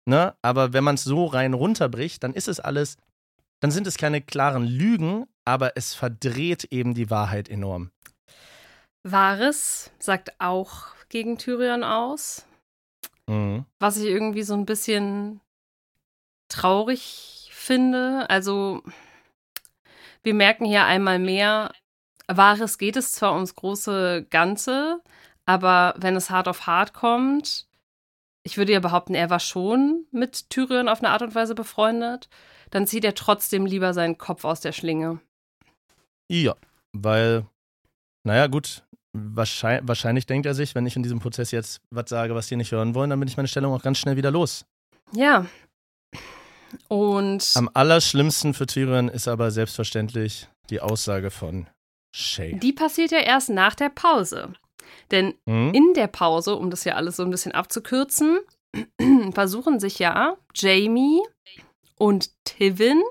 Ne? 0.06 0.34
Aber 0.42 0.72
wenn 0.72 0.82
man 0.82 0.96
es 0.96 1.04
so 1.04 1.26
rein 1.26 1.54
runterbricht, 1.54 2.24
dann 2.24 2.34
ist 2.34 2.48
es 2.48 2.58
alles 2.58 2.96
dann 3.60 3.70
sind 3.70 3.86
es 3.86 3.96
keine 3.96 4.20
klaren 4.20 4.64
Lügen, 4.64 5.26
aber 5.44 5.76
es 5.76 5.94
verdreht 5.94 6.64
eben 6.64 6.94
die 6.94 7.10
Wahrheit 7.10 7.48
enorm. 7.48 7.90
Varys 9.02 9.90
sagt 9.98 10.40
auch 10.40 10.88
gegen 11.08 11.38
Tyrion 11.38 11.84
aus. 11.84 12.46
Mhm. 13.26 13.64
Was 13.78 13.96
ich 13.96 14.06
irgendwie 14.06 14.42
so 14.42 14.54
ein 14.54 14.66
bisschen 14.66 15.40
traurig 16.48 17.50
finde. 17.52 18.28
Also, 18.28 18.82
wir 20.22 20.34
merken 20.34 20.64
hier 20.64 20.84
einmal 20.84 21.18
mehr, 21.18 21.72
Varys 22.28 22.78
geht 22.78 22.96
es 22.96 23.12
zwar 23.12 23.34
ums 23.34 23.54
große 23.54 24.26
Ganze, 24.30 25.00
aber 25.46 25.94
wenn 25.96 26.16
es 26.16 26.30
hart 26.30 26.48
auf 26.48 26.66
hart 26.66 26.92
kommt, 26.92 27.66
ich 28.42 28.56
würde 28.56 28.72
ja 28.72 28.80
behaupten, 28.80 29.14
er 29.14 29.30
war 29.30 29.40
schon 29.40 30.06
mit 30.10 30.50
Tyrion 30.50 30.88
auf 30.88 31.00
eine 31.00 31.10
Art 31.10 31.22
und 31.22 31.34
Weise 31.34 31.54
befreundet 31.54 32.28
dann 32.70 32.86
zieht 32.86 33.04
er 33.04 33.14
trotzdem 33.14 33.66
lieber 33.66 33.94
seinen 33.94 34.18
Kopf 34.18 34.44
aus 34.44 34.60
der 34.60 34.72
Schlinge. 34.72 35.20
Ja, 36.30 36.54
weil, 36.92 37.46
naja, 38.24 38.46
gut, 38.46 38.84
wahrscheinlich, 39.12 39.88
wahrscheinlich 39.88 40.26
denkt 40.26 40.46
er 40.46 40.54
sich, 40.54 40.74
wenn 40.74 40.86
ich 40.86 40.96
in 40.96 41.02
diesem 41.02 41.18
Prozess 41.18 41.50
jetzt 41.50 41.80
was 41.90 42.08
sage, 42.08 42.34
was 42.34 42.46
die 42.46 42.56
nicht 42.56 42.72
hören 42.72 42.94
wollen, 42.94 43.10
dann 43.10 43.20
bin 43.20 43.28
ich 43.28 43.36
meine 43.36 43.48
Stellung 43.48 43.74
auch 43.74 43.82
ganz 43.82 43.98
schnell 43.98 44.16
wieder 44.16 44.30
los. 44.30 44.64
Ja. 45.12 45.46
Und. 46.88 47.50
Am 47.56 47.68
allerschlimmsten 47.74 48.54
für 48.54 48.66
Tyrion 48.66 49.08
ist 49.08 49.26
aber 49.26 49.50
selbstverständlich 49.50 50.48
die 50.70 50.80
Aussage 50.80 51.30
von 51.30 51.68
Shay. 52.14 52.58
Die 52.58 52.72
passiert 52.72 53.10
ja 53.10 53.18
erst 53.18 53.50
nach 53.50 53.74
der 53.74 53.88
Pause. 53.88 54.52
Denn 55.10 55.34
mhm. 55.46 55.72
in 55.74 55.94
der 55.94 56.06
Pause, 56.06 56.54
um 56.54 56.70
das 56.70 56.84
ja 56.84 56.94
alles 56.94 57.16
so 57.16 57.24
ein 57.24 57.30
bisschen 57.30 57.52
abzukürzen, 57.52 58.38
versuchen 59.32 59.80
sich 59.80 59.98
ja 59.98 60.36
Jamie 60.54 61.20
und 62.00 62.30
Tivin 62.44 63.02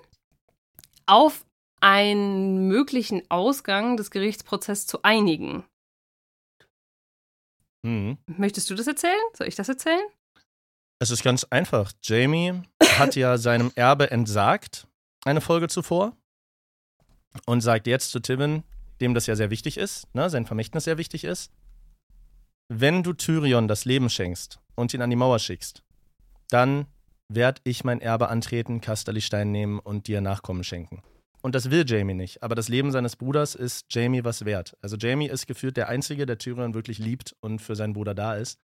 auf 1.06 1.46
einen 1.80 2.68
möglichen 2.68 3.22
Ausgang 3.30 3.98
des 3.98 4.12
Gerichtsprozesses 4.12 4.88
zu 4.88 5.04
einigen. 5.04 5.64
Mhm. 7.84 8.18
Möchtest 8.26 8.70
du 8.70 8.76
das 8.76 8.88
erzählen? 8.88 9.14
Soll 9.34 9.48
ich 9.48 9.56
das 9.56 9.70
erzählen? 9.70 10.06
Es 11.00 11.12
ist 11.12 11.24
ganz 11.24 11.46
einfach. 11.46 11.94
Jamie 12.04 12.62
hat 12.98 13.16
ja 13.16 13.38
seinem 13.38 13.72
Erbe 13.76 14.12
entsagt, 14.12 14.88
eine 15.24 15.40
Folge 15.40 15.68
zuvor, 15.68 16.18
und 17.46 17.62
sagt 17.62 17.86
jetzt 17.86 18.10
zu 18.10 18.20
Tivin, 18.20 18.64
dem 19.02 19.14
das 19.14 19.28
ja 19.28 19.36
sehr 19.36 19.52
wichtig 19.52 19.78
ist, 19.78 20.14
ne, 20.16 20.30
sein 20.30 20.48
Vermächtnis 20.48 20.84
sehr 20.84 20.98
wichtig 20.98 21.24
ist, 21.24 21.52
wenn 22.70 23.04
du 23.04 23.14
Tyrion 23.14 23.68
das 23.68 23.86
Leben 23.86 24.10
schenkst 24.10 24.60
und 24.76 24.94
ihn 24.94 25.02
an 25.02 25.12
die 25.12 25.16
Mauer 25.16 25.40
schickst, 25.40 25.84
dann 26.50 26.88
werde 27.30 27.62
ich 27.64 27.84
mein 27.84 28.02
Erbe 28.02 28.30
antreten, 28.30 28.82
Kasterlistein 28.82 29.52
nehmen 29.52 29.80
und 29.80 30.08
dir 30.08 30.20
Nachkommen 30.20 30.64
schenken. 30.64 31.02
Und 31.42 31.56
das 31.56 31.72
will 31.72 31.86
Jamie 31.88 32.14
nicht. 32.16 32.44
Aber 32.44 32.56
das 32.56 32.68
Leben 32.68 32.92
seines 32.92 33.16
Bruders 33.16 33.56
ist 33.56 33.86
Jamie 33.90 34.26
was 34.26 34.44
wert. 34.44 34.76
Also 34.82 34.98
Jamie 34.98 35.28
ist 35.28 35.48
gefühlt 35.48 35.78
der 35.78 35.88
Einzige, 35.88 36.26
der 36.26 36.38
Tyrion 36.38 36.74
wirklich 36.74 37.00
liebt 37.00 37.36
und 37.40 37.62
für 37.62 37.76
seinen 37.76 37.94
Bruder 37.94 38.14
da 38.14 38.36
ist. 38.36 38.60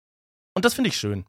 Und 0.54 0.64
das 0.64 0.74
finde 0.74 0.88
ich 0.88 0.96
schön. 0.96 1.24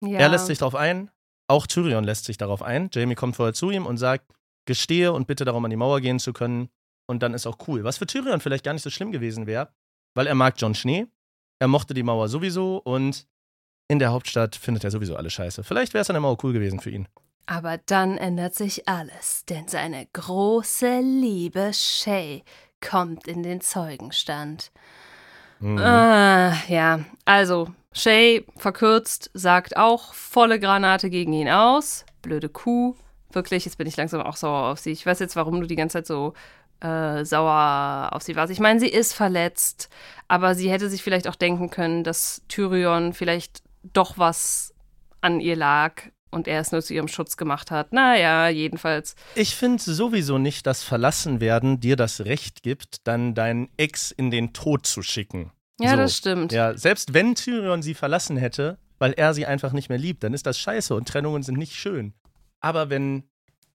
Ja. 0.00 0.20
Er 0.20 0.28
lässt 0.28 0.46
sich 0.46 0.58
darauf 0.58 0.74
ein, 0.74 1.10
auch 1.46 1.66
Tyrion 1.66 2.04
lässt 2.04 2.24
sich 2.24 2.36
darauf 2.36 2.62
ein. 2.62 2.88
Jamie 2.92 3.14
kommt 3.14 3.36
vorher 3.36 3.54
zu 3.54 3.70
ihm 3.70 3.86
und 3.86 3.98
sagt, 3.98 4.32
gestehe 4.66 5.12
und 5.12 5.26
bitte 5.26 5.44
darum, 5.44 5.64
an 5.64 5.70
die 5.70 5.76
Mauer 5.76 6.00
gehen 6.00 6.18
zu 6.18 6.32
können. 6.32 6.68
Und 7.06 7.22
dann 7.22 7.34
ist 7.34 7.46
auch 7.46 7.58
cool. 7.68 7.84
Was 7.84 7.98
für 7.98 8.06
Tyrion 8.06 8.40
vielleicht 8.40 8.64
gar 8.64 8.72
nicht 8.72 8.82
so 8.82 8.90
schlimm 8.90 9.12
gewesen 9.12 9.46
wäre, 9.46 9.68
weil 10.14 10.26
er 10.26 10.34
mag 10.34 10.54
John 10.56 10.74
Schnee, 10.74 11.06
er 11.58 11.68
mochte 11.68 11.92
die 11.92 12.02
Mauer 12.02 12.28
sowieso 12.28 12.78
und 12.78 13.26
in 13.88 13.98
der 13.98 14.12
Hauptstadt 14.12 14.56
findet 14.56 14.84
er 14.84 14.90
sowieso 14.90 15.16
alle 15.16 15.30
scheiße. 15.30 15.64
Vielleicht 15.64 15.94
wäre 15.94 16.02
es 16.02 16.06
dann 16.06 16.16
immer 16.16 16.28
auch 16.28 16.42
cool 16.42 16.52
gewesen 16.52 16.80
für 16.80 16.90
ihn. 16.90 17.06
Aber 17.46 17.78
dann 17.78 18.16
ändert 18.16 18.54
sich 18.54 18.88
alles, 18.88 19.44
denn 19.44 19.68
seine 19.68 20.06
große 20.12 21.00
Liebe 21.00 21.72
Shay 21.74 22.42
kommt 22.80 23.28
in 23.28 23.42
den 23.42 23.60
Zeugenstand. 23.60 24.72
Mhm. 25.60 25.78
Ah, 25.78 26.54
ja, 26.68 27.00
also 27.26 27.68
Shay, 27.92 28.44
verkürzt, 28.56 29.30
sagt 29.34 29.76
auch 29.76 30.14
volle 30.14 30.58
Granate 30.58 31.10
gegen 31.10 31.32
ihn 31.32 31.48
aus. 31.48 32.04
Blöde 32.22 32.48
Kuh. 32.48 32.96
Wirklich, 33.30 33.64
jetzt 33.64 33.78
bin 33.78 33.86
ich 33.86 33.96
langsam 33.96 34.22
auch 34.22 34.36
sauer 34.36 34.70
auf 34.70 34.78
sie. 34.78 34.92
Ich 34.92 35.04
weiß 35.04 35.18
jetzt, 35.18 35.36
warum 35.36 35.60
du 35.60 35.66
die 35.66 35.76
ganze 35.76 35.98
Zeit 35.98 36.06
so 36.06 36.32
äh, 36.80 37.24
sauer 37.24 38.10
auf 38.12 38.22
sie 38.22 38.36
warst. 38.36 38.52
Ich 38.52 38.60
meine, 38.60 38.80
sie 38.80 38.88
ist 38.88 39.12
verletzt, 39.12 39.88
aber 40.28 40.54
sie 40.54 40.70
hätte 40.70 40.88
sich 40.88 41.02
vielleicht 41.02 41.28
auch 41.28 41.34
denken 41.34 41.70
können, 41.70 42.04
dass 42.04 42.42
Tyrion 42.48 43.12
vielleicht 43.12 43.62
doch 43.92 44.18
was 44.18 44.74
an 45.20 45.40
ihr 45.40 45.56
lag 45.56 46.02
und 46.30 46.48
er 46.48 46.60
es 46.60 46.72
nur 46.72 46.82
zu 46.82 46.92
ihrem 46.94 47.08
Schutz 47.08 47.36
gemacht 47.36 47.70
hat. 47.70 47.92
Naja, 47.92 48.48
jedenfalls. 48.48 49.14
Ich 49.34 49.54
finde 49.54 49.82
sowieso 49.82 50.38
nicht, 50.38 50.66
dass 50.66 50.82
Verlassenwerden 50.82 51.80
dir 51.80 51.96
das 51.96 52.22
Recht 52.22 52.62
gibt, 52.62 53.06
dann 53.06 53.34
deinen 53.34 53.68
Ex 53.76 54.10
in 54.10 54.30
den 54.30 54.52
Tod 54.52 54.86
zu 54.86 55.02
schicken. 55.02 55.52
Ja, 55.80 55.90
so. 55.90 55.96
das 55.96 56.16
stimmt. 56.16 56.52
Ja, 56.52 56.76
selbst 56.76 57.14
wenn 57.14 57.34
Tyrion 57.34 57.82
sie 57.82 57.94
verlassen 57.94 58.36
hätte, 58.36 58.78
weil 58.98 59.12
er 59.12 59.34
sie 59.34 59.46
einfach 59.46 59.72
nicht 59.72 59.88
mehr 59.88 59.98
liebt, 59.98 60.22
dann 60.22 60.34
ist 60.34 60.46
das 60.46 60.58
scheiße 60.58 60.94
und 60.94 61.08
Trennungen 61.08 61.42
sind 61.42 61.58
nicht 61.58 61.74
schön. 61.74 62.14
Aber 62.60 62.90
wenn, 62.90 63.24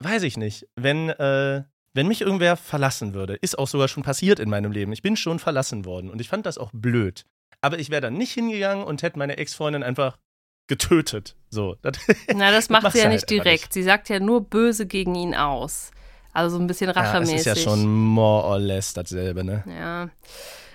weiß 0.01 0.23
ich 0.23 0.37
nicht, 0.37 0.67
wenn, 0.77 1.11
äh, 1.11 1.65
wenn 1.95 2.09
mich 2.09 2.21
irgendwer 2.21 2.57
verlassen 2.57 3.15
würde, 3.15 3.35
ist 3.35 3.59
auch 3.59 3.69
sogar 3.69 3.89
schon 3.89 4.03
passiert 4.03 4.39
in 4.39 4.51
meinem 4.51 4.73
Leben. 4.73 4.93
Ich 4.93 5.03
bin 5.03 5.17
schon 5.17 5.39
verlassen 5.39 5.85
worden 5.85 6.11
und 6.11 6.21
ich 6.21 6.29
fand 6.29 6.47
das 6.47 6.59
auch 6.59 6.71
blöd. 6.73 7.25
Aber 7.61 7.79
ich 7.79 7.91
wäre 7.91 8.01
dann 8.01 8.15
nicht 8.15 8.33
hingegangen 8.33 8.85
und 8.85 9.03
hätte 9.03 9.19
meine 9.19 9.39
Ex-Freundin 9.39 9.83
einfach 9.83 10.19
getötet. 10.67 11.37
So. 11.51 11.77
Das, 11.83 11.97
Na, 12.35 12.51
das 12.51 12.69
macht 12.71 12.93
sie 12.93 12.99
ja 12.99 13.09
nicht 13.09 13.23
halt 13.23 13.31
direkt. 13.31 13.63
Nicht. 13.65 13.73
Sie 13.73 13.83
sagt 13.83 14.09
ja 14.09 14.21
nur 14.21 14.43
böse 14.43 14.87
gegen 14.87 15.15
ihn 15.15 15.35
aus. 15.35 15.91
Also 16.33 16.57
so 16.57 16.63
ein 16.63 16.67
bisschen 16.67 16.91
rachemäßig. 16.91 17.47
Ja, 17.47 17.53
das 17.53 17.59
ist 17.59 17.65
ja 17.65 17.71
schon 17.71 17.87
more 17.87 18.45
or 18.45 18.59
less 18.59 18.93
dasselbe, 18.93 19.43
ne? 19.43 19.65
Ja. 19.67 20.11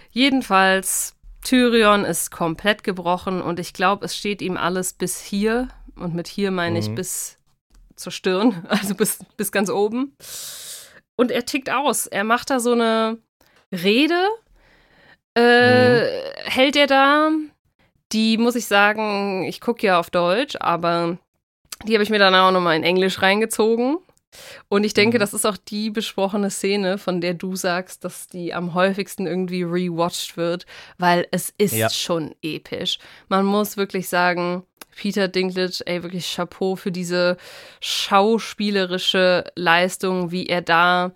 Jedenfalls, 0.09 1.15
Tyrion 1.43 2.03
ist 2.03 2.31
komplett 2.31 2.83
gebrochen 2.83 3.41
und 3.41 3.59
ich 3.59 3.73
glaube, 3.73 4.05
es 4.05 4.17
steht 4.17 4.41
ihm 4.41 4.57
alles 4.57 4.93
bis 4.93 5.21
hier. 5.21 5.67
Und 5.95 6.15
mit 6.15 6.27
hier 6.27 6.51
meine 6.51 6.79
ich 6.79 6.89
mhm. 6.89 6.95
bis 6.95 7.37
zur 7.95 8.11
Stirn, 8.11 8.65
also 8.69 8.95
bis, 8.95 9.19
bis 9.37 9.51
ganz 9.51 9.69
oben. 9.69 10.15
Und 11.15 11.31
er 11.31 11.45
tickt 11.45 11.69
aus. 11.69 12.07
Er 12.07 12.23
macht 12.23 12.49
da 12.49 12.59
so 12.59 12.71
eine 12.71 13.19
Rede, 13.71 14.19
äh, 15.35 16.01
mhm. 16.01 16.07
hält 16.43 16.75
er 16.75 16.87
da. 16.87 17.29
Die 18.11 18.37
muss 18.37 18.55
ich 18.55 18.65
sagen, 18.65 19.43
ich 19.43 19.61
gucke 19.61 19.87
ja 19.87 19.99
auf 19.99 20.09
Deutsch, 20.09 20.57
aber 20.59 21.17
die 21.85 21.93
habe 21.93 22.03
ich 22.03 22.09
mir 22.09 22.19
dann 22.19 22.35
auch 22.35 22.51
nochmal 22.51 22.75
in 22.75 22.83
Englisch 22.83 23.21
reingezogen. 23.21 23.97
Und 24.69 24.83
ich 24.85 24.93
denke, 24.93 25.17
mhm. 25.17 25.19
das 25.19 25.33
ist 25.33 25.45
auch 25.45 25.57
die 25.57 25.89
besprochene 25.89 26.49
Szene, 26.49 26.97
von 26.97 27.21
der 27.21 27.33
du 27.33 27.55
sagst, 27.55 28.03
dass 28.05 28.27
die 28.27 28.53
am 28.53 28.73
häufigsten 28.73 29.27
irgendwie 29.27 29.63
rewatcht 29.63 30.37
wird, 30.37 30.65
weil 30.97 31.27
es 31.31 31.53
ist 31.57 31.73
ja. 31.73 31.89
schon 31.89 32.33
episch. 32.41 32.99
Man 33.27 33.45
muss 33.45 33.77
wirklich 33.77 34.07
sagen, 34.07 34.63
Peter 34.95 35.27
Dinklage, 35.27 35.83
ey, 35.85 36.03
wirklich 36.03 36.33
Chapeau 36.35 36.75
für 36.75 36.91
diese 36.91 37.37
schauspielerische 37.81 39.45
Leistung, 39.55 40.31
wie 40.31 40.47
er 40.47 40.61
da 40.61 41.11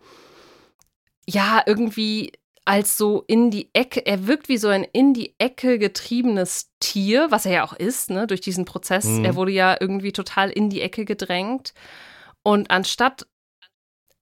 ja 1.28 1.61
irgendwie 1.66 2.32
als 2.66 2.97
so 2.97 3.24
in 3.28 3.51
die 3.51 3.70
Ecke, 3.74 4.05
er 4.05 4.28
wirkt 4.28 4.49
wie 4.49 4.57
so 4.57 4.68
ein 4.68 4.84
in 4.84 5.13
die 5.13 5.36
Ecke 5.38 5.78
getriebenes 5.78 6.72
Tier, 6.80 7.28
was 7.30 7.45
er 7.45 7.51
ja 7.51 7.63
auch 7.63 7.74
ist, 7.74 8.09
ne, 8.09 8.26
durch 8.28 8.41
diesen 8.41 8.66
Prozess. 8.66 9.05
Mhm. 9.05 9.26
Er 9.26 9.36
wurde 9.36 9.51
ja 9.51 9.78
irgendwie 9.80 10.11
total 10.11 10.49
in 10.49 10.70
die 10.70 10.82
Ecke 10.82 11.05
gedrängt. 11.05 11.74
Und 12.43 12.72
anstatt 12.72 13.28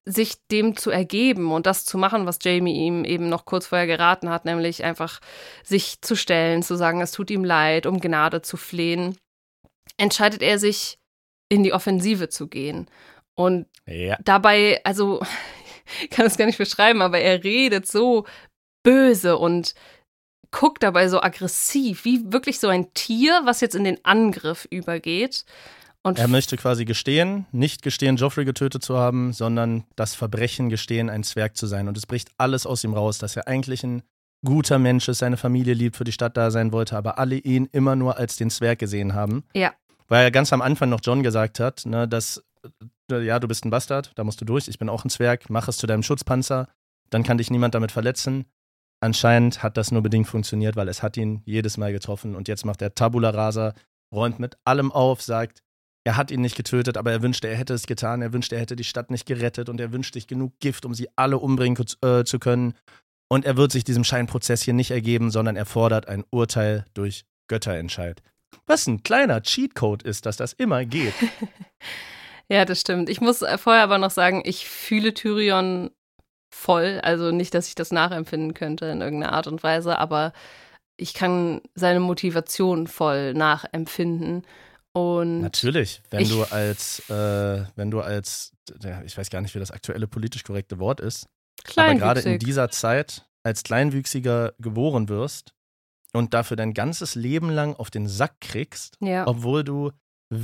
sich 0.06 0.36
dem 0.52 0.76
zu 0.76 0.92
ergeben 0.92 1.52
und 1.52 1.66
das 1.66 1.86
zu 1.86 1.98
machen, 1.98 2.26
was 2.26 2.40
Jamie 2.42 2.86
ihm 2.86 3.06
eben 3.06 3.30
noch 3.30 3.46
kurz 3.46 3.68
vorher 3.68 3.88
geraten 3.88 4.30
hat, 4.30 4.44
nämlich 4.44 4.84
einfach 4.84 5.22
sich 5.64 6.02
zu 6.02 6.16
stellen, 6.16 6.62
zu 6.62 6.76
sagen, 6.76 7.00
es 7.00 7.12
tut 7.12 7.32
ihm 7.32 7.46
leid, 7.46 7.86
um 7.86 8.02
Gnade 8.02 8.42
zu 8.42 8.58
flehen, 8.58 9.18
entscheidet 9.98 10.42
er 10.42 10.60
sich, 10.60 10.98
in 11.50 11.64
die 11.64 11.74
Offensive 11.74 12.30
zu 12.30 12.48
gehen. 12.48 12.88
Und 13.36 13.68
ja. 13.86 14.18
dabei, 14.24 14.82
also, 14.84 15.22
kann 16.10 16.26
es 16.26 16.38
gar 16.38 16.46
nicht 16.46 16.58
beschreiben, 16.58 17.02
aber 17.02 17.20
er 17.20 17.44
redet 17.44 17.88
so 17.88 18.26
böse 18.84 19.38
und 19.38 19.74
guckt 20.52 20.84
dabei 20.84 21.08
so 21.10 21.22
aggressiv, 21.22 22.06
wie 22.06 22.32
wirklich 22.32 22.60
so 22.60 22.68
ein 22.68 22.94
Tier, 22.94 23.42
was 23.46 23.62
jetzt 23.62 23.76
in 23.76 23.84
den 23.84 24.04
Angriff 24.04 24.68
übergeht. 24.70 25.46
Und 26.04 26.20
er 26.20 26.28
möchte 26.28 26.58
quasi 26.58 26.84
gestehen, 26.84 27.46
nicht 27.52 27.82
gestehen, 27.82 28.18
Joffrey 28.18 28.44
getötet 28.44 28.84
zu 28.84 28.98
haben, 28.98 29.32
sondern 29.32 29.86
das 29.96 30.16
Verbrechen 30.16 30.70
gestehen, 30.70 31.10
ein 31.10 31.24
Zwerg 31.24 31.56
zu 31.56 31.66
sein. 31.66 31.88
Und 31.88 31.98
es 31.98 32.06
bricht 32.06 32.30
alles 32.38 32.66
aus 32.66 32.84
ihm 32.84 32.94
raus, 32.94 33.20
dass 33.20 33.38
er 33.38 33.48
eigentlich 33.48 33.84
ein 33.84 34.04
guter 34.44 34.80
Mensch 34.80 35.08
ist, 35.08 35.20
seine 35.20 35.38
Familie 35.38 35.74
liebt, 35.74 35.96
für 35.96 36.04
die 36.04 36.12
Stadt 36.12 36.36
da 36.36 36.52
sein 36.52 36.74
wollte, 36.74 36.98
aber 36.98 37.18
alle 37.18 37.38
ihn 37.38 37.70
immer 37.72 37.96
nur 37.96 38.18
als 38.18 38.36
den 38.36 38.50
Zwerg 38.50 38.80
gesehen 38.80 39.14
haben. 39.14 39.46
Ja. 39.54 39.72
Weil 40.10 40.26
er 40.26 40.32
ganz 40.32 40.52
am 40.52 40.62
Anfang 40.62 40.90
noch 40.90 41.00
John 41.02 41.24
gesagt 41.24 41.62
hat, 41.62 41.86
ne, 41.86 42.06
dass, 42.06 42.44
ja, 43.12 43.40
du 43.40 43.48
bist 43.48 43.66
ein 43.66 43.70
Bastard, 43.70 44.12
da 44.16 44.24
musst 44.24 44.42
du 44.42 44.46
durch, 44.46 44.68
ich 44.68 44.80
bin 44.80 44.90
auch 44.90 45.06
ein 45.06 45.10
Zwerg, 45.10 45.50
mach 45.50 45.68
es 45.68 45.78
zu 45.78 45.88
deinem 45.88 46.04
Schutzpanzer, 46.04 46.68
dann 47.10 47.24
kann 47.24 47.38
dich 47.38 47.52
niemand 47.52 47.76
damit 47.76 47.92
verletzen. 47.92 48.46
Anscheinend 49.02 49.64
hat 49.64 49.78
das 49.78 49.92
nur 49.92 50.02
bedingt 50.02 50.28
funktioniert, 50.28 50.76
weil 50.76 50.88
es 50.88 51.04
hat 51.04 51.18
ihn 51.18 51.42
jedes 51.46 51.78
Mal 51.78 51.92
getroffen 51.92 52.36
und 52.36 52.48
jetzt 52.48 52.66
macht 52.66 52.82
er 52.82 52.96
Tabula 52.96 53.32
Rasa, 53.32 53.74
räumt 54.14 54.40
mit 54.40 54.58
allem 54.64 54.92
auf, 54.92 55.22
sagt, 55.22 55.62
er 56.06 56.18
hat 56.18 56.32
ihn 56.32 56.42
nicht 56.42 56.56
getötet, 56.56 56.98
aber 56.98 57.12
er 57.12 57.22
wünschte, 57.22 57.48
er 57.48 57.56
hätte 57.56 57.74
es 57.74 57.88
getan. 57.88 58.22
Er 58.22 58.34
wünschte, 58.34 58.56
er 58.56 58.62
hätte 58.62 58.76
die 58.76 58.84
Stadt 58.84 59.10
nicht 59.10 59.26
gerettet 59.26 59.70
und 59.70 59.80
er 59.80 59.94
wünscht 59.94 60.14
sich 60.14 60.28
genug 60.28 60.60
Gift, 60.60 60.86
um 60.86 60.94
sie 60.94 61.08
alle 61.16 61.38
umbringen 61.38 61.82
äh, 62.02 62.24
zu 62.26 62.40
können. 62.40 62.74
Und 63.30 63.46
er 63.46 63.56
wird 63.56 63.72
sich 63.72 63.84
diesem 63.84 64.04
Scheinprozess 64.04 64.62
hier 64.62 64.74
nicht 64.74 64.92
ergeben, 64.92 65.32
sondern 65.32 65.56
er 65.56 65.66
fordert 65.66 66.08
ein 66.08 66.26
Urteil 66.30 66.86
durch 66.94 67.26
Götterentscheid. 67.48 68.22
Was 68.66 68.86
ein 68.86 69.04
kleiner 69.04 69.42
Cheatcode 69.42 70.04
ist, 70.04 70.26
dass 70.26 70.38
das 70.38 70.54
immer 70.54 70.86
geht. 70.86 71.14
ja, 72.50 72.66
das 72.66 72.82
stimmt. 72.82 73.10
Ich 73.10 73.22
muss 73.22 73.40
vorher 73.58 73.84
aber 73.84 73.98
noch 73.98 74.12
sagen, 74.12 74.42
ich 74.46 74.68
fühle 74.68 75.14
Tyrion 75.14 75.92
voll. 76.54 77.00
Also 77.04 77.32
nicht, 77.32 77.54
dass 77.54 77.68
ich 77.68 77.76
das 77.76 77.92
nachempfinden 77.92 78.54
könnte 78.54 78.86
in 78.86 79.02
irgendeiner 79.02 79.34
Art 79.34 79.48
und 79.48 79.64
Weise, 79.64 79.98
aber 79.98 80.34
ich 80.98 81.14
kann 81.14 81.62
seine 81.76 82.00
Motivation 82.00 82.88
voll 82.88 83.34
nachempfinden. 83.34 84.46
Und 84.94 85.42
Natürlich, 85.42 86.04
wenn 86.12 86.30
du 86.30 86.44
als, 86.44 87.00
äh, 87.10 87.66
wenn 87.76 87.90
du 87.90 88.02
als, 88.02 88.52
ja, 88.82 89.02
ich 89.02 89.18
weiß 89.18 89.32
gar 89.32 89.42
nicht, 89.42 89.56
wie 89.56 89.60
das 89.60 89.72
aktuelle 89.72 90.08
politisch 90.08 90.44
korrekte 90.44 90.78
Wort 90.78 91.00
ist, 91.00 91.28
aber 91.76 91.96
gerade 91.96 92.22
in 92.22 92.38
dieser 92.38 92.70
Zeit 92.70 93.26
als 93.42 93.64
Kleinwüchsiger 93.64 94.54
geboren 94.60 95.10
wirst 95.10 95.54
und 96.14 96.36
dafür 96.36 96.58
dein 96.58 96.76
ganzes 96.76 97.16
Leben 97.16 97.50
lang 97.50 97.76
auf 97.76 97.90
den 97.90 98.08
Sack 98.08 98.40
kriegst, 98.40 98.98
ja. 99.02 99.26
obwohl 99.26 99.64
du 99.64 99.92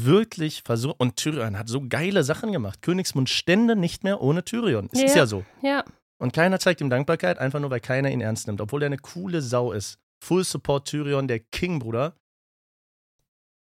wirklich 0.06 0.64
versucht, 0.64 1.00
und 1.00 1.16
Tyrion 1.16 1.58
hat 1.58 1.68
so 1.68 1.82
geile 1.88 2.24
Sachen 2.24 2.52
gemacht. 2.52 2.82
Königsmund 2.82 3.30
stände 3.30 3.76
nicht 3.76 4.04
mehr 4.04 4.22
ohne 4.22 4.44
Tyrion. 4.44 4.90
Es 4.92 5.00
ja. 5.00 5.06
ist 5.06 5.16
ja 5.16 5.26
so. 5.26 5.46
Ja. 5.62 5.84
Und 6.18 6.34
keiner 6.34 6.60
zeigt 6.60 6.82
ihm 6.82 6.90
Dankbarkeit, 6.90 7.40
einfach 7.40 7.60
nur, 7.60 7.70
weil 7.70 7.80
keiner 7.80 8.10
ihn 8.10 8.22
ernst 8.22 8.48
nimmt, 8.48 8.62
obwohl 8.62 8.84
er 8.84 8.88
eine 8.88 8.98
coole 8.98 9.42
Sau 9.42 9.72
ist. 9.72 10.00
Full 10.24 10.44
Support 10.44 10.88
Tyrion, 10.88 11.28
der 11.28 11.40
King, 11.40 11.80
Bruder. 11.80 12.14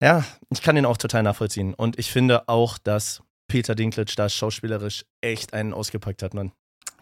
Ja, 0.02 0.24
ich 0.50 0.62
kann 0.62 0.78
ihn 0.78 0.86
auch 0.86 0.98
total 0.98 1.24
nachvollziehen. 1.24 1.74
Und 1.74 1.98
ich 1.98 2.12
finde 2.12 2.48
auch, 2.48 2.78
dass 2.78 3.24
Peter 3.48 3.76
Dinklage 3.76 4.14
da 4.16 4.30
schauspielerisch 4.30 5.06
echt 5.22 5.54
einen 5.54 5.74
ausgepackt 5.74 6.22
hat, 6.24 6.34
Mann. 6.34 6.52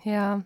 Ja. 0.03 0.43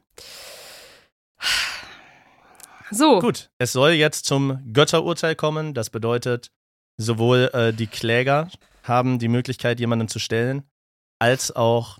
So. 2.91 3.19
Gut, 3.19 3.49
es 3.57 3.73
soll 3.73 3.91
jetzt 3.91 4.25
zum 4.25 4.61
Götterurteil 4.71 5.35
kommen. 5.35 5.73
Das 5.73 5.89
bedeutet, 5.89 6.51
sowohl 6.97 7.49
äh, 7.53 7.73
die 7.73 7.87
Kläger 7.87 8.49
haben 8.83 9.19
die 9.19 9.27
Möglichkeit, 9.27 9.79
jemanden 9.79 10.07
zu 10.07 10.19
stellen, 10.19 10.63
als 11.19 11.55
auch 11.55 11.99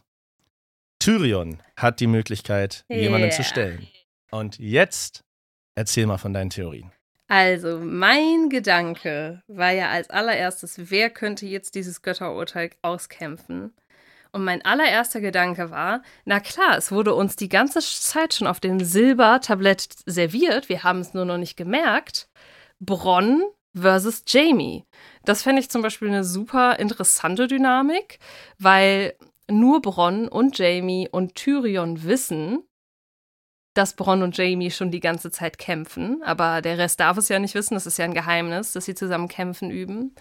Tyrion 0.99 1.61
hat 1.75 1.99
die 1.99 2.07
Möglichkeit, 2.07 2.85
yeah. 2.89 2.99
jemanden 2.99 3.31
zu 3.31 3.43
stellen. 3.43 3.87
Und 4.31 4.57
jetzt 4.59 5.23
erzähl 5.75 6.05
mal 6.05 6.17
von 6.17 6.33
deinen 6.33 6.49
Theorien. 6.49 6.91
Also, 7.27 7.79
mein 7.79 8.49
Gedanke 8.49 9.41
war 9.47 9.71
ja 9.71 9.89
als 9.89 10.09
allererstes, 10.09 10.91
wer 10.91 11.09
könnte 11.09 11.47
jetzt 11.47 11.73
dieses 11.75 12.01
Götterurteil 12.01 12.69
auskämpfen? 12.83 13.73
Und 14.31 14.43
mein 14.43 14.63
allererster 14.63 15.21
Gedanke 15.21 15.71
war, 15.71 16.03
na 16.25 16.39
klar, 16.39 16.77
es 16.77 16.91
wurde 16.91 17.15
uns 17.15 17.35
die 17.35 17.49
ganze 17.49 17.79
Zeit 17.79 18.33
schon 18.33 18.47
auf 18.47 18.59
dem 18.59 18.79
Silbertablett 18.79 19.87
serviert, 20.05 20.69
wir 20.69 20.83
haben 20.83 20.99
es 20.99 21.13
nur 21.13 21.25
noch 21.25 21.37
nicht 21.37 21.55
gemerkt. 21.55 22.29
Bronn 22.79 23.43
versus 23.75 24.23
Jamie. 24.27 24.85
Das 25.25 25.43
fände 25.43 25.61
ich 25.61 25.69
zum 25.69 25.81
Beispiel 25.81 26.07
eine 26.07 26.23
super 26.23 26.79
interessante 26.79 27.47
Dynamik, 27.47 28.19
weil 28.57 29.15
nur 29.49 29.81
Bronn 29.81 30.27
und 30.27 30.57
Jamie 30.57 31.07
und 31.09 31.35
Tyrion 31.35 32.03
wissen, 32.03 32.63
dass 33.73 33.93
Bronn 33.93 34.23
und 34.23 34.37
Jamie 34.37 34.71
schon 34.71 34.89
die 34.89 35.01
ganze 35.01 35.31
Zeit 35.31 35.57
kämpfen, 35.57 36.23
aber 36.23 36.61
der 36.61 36.77
Rest 36.77 36.99
darf 37.01 37.17
es 37.17 37.27
ja 37.27 37.39
nicht 37.39 37.55
wissen, 37.55 37.73
das 37.73 37.85
ist 37.85 37.97
ja 37.97 38.05
ein 38.05 38.13
Geheimnis, 38.13 38.71
dass 38.71 38.85
sie 38.85 38.95
zusammen 38.95 39.27
kämpfen 39.27 39.69
üben. 39.69 40.15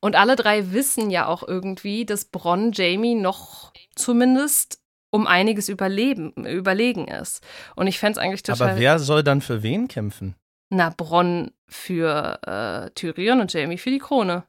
Und 0.00 0.16
alle 0.16 0.36
drei 0.36 0.72
wissen 0.72 1.10
ja 1.10 1.26
auch 1.26 1.46
irgendwie, 1.46 2.06
dass 2.06 2.24
Bronn 2.24 2.72
Jamie 2.72 3.14
noch 3.14 3.72
zumindest 3.94 4.80
um 5.10 5.26
einiges 5.26 5.68
überleben, 5.68 6.32
überlegen 6.46 7.06
ist. 7.06 7.44
Und 7.76 7.86
ich 7.86 7.98
fände 7.98 8.12
es 8.12 8.18
eigentlich 8.18 8.42
total. 8.42 8.70
Aber 8.70 8.80
wer 8.80 8.98
soll 8.98 9.22
dann 9.22 9.40
für 9.40 9.62
wen 9.62 9.86
kämpfen? 9.86 10.34
Na, 10.70 10.90
Bronn 10.90 11.52
für 11.66 12.38
äh, 12.42 12.90
Tyrion 12.90 13.40
und 13.40 13.52
Jamie 13.52 13.78
für 13.78 13.90
die 13.90 13.98
Krone. 13.98 14.44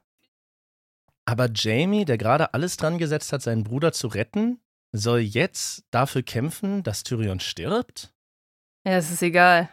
Aber 1.24 1.48
Jamie, 1.52 2.04
der 2.04 2.18
gerade 2.18 2.54
alles 2.54 2.76
dran 2.76 2.98
gesetzt 2.98 3.32
hat, 3.32 3.42
seinen 3.42 3.64
Bruder 3.64 3.92
zu 3.92 4.06
retten, 4.06 4.60
soll 4.92 5.20
jetzt 5.20 5.84
dafür 5.90 6.22
kämpfen, 6.22 6.82
dass 6.82 7.02
Tyrion 7.02 7.40
stirbt? 7.40 8.12
Ja, 8.86 8.92
es 8.92 9.10
ist 9.10 9.22
egal. 9.22 9.68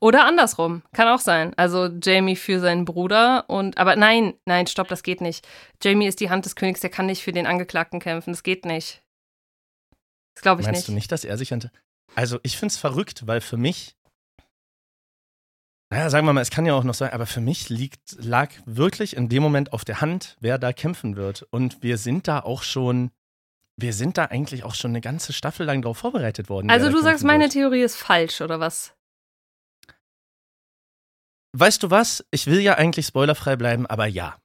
Oder 0.00 0.26
andersrum, 0.26 0.82
kann 0.92 1.06
auch 1.06 1.20
sein. 1.20 1.54
Also 1.56 1.86
Jamie 1.86 2.34
für 2.34 2.58
seinen 2.58 2.84
Bruder 2.84 3.44
und 3.48 3.78
aber 3.78 3.94
nein, 3.94 4.34
nein, 4.44 4.66
stopp, 4.66 4.88
das 4.88 5.04
geht 5.04 5.20
nicht. 5.20 5.46
Jamie 5.82 6.08
ist 6.08 6.18
die 6.18 6.30
Hand 6.30 6.44
des 6.44 6.56
Königs, 6.56 6.80
der 6.80 6.90
kann 6.90 7.06
nicht 7.06 7.22
für 7.22 7.32
den 7.32 7.46
Angeklagten 7.46 8.00
kämpfen, 8.00 8.32
das 8.32 8.42
geht 8.42 8.64
nicht. 8.64 9.02
Das 10.34 10.42
glaube 10.42 10.60
ich 10.60 10.66
Meinst 10.66 10.80
nicht. 10.80 10.88
du 10.88 10.92
nicht, 10.92 11.12
dass 11.12 11.24
er 11.24 11.38
sich 11.38 11.52
Also, 12.14 12.40
ich 12.42 12.56
finde 12.56 12.72
es 12.72 12.78
verrückt, 12.78 13.26
weil 13.26 13.40
für 13.40 13.56
mich 13.56 13.96
naja, 15.90 16.10
sagen 16.10 16.26
wir 16.26 16.32
mal, 16.34 16.42
es 16.42 16.50
kann 16.50 16.66
ja 16.66 16.74
auch 16.74 16.84
noch 16.84 16.94
sein, 16.94 17.12
aber 17.12 17.26
für 17.26 17.40
mich 17.40 17.70
liegt, 17.70 18.16
lag 18.18 18.50
wirklich 18.66 19.16
in 19.16 19.28
dem 19.28 19.42
Moment 19.42 19.72
auf 19.72 19.84
der 19.84 20.00
Hand, 20.00 20.36
wer 20.40 20.58
da 20.58 20.72
kämpfen 20.72 21.16
wird. 21.16 21.46
Und 21.50 21.82
wir 21.82 21.96
sind 21.96 22.28
da 22.28 22.40
auch 22.40 22.62
schon, 22.62 23.10
wir 23.76 23.94
sind 23.94 24.18
da 24.18 24.26
eigentlich 24.26 24.64
auch 24.64 24.74
schon 24.74 24.90
eine 24.90 25.00
ganze 25.00 25.32
Staffel 25.32 25.64
lang 25.64 25.80
drauf 25.80 25.98
vorbereitet 25.98 26.50
worden. 26.50 26.68
Also 26.70 26.90
du 26.90 27.00
sagst, 27.00 27.24
meine 27.24 27.48
Theorie 27.48 27.82
ist 27.82 27.96
falsch, 27.96 28.42
oder 28.42 28.60
was? 28.60 28.94
Weißt 31.52 31.82
du 31.82 31.90
was? 31.90 32.24
Ich 32.30 32.46
will 32.46 32.60
ja 32.60 32.74
eigentlich 32.74 33.06
spoilerfrei 33.06 33.56
bleiben, 33.56 33.86
aber 33.86 34.06
ja. 34.06 34.36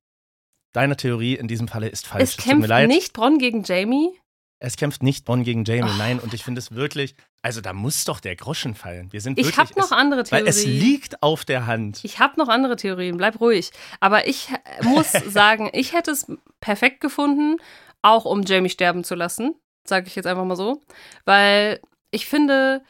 Deine 0.71 0.95
Theorie 0.95 1.35
in 1.35 1.47
diesem 1.47 1.67
Falle 1.67 1.89
ist 1.89 2.07
falsch. 2.07 2.23
Es 2.23 2.37
kämpft 2.37 2.69
nicht 2.87 3.13
Bronn 3.13 3.37
gegen 3.37 3.63
Jamie? 3.63 4.17
Es 4.65 4.77
kämpft 4.77 5.03
nicht 5.03 5.25
Bronn 5.25 5.43
gegen 5.43 5.65
Jamie, 5.65 5.91
oh. 5.93 5.97
nein. 5.97 6.19
Und 6.19 6.33
ich 6.33 6.45
finde 6.45 6.59
es 6.59 6.73
wirklich, 6.73 7.15
also 7.41 7.59
da 7.59 7.73
muss 7.73 8.05
doch 8.05 8.21
der 8.21 8.37
Groschen 8.37 8.75
fallen. 8.75 9.11
Wir 9.11 9.19
sind 9.19 9.37
ich 9.37 9.57
habe 9.57 9.69
noch 9.75 9.87
es, 9.87 9.91
andere 9.91 10.23
Theorien. 10.23 10.45
Weil 10.45 10.49
es 10.49 10.65
liegt 10.65 11.21
auf 11.21 11.43
der 11.43 11.67
Hand. 11.67 11.99
Ich 12.03 12.19
habe 12.19 12.39
noch 12.39 12.47
andere 12.47 12.77
Theorien, 12.77 13.17
bleib 13.17 13.41
ruhig. 13.41 13.71
Aber 13.99 14.25
ich 14.25 14.47
muss 14.81 15.11
sagen, 15.27 15.69
ich 15.73 15.91
hätte 15.91 16.11
es 16.11 16.27
perfekt 16.61 17.01
gefunden, 17.01 17.57
auch 18.01 18.23
um 18.23 18.43
Jamie 18.43 18.69
sterben 18.69 19.03
zu 19.03 19.15
lassen, 19.15 19.53
sage 19.85 20.07
ich 20.07 20.15
jetzt 20.15 20.27
einfach 20.27 20.45
mal 20.45 20.55
so. 20.55 20.81
Weil 21.25 21.81
ich 22.11 22.25
finde, 22.25 22.83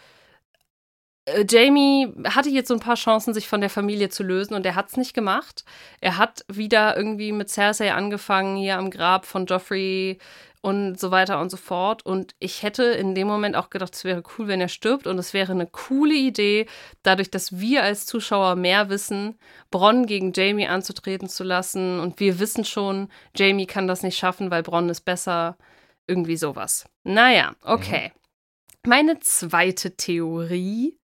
äh, 1.25 1.43
Jamie 1.49 2.13
hatte 2.25 2.49
jetzt 2.49 2.67
so 2.67 2.75
ein 2.75 2.81
paar 2.81 2.97
Chancen, 2.97 3.33
sich 3.33 3.47
von 3.47 3.61
der 3.61 3.71
Familie 3.71 4.09
zu 4.09 4.21
lösen 4.21 4.53
und 4.53 4.63
er 4.63 4.75
hat 4.75 4.89
es 4.89 4.97
nicht 4.97 5.15
gemacht. 5.15 5.65
Er 6.01 6.17
hat 6.17 6.45
wieder 6.47 6.95
irgendwie 6.95 7.31
mit 7.31 7.49
Cersei 7.49 7.93
angefangen, 7.93 8.57
hier 8.57 8.77
am 8.77 8.91
Grab 8.91 9.25
von 9.25 9.47
Joffrey 9.47 10.19
und 10.63 10.97
so 10.97 11.11
weiter 11.11 11.41
und 11.41 11.51
so 11.51 11.57
fort. 11.57 12.05
Und 12.05 12.35
ich 12.39 12.63
hätte 12.63 12.83
in 12.83 13.15
dem 13.15 13.27
Moment 13.27 13.57
auch 13.57 13.69
gedacht, 13.69 13.93
es 13.93 14.05
wäre 14.05 14.23
cool, 14.37 14.47
wenn 14.47 14.61
er 14.61 14.69
stirbt. 14.69 15.07
Und 15.07 15.19
es 15.19 15.33
wäre 15.33 15.51
eine 15.51 15.67
coole 15.67 16.15
Idee, 16.15 16.67
dadurch, 17.03 17.29
dass 17.29 17.59
wir 17.59 17.83
als 17.83 18.05
Zuschauer 18.05 18.55
mehr 18.55 18.87
wissen, 18.87 19.37
Bronn 19.71 20.05
gegen 20.05 20.31
Jamie 20.33 20.65
anzutreten 20.65 21.27
zu 21.27 21.43
lassen. 21.43 21.99
Und 21.99 22.21
wir 22.21 22.39
wissen 22.39 22.63
schon, 22.63 23.09
Jamie 23.35 23.65
kann 23.65 23.87
das 23.87 24.03
nicht 24.03 24.17
schaffen, 24.17 24.51
weil 24.51 24.63
Bronn 24.63 24.87
ist 24.87 25.01
besser. 25.01 25.57
Irgendwie 26.07 26.37
sowas. 26.37 26.85
Naja, 27.03 27.55
okay. 27.61 28.13
Mhm. 28.13 28.89
Meine 28.89 29.19
zweite 29.19 29.97
Theorie. 29.97 30.97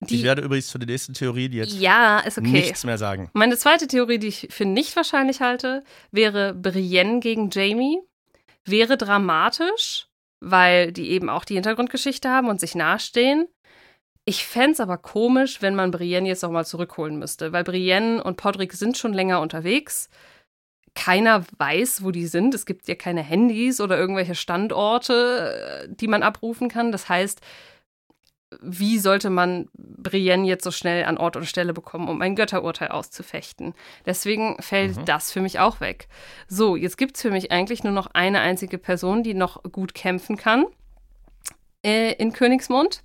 Die, 0.00 0.16
ich 0.16 0.22
werde 0.22 0.40
übrigens 0.40 0.68
zu 0.68 0.78
der 0.78 0.86
nächsten 0.86 1.12
Theorie, 1.12 1.50
die 1.50 1.58
jetzt 1.58 1.74
ja, 1.74 2.20
ist 2.20 2.38
okay. 2.38 2.48
nichts 2.48 2.84
mehr 2.84 2.96
sagen. 2.96 3.30
Meine 3.34 3.58
zweite 3.58 3.86
Theorie, 3.86 4.18
die 4.18 4.28
ich 4.28 4.48
für 4.50 4.64
nicht 4.64 4.96
wahrscheinlich 4.96 5.40
halte, 5.42 5.84
wäre 6.10 6.54
Brienne 6.54 7.20
gegen 7.20 7.50
Jamie 7.50 8.00
wäre 8.70 8.96
dramatisch, 8.96 10.08
weil 10.40 10.92
die 10.92 11.10
eben 11.10 11.28
auch 11.28 11.44
die 11.44 11.54
Hintergrundgeschichte 11.54 12.28
haben 12.28 12.48
und 12.48 12.60
sich 12.60 12.74
nahestehen. 12.74 13.48
Ich 14.24 14.46
fände 14.46 14.72
es 14.72 14.80
aber 14.80 14.98
komisch, 14.98 15.62
wenn 15.62 15.74
man 15.74 15.90
Brienne 15.90 16.28
jetzt 16.28 16.42
nochmal 16.42 16.66
zurückholen 16.66 17.18
müsste, 17.18 17.52
weil 17.52 17.64
Brienne 17.64 18.22
und 18.22 18.36
Podrick 18.36 18.72
sind 18.74 18.96
schon 18.96 19.12
länger 19.12 19.40
unterwegs. 19.40 20.08
Keiner 20.94 21.44
weiß, 21.58 22.04
wo 22.04 22.10
die 22.10 22.26
sind. 22.26 22.54
Es 22.54 22.66
gibt 22.66 22.88
ja 22.88 22.94
keine 22.94 23.22
Handys 23.22 23.80
oder 23.80 23.98
irgendwelche 23.98 24.34
Standorte, 24.34 25.84
äh, 25.84 25.88
die 25.94 26.08
man 26.08 26.22
abrufen 26.22 26.68
kann. 26.68 26.92
Das 26.92 27.08
heißt, 27.08 27.40
wie 28.60 28.98
sollte 28.98 29.30
man 29.30 29.68
Brienne 29.74 30.46
jetzt 30.46 30.64
so 30.64 30.70
schnell 30.70 31.04
an 31.04 31.18
Ort 31.18 31.36
und 31.36 31.46
Stelle 31.46 31.72
bekommen, 31.72 32.08
um 32.08 32.20
ein 32.20 32.34
Götterurteil 32.34 32.88
auszufechten. 32.88 33.74
Deswegen 34.06 34.60
fällt 34.60 34.96
mhm. 34.96 35.04
das 35.04 35.30
für 35.30 35.40
mich 35.40 35.60
auch 35.60 35.80
weg. 35.80 36.08
So, 36.48 36.76
jetzt 36.76 36.98
gibt 36.98 37.16
es 37.16 37.22
für 37.22 37.30
mich 37.30 37.52
eigentlich 37.52 37.84
nur 37.84 37.92
noch 37.92 38.08
eine 38.12 38.40
einzige 38.40 38.78
Person, 38.78 39.22
die 39.22 39.34
noch 39.34 39.62
gut 39.64 39.94
kämpfen 39.94 40.36
kann 40.36 40.66
äh, 41.84 42.12
in 42.14 42.32
Königsmund. 42.32 43.02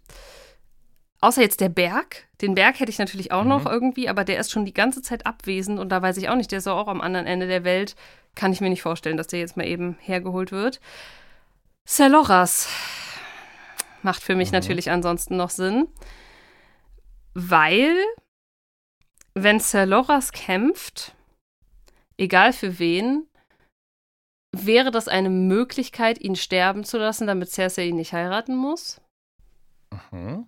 Außer 1.21 1.41
jetzt 1.41 1.61
der 1.61 1.69
Berg. 1.69 2.27
Den 2.41 2.55
Berg 2.55 2.79
hätte 2.79 2.91
ich 2.91 2.99
natürlich 2.99 3.31
auch 3.31 3.43
mhm. 3.43 3.49
noch 3.49 3.65
irgendwie, 3.65 4.09
aber 4.09 4.23
der 4.23 4.39
ist 4.39 4.51
schon 4.51 4.65
die 4.65 4.73
ganze 4.73 5.01
Zeit 5.01 5.25
abwesend 5.25 5.79
und 5.79 5.89
da 5.89 6.01
weiß 6.01 6.17
ich 6.17 6.29
auch 6.29 6.35
nicht, 6.35 6.51
der 6.51 6.59
ist 6.59 6.67
auch 6.67 6.87
am 6.87 7.01
anderen 7.01 7.27
Ende 7.27 7.47
der 7.47 7.63
Welt. 7.63 7.95
Kann 8.35 8.51
ich 8.51 8.61
mir 8.61 8.69
nicht 8.69 8.81
vorstellen, 8.81 9.17
dass 9.17 9.27
der 9.27 9.39
jetzt 9.39 9.57
mal 9.57 9.65
eben 9.65 9.97
hergeholt 10.01 10.51
wird. 10.51 10.79
Sir 11.85 12.09
Loras 12.09 12.67
Macht 14.05 14.21
für 14.21 14.35
mich 14.35 14.49
mhm. 14.49 14.57
natürlich 14.57 14.91
ansonsten 14.91 15.35
noch 15.35 15.49
Sinn. 15.49 15.87
Weil, 17.33 17.95
wenn 19.33 19.59
Sir 19.59 19.87
Loras 19.87 20.31
kämpft, 20.31 21.15
egal 22.15 22.53
für 22.53 22.77
wen, 22.77 23.27
wäre 24.55 24.91
das 24.91 25.07
eine 25.07 25.31
Möglichkeit, 25.31 26.21
ihn 26.21 26.35
sterben 26.35 26.83
zu 26.83 26.99
lassen, 26.99 27.25
damit 27.25 27.49
Cersei 27.49 27.87
ihn 27.87 27.95
nicht 27.95 28.13
heiraten 28.13 28.55
muss. 28.55 29.01
Mhm. 30.11 30.47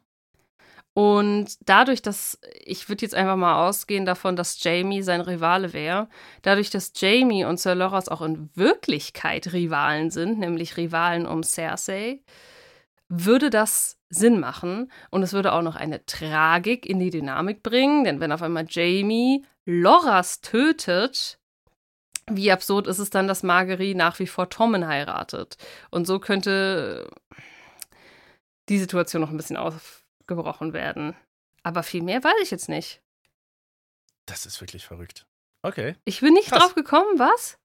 Und 0.94 1.58
dadurch, 1.68 2.04
dass, 2.04 2.40
ich 2.64 2.90
würde 2.90 3.02
jetzt 3.02 3.16
einfach 3.16 3.38
mal 3.38 3.68
ausgehen 3.68 4.06
davon, 4.06 4.36
dass 4.36 4.64
Jamie 4.64 5.02
sein 5.02 5.22
Rivale 5.22 5.74
wäre, 5.74 6.10
dadurch, 6.44 6.70
dass 6.70 6.92
Jamie 6.96 7.44
und 7.44 7.60
Sir 7.60 7.74
Loras 7.74 8.08
auch 8.08 8.22
in 8.22 8.52
Wirklichkeit 8.54 9.52
Rivalen 9.52 10.12
sind, 10.12 10.38
nämlich 10.38 10.78
Rivalen 10.78 11.26
um 11.26 11.42
Cersei, 11.42 12.22
würde 13.10 13.50
das 13.50 13.98
Sinn 14.10 14.40
machen 14.40 14.92
und 15.12 15.24
es 15.24 15.34
würde 15.34 15.54
auch 15.54 15.62
noch 15.62 15.76
eine 15.76 16.06
Tragik 16.06 16.86
in 16.86 17.00
die 17.00 17.10
Dynamik 17.10 17.64
bringen, 17.64 18.04
denn 18.04 18.20
wenn 18.20 18.32
auf 18.32 18.42
einmal 18.42 18.66
Jamie 18.70 19.46
Loras 19.66 20.42
tötet, 20.42 21.40
wie 22.30 22.52
absurd 22.52 22.88
ist 22.88 23.00
es 23.00 23.10
dann, 23.10 23.28
dass 23.28 23.44
Marguerite 23.44 23.98
nach 23.98 24.20
wie 24.20 24.28
vor 24.28 24.50
Tommen 24.50 24.88
heiratet? 24.88 25.58
Und 25.92 26.06
so 26.06 26.20
könnte 26.20 27.10
die 28.70 28.80
Situation 28.80 29.22
noch 29.22 29.30
ein 29.30 29.38
bisschen 29.38 29.58
aufgebrochen 29.58 30.74
werden. 30.74 31.16
Aber 31.64 31.84
viel 31.84 32.04
mehr 32.04 32.24
weiß 32.24 32.42
ich 32.44 32.52
jetzt 32.52 32.70
nicht. 32.70 33.02
Das 34.26 34.46
ist 34.46 34.60
wirklich 34.60 34.86
verrückt. 34.86 35.26
Okay. 35.62 35.96
Ich 36.04 36.20
bin 36.20 36.34
nicht 36.34 36.50
Krass. 36.50 36.60
drauf 36.60 36.76
gekommen, 36.76 37.18
was? 37.18 37.58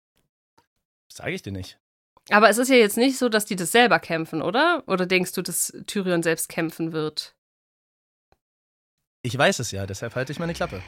Sage 1.12 1.32
ich 1.32 1.42
dir 1.42 1.52
nicht. 1.52 1.78
Aber 2.30 2.48
es 2.48 2.58
ist 2.58 2.68
ja 2.68 2.76
jetzt 2.76 2.96
nicht 2.96 3.18
so, 3.18 3.28
dass 3.28 3.44
die 3.44 3.56
das 3.56 3.72
selber 3.72 3.98
kämpfen, 3.98 4.42
oder? 4.42 4.84
Oder 4.86 5.06
denkst 5.06 5.32
du, 5.32 5.42
dass 5.42 5.72
Tyrion 5.86 6.22
selbst 6.22 6.48
kämpfen 6.48 6.92
wird? 6.92 7.34
Ich 9.22 9.36
weiß 9.36 9.58
es 9.58 9.70
ja, 9.70 9.86
deshalb 9.86 10.14
halte 10.14 10.32
ich 10.32 10.38
meine 10.38 10.54
Klappe. 10.54 10.82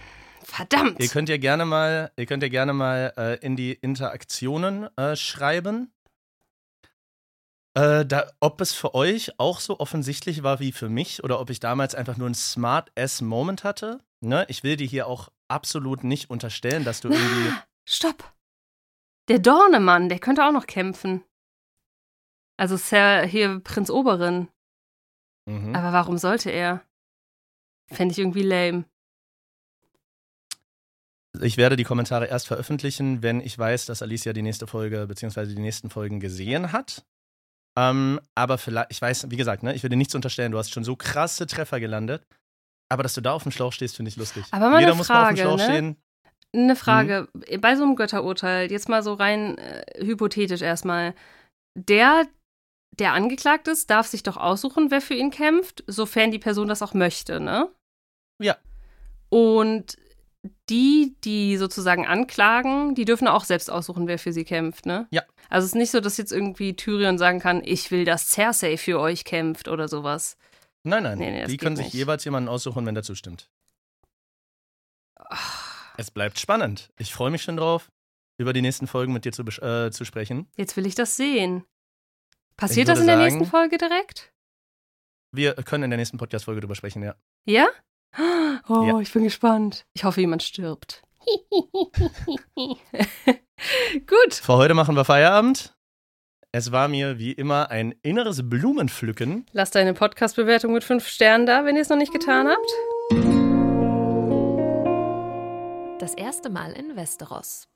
Verdammt! 0.45 1.01
Ihr 1.01 1.09
könnt 1.09 1.29
ja 1.29 1.39
gerne 1.39 1.65
mal, 1.65 2.13
ihr 2.17 2.27
könnt 2.27 2.43
ja 2.43 2.49
gerne 2.49 2.73
mal 2.73 3.13
äh, 3.17 3.39
in 3.45 3.57
die 3.57 3.73
Interaktionen 3.73 4.89
äh, 4.97 5.17
schreiben, 5.17 5.93
äh, 7.75 8.07
da, 8.07 8.31
ob 8.41 8.61
es 8.61 8.73
für 8.73 8.95
euch 8.95 9.39
auch 9.39 9.61
so 9.61 9.81
offensichtlich 9.81 10.43
war 10.43 10.61
wie 10.61 10.73
für 10.73 10.89
mich 10.89 11.25
oder 11.25 11.41
ob 11.41 11.51
ich 11.51 11.61
damals 11.61 11.95
einfach 11.95 12.17
nur 12.17 12.29
ein 12.29 12.35
Smart-Ass-Moment 12.35 13.65
hatte. 13.65 13.99
Ne? 14.21 14.45
Ich 14.49 14.63
will 14.63 14.77
dir 14.77 14.87
hier 14.87 15.07
auch 15.09 15.31
absolut 15.49 16.05
nicht 16.05 16.31
unterstellen, 16.31 16.85
dass 16.85 17.01
du 17.01 17.09
irgendwie. 17.09 17.53
Stopp! 17.85 18.33
Der 19.29 19.39
Dornemann, 19.39 20.09
der 20.09 20.19
könnte 20.19 20.45
auch 20.45 20.53
noch 20.53 20.67
kämpfen. 20.67 21.25
Also 22.57 22.77
Sir, 22.77 23.25
hier 23.25 23.61
Prinz 23.61 23.91
Oberin. 23.91 24.49
Mhm. 25.47 25.75
Aber 25.75 25.93
warum 25.93 26.19
sollte 26.19 26.51
er? 26.51 26.83
Fände 27.91 28.13
ich 28.13 28.19
irgendwie 28.19 28.43
lame. 28.43 28.85
Ich 31.41 31.57
werde 31.57 31.77
die 31.77 31.85
Kommentare 31.85 32.27
erst 32.27 32.47
veröffentlichen, 32.47 33.23
wenn 33.23 33.41
ich 33.41 33.59
weiß, 33.59 33.87
dass 33.87 34.03
Alicia 34.03 34.33
die 34.33 34.43
nächste 34.43 34.67
Folge 34.67 35.07
bzw. 35.07 35.47
die 35.47 35.61
nächsten 35.61 35.91
Folgen 35.91 36.21
gesehen 36.21 36.73
hat. 36.73 37.05
Ähm, 37.77 38.21
aber 38.37 38.57
vielleicht, 38.57 38.93
ich 38.93 39.03
weiß, 39.03 39.31
wie 39.31 39.37
gesagt, 39.37 39.65
ne, 39.65 39.75
ich 39.75 39.83
will 39.83 39.91
dir 39.91 39.97
nichts 39.97 40.15
unterstellen, 40.15 40.53
du 40.53 40.59
hast 40.59 40.71
schon 40.71 40.85
so 40.85 40.95
krasse 40.95 41.47
Treffer 41.47 41.81
gelandet. 41.81 42.25
Aber 42.89 43.03
dass 43.03 43.15
du 43.15 43.21
da 43.21 43.33
auf 43.33 43.43
dem 43.43 43.51
Schlauch 43.51 43.73
stehst, 43.73 43.97
finde 43.97 44.11
ich 44.11 44.17
lustig. 44.17 44.45
Aber 44.53 44.71
mal 44.71 44.79
Jeder 44.79 44.93
eine 44.93 44.99
muss 44.99 45.09
Frage, 45.09 45.43
mal 45.43 45.51
auf 45.51 45.57
dem 45.57 45.59
Schlauch 45.59 45.69
ne? 45.69 45.75
stehen. 45.75 45.97
Eine 46.55 46.77
Frage, 46.77 47.29
mhm. 47.33 47.61
bei 47.61 47.75
so 47.75 47.83
einem 47.83 47.97
Götterurteil, 47.97 48.71
jetzt 48.71 48.89
mal 48.89 49.03
so 49.03 49.15
rein 49.15 49.59
äh, 49.59 50.05
hypothetisch 50.05 50.63
erstmal, 50.63 51.15
der, 51.75 52.27
der 52.99 53.13
angeklagt 53.13 53.67
ist, 53.67 53.91
darf 53.91 54.07
sich 54.07 54.23
doch 54.23 54.37
aussuchen, 54.37 54.91
wer 54.91 55.01
für 55.01 55.15
ihn 55.15 55.31
kämpft, 55.31 55.83
sofern 55.89 56.31
die 56.31 56.39
Person 56.39 56.69
das 56.69 56.81
auch 56.83 56.95
möchte, 56.95 57.41
ne? 57.41 57.69
Ja. 58.41 58.57
Und 59.31 59.97
die, 60.69 61.17
die 61.25 61.57
sozusagen 61.57 62.07
anklagen, 62.07 62.95
die 62.95 63.05
dürfen 63.05 63.27
auch 63.27 63.45
selbst 63.45 63.71
aussuchen, 63.71 64.07
wer 64.07 64.19
für 64.19 64.33
sie 64.33 64.45
kämpft, 64.45 64.87
ne? 64.87 65.09
Ja. 65.11 65.23
Also 65.51 65.65
es 65.65 65.73
ist 65.73 65.79
nicht 65.79 65.91
so, 65.91 66.01
dass 66.01 66.19
jetzt 66.19 66.33
irgendwie 66.33 66.77
Tyrion 66.77 67.19
sagen 67.19 67.41
kann, 67.41 67.63
ich 67.65 67.91
will, 67.91 68.05
dass 68.05 68.29
Cersei 68.29 68.77
für 68.77 69.01
euch 69.01 69.25
kämpft 69.25 69.67
oder 69.67 69.89
sowas. 69.89 70.37
Nein, 70.85 71.03
nein. 71.03 71.19
Nee, 71.19 71.31
nee, 71.31 71.47
die 71.47 71.57
können 71.57 71.77
sich 71.77 71.87
nicht. 71.87 71.95
jeweils 71.95 72.25
jemanden 72.25 72.49
aussuchen, 72.49 72.87
wenn 72.87 72.95
der 72.95 73.05
zustimmt. 73.05 73.49
Ach. 75.17 75.64
Es 75.97 76.11
bleibt 76.11 76.39
spannend. 76.39 76.91
Ich 76.99 77.13
freue 77.13 77.31
mich 77.31 77.43
schon 77.43 77.57
drauf, 77.57 77.91
über 78.39 78.53
die 78.53 78.63
nächsten 78.63 78.87
Folgen 78.87 79.13
mit 79.13 79.25
dir 79.25 79.33
zu, 79.33 79.43
äh, 79.43 79.91
zu 79.91 80.05
sprechen. 80.05 80.49
Jetzt 80.57 80.77
will 80.77 80.87
ich 80.87 80.95
das 80.95 81.17
sehen. 81.17 81.65
Passiert 82.57 82.89
das 82.89 83.01
in 83.01 83.07
der 83.07 83.17
nächsten 83.17 83.47
Folge 83.47 83.79
direkt? 83.79 84.33
Wir 85.33 85.55
können 85.55 85.85
in 85.85 85.91
der 85.91 85.99
nächsten 85.99 86.19
Podcast-Folge 86.19 86.61
drüber 86.61 86.77
sprechen, 86.77 87.03
ja. 87.03 87.15
Ja? 87.45 87.69
Oh, 88.69 88.85
ja. 88.85 89.01
ich 89.01 89.13
bin 89.13 89.25
gespannt. 89.25 89.87
Ich 89.93 90.05
hoffe, 90.05 90.21
jemand 90.21 90.45
stirbt. 90.45 91.03
Gut. 94.07 94.35
Für 94.35 94.55
heute 94.55 94.75
machen 94.75 94.95
wir 94.95 95.05
Feierabend. 95.05 95.75
Es 96.53 96.71
war 96.71 96.87
mir 96.87 97.19
wie 97.19 97.33
immer 97.33 97.71
ein 97.71 97.97
inneres 98.03 98.49
Blumenpflücken. 98.49 99.47
Lasst 99.53 99.75
eine 99.75 99.95
Podcast-Bewertung 99.95 100.73
mit 100.73 100.85
fünf 100.85 101.09
Sternen 101.09 101.47
da, 101.47 101.65
wenn 101.65 101.75
ihr 101.75 101.83
es 101.83 101.89
noch 101.89 101.97
nicht 101.97 102.13
getan 102.13 102.47
habt. 102.47 103.34
Das 106.01 106.15
erste 106.15 106.51
Mal 106.51 106.73
in 106.73 106.97
Westeros. 106.97 107.69